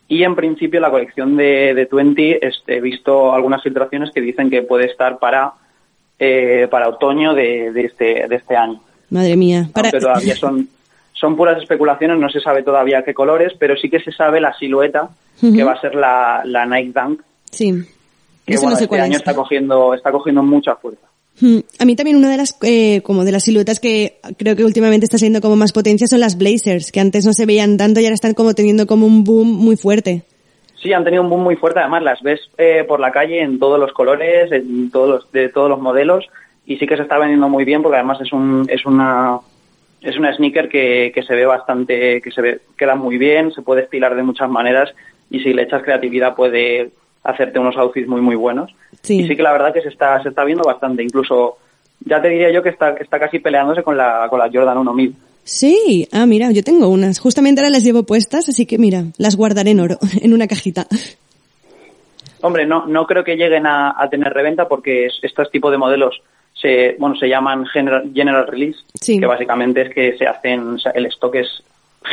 Y 0.10 0.23
en 0.23 0.36
principio 0.36 0.80
la 0.81 0.90
colección 0.91 1.38
de, 1.38 1.73
de 1.73 1.88
20, 1.90 2.45
este, 2.45 2.77
he 2.77 2.81
visto 2.81 3.31
algunas 3.34 3.61
filtraciones 3.64 4.10
que 4.11 4.19
dicen 4.22 4.49
que 4.49 4.64
puede 4.64 4.86
estar 4.88 5.19
para, 5.19 5.53
eh, 6.18 6.68
para 6.69 6.90
otoño 6.90 7.34
de, 7.34 7.72
de 7.72 7.81
este, 7.86 8.27
de 8.27 8.36
este 8.36 8.56
año. 8.57 8.81
Madre 9.11 9.36
mía. 9.38 9.69
Para... 9.72 9.90
Aunque 9.90 9.99
todavía 9.99 10.36
son, 10.36 10.68
son 11.14 11.36
puras 11.38 11.61
especulaciones, 11.61 12.18
no 12.19 12.27
se 12.30 12.41
sabe 12.41 12.64
todavía 12.64 13.03
qué 13.03 13.14
colores, 13.14 13.53
pero 13.60 13.76
sí 13.77 13.88
que 13.90 13.99
se 13.99 14.11
sabe 14.11 14.41
la 14.41 14.53
silueta 14.57 15.10
que 15.40 15.64
va 15.64 15.72
a 15.73 15.80
ser 15.81 15.95
la, 15.95 16.41
la 16.44 16.65
Nike 16.65 16.91
Dunk, 16.99 17.22
Sí. 17.52 17.72
que 18.45 18.53
Eso 18.56 18.64
bueno, 18.64 18.72
no 18.72 18.76
sé 18.77 18.84
este 18.84 18.88
cuál 18.90 19.02
año 19.02 19.11
es. 19.14 19.19
está 19.19 19.34
cogiendo, 19.36 19.94
está 19.94 20.11
cogiendo 20.11 20.44
mucha 20.44 20.76
fuerza. 20.76 21.07
Hmm, 21.41 21.59
A 21.79 21.85
mí 21.85 21.95
también 21.95 22.17
una 22.17 22.29
de 22.29 22.37
las, 22.37 22.57
eh, 22.63 23.01
como 23.01 23.23
de 23.23 23.31
las 23.31 23.43
siluetas 23.43 23.79
que 23.79 24.17
creo 24.37 24.55
que 24.55 24.65
últimamente 24.65 25.05
está 25.05 25.17
siendo 25.17 25.39
como 25.41 25.55
más 25.55 25.71
potencia 25.71 26.07
son 26.07 26.19
las 26.19 26.37
blazers, 26.37 26.91
que 26.91 26.99
antes 26.99 27.25
no 27.25 27.33
se 27.33 27.45
veían 27.45 27.77
tanto 27.77 28.01
y 28.01 28.05
ahora 28.05 28.15
están 28.15 28.33
como 28.33 28.53
teniendo 28.53 28.87
como 28.87 29.05
un 29.05 29.23
boom 29.23 29.47
muy 29.47 29.77
fuerte. 29.77 30.23
Sí, 30.81 30.93
han 30.93 31.03
tenido 31.03 31.23
un 31.23 31.29
boom 31.29 31.43
muy 31.43 31.55
fuerte. 31.55 31.79
Además, 31.79 32.03
las 32.03 32.21
ves 32.21 32.39
eh, 32.57 32.83
por 32.87 32.99
la 32.99 33.11
calle 33.11 33.41
en 33.41 33.59
todos 33.59 33.79
los 33.79 33.91
colores, 33.93 34.51
en 34.51 34.91
todos 34.91 35.09
los, 35.09 35.31
de 35.31 35.49
todos 35.49 35.69
los 35.69 35.79
modelos, 35.79 36.25
y 36.65 36.77
sí 36.77 36.87
que 36.87 36.95
se 36.95 37.03
está 37.03 37.17
vendiendo 37.17 37.49
muy 37.49 37.65
bien 37.65 37.81
porque 37.81 37.97
además 37.97 38.19
es 38.21 38.31
un, 38.31 38.65
es 38.69 38.85
una, 38.85 39.39
es 40.01 40.17
una 40.17 40.33
sneaker 40.35 40.69
que, 40.69 41.11
que 41.13 41.23
se 41.23 41.35
ve 41.35 41.45
bastante, 41.45 42.21
que 42.21 42.31
se 42.31 42.41
ve, 42.41 42.59
queda 42.77 42.95
muy 42.95 43.17
bien, 43.17 43.51
se 43.51 43.61
puede 43.61 43.83
estilar 43.83 44.15
de 44.15 44.23
muchas 44.23 44.49
maneras 44.49 44.93
y 45.29 45.39
si 45.39 45.53
le 45.53 45.63
echas 45.63 45.83
creatividad 45.83 46.35
puede 46.35 46.91
hacerte 47.23 47.59
unos 47.59 47.75
outfits 47.77 48.07
muy 48.07 48.21
muy 48.21 48.35
buenos. 48.35 48.71
Sí. 49.01 49.19
Y 49.21 49.27
sí 49.27 49.35
que 49.35 49.43
la 49.43 49.51
verdad 49.51 49.73
que 49.73 49.81
se 49.81 49.89
está, 49.89 50.21
se 50.23 50.29
está 50.29 50.43
viendo 50.43 50.63
bastante. 50.63 51.03
Incluso, 51.03 51.57
ya 52.05 52.21
te 52.21 52.29
diría 52.29 52.51
yo 52.51 52.63
que 52.63 52.69
está, 52.69 52.91
está 52.91 53.19
casi 53.19 53.39
peleándose 53.39 53.83
con 53.83 53.97
la, 53.97 54.27
con 54.29 54.39
la 54.39 54.49
Jordan 54.51 54.95
1000. 54.95 55.15
Sí, 55.43 56.07
ah, 56.11 56.25
mira, 56.25 56.51
yo 56.51 56.63
tengo 56.63 56.89
unas. 56.89 57.19
Justamente 57.19 57.61
ahora 57.61 57.71
las 57.71 57.83
llevo 57.83 58.03
puestas, 58.03 58.47
así 58.49 58.65
que 58.65 58.77
mira, 58.77 59.05
las 59.17 59.35
guardaré 59.35 59.71
en 59.71 59.79
oro, 59.79 59.97
en 60.21 60.33
una 60.33 60.47
cajita. 60.47 60.85
Hombre, 62.41 62.65
no, 62.65 62.85
no 62.85 63.05
creo 63.05 63.23
que 63.23 63.35
lleguen 63.35 63.65
a, 63.65 63.93
a 63.97 64.09
tener 64.09 64.31
reventa 64.33 64.67
porque 64.67 65.07
es- 65.07 65.19
estos 65.21 65.49
tipos 65.51 65.71
de 65.71 65.77
modelos 65.77 66.21
se, 66.53 66.95
bueno, 66.99 67.15
se 67.15 67.27
llaman 67.27 67.65
general, 67.65 68.11
general 68.13 68.47
release, 68.47 68.79
Sí. 68.99 69.19
que 69.19 69.25
básicamente 69.25 69.81
es 69.81 69.93
que 69.93 70.17
se 70.17 70.25
hacen, 70.27 70.75
o 70.75 70.79
sea, 70.79 70.91
el 70.93 71.05
stock 71.07 71.35
es 71.35 71.47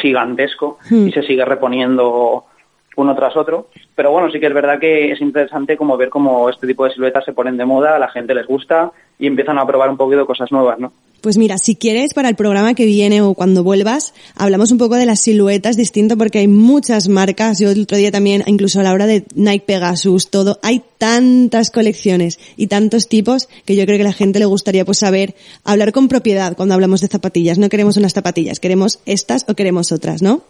gigantesco 0.01 0.79
Hmm. 0.91 1.09
y 1.09 1.13
se 1.13 1.23
sigue 1.23 1.45
reponiendo 1.45 2.45
uno 2.97 3.15
tras 3.15 3.37
otro. 3.37 3.69
Pero 3.95 4.11
bueno, 4.11 4.31
sí 4.31 4.41
que 4.41 4.47
es 4.47 4.55
verdad 4.55 4.79
que 4.79 5.13
es 5.13 5.21
interesante 5.21 5.77
como 5.77 5.97
ver 5.97 6.11
cómo 6.11 6.51
este 6.51 6.67
tipo 6.67 6.85
de 6.85 6.93
siluetas 6.93 7.25
se 7.25 7.33
ponen 7.33 7.57
de 7.57 7.65
moda, 7.65 7.97
a 7.97 7.99
la 7.99 8.09
gente 8.09 8.35
les 8.35 8.47
gusta 8.47 8.91
y 9.19 9.27
empiezan 9.27 9.59
a 9.59 9.67
probar 9.67 9.89
un 9.89 9.97
poquito 9.97 10.27
cosas 10.27 10.51
nuevas, 10.53 10.79
¿no? 10.79 10.93
Pues 11.21 11.39
mira, 11.39 11.57
si 11.59 11.75
quieres, 11.75 12.15
para 12.15 12.29
el 12.29 12.37
programa 12.37 12.75
que 12.75 12.85
viene 12.85 13.21
o 13.23 13.35
cuando 13.35 13.65
vuelvas, 13.65 14.15
hablamos 14.37 14.71
un 14.71 14.79
poco 14.79 14.95
de 14.95 15.07
las 15.07 15.23
siluetas 15.23 15.77
distinto 15.77 16.17
porque 16.17 16.39
hay 16.39 16.47
muchas 16.47 17.09
marcas. 17.09 17.59
Yo 17.59 17.71
el 17.71 17.83
otro 17.83 17.97
día 17.97 18.13
también, 18.13 18.45
incluso 18.47 18.79
a 18.79 18.83
la 18.83 18.93
hora 18.93 19.07
de 19.07 19.25
Nike 19.35 19.65
Pegasus, 19.67 20.31
todo, 20.31 20.61
hay 20.63 20.83
tantas 20.99 21.71
colecciones 21.71 22.39
y 22.57 22.69
tantos 22.69 23.09
tipos 23.09 23.49
que 23.65 23.75
yo 23.75 23.85
creo 23.87 23.97
que 23.97 24.03
a 24.03 24.07
la 24.07 24.13
gente 24.13 24.39
le 24.39 24.45
gustaría 24.45 24.85
pues 24.85 24.99
saber, 24.99 25.35
hablar 25.65 25.91
con 25.93 26.09
propiedad 26.09 26.55
cuando 26.57 26.75
hablamos 26.75 27.01
de 27.01 27.09
zapatillas. 27.09 27.59
No 27.59 27.71
queremos 27.71 27.97
unas 27.97 28.13
zapatillas, 28.13 28.61
queremos 28.61 29.01
estas 29.07 29.47
o 29.49 29.55
queremos 29.55 29.91
otras, 29.91 30.23
¿no? 30.23 30.43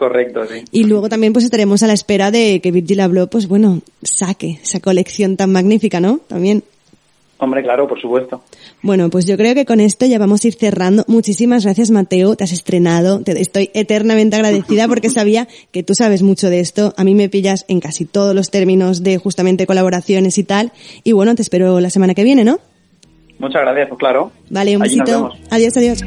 Correcto, 0.00 0.46
sí. 0.46 0.64
Y 0.72 0.84
luego 0.84 1.10
también 1.10 1.34
pues 1.34 1.44
estaremos 1.44 1.82
a 1.82 1.86
la 1.86 1.92
espera 1.92 2.30
de 2.30 2.60
que 2.62 2.70
Virgil 2.70 3.00
Abloh, 3.00 3.28
pues 3.28 3.48
bueno, 3.48 3.82
saque 4.00 4.58
esa 4.62 4.80
colección 4.80 5.36
tan 5.36 5.52
magnífica, 5.52 6.00
¿no? 6.00 6.20
También. 6.26 6.64
Hombre, 7.36 7.62
claro, 7.62 7.86
por 7.86 8.00
supuesto. 8.00 8.42
Bueno, 8.80 9.10
pues 9.10 9.26
yo 9.26 9.36
creo 9.36 9.54
que 9.54 9.66
con 9.66 9.78
esto 9.78 10.06
ya 10.06 10.18
vamos 10.18 10.42
a 10.42 10.48
ir 10.48 10.54
cerrando. 10.54 11.04
Muchísimas 11.06 11.64
gracias, 11.64 11.90
Mateo. 11.90 12.34
Te 12.34 12.44
has 12.44 12.52
estrenado. 12.52 13.20
Te 13.20 13.38
estoy 13.42 13.68
eternamente 13.74 14.36
agradecida 14.36 14.88
porque 14.88 15.10
sabía 15.10 15.48
que 15.70 15.82
tú 15.82 15.94
sabes 15.94 16.22
mucho 16.22 16.48
de 16.48 16.60
esto. 16.60 16.94
A 16.96 17.04
mí 17.04 17.14
me 17.14 17.28
pillas 17.28 17.66
en 17.68 17.80
casi 17.80 18.06
todos 18.06 18.34
los 18.34 18.50
términos 18.50 19.02
de 19.02 19.18
justamente 19.18 19.66
colaboraciones 19.66 20.38
y 20.38 20.44
tal. 20.44 20.72
Y 21.04 21.12
bueno, 21.12 21.34
te 21.34 21.42
espero 21.42 21.78
la 21.78 21.90
semana 21.90 22.14
que 22.14 22.24
viene, 22.24 22.42
¿no? 22.42 22.58
Muchas 23.38 23.60
gracias, 23.60 23.90
pues 23.90 23.98
claro. 23.98 24.32
Vale, 24.48 24.78
un 24.78 24.82
Allí 24.82 24.98
besito. 24.98 25.30
Adiós, 25.50 25.76
adiós. 25.76 26.00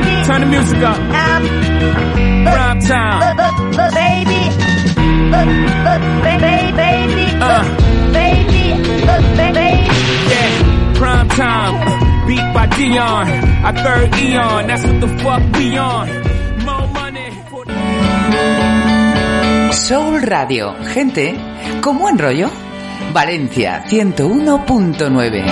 Turn 0.26 0.40
the 0.40 0.46
music 0.46 0.82
up. 0.82 0.96
Prime 2.48 2.80
time. 2.80 3.36
Baby, 3.92 4.48
baby, 5.30 6.72
baby, 6.80 7.26
Uh. 7.40 7.64
baby, 8.12 8.64
baby. 9.36 9.68
Yeah, 10.32 10.48
prime 10.98 11.28
time. 11.28 11.74
Beat 12.26 12.46
by 12.54 12.66
Dion. 12.76 13.28
A 13.68 13.72
third 13.84 14.08
Eon. 14.16 14.66
That's 14.66 14.82
what 14.84 15.00
the 15.00 15.08
fuck 15.22 15.42
we 15.58 15.76
on. 15.76 16.08
More 16.64 16.86
money. 16.88 17.28
for 17.50 17.64
Soul 19.74 20.20
Radio, 20.22 20.74
gente 20.94 21.34
con 21.82 21.98
buen 21.98 22.16
rollo. 22.18 22.50
Valencia 23.12 23.82
101.9. 23.90 25.44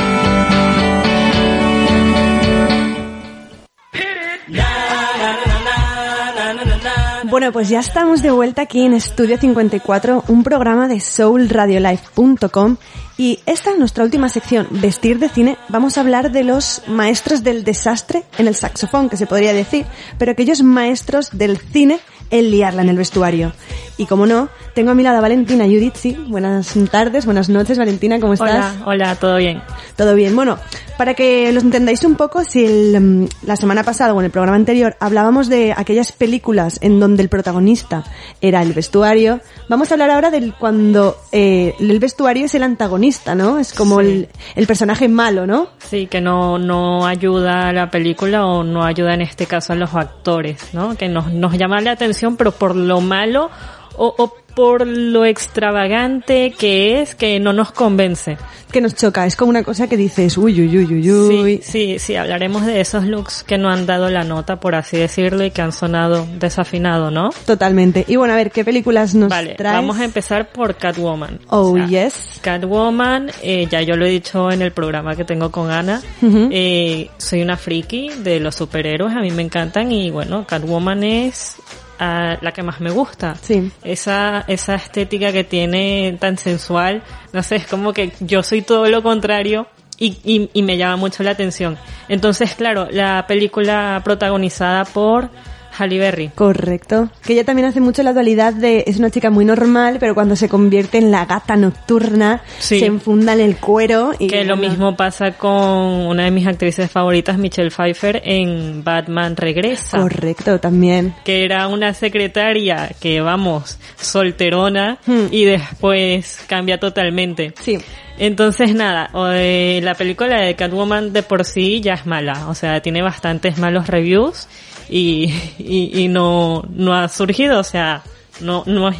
Bueno, 7.32 7.50
pues 7.50 7.70
ya 7.70 7.80
estamos 7.80 8.20
de 8.20 8.30
vuelta 8.30 8.60
aquí 8.60 8.84
en 8.84 8.92
Estudio 8.92 9.38
54, 9.38 10.24
un 10.28 10.44
programa 10.44 10.86
de 10.86 11.00
soulradiolife.com 11.00 12.76
y 13.16 13.40
esta 13.46 13.70
es 13.70 13.78
nuestra 13.78 14.04
última 14.04 14.28
sección, 14.28 14.68
Vestir 14.70 15.18
de 15.18 15.30
Cine. 15.30 15.56
Vamos 15.70 15.96
a 15.96 16.02
hablar 16.02 16.30
de 16.30 16.44
los 16.44 16.82
maestros 16.88 17.42
del 17.42 17.64
desastre 17.64 18.24
en 18.36 18.48
el 18.48 18.54
saxofón, 18.54 19.09
que 19.09 19.16
se 19.16 19.26
podría 19.26 19.54
decir, 19.54 19.86
pero 20.18 20.32
aquellos 20.32 20.62
maestros 20.62 21.30
del 21.32 21.56
cine 21.56 22.00
en 22.32 22.50
liarla 22.50 22.82
en 22.82 22.88
el 22.88 22.96
vestuario. 22.96 23.52
Y 23.98 24.06
como 24.06 24.26
no, 24.26 24.48
tengo 24.74 24.90
a 24.90 24.94
mi 24.94 25.02
lado 25.04 25.18
a 25.18 25.20
Valentina 25.20 25.66
Giudizi. 25.66 26.14
Buenas 26.28 26.74
tardes, 26.90 27.24
buenas 27.26 27.48
noches, 27.48 27.78
Valentina, 27.78 28.18
¿cómo 28.18 28.32
estás? 28.32 28.48
Hola, 28.50 28.74
hola, 28.86 29.14
todo 29.16 29.36
bien. 29.36 29.62
Todo 29.96 30.14
bien. 30.14 30.34
Bueno, 30.34 30.59
para 30.96 31.12
que 31.14 31.52
los 31.52 31.62
entendáis 31.62 32.02
un 32.04 32.14
poco, 32.16 32.42
si 32.42 32.64
el, 32.64 32.98
mm, 33.00 33.28
la 33.46 33.56
semana 33.56 33.84
pasada 33.84 34.14
o 34.14 34.18
en 34.20 34.24
el 34.24 34.30
programa 34.30 34.56
anterior 34.56 34.96
hablábamos 34.98 35.48
de 35.50 35.74
aquellas 35.76 36.10
películas 36.12 36.78
en 36.80 36.98
donde 37.00 37.22
el 37.22 37.28
protagonista 37.28 38.02
era 38.40 38.62
el 38.62 38.72
vestuario, 38.72 39.40
vamos 39.68 39.90
a 39.90 39.94
hablar 39.94 40.10
ahora 40.10 40.30
del 40.30 40.54
cuando 40.54 41.18
eh, 41.30 41.74
el 41.78 41.98
vestuario 42.00 42.46
es 42.46 42.54
el 42.54 42.62
antagonista, 42.62 43.34
¿no? 43.34 43.59
Es 43.59 43.74
como 43.74 44.00
Sí. 44.00 44.06
el, 44.06 44.28
el 44.56 44.66
personaje 44.66 45.06
malo, 45.06 45.46
¿no? 45.46 45.68
Sí, 45.90 46.06
que 46.06 46.20
no, 46.22 46.59
no 46.59 47.06
ayuda 47.06 47.68
a 47.68 47.72
la 47.74 47.90
película 47.90 48.46
o 48.46 48.64
no 48.64 48.84
ayuda 48.84 49.12
en 49.14 49.20
este 49.20 49.44
caso 49.46 49.74
a 49.74 49.76
los 49.76 49.94
actores, 49.94 50.70
¿no? 50.72 50.96
Que 50.96 51.09
nos, 51.09 51.30
nos 51.32 51.56
llama 51.59 51.80
la 51.82 51.90
atención, 51.92 52.22
pero 52.36 52.53
por 52.53 52.74
lo 52.77 53.01
malo 53.01 53.51
o, 53.97 54.15
o 54.19 54.35
por 54.55 54.86
lo 54.86 55.24
extravagante 55.24 56.53
que 56.59 57.01
es, 57.01 57.15
que 57.15 57.40
no 57.40 57.53
nos 57.55 57.73
convence. 57.73 58.36
Que 58.70 58.81
nos 58.82 58.94
choca, 58.94 59.27
es 59.27 59.35
como 59.36 59.49
una 59.51 59.62
cosa 59.62 59.86
que 59.89 59.97
dices, 59.97 60.36
uy, 60.39 60.61
uy, 60.61 60.78
uy, 60.78 60.85
uy, 60.94 61.11
uy. 61.11 61.57
Sí, 61.59 61.61
sí, 61.62 61.99
sí, 61.99 62.16
hablaremos 62.16 62.65
de 62.66 62.81
esos 62.81 63.05
looks 63.05 63.43
que 63.44 63.57
no 63.59 63.70
han 63.70 63.86
dado 63.86 64.09
la 64.11 64.24
nota, 64.24 64.61
por 64.61 64.74
así 64.74 64.97
decirlo, 64.99 65.44
y 65.44 65.51
que 65.51 65.61
han 65.62 65.73
sonado 65.73 66.27
desafinado, 66.39 67.11
¿no? 67.11 67.31
Totalmente. 67.47 68.05
Y 68.09 68.16
bueno, 68.16 68.32
a 68.35 68.36
ver, 68.36 68.51
¿qué 68.51 68.62
películas 68.65 69.15
nos 69.15 69.28
Vale, 69.31 69.55
traes? 69.55 69.77
vamos 69.77 69.99
a 69.99 70.05
empezar 70.05 70.53
por 70.53 70.74
Catwoman. 70.77 71.40
Oh, 71.49 71.73
O 71.73 71.77
sea, 71.77 71.86
yes. 71.86 72.39
Catwoman, 72.43 73.31
eh, 73.43 73.66
ya 73.70 73.81
yo 73.82 73.97
lo 73.97 74.05
he 74.07 74.11
dicho 74.11 74.51
en 74.51 74.61
el 74.62 74.73
programa 74.73 75.16
que 75.16 75.24
tengo 75.24 75.51
con 75.51 75.70
Ana, 75.70 76.01
eh, 76.23 77.09
soy 77.19 77.43
una 77.43 77.57
friki 77.57 78.11
de 78.23 78.40
los 78.40 78.55
superhéroes, 78.55 79.15
a 79.16 79.20
mí 79.20 79.31
me 79.31 79.43
encantan 79.43 79.93
y 79.93 80.11
bueno, 80.11 80.47
Catwoman 80.47 81.05
es 81.05 81.57
ah, 82.03 82.39
la 82.41 82.53
que 82.53 82.62
más 82.62 82.81
me 82.81 82.91
gusta. 82.91 83.35
Sí. 83.41 83.70
Esa, 83.83 84.45
esa 84.49 84.74
estética 84.74 85.33
que 85.33 85.45
tiene 85.45 86.16
tan 86.20 86.37
sensual, 86.37 87.03
no 87.33 87.43
sé, 87.43 87.57
es 87.57 87.66
como 87.66 87.93
que 87.93 88.12
yo 88.20 88.43
soy 88.43 88.62
todo 88.62 88.87
lo 88.87 89.03
contrario. 89.03 89.66
Y, 89.99 90.19
y, 90.24 90.51
y 90.53 90.62
me 90.62 90.77
llama 90.77 90.97
mucho 90.97 91.23
la 91.23 91.31
atención. 91.31 91.79
Entonces, 92.09 92.55
claro, 92.55 92.89
la 92.91 93.24
película 93.29 94.01
protagonizada 94.03 94.85
por 94.85 95.29
Halle 95.78 95.99
Berry. 95.99 96.28
Correcto. 96.35 97.09
Que 97.24 97.32
ella 97.35 97.44
también 97.44 97.66
hace 97.69 97.81
mucho 97.81 98.03
la 98.03 98.12
dualidad 98.12 98.53
de 98.53 98.85
es 98.86 98.99
una 98.99 99.11
chica 99.11 99.31
muy 99.31 99.44
normal, 99.44 99.97
pero 100.01 100.15
cuando 100.15 100.36
se 100.36 100.49
convierte 100.49 100.99
en 100.99 101.11
la 101.11 101.24
gata 101.27 101.57
nocturna, 101.57 102.43
Sí. 102.59 102.78
se 102.81 102.86
enfunda 102.86 103.32
en 103.35 103.40
el 103.40 103.57
cuero 103.57 104.12
y 104.19 104.27
Que 104.28 104.44
lo 104.44 104.57
mismo 104.57 104.97
pasa 104.97 105.32
con 105.32 105.53
una 105.53 106.24
de 106.24 106.31
mis 106.31 106.47
actrices 106.47 106.90
favoritas, 106.90 107.39
Michelle 107.39 107.70
Pfeiffer, 107.70 108.20
en 108.24 108.85
Batman 108.85 109.36
Regresa. 109.36 109.99
Correcto, 109.99 110.59
también. 110.61 111.15
Que 111.24 111.44
era 111.44 111.66
una 111.69 111.94
secretaria 111.94 112.90
que, 113.01 113.20
vamos, 113.20 113.78
solterona 113.97 114.99
Hmm. 115.07 115.27
y 115.31 115.44
después 115.44 116.44
cambia 116.47 116.78
totalmente. 116.78 117.55
Sí. 117.62 117.78
Entonces, 118.19 118.74
nada, 118.74 119.09
o 119.15 119.24
de 119.24 119.81
la 119.82 119.94
película 119.94 120.40
de 120.40 120.55
Catwoman 120.55 121.12
de 121.12 121.23
por 121.23 121.44
sí 121.44 121.81
ya 121.81 121.94
es 121.94 122.07
mala. 122.07 122.49
O 122.49 122.55
sea, 122.55 122.81
tiene 122.81 123.03
bastantes 123.03 123.59
malos 123.59 123.86
reviews 123.89 124.49
y, 124.93 125.32
y, 125.59 126.02
y 126.05 126.09
no, 126.09 126.62
no 126.70 126.94
ha 126.94 127.09
surgido. 127.09 127.59
O 127.59 127.64
sea, 127.64 128.02
no, 128.40 128.62
no 128.66 128.89
es, 128.90 128.97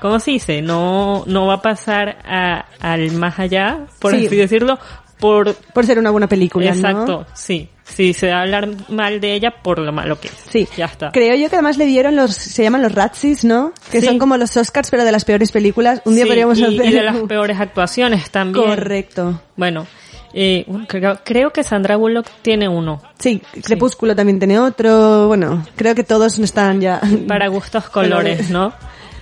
¿cómo 0.00 0.18
se 0.20 0.32
dice? 0.32 0.62
No, 0.62 1.24
no 1.26 1.46
va 1.46 1.54
a 1.54 1.62
pasar 1.62 2.18
a, 2.24 2.66
al 2.80 3.10
más 3.12 3.38
allá, 3.38 3.86
por 4.00 4.12
Sí. 4.16 4.26
así 4.26 4.36
decirlo, 4.36 4.78
por, 5.18 5.52
Por 5.54 5.84
ser 5.84 5.98
una 5.98 6.10
buena 6.10 6.28
película, 6.28 6.70
¿no? 6.70 6.76
Exacto, 6.76 7.26
sí. 7.34 7.68
Sí, 7.84 8.12
se 8.12 8.28
va 8.30 8.38
a 8.38 8.42
hablar 8.42 8.68
mal 8.90 9.18
de 9.18 9.32
ella 9.32 9.50
por 9.62 9.78
lo 9.78 9.90
malo 9.92 10.20
que 10.20 10.28
es. 10.28 10.34
Sí. 10.50 10.68
Ya 10.76 10.84
está. 10.84 11.10
Creo 11.10 11.34
yo 11.34 11.48
que 11.48 11.56
además 11.56 11.78
le 11.78 11.86
dieron 11.86 12.14
los, 12.16 12.34
se 12.34 12.62
llaman 12.62 12.82
los 12.82 12.94
Razzies, 12.94 13.44
¿no? 13.44 13.72
Que 13.90 14.00
Sí. 14.00 14.06
son 14.06 14.18
como 14.18 14.36
los 14.36 14.54
Oscars, 14.58 14.90
pero 14.90 15.04
de 15.04 15.10
las 15.10 15.24
peores 15.24 15.50
películas. 15.50 16.02
Un 16.04 16.14
día 16.14 16.24
Sí, 16.24 16.28
podríamos 16.28 16.58
y, 16.58 16.64
hacer... 16.64 16.84
y 16.84 16.92
de 16.92 17.02
las 17.02 17.16
peores 17.22 17.58
actuaciones 17.58 18.30
también. 18.30 18.64
Correcto. 18.66 19.40
Bueno, 19.56 19.86
eh, 20.32 20.64
bueno, 20.66 20.86
creo, 20.88 21.18
creo 21.24 21.50
que 21.52 21.62
Sandra 21.62 21.96
Bullock 21.96 22.26
tiene 22.42 22.68
uno. 22.68 23.00
Sí, 23.18 23.42
Crepúsculo 23.64 24.14
también 24.14 24.38
tiene 24.38 24.58
otro. 24.58 25.26
Bueno, 25.28 25.64
creo 25.76 25.94
que 25.94 26.04
todos 26.04 26.38
están 26.38 26.80
ya... 26.80 27.00
Para 27.28 27.48
gustos 27.48 27.88
colores, 27.88 28.50
¿no? 28.50 28.72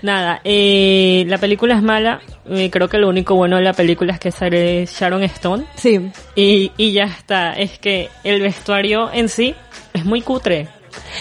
Nada, 0.02 0.40
eh, 0.44 1.24
la 1.26 1.38
película 1.38 1.74
es 1.74 1.82
mala. 1.82 2.20
eh, 2.48 2.68
creo 2.70 2.88
que 2.88 2.98
lo 2.98 3.08
único 3.08 3.34
bueno 3.34 3.56
de 3.56 3.62
la 3.62 3.72
película 3.72 4.12
es 4.12 4.20
que 4.20 4.30
sale 4.30 4.84
Sharon 4.86 5.22
Stone. 5.24 5.64
Sí. 5.74 6.10
Y, 6.34 6.70
y 6.76 6.92
ya 6.92 7.04
está. 7.04 7.54
Es 7.54 7.78
que 7.78 8.10
el 8.22 8.42
vestuario 8.42 9.10
en 9.12 9.28
sí 9.28 9.54
es 9.94 10.04
muy 10.04 10.20
cutre. 10.20 10.68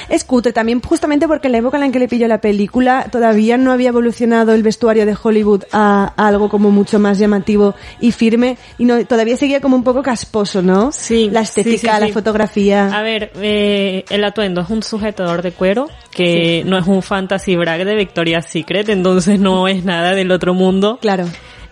Es 0.09 0.23
cutre 0.23 0.53
también 0.53 0.81
justamente 0.81 1.27
porque 1.27 1.47
en 1.47 1.53
la 1.53 1.57
época 1.59 1.77
en 1.77 1.83
la 1.85 1.91
que 1.91 1.99
le 1.99 2.07
pilló 2.07 2.27
la 2.27 2.41
película 2.41 3.07
todavía 3.11 3.57
no 3.57 3.71
había 3.71 3.89
evolucionado 3.89 4.53
el 4.53 4.63
vestuario 4.63 5.05
de 5.05 5.15
Hollywood 5.21 5.63
a, 5.71 6.13
a 6.15 6.27
algo 6.27 6.49
como 6.49 6.71
mucho 6.71 6.99
más 6.99 7.19
llamativo 7.19 7.75
y 7.99 8.11
firme 8.11 8.57
y 8.77 8.85
no, 8.85 9.05
todavía 9.05 9.37
seguía 9.37 9.61
como 9.61 9.75
un 9.75 9.83
poco 9.83 10.01
casposo, 10.01 10.61
¿no? 10.61 10.91
Sí. 10.91 11.29
La 11.31 11.41
estética, 11.41 11.71
sí, 11.71 11.95
sí, 11.95 12.01
la 12.01 12.07
sí. 12.07 12.11
fotografía. 12.11 12.97
A 12.97 13.01
ver, 13.01 13.31
eh, 13.35 14.05
el 14.09 14.23
atuendo 14.23 14.61
es 14.61 14.69
un 14.69 14.83
sujetador 14.83 15.41
de 15.41 15.51
cuero 15.51 15.89
que 16.11 16.63
no 16.65 16.77
es 16.77 16.87
un 16.87 17.01
fantasy 17.01 17.55
brag 17.55 17.85
de 17.85 17.95
Victoria's 17.95 18.45
Secret, 18.47 18.89
entonces 18.89 19.39
no 19.39 19.67
es 19.67 19.83
nada 19.83 20.13
del 20.13 20.31
otro 20.31 20.53
mundo. 20.53 20.97
Claro. 21.01 21.25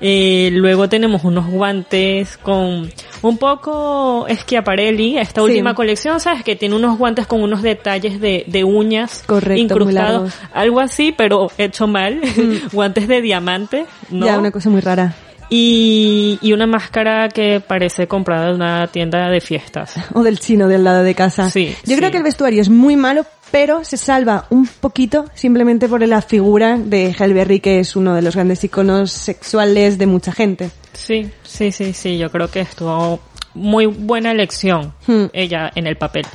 Eh, 0.06 0.50
luego 0.52 0.90
tenemos 0.90 1.24
unos 1.24 1.48
guantes 1.48 2.36
con 2.36 2.92
un 3.22 3.38
poco 3.38 4.28
Schiaparelli, 4.30 5.18
esta 5.18 5.40
Sí. 5.40 5.46
última 5.48 5.74
colección, 5.76 6.20
¿sabes? 6.20 6.44
Que 6.44 6.58
tiene 6.58 6.76
unos 6.76 6.98
guantes 6.98 7.26
con 7.26 7.42
unos 7.42 7.62
detalles 7.62 8.20
de, 8.20 8.44
de 8.48 8.66
uñas 8.66 9.24
Correcto, 9.26 9.62
incrustados. 9.62 10.34
Algo 10.54 10.82
así, 10.82 11.14
pero 11.18 11.50
hecho 11.58 11.88
mal. 11.88 12.20
guantes 12.74 13.08
de 13.08 13.22
diamante, 13.22 13.86
¿no? 14.10 14.26
Ya, 14.26 14.38
una 14.38 14.52
cosa 14.52 14.70
muy 14.70 14.82
rara. 14.82 15.16
Y, 15.56 16.40
y 16.42 16.52
una 16.54 16.66
máscara 16.66 17.30
que 17.30 17.60
parece 17.60 18.08
comprada 18.08 18.48
de 18.48 18.56
una 18.56 18.88
tienda 18.88 19.30
de 19.30 19.40
fiestas. 19.40 19.94
O 20.16 20.24
del 20.24 20.40
chino 20.40 20.68
del 20.68 20.84
lado 20.84 21.04
de 21.04 21.14
casa. 21.14 21.50
Sí, 21.52 21.76
Yo 21.86 21.94
sí. 21.94 21.96
creo 21.98 22.10
que 22.10 22.18
el 22.18 22.24
vestuario 22.24 22.60
es 22.62 22.70
muy 22.70 22.96
malo, 22.96 23.24
pero 23.52 23.84
se 23.84 23.98
salva 23.98 24.48
un 24.50 24.66
poquito 24.68 25.26
simplemente 25.36 25.88
por 25.88 26.06
la 26.08 26.22
figura 26.24 26.78
de 26.78 27.14
Halle 27.18 27.34
Berry, 27.36 27.60
que 27.60 27.80
es 27.80 27.96
uno 27.96 28.16
de 28.16 28.24
los 28.24 28.34
grandes 28.36 28.64
iconos 28.64 29.12
sexuales 29.12 30.00
de 30.00 30.08
mucha 30.08 30.32
gente. 30.32 30.72
Sí, 30.94 31.30
sí, 31.44 31.72
sí, 31.72 31.94
sí, 31.94 32.18
yo 32.18 32.32
creo 32.32 32.50
que 32.50 32.62
estuvo 32.62 33.20
muy 33.54 33.86
buena 33.86 34.32
elección 34.32 34.94
Hmm. 35.06 35.26
ella 35.34 35.72
en 35.76 35.86
el 35.86 35.98
papel. 35.98 36.26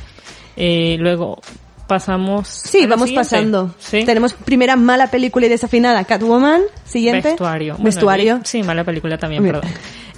Eh, 0.57 0.97
luego 1.01 1.41
pasamos. 1.89 2.47
Sí, 2.47 2.87
vamos 2.87 3.09
siguiente. 3.09 3.29
pasando. 3.29 3.75
Sí. 3.79 4.05
Tenemos 4.05 4.35
primera 4.35 4.77
mala 4.77 5.09
película 5.09 5.47
y 5.47 5.49
desafinada, 5.49 6.05
Catwoman. 6.05 6.63
Siguiente. 6.85 7.31
Vestuario. 7.31 7.73
Bueno, 7.75 7.85
Vestuario. 7.85 8.41
sí, 8.45 8.63
mala 8.63 8.85
película 8.85 9.19
también, 9.19 9.43
perdón. 9.43 9.63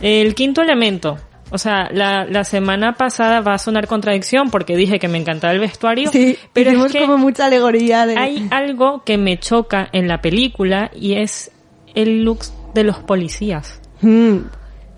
El 0.02 0.34
quinto 0.34 0.60
elemento. 0.60 1.16
O 1.52 1.58
sea, 1.58 1.88
la, 1.90 2.26
la 2.26 2.44
semana 2.44 2.92
pasada 2.94 3.40
va 3.40 3.54
a 3.54 3.58
sonar 3.58 3.86
contradicción 3.88 4.50
porque 4.50 4.76
dije 4.76 4.98
que 4.98 5.08
me 5.08 5.18
encantaba 5.18 5.52
el 5.52 5.58
vestuario. 5.58 6.10
Sí, 6.12 6.36
pero 6.52 6.70
es 6.86 6.92
que 6.92 7.00
como 7.00 7.18
mucha 7.18 7.46
alegoría 7.46 8.06
de... 8.06 8.16
hay 8.16 8.46
algo 8.50 9.02
que 9.04 9.18
me 9.18 9.38
choca 9.38 9.88
en 9.92 10.06
la 10.06 10.20
película 10.20 10.90
y 10.94 11.14
es 11.14 11.50
el 11.94 12.22
look 12.22 12.40
de 12.74 12.84
los 12.84 12.98
policías. 12.98 13.80
Mm, 14.00 14.36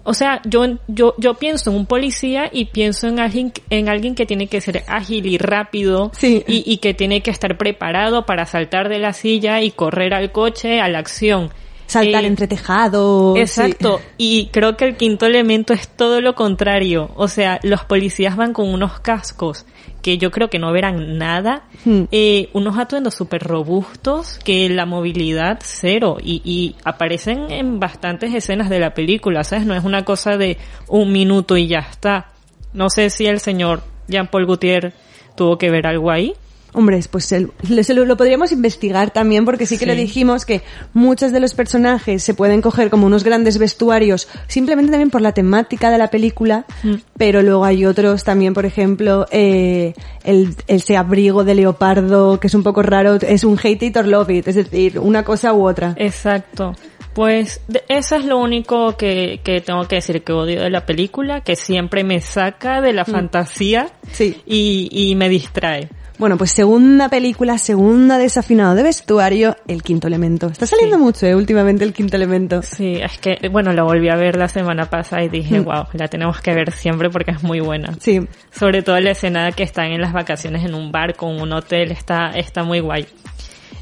O 0.04 0.14
sea, 0.14 0.42
yo, 0.44 0.64
yo, 0.88 1.14
yo 1.18 1.34
pienso 1.34 1.70
en 1.70 1.76
un 1.76 1.86
policía 1.86 2.48
y 2.52 2.66
pienso 2.66 3.06
en 3.06 3.20
alguien, 3.20 3.52
en 3.70 3.88
alguien 3.88 4.14
que 4.14 4.26
tiene 4.26 4.48
que 4.48 4.60
ser 4.60 4.82
ágil 4.88 5.26
y 5.26 5.38
rápido 5.38 6.10
Sí. 6.14 6.42
y, 6.46 6.64
y 6.66 6.78
que 6.78 6.92
tiene 6.94 7.20
que 7.20 7.30
estar 7.30 7.56
preparado 7.56 8.26
para 8.26 8.46
saltar 8.46 8.88
de 8.88 8.98
la 8.98 9.12
silla 9.12 9.60
y 9.62 9.70
correr 9.70 10.14
al 10.14 10.32
coche, 10.32 10.80
a 10.80 10.88
la 10.88 10.98
acción. 10.98 11.50
Saltar 11.86 12.24
Eh, 12.24 12.26
entre 12.26 12.46
tejados. 12.46 13.38
Exacto, 13.38 14.00
y 14.18 14.46
creo 14.52 14.76
que 14.76 14.84
el 14.86 14.96
quinto 14.96 15.26
elemento 15.26 15.72
es 15.72 15.88
todo 15.88 16.20
lo 16.20 16.34
contrario. 16.34 17.10
O 17.16 17.28
sea, 17.28 17.60
los 17.62 17.84
policías 17.84 18.36
van 18.36 18.52
con 18.52 18.68
unos 18.72 19.00
cascos 19.00 19.66
que 20.02 20.18
yo 20.18 20.32
creo 20.32 20.50
que 20.50 20.58
no 20.58 20.72
verán 20.72 21.16
nada, 21.16 21.62
Hmm. 21.84 22.04
eh, 22.10 22.48
unos 22.54 22.76
atuendos 22.76 23.14
súper 23.14 23.42
robustos, 23.44 24.38
que 24.44 24.68
la 24.68 24.84
movilidad 24.84 25.60
cero, 25.62 26.16
y, 26.20 26.42
y 26.44 26.74
aparecen 26.84 27.50
en 27.52 27.78
bastantes 27.78 28.34
escenas 28.34 28.68
de 28.68 28.80
la 28.80 28.94
película, 28.94 29.44
¿sabes? 29.44 29.64
No 29.64 29.74
es 29.74 29.84
una 29.84 30.04
cosa 30.04 30.36
de 30.36 30.58
un 30.88 31.12
minuto 31.12 31.56
y 31.56 31.68
ya 31.68 31.78
está. 31.78 32.32
No 32.72 32.90
sé 32.90 33.10
si 33.10 33.26
el 33.26 33.38
señor 33.38 33.82
Jean-Paul 34.08 34.46
Gaultier 34.46 34.92
tuvo 35.36 35.56
que 35.56 35.70
ver 35.70 35.86
algo 35.86 36.10
ahí. 36.10 36.34
Hombre, 36.74 37.00
pues 37.10 37.30
el- 37.32 37.50
lo, 37.68 38.04
lo 38.06 38.16
podríamos 38.16 38.50
investigar 38.50 39.10
también 39.10 39.44
porque 39.44 39.66
sí 39.66 39.76
que 39.76 39.84
Sí. 39.84 39.90
le 39.90 39.94
dijimos 39.94 40.46
que 40.46 40.62
muchos 40.94 41.30
de 41.30 41.38
los 41.38 41.52
personajes 41.54 42.22
se 42.22 42.32
pueden 42.32 42.62
coger 42.62 42.88
como 42.88 43.06
unos 43.06 43.24
grandes 43.24 43.58
vestuarios 43.58 44.26
simplemente 44.48 44.90
también 44.90 45.10
por 45.10 45.20
la 45.20 45.32
temática 45.32 45.90
de 45.90 45.98
la 45.98 46.08
película, 46.08 46.64
Mm. 46.82 46.94
pero 47.18 47.42
luego 47.42 47.64
hay 47.66 47.84
otros 47.84 48.24
también, 48.24 48.54
por 48.54 48.64
ejemplo, 48.64 49.26
eh, 49.30 49.92
el, 50.24 50.54
ese 50.66 50.96
abrigo 50.96 51.44
de 51.44 51.54
leopardo 51.56 52.40
que 52.40 52.46
es 52.46 52.54
un 52.54 52.62
poco 52.62 52.82
raro, 52.82 53.16
es 53.20 53.44
un 53.44 53.58
hate 53.62 53.82
it 53.82 53.96
or 53.98 54.06
love 54.06 54.30
it, 54.30 54.48
es 54.48 54.54
decir, 54.54 54.98
una 54.98 55.24
cosa 55.24 55.52
u 55.52 55.68
otra. 55.68 55.94
Exacto. 55.98 56.74
Pues 57.12 57.60
eso 57.90 58.16
es 58.16 58.24
lo 58.24 58.38
único 58.38 58.96
que, 58.96 59.40
que 59.44 59.60
tengo 59.60 59.86
que 59.86 59.96
decir 59.96 60.22
que 60.22 60.32
odio 60.32 60.62
de 60.62 60.70
la 60.70 60.86
película, 60.86 61.42
que 61.42 61.56
siempre 61.56 62.02
me 62.04 62.22
saca 62.22 62.80
de 62.80 62.94
la 62.94 63.02
Mm. 63.02 63.10
fantasía 63.12 63.88
Sí. 64.12 64.40
y, 64.46 64.88
y 64.90 65.14
me 65.16 65.28
distrae. 65.28 65.90
Bueno, 66.22 66.36
pues 66.36 66.52
segunda 66.52 67.08
película, 67.08 67.58
segunda 67.58 68.16
desafinado 68.16 68.76
de 68.76 68.84
vestuario, 68.84 69.56
El 69.66 69.82
Quinto 69.82 70.06
Elemento. 70.06 70.46
Está 70.46 70.66
saliendo 70.66 70.96
mucho, 70.96 71.26
eh, 71.26 71.34
últimamente 71.34 71.82
El 71.82 71.92
Quinto 71.92 72.14
Elemento. 72.14 72.62
Sí, 72.62 72.94
es 72.94 73.18
que, 73.18 73.48
bueno, 73.48 73.72
la 73.72 73.82
volví 73.82 74.08
a 74.08 74.14
ver 74.14 74.36
la 74.36 74.46
semana 74.46 74.84
pasada 74.88 75.24
y 75.24 75.28
dije, 75.28 75.58
Mm. 75.58 75.64
wow, 75.64 75.86
la 75.94 76.06
tenemos 76.06 76.40
que 76.40 76.54
ver 76.54 76.70
siempre 76.70 77.10
porque 77.10 77.32
es 77.32 77.42
muy 77.42 77.58
buena. 77.58 77.96
Sí. 77.98 78.20
Sobre 78.52 78.82
todo 78.82 79.00
la 79.00 79.10
escena 79.10 79.50
que 79.50 79.64
están 79.64 79.86
en 79.86 80.00
las 80.00 80.12
vacaciones 80.12 80.64
en 80.64 80.76
un 80.76 80.92
bar 80.92 81.16
con 81.16 81.42
un 81.42 81.52
hotel, 81.52 81.90
está, 81.90 82.30
está 82.36 82.62
muy 82.62 82.78
guay. 82.78 83.04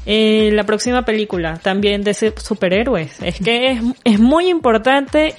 Eh, 0.07 0.49
la 0.51 0.63
próxima 0.63 1.05
película, 1.05 1.59
también 1.61 2.01
de 2.01 2.15
superhéroes. 2.15 3.21
Es 3.21 3.37
que 3.37 3.73
es, 3.73 3.81
es 4.03 4.19
muy 4.19 4.49
importante 4.49 5.35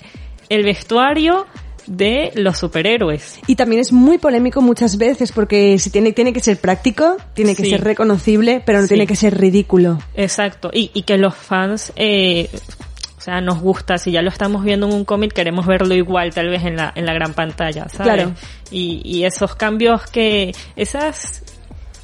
el 0.48 0.62
vestuario 0.62 1.48
de 1.96 2.32
los 2.36 2.58
superhéroes. 2.58 3.38
Y 3.46 3.56
también 3.56 3.80
es 3.80 3.92
muy 3.92 4.18
polémico 4.18 4.60
muchas 4.62 4.96
veces 4.98 5.32
porque 5.32 5.78
si 5.78 5.90
tiene, 5.90 6.12
tiene 6.12 6.32
que 6.32 6.40
ser 6.40 6.58
práctico, 6.58 7.16
tiene 7.34 7.54
que 7.54 7.64
Sí. 7.64 7.70
ser 7.70 7.84
reconocible, 7.84 8.62
pero 8.64 8.78
no 8.80 8.84
Sí. 8.84 8.90
tiene 8.94 9.06
que 9.06 9.16
ser 9.16 9.38
ridículo. 9.38 9.98
Exacto. 10.14 10.70
Y, 10.72 10.90
y 10.94 11.02
que 11.02 11.18
los 11.18 11.34
fans, 11.34 11.92
eh, 11.96 12.48
o 13.18 13.20
sea, 13.20 13.40
nos 13.40 13.60
gusta, 13.60 13.98
si 13.98 14.10
ya 14.10 14.22
lo 14.22 14.30
estamos 14.30 14.64
viendo 14.64 14.86
en 14.86 14.94
un 14.94 15.04
cómic, 15.04 15.32
queremos 15.32 15.66
verlo 15.66 15.94
igual, 15.94 16.32
tal 16.34 16.48
vez 16.48 16.64
en 16.64 16.76
la, 16.76 16.92
en 16.96 17.06
la 17.06 17.12
gran 17.12 17.34
pantalla, 17.34 17.88
¿sabes? 17.88 18.14
Claro. 18.14 18.32
Y, 18.70 19.00
y 19.04 19.24
esos 19.24 19.54
cambios 19.54 20.06
que, 20.10 20.52
esas, 20.76 21.42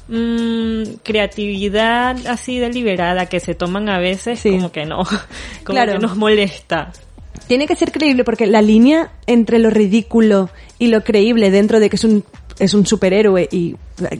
mm, 0.07 0.83
creatividad 1.03 2.15
así 2.27 2.59
deliberada 2.59 3.25
que 3.25 3.39
se 3.39 3.53
toman 3.55 3.89
a 3.89 3.99
veces, 3.99 4.41
como 4.43 4.71
que 4.71 4.85
no, 4.85 4.99
como 5.63 5.75
Claro. 5.75 5.93
que 5.93 5.99
nos 5.99 6.15
molesta. 6.15 6.91
Tiene 7.47 7.67
que 7.67 7.75
ser 7.75 7.91
creíble 7.91 8.23
porque 8.23 8.47
la 8.47 8.61
línea 8.61 9.11
entre 9.25 9.59
lo 9.59 9.69
ridículo 9.69 10.49
y 10.77 10.87
lo 10.87 11.03
creíble 11.03 11.51
dentro 11.51 11.79
de 11.79 11.89
que 11.89 11.95
es 11.95 12.03
un 12.03 12.23
es 12.59 12.73
un 12.73 12.85
superhéroe 12.85 13.47
y 13.51 13.75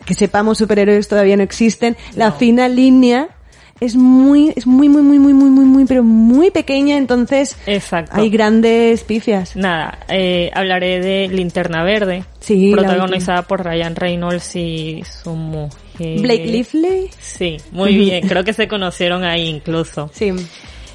que 0.05 0.13
sepamos 0.13 0.57
superhéroes 0.57 1.07
todavía 1.07 1.35
no 1.35 1.43
existen, 1.43 1.97
la 2.15 2.31
fina 2.31 2.69
línea 2.69 3.29
es 3.81 3.95
muy 3.95 4.53
es 4.55 4.67
muy 4.67 4.89
muy 4.89 5.01
muy 5.01 5.19
muy 5.19 5.33
muy 5.33 5.49
muy 5.49 5.65
muy 5.65 5.85
pero 5.85 6.03
muy 6.03 6.51
pequeña, 6.51 6.97
entonces 6.97 7.57
Exacto. 7.65 8.15
hay 8.15 8.29
grandes 8.29 9.03
pifias. 9.03 9.55
Nada, 9.55 9.99
eh, 10.09 10.51
hablaré 10.53 10.99
de 10.99 11.27
Linterna 11.27 11.83
Verde, 11.83 12.23
Sí, 12.39 12.71
protagonizada 12.73 13.43
por 13.43 13.63
Ryan 13.63 13.95
Reynolds 13.95 14.55
y 14.55 15.03
su 15.03 15.31
mujer. 15.31 15.69
Blake 15.99 16.45
Lively. 16.45 17.09
Sí, 17.19 17.57
muy 17.71 17.95
bien. 17.95 18.27
Creo 18.27 18.45
que 18.45 18.53
se 18.53 18.69
conocieron 18.69 19.25
ahí 19.25 19.47
incluso. 19.47 20.09
Sí. 20.13 20.31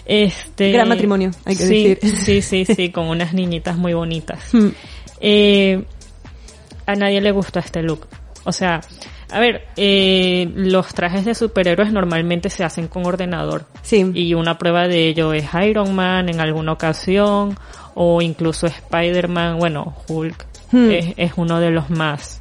Este. 0.07 0.73
Gran 0.73 0.89
matrimonio, 0.89 1.31
hay 1.45 1.57
que 1.57 1.67
sí, 1.67 1.89
decir. 1.89 2.17
Sí, 2.17 2.43
sí, 2.43 2.75
sí, 2.75 2.91
con 2.91 3.07
unas 3.07 3.33
niñitas 3.35 3.77
muy 3.77 3.95
bonitas. 3.95 4.41
Hmm. 4.53 4.71
Eh, 5.21 5.85
a 6.87 6.95
nadie 6.97 7.21
le 7.21 7.31
gustó 7.31 7.59
este 7.59 7.83
look. 7.83 8.07
O 8.45 8.53
sea, 8.53 8.83
a 9.31 9.41
ver, 9.41 9.69
eh, 9.77 10.51
los 10.55 10.93
trajes 10.93 11.25
de 11.25 11.35
superhéroes 11.35 11.93
normalmente 11.93 12.51
se 12.51 12.63
hacen 12.63 12.89
con 12.89 13.07
ordenador. 13.07 13.65
Sí. 13.83 14.05
Y 14.13 14.35
una 14.35 14.59
prueba 14.59 14.87
de 14.87 15.09
ello 15.09 15.33
es 15.33 15.47
Iron 15.67 15.95
Man 15.95 16.29
en 16.29 16.41
alguna 16.41 16.73
ocasión, 16.73 17.57
o 17.95 18.21
incluso 18.21 18.67
Spider-Man, 18.67 19.59
bueno, 19.59 19.97
Hulk 20.09 20.47
Hmm. 20.75 20.91
es, 20.91 21.15
es 21.17 21.33
uno 21.37 21.61
de 21.61 21.71
los 21.71 21.89
más 21.89 22.41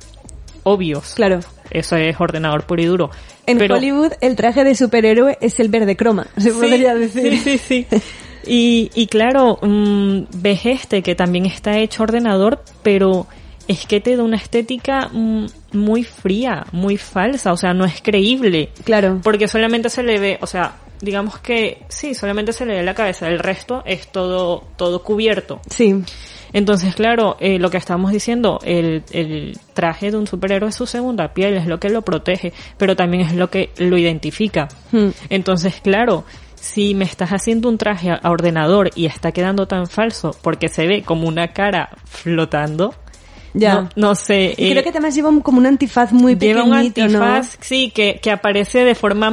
obvios. 0.63 1.13
Claro. 1.15 1.39
Eso 1.69 1.95
es 1.95 2.19
ordenador 2.19 2.65
puro 2.65 2.81
y 2.81 2.85
duro. 2.85 3.09
En 3.45 3.57
Pero- 3.57 3.75
Hollywood 3.75 4.13
el 4.21 4.35
traje 4.35 4.63
de 4.63 4.75
superhéroe 4.75 5.37
es 5.41 5.59
el 5.59 5.69
verde 5.69 5.95
croma, 5.95 6.27
se 6.37 6.51
Sí, 6.51 6.57
podría 6.59 6.95
decir. 6.95 7.37
Sí, 7.39 7.57
sí, 7.57 7.85
sí. 7.89 8.01
Y, 8.45 8.91
y 8.93 9.07
claro, 9.07 9.57
mm, 9.61 10.23
ves 10.35 10.65
este 10.65 11.01
que 11.01 11.15
también 11.15 11.45
está 11.45 11.77
hecho 11.77 12.03
ordenador, 12.03 12.61
pero 12.83 13.25
es 13.67 13.85
que 13.85 14.01
te 14.01 14.17
da 14.17 14.23
una 14.23 14.35
estética 14.37 15.07
mm, 15.11 15.45
muy 15.73 16.03
fría, 16.03 16.65
muy 16.73 16.97
falsa, 16.97 17.53
o 17.53 17.57
sea, 17.57 17.73
no 17.73 17.85
es 17.85 18.01
creíble. 18.01 18.69
Claro. 18.83 19.19
Porque 19.23 19.47
solamente 19.47 19.89
se 19.89 20.03
le 20.03 20.19
ve, 20.19 20.37
o 20.41 20.47
sea, 20.47 20.75
digamos 20.99 21.39
que 21.39 21.83
sí, 21.87 22.13
solamente 22.13 22.51
se 22.53 22.65
le 22.65 22.75
ve 22.75 22.83
la 22.83 22.93
cabeza, 22.93 23.27
el 23.29 23.39
resto 23.39 23.81
es 23.85 24.07
todo, 24.11 24.65
todo 24.75 25.01
cubierto. 25.03 25.61
Sí. 25.69 26.03
Entonces, 26.53 26.95
claro, 26.95 27.35
eh, 27.39 27.59
lo 27.59 27.69
que 27.69 27.77
estamos 27.77 28.11
diciendo, 28.11 28.59
el, 28.63 29.03
el 29.11 29.57
traje 29.73 30.11
de 30.11 30.17
un 30.17 30.27
superhéroe 30.27 30.69
es 30.69 30.75
su 30.75 30.85
segunda 30.85 31.33
piel, 31.33 31.55
es 31.55 31.65
lo 31.65 31.79
que 31.79 31.89
lo 31.89 32.03
protege, 32.03 32.53
pero 32.77 32.95
también 32.95 33.25
es 33.25 33.33
lo 33.35 33.49
que 33.49 33.71
lo 33.77 33.97
identifica. 33.97 34.67
Hmm. 34.91 35.09
Entonces, 35.29 35.81
claro, 35.81 36.23
si 36.55 36.95
me 36.95 37.05
estás 37.05 37.31
haciendo 37.31 37.67
un 37.67 37.77
traje 37.77 38.09
a 38.09 38.15
a 38.23 38.31
ordenador 38.31 38.89
y 38.95 39.05
está 39.05 39.31
quedando 39.31 39.67
tan 39.67 39.87
falso 39.87 40.31
porque 40.41 40.69
se 40.69 40.87
ve 40.87 41.03
como 41.03 41.27
una 41.27 41.49
cara 41.49 41.89
flotando, 42.05 42.95
Ya. 43.53 43.75
no, 43.75 43.89
no 43.95 44.15
sé. 44.15 44.53
Y 44.57 44.67
eh, 44.67 44.71
creo 44.71 44.83
que 44.83 44.89
además 44.89 45.13
lleva 45.15 45.29
un- 45.29 45.41
como 45.41 45.59
un 45.59 45.65
antifaz 45.65 46.11
muy 46.11 46.35
Lleva 46.35 46.63
pequeñito, 46.63 47.01
un 47.03 47.11
¿no? 47.13 47.23
antifaz, 47.23 47.57
sí, 47.61 47.91
que, 47.93 48.19
que 48.21 48.31
aparece 48.31 48.83
de 48.83 48.95
forma 48.95 49.31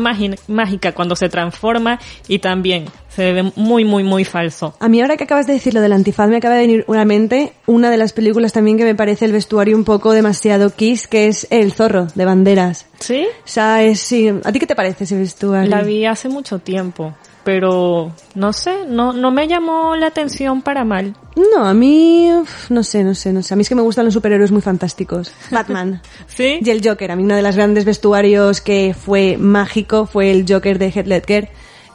mágica 0.49 0.93
cuando 0.93 1.17
se 1.17 1.29
transforma 1.29 1.99
y 2.29 2.39
también 2.41 2.85
se 3.09 3.33
ve 3.33 3.51
muy, 3.57 3.85
muy, 3.85 4.05
muy 4.05 4.25
falso. 4.25 4.75
A 4.79 4.89
mí 4.89 5.01
ahora 5.01 5.17
que 5.17 5.25
acabas 5.25 5.47
de 5.47 5.55
decir 5.55 5.75
lo 5.75 5.81
del 5.81 5.93
antifaz 5.93 6.29
me 6.29 6.37
acaba 6.37 6.55
de 6.55 6.61
venir 6.61 6.85
a 6.89 6.93
la 6.93 7.05
mente 7.05 7.53
una 7.67 7.91
de 7.91 7.97
las 7.97 8.13
películas 8.13 8.53
también 8.53 8.77
que 8.79 8.85
me 8.85 8.95
parece 8.95 9.25
el 9.25 9.33
vestuario 9.33 9.77
un 9.77 9.85
poco 9.85 10.13
demasiado 10.13 10.71
kiss, 10.75 11.09
que 11.09 11.27
es 11.27 11.47
El 11.51 11.73
Zorro, 11.73 12.07
de 12.15 12.25
Banderas. 12.25 12.87
¿Sí? 13.01 13.27
O 13.27 13.49
sea, 13.49 13.83
es, 13.83 14.01
sí. 14.01 14.29
¿A 14.45 14.53
ti 14.53 14.59
qué 14.61 14.67
te 14.67 14.77
parece 14.77 15.05
ese 15.05 15.17
vestuario? 15.17 15.69
La 15.71 15.83
vi 15.83 16.05
hace 16.07 16.29
mucho 16.29 16.59
tiempo, 16.61 17.15
pero 17.45 18.13
no 18.35 18.53
sé, 18.53 18.85
no, 18.89 19.13
no 19.13 19.31
me 19.31 19.49
llamó 19.49 19.97
la 19.97 20.07
atención 20.09 20.63
para 20.63 20.85
mal. 20.85 21.15
No, 21.57 21.65
a 21.65 21.75
mí, 21.75 22.29
no 22.69 22.83
sé, 22.83 23.03
no 23.05 23.15
sé, 23.15 23.33
no 23.33 23.43
sé. 23.43 23.55
A 23.55 23.57
mí 23.57 23.63
es 23.63 23.69
que 23.69 23.75
me 23.75 23.83
gustan 23.83 24.05
los 24.05 24.15
superhéroes 24.15 24.51
muy 24.53 24.61
fantásticos. 24.63 25.33
Batman. 25.51 26.03
¿Sí? 26.27 26.59
Y 26.63 26.71
el 26.71 26.87
Joker. 26.87 27.11
A 27.13 27.17
mí 27.17 27.23
uno 27.25 27.37
de 27.37 27.43
los 27.43 27.57
grandes 27.57 27.85
vestuarios 27.85 28.61
que 28.61 28.95
fue 28.99 29.37
mágico 29.39 30.07
fue 30.07 30.31
el 30.31 30.45
Joker 30.49 30.79
de 30.79 30.87
Heath 30.91 31.07
Ledger. 31.07 31.49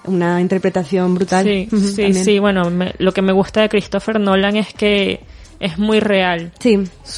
Una 0.06 0.40
interpretación 0.40 1.16
brutal. 1.16 1.46
Sí, 1.46 1.68
sí, 1.72 2.02
también. 2.04 2.14
sí, 2.26 2.40
bueno, 2.40 2.70
me- 2.70 2.94
lo 3.00 3.12
que 3.12 3.22
me 3.24 3.34
gusta 3.34 3.62
de 3.62 3.70
Christopher 3.70 4.20
Nolan 4.20 4.56
es 4.56 4.72
que 4.74 5.22
es 5.60 5.80
muy 5.80 6.00
real. 6.00 6.52
Sí. 6.60 6.78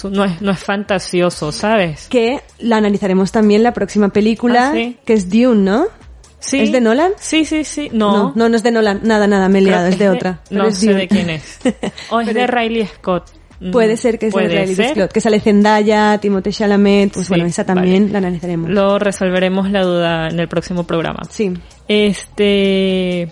No, 0.09 0.23
es, 0.23 0.41
no 0.41 0.51
es 0.51 0.59
fantasioso, 0.59 1.51
¿sabes? 1.51 2.07
Que 2.07 2.39
la 2.59 2.77
analizaremos 2.77 3.31
también 3.33 3.61
la 3.63 3.73
próxima 3.73 4.09
película, 4.09 4.69
Ah, 4.69 4.73
sí. 4.73 4.95
que 5.03 5.13
es 5.13 5.29
Dune, 5.29 5.63
¿no? 5.63 5.85
Sí. 6.39 6.59
¿Es 6.59 6.71
de 6.71 6.81
Nolan? 6.81 7.11
Sí, 7.17 7.45
sí, 7.45 7.63
sí. 7.63 7.89
No. 7.91 8.11
No, 8.29 8.33
no, 8.35 8.49
no 8.49 8.55
es 8.55 8.63
de 8.63 8.71
Nolan. 8.71 9.01
Nada, 9.03 9.25
nada, 9.27 9.49
me 9.49 9.59
he 9.59 9.61
liado, 9.61 9.87
es 9.87 9.97
de 9.97 10.09
otra. 10.09 10.39
Pero 10.49 10.63
No 10.63 10.69
es 10.69 10.77
sé 10.77 10.87
Dune. 10.87 10.99
de 10.99 11.07
quién 11.07 11.29
es. 11.31 11.59
O 12.11 12.21
es 12.21 12.27
Pero- 12.27 12.41
de 12.41 12.47
Riley 12.47 12.85
Scott. 12.85 13.31
Mm, 13.59 13.71
Puede 13.71 13.97
ser 13.97 14.19
que 14.19 14.29
sea 14.29 14.41
de 14.43 14.47
Riley 14.49 14.75
ser. 14.75 14.91
Scott, 14.95 15.11
que 15.11 15.19
sale 15.19 15.39
Zendaya, 15.39 16.19
Timothée 16.19 16.51
Chalamet, 16.53 17.11
pues 17.11 17.25
Sí, 17.25 17.31
bueno, 17.31 17.45
esa 17.47 17.65
también 17.65 18.11
la 18.11 18.19
analizaremos. 18.19 18.69
Lo 18.69 18.99
resolveremos 18.99 19.71
la 19.71 19.81
duda 19.81 20.27
en 20.27 20.39
el 20.39 20.47
próximo 20.47 20.83
programa. 20.85 21.21
Sí. 21.29 21.51
Este. 21.87 23.31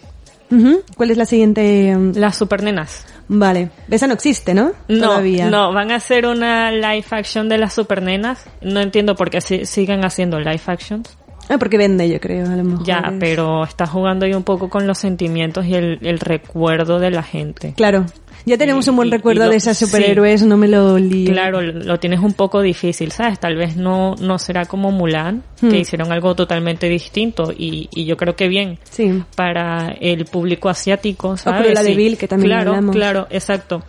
Ujú. 0.52 0.82
¿Cuál 0.96 1.12
es 1.12 1.18
la 1.18 1.26
siguiente? 1.26 1.96
Las 2.16 2.38
supernenas. 2.38 3.06
Vale. 3.28 3.70
Esa 3.90 4.08
no 4.08 4.14
existe, 4.14 4.54
¿no? 4.54 4.72
No, 4.88 5.08
Todavía. 5.08 5.50
no, 5.50 5.74
van 5.74 5.92
a 5.92 5.96
hacer 5.96 6.26
una 6.28 6.72
live 6.72 7.06
action 7.12 7.50
de 7.50 7.58
las 7.58 7.74
supernenas. 7.74 8.46
No 8.62 8.80
entiendo 8.82 9.16
por 9.16 9.30
qué 9.30 9.42
si- 9.42 9.66
siguen 9.66 10.06
haciendo 10.06 10.40
live 10.40 10.62
actions. 10.68 11.18
Ah, 11.50 11.58
porque 11.60 11.78
vende, 11.78 12.10
yo 12.10 12.20
creo, 12.20 12.46
a 12.48 12.56
lo 12.56 12.64
mejor. 12.64 12.86
Ya, 12.86 12.98
es- 13.08 13.14
pero 13.20 13.64
está 13.64 13.86
jugando 13.86 14.26
ahí 14.26 14.34
un 14.34 14.44
poco 14.44 14.70
con 14.70 14.88
los 14.88 14.98
sentimientos 14.98 15.66
y 15.66 15.76
el, 15.76 16.00
el 16.02 16.20
recuerdo 16.20 17.00
de 17.00 17.12
la 17.12 17.24
gente. 17.24 17.74
Claro. 17.76 18.06
Ya 18.48 18.58
tenemos 18.58 18.88
un 18.88 18.96
buen 18.96 19.08
y- 19.08 19.12
recuerdo 19.12 19.44
y 19.44 19.46
lo- 19.46 19.52
de 19.52 19.58
esas 19.58 19.78
sí. 19.78 19.86
superhéroes, 19.86 20.44
no 20.44 20.58
me 20.58 20.68
lo 20.68 20.98
lío. 21.00 21.32
Claro, 21.32 21.62
lo 21.62 22.00
tienes 22.00 22.20
un 22.20 22.34
poco 22.34 22.62
difícil, 22.62 23.12
¿sabes? 23.12 23.40
Tal 23.40 23.56
vez 23.56 23.76
no, 23.76 24.16
no 24.20 24.38
será 24.40 24.66
como 24.66 24.92
Mulan, 24.92 25.44
Hmm. 25.62 25.70
que 25.70 25.80
hicieron 25.80 26.12
algo 26.12 26.36
totalmente 26.36 26.88
distinto 26.90 27.52
y, 27.56 27.90
y 27.94 28.06
yo 28.06 28.18
creo 28.18 28.36
que 28.36 28.48
bien 28.48 28.78
Sí. 28.84 29.24
para 29.36 29.96
el 30.00 30.26
público 30.26 30.70
asiático, 30.70 31.38
¿sabes? 31.38 31.62
Cruella 31.62 31.82
de 31.84 31.90
Sí. 31.90 31.96
Vil, 31.96 32.18
que 32.18 32.28
también 32.28 32.50
Claro, 32.52 32.72
hablamos. 32.72 32.96
claro, 32.96 33.28
exacto. 33.32 33.84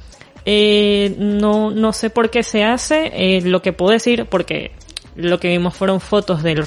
Eh, 0.45 1.15
no, 1.19 1.71
no 1.71 1.93
sé 1.93 2.09
por 2.11 2.31
qué 2.31 2.43
se 2.43 2.65
hace, 2.65 3.11
eh, 3.15 3.41
lo 3.43 3.63
que 3.63 3.73
puedo 3.73 3.93
decir, 3.93 4.27
porque 4.31 4.71
lo 5.17 5.41
que 5.41 5.49
vimos 5.49 5.75
fueron 5.75 6.01
fotos 6.01 6.43
del 6.43 6.61
Hmm. 6.61 6.67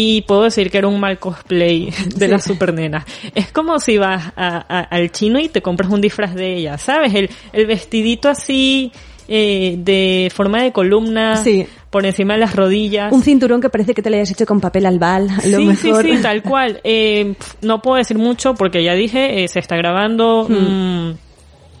Y 0.00 0.22
puedo 0.22 0.44
decir 0.44 0.70
que 0.70 0.78
era 0.78 0.86
un 0.86 1.00
mal 1.00 1.18
cosplay 1.18 1.86
de 2.14 2.26
Sí. 2.26 2.28
la 2.28 2.38
supernena. 2.38 3.04
Es 3.34 3.50
como 3.50 3.80
si 3.80 3.98
vas 3.98 4.32
a- 4.36 4.64
a- 4.68 4.80
al 4.82 5.10
chino 5.10 5.40
y 5.40 5.48
te 5.48 5.60
compras 5.60 5.90
un 5.90 6.00
disfraz 6.00 6.36
de 6.36 6.54
ella, 6.54 6.78
¿sabes? 6.78 7.12
El, 7.16 7.28
el 7.52 7.66
vestidito 7.66 8.28
así 8.28 8.92
eh, 9.30 9.74
de 9.78 10.30
forma 10.34 10.62
de 10.62 10.72
columna 10.72 11.36
Sí. 11.42 11.66
por 11.90 12.06
encima 12.06 12.34
de 12.34 12.40
las 12.40 12.54
rodillas. 12.56 13.12
Un 13.12 13.22
cinturón 13.22 13.60
que 13.60 13.68
parece 13.68 13.92
que 13.92 14.00
te 14.00 14.08
lo 14.08 14.16
hayas 14.16 14.30
hecho 14.30 14.46
con 14.46 14.60
papel 14.60 14.86
albal, 14.86 15.28
a 15.30 15.46
lo 15.48 15.58
sí, 15.58 15.64
mejor. 15.66 16.02
sí, 16.04 16.16
sí, 16.16 16.22
tal 16.22 16.42
cual. 16.42 16.80
Eh, 16.84 17.34
no 17.62 17.82
puedo 17.82 17.96
decir 17.96 18.16
mucho 18.18 18.54
porque 18.54 18.82
ya 18.84 18.94
dije, 18.94 19.42
eh, 19.44 19.48
se 19.48 19.58
está 19.58 19.76
grabando, 19.76 20.46
Hmm. 20.48 21.08
mm, 21.10 21.16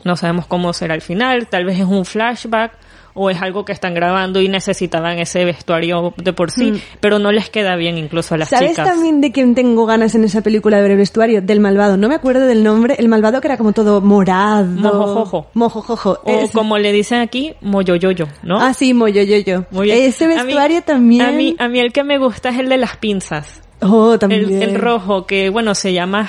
no 0.04 0.16
sabemos 0.16 0.46
cómo 0.46 0.72
será 0.72 0.94
el 0.96 1.02
final, 1.02 1.46
tal 1.46 1.64
vez 1.64 1.78
es 1.78 1.86
un 1.86 2.04
flashback 2.04 2.72
o 3.20 3.30
es 3.30 3.42
algo 3.42 3.64
que 3.64 3.72
están 3.72 3.94
grabando 3.94 4.40
y 4.40 4.48
necesitaban 4.48 5.18
ese 5.18 5.44
vestuario 5.44 6.14
de 6.16 6.32
por 6.32 6.50
sí, 6.50 6.72
Hmm. 6.72 6.76
pero 7.00 7.18
no 7.18 7.32
les 7.32 7.50
queda 7.50 7.74
bien 7.76 7.98
incluso 7.98 8.34
a 8.34 8.38
las 8.38 8.48
¿Sabes 8.50 8.70
chicas. 8.70 8.88
también 8.88 9.20
de 9.20 9.32
quién 9.32 9.54
tengo 9.54 9.86
ganas 9.86 10.14
en 10.14 10.22
esa 10.24 10.40
película 10.40 10.76
de 10.76 10.82
ver 10.82 10.92
el 10.92 10.96
vestuario? 10.98 11.42
Del 11.42 11.60
malvado. 11.60 11.96
No 11.96 12.08
me 12.08 12.14
acuerdo 12.14 12.46
del 12.46 12.62
nombre. 12.62 12.94
El 12.98 13.08
malvado 13.08 13.40
que 13.40 13.48
era 13.48 13.56
como 13.56 13.72
todo 13.72 14.00
morado. 14.00 14.64
Mojojojo. 14.66 15.46
Mojojojo. 15.54 16.20
O 16.24 16.30
Es- 16.30 16.50
como 16.52 16.78
le 16.78 16.92
dicen 16.92 17.20
aquí, 17.20 17.54
moyoyoyo, 17.60 18.26
¿no? 18.42 18.60
Ah, 18.60 18.72
sí, 18.72 18.94
moyoyoyo. 18.94 19.64
Muy 19.70 19.86
bien. 19.86 19.98
Ese 20.02 20.24
A 20.24 20.28
mí- 20.28 20.34
vestuario 20.44 20.82
también. 20.82 21.22
A 21.22 21.32
mí, 21.32 21.56
a 21.58 21.68
mí 21.68 21.80
el 21.80 21.92
que 21.92 22.04
me 22.04 22.18
gusta 22.18 22.50
es 22.50 22.58
el 22.58 22.68
de 22.68 22.76
las 22.76 22.96
pinzas. 22.96 23.60
Oh, 23.80 24.18
también. 24.18 24.44
El, 24.44 24.62
el 24.62 24.74
rojo, 24.74 25.26
que 25.26 25.50
bueno, 25.50 25.74
se 25.74 25.92
llama 25.92 26.28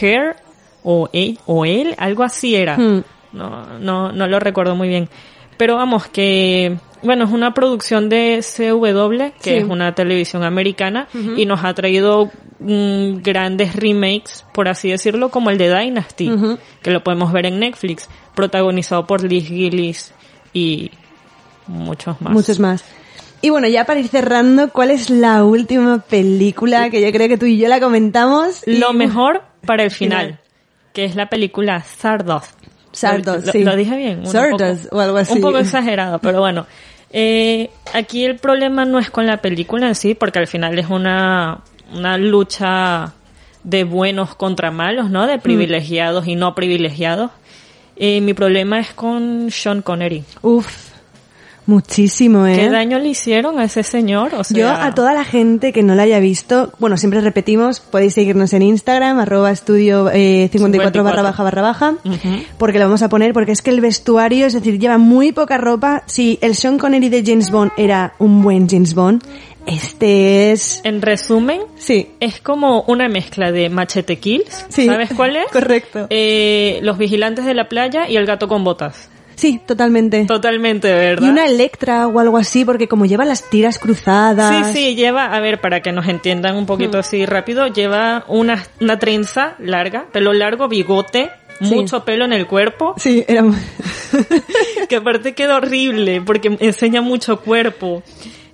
Hair 0.00 0.36
o 0.82 1.08
él, 1.12 1.38
o 1.46 1.64
él, 1.64 1.94
algo 1.98 2.22
así 2.22 2.54
era. 2.54 2.76
Hmm. 2.76 3.02
No, 3.32 3.78
no, 3.80 4.12
no 4.12 4.26
lo 4.28 4.38
recuerdo 4.40 4.74
muy 4.76 4.88
bien. 4.88 5.08
Pero 5.56 5.76
vamos, 5.76 6.06
que 6.08 6.76
bueno, 7.02 7.24
es 7.24 7.30
una 7.30 7.54
producción 7.54 8.08
de 8.08 8.40
CW, 8.42 9.32
que 9.42 9.50
Sí. 9.50 9.54
es 9.54 9.64
una 9.64 9.94
televisión 9.94 10.42
americana, 10.44 11.08
y 11.36 11.46
nos 11.46 11.64
ha 11.64 11.72
traído 11.74 12.30
mm, 12.58 13.18
grandes 13.22 13.76
remakes, 13.76 14.44
por 14.54 14.66
así 14.68 14.90
decirlo, 14.90 15.28
como 15.30 15.50
el 15.50 15.58
de 15.58 15.68
Dynasty, 15.78 16.30
que 16.82 16.90
lo 16.90 17.04
podemos 17.04 17.32
ver 17.32 17.46
en 17.46 17.60
Netflix, 17.60 18.08
protagonizado 18.34 19.06
por 19.06 19.22
Liz 19.22 19.46
Gillis 19.46 20.12
y 20.54 20.90
muchos 21.66 22.20
más. 22.20 22.32
Muchos 22.32 22.58
más. 22.60 22.82
Y 23.42 23.50
bueno, 23.50 23.68
ya 23.68 23.84
para 23.84 24.00
ir 24.00 24.08
cerrando, 24.08 24.70
¿cuál 24.70 24.90
es 24.90 25.10
la 25.10 25.44
última 25.44 25.98
película 26.00 26.88
que 26.90 27.00
yo 27.02 27.12
creo 27.12 27.28
que 27.28 27.36
tú 27.38 27.44
y 27.46 27.58
yo 27.58 27.68
la 27.68 27.78
comentamos? 27.80 28.66
y- 28.66 28.78
Lo 28.78 28.92
mejor 28.94 29.42
para 29.66 29.84
el 29.84 29.90
final, 29.90 30.40
que 30.94 31.04
es 31.04 31.14
la 31.14 31.28
película 31.28 31.82
Sardoth. 31.82 32.44
Sardoth, 32.96 33.44
lo, 33.44 33.52
sí. 33.52 33.62
lo 33.62 33.76
dije 33.76 33.96
bien. 33.96 34.22
O 34.24 35.00
algo 35.00 35.18
así. 35.18 35.34
Un 35.34 35.40
poco 35.42 35.58
exagerado, 35.58 36.18
pero 36.18 36.40
bueno. 36.40 36.66
Eh, 37.12 37.70
aquí 37.94 38.24
el 38.24 38.36
problema 38.36 38.84
no 38.84 38.98
es 38.98 39.10
con 39.10 39.26
la 39.26 39.36
película 39.38 39.86
en 39.86 39.94
sí, 39.94 40.14
porque 40.14 40.38
al 40.38 40.46
final 40.46 40.78
es 40.78 40.88
una, 40.88 41.60
una 41.94 42.16
lucha 42.16 43.12
de 43.64 43.84
buenos 43.84 44.34
contra 44.34 44.70
malos, 44.70 45.10
¿no? 45.10 45.26
De 45.26 45.38
privilegiados 45.38 46.26
y 46.26 46.36
no 46.36 46.54
privilegiados. 46.54 47.30
Eh, 47.96 48.20
mi 48.20 48.32
problema 48.34 48.78
es 48.80 48.92
con 48.92 49.50
Sean 49.50 49.82
Connery. 49.82 50.24
Uf, 50.42 50.92
muchísimo, 51.66 52.46
¿eh? 52.46 52.56
¿Qué 52.56 52.70
daño 52.70 52.98
le 52.98 53.08
hicieron 53.08 53.58
a 53.58 53.64
ese 53.64 53.82
señor? 53.82 54.34
O 54.34 54.44
sea, 54.44 54.56
Yo 54.56 54.70
a 54.70 54.94
toda 54.94 55.12
la 55.12 55.24
gente 55.24 55.72
que 55.72 55.82
no 55.82 55.94
la 55.94 56.04
haya 56.04 56.20
visto, 56.20 56.72
bueno, 56.78 56.96
siempre 56.96 57.20
repetimos, 57.20 57.80
podéis 57.80 58.14
seguirnos 58.14 58.52
en 58.52 58.62
Instagram, 58.62 59.18
arroba 59.18 59.50
estudio 59.50 60.10
eh, 60.12 60.48
54 60.50 61.04
barra 61.04 61.22
baja 61.22 61.42
barra 61.42 61.62
baja, 61.62 61.94
porque 62.58 62.78
lo 62.78 62.86
vamos 62.86 63.02
a 63.02 63.08
poner, 63.08 63.32
porque 63.32 63.52
es 63.52 63.62
que 63.62 63.70
el 63.70 63.80
vestuario, 63.80 64.46
es 64.46 64.52
decir, 64.52 64.78
lleva 64.78 64.98
muy 64.98 65.32
poca 65.32 65.58
ropa. 65.58 66.02
Si 66.06 66.38
el 66.40 66.54
Sean 66.54 66.78
Connery 66.78 67.08
de 67.08 67.22
James 67.24 67.50
Bond 67.50 67.72
era 67.76 68.14
un 68.18 68.42
buen 68.42 68.68
James 68.68 68.94
Bond, 68.94 69.22
este 69.66 70.52
es... 70.52 70.80
En 70.84 71.02
resumen, 71.02 71.62
sí. 71.76 72.12
es 72.20 72.40
como 72.40 72.82
una 72.82 73.08
mezcla 73.08 73.50
de 73.50 73.68
Machete 73.68 74.16
Kills. 74.18 74.66
Sí. 74.68 74.86
¿Sabes 74.86 75.10
cuál 75.14 75.36
es? 75.36 75.46
Correcto. 75.52 76.06
Eh, 76.10 76.78
los 76.82 76.96
vigilantes 76.98 77.44
de 77.44 77.54
la 77.54 77.68
playa 77.68 78.08
y 78.08 78.16
el 78.16 78.26
gato 78.26 78.46
con 78.46 78.62
botas. 78.62 79.10
Sí, 79.36 79.60
totalmente. 79.64 80.24
Totalmente, 80.24 80.92
¿verdad? 80.92 81.26
Y 81.26 81.30
una 81.30 81.46
Electra 81.46 82.08
o 82.08 82.18
algo 82.18 82.38
así, 82.38 82.64
porque 82.64 82.88
como 82.88 83.04
lleva 83.06 83.24
las 83.24 83.48
tiras 83.48 83.78
cruzadas... 83.78 84.66
Sí, 84.66 84.72
sí, 84.72 84.94
lleva, 84.96 85.26
a 85.26 85.40
ver, 85.40 85.60
para 85.60 85.80
que 85.82 85.92
nos 85.92 86.08
entiendan 86.08 86.56
un 86.56 86.66
poquito 86.66 86.98
así 86.98 87.24
rápido, 87.26 87.66
lleva 87.68 88.24
una, 88.28 88.64
una 88.80 88.98
trenza 88.98 89.54
larga, 89.58 90.06
pelo 90.10 90.32
largo, 90.32 90.68
bigote, 90.68 91.30
Sí. 91.60 91.74
mucho 91.74 92.04
pelo 92.04 92.26
en 92.26 92.34
el 92.34 92.46
cuerpo, 92.46 92.94
Sí, 92.98 93.24
era... 93.26 93.42
que 94.88 94.96
aparte 94.96 95.34
queda 95.34 95.56
horrible 95.56 96.20
porque 96.20 96.54
enseña 96.60 97.00
mucho 97.00 97.40
cuerpo. 97.40 98.02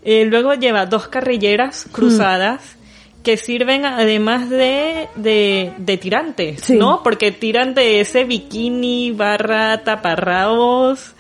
Eh, 0.04 0.24
luego 0.26 0.54
lleva 0.54 0.86
dos 0.86 1.09
carrilleras 1.09 1.86
cruzadas 1.90 2.76
que 3.22 3.36
sirven 3.36 3.84
además 3.84 4.50
de, 4.50 5.08
de, 5.16 5.72
de 5.78 5.96
tirantes, 5.96 6.60
Sí. 6.62 6.74
¿no? 6.76 7.02
Porque 7.02 7.30
tiran 7.32 7.74
de 7.74 8.00
ese 8.00 8.24
bikini 8.24 9.12
barra 9.12 9.84
taparrabos 9.84 11.14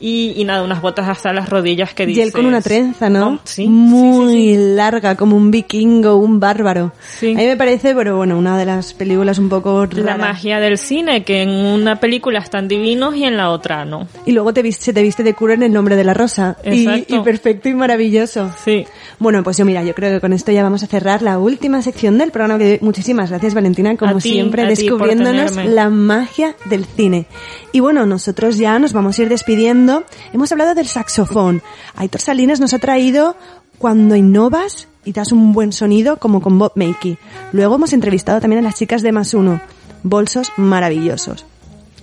y, 0.00 0.34
y 0.36 0.44
nada, 0.44 0.62
unas 0.64 0.82
botas 0.82 1.08
hasta 1.08 1.32
las 1.32 1.48
rodillas 1.48 1.94
que 1.94 2.02
Y 2.02 2.06
dices... 2.06 2.26
él 2.26 2.32
con 2.32 2.46
una 2.46 2.60
trenza, 2.60 3.08
¿no? 3.08 3.28
Oh, 3.34 3.38
sí, 3.44 3.66
Muy 3.66 4.56
larga, 4.56 5.16
como 5.16 5.36
un 5.36 5.50
vikingo, 5.50 6.16
un 6.16 6.40
bárbaro. 6.40 6.92
A 7.22 7.24
mí 7.24 7.34
me 7.34 7.56
parece, 7.56 7.94
pero 7.94 8.16
bueno, 8.16 8.36
una 8.38 8.58
de 8.58 8.66
las 8.66 8.92
películas 8.92 9.38
un 9.38 9.48
poco 9.48 9.86
La 9.92 10.12
rara. 10.12 10.16
magia 10.18 10.60
del 10.60 10.78
cine, 10.78 11.24
que 11.24 11.42
en 11.42 11.50
una 11.50 12.00
película 12.00 12.40
están 12.40 12.68
divinos 12.68 13.14
y 13.16 13.24
en 13.24 13.36
la 13.36 13.50
otra 13.50 13.84
no. 13.84 14.06
Y 14.26 14.32
luego 14.32 14.52
te 14.52 14.62
viste, 14.62 14.84
se 14.86 14.92
te 14.92 15.02
viste 15.02 15.22
de 15.22 15.34
cura 15.34 15.54
en 15.54 15.62
el 15.62 15.72
nombre 15.72 15.96
de 15.96 16.04
la 16.04 16.14
rosa. 16.14 16.56
Y, 16.64 16.84
Exacto. 16.86 17.16
y 17.16 17.20
perfecto 17.20 17.68
y 17.68 17.74
maravilloso. 17.74 18.50
Sí. 18.64 18.84
Bueno, 19.18 19.42
pues 19.42 19.56
yo 19.56 19.64
mira, 19.64 19.82
yo 19.84 19.94
creo 19.94 20.12
que 20.12 20.20
con 20.20 20.32
esto 20.32 20.50
ya 20.52 20.62
vamos 20.62 20.82
a 20.82 20.86
cerrar 20.86 21.22
la 21.22 21.38
última 21.38 21.82
sección 21.82 22.18
del 22.18 22.30
programa. 22.30 22.58
Que 22.58 22.78
muchísimas 22.82 23.30
gracias 23.30 23.54
Valentina, 23.54 23.96
como 23.96 24.16
ti, 24.16 24.32
siempre, 24.32 24.66
descubriéndonos 24.66 25.56
la 25.56 25.88
magia 25.88 26.56
del 26.64 26.84
cine. 26.84 27.26
Y 27.72 27.80
bueno, 27.80 28.06
nosotros 28.06 28.58
ya 28.58 28.78
nos 28.78 28.92
vamos 28.92 29.18
a 29.18 29.22
ir 29.22 29.28
despidiendo. 29.28 29.83
Hemos 30.32 30.52
hablado 30.52 30.74
del 30.74 30.86
saxofón. 30.86 31.62
Aitor 31.96 32.20
Salinas 32.20 32.60
nos 32.60 32.74
ha 32.74 32.78
traído 32.78 33.36
cuando 33.78 34.16
innovas 34.16 34.88
y 35.04 35.12
das 35.12 35.32
un 35.32 35.52
buen 35.52 35.72
sonido 35.72 36.18
como 36.18 36.40
con 36.40 36.58
Bob 36.58 36.72
Makey. 36.74 37.18
Luego 37.52 37.76
hemos 37.76 37.92
entrevistado 37.92 38.40
también 38.40 38.60
a 38.64 38.68
las 38.68 38.76
chicas 38.76 39.02
de 39.02 39.12
Más 39.12 39.34
Uno. 39.34 39.60
Bolsos 40.02 40.52
maravillosos. 40.56 41.46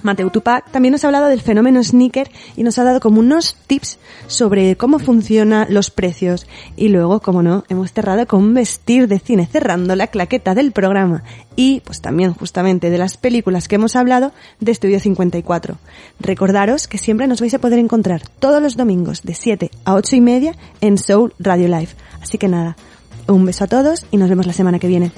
Mateo 0.04 0.30
Tupac 0.30 0.70
también 0.72 0.92
nos 0.92 1.04
ha 1.04 1.08
hablado 1.08 1.28
del 1.28 1.42
fenómeno 1.42 1.84
sneaker 1.84 2.30
y 2.56 2.64
nos 2.64 2.78
ha 2.80 2.84
dado 2.84 3.00
como 3.00 3.20
unos 3.20 3.56
tips 3.68 4.00
sobre 4.28 4.76
cómo 4.76 5.00
funcionan 5.00 5.68
los 5.70 5.90
precios. 5.90 6.48
Y 6.76 6.90
luego, 6.90 7.20
como 7.22 7.44
no, 7.44 7.64
hemos 7.70 7.94
cerrado 7.94 8.26
con 8.28 8.54
vestir 8.54 9.08
de 9.08 9.20
cine, 9.20 9.48
cerrando 9.52 9.96
la 9.96 10.08
claqueta 10.08 10.56
del 10.56 10.72
programa. 10.72 11.24
Y 11.56 11.82
pues 11.82 12.02
también 12.02 12.34
justamente 12.34 12.90
de 12.90 12.98
las 12.98 13.18
películas 13.18 13.68
que 13.68 13.76
hemos 13.76 13.96
hablado 13.96 14.32
de 14.60 14.72
Estudio 14.72 15.00
54. 15.00 15.78
Recordaros 16.20 16.88
que 16.88 16.98
siempre 16.98 17.28
nos 17.28 17.42
vais 17.42 17.54
a 17.54 17.60
poder 17.60 17.80
encontrar 17.80 18.22
todos 18.40 18.62
los 18.62 18.78
domingos 18.78 19.24
de 19.24 19.34
7 19.34 19.72
a 19.86 19.96
8 19.96 20.16
y 20.16 20.22
media 20.22 20.56
en 20.82 20.98
Soul 20.98 21.34
Radio 21.40 21.68
Live. 21.68 21.90
Así 22.22 22.38
que 22.38 22.48
nada, 22.48 22.76
un 23.28 23.46
beso 23.46 23.64
a 23.64 23.68
todos 23.68 24.06
y 24.12 24.18
nos 24.18 24.30
vemos 24.30 24.48
la 24.48 24.54
semana 24.54 24.80
que 24.80 24.88
viene. 24.88 25.12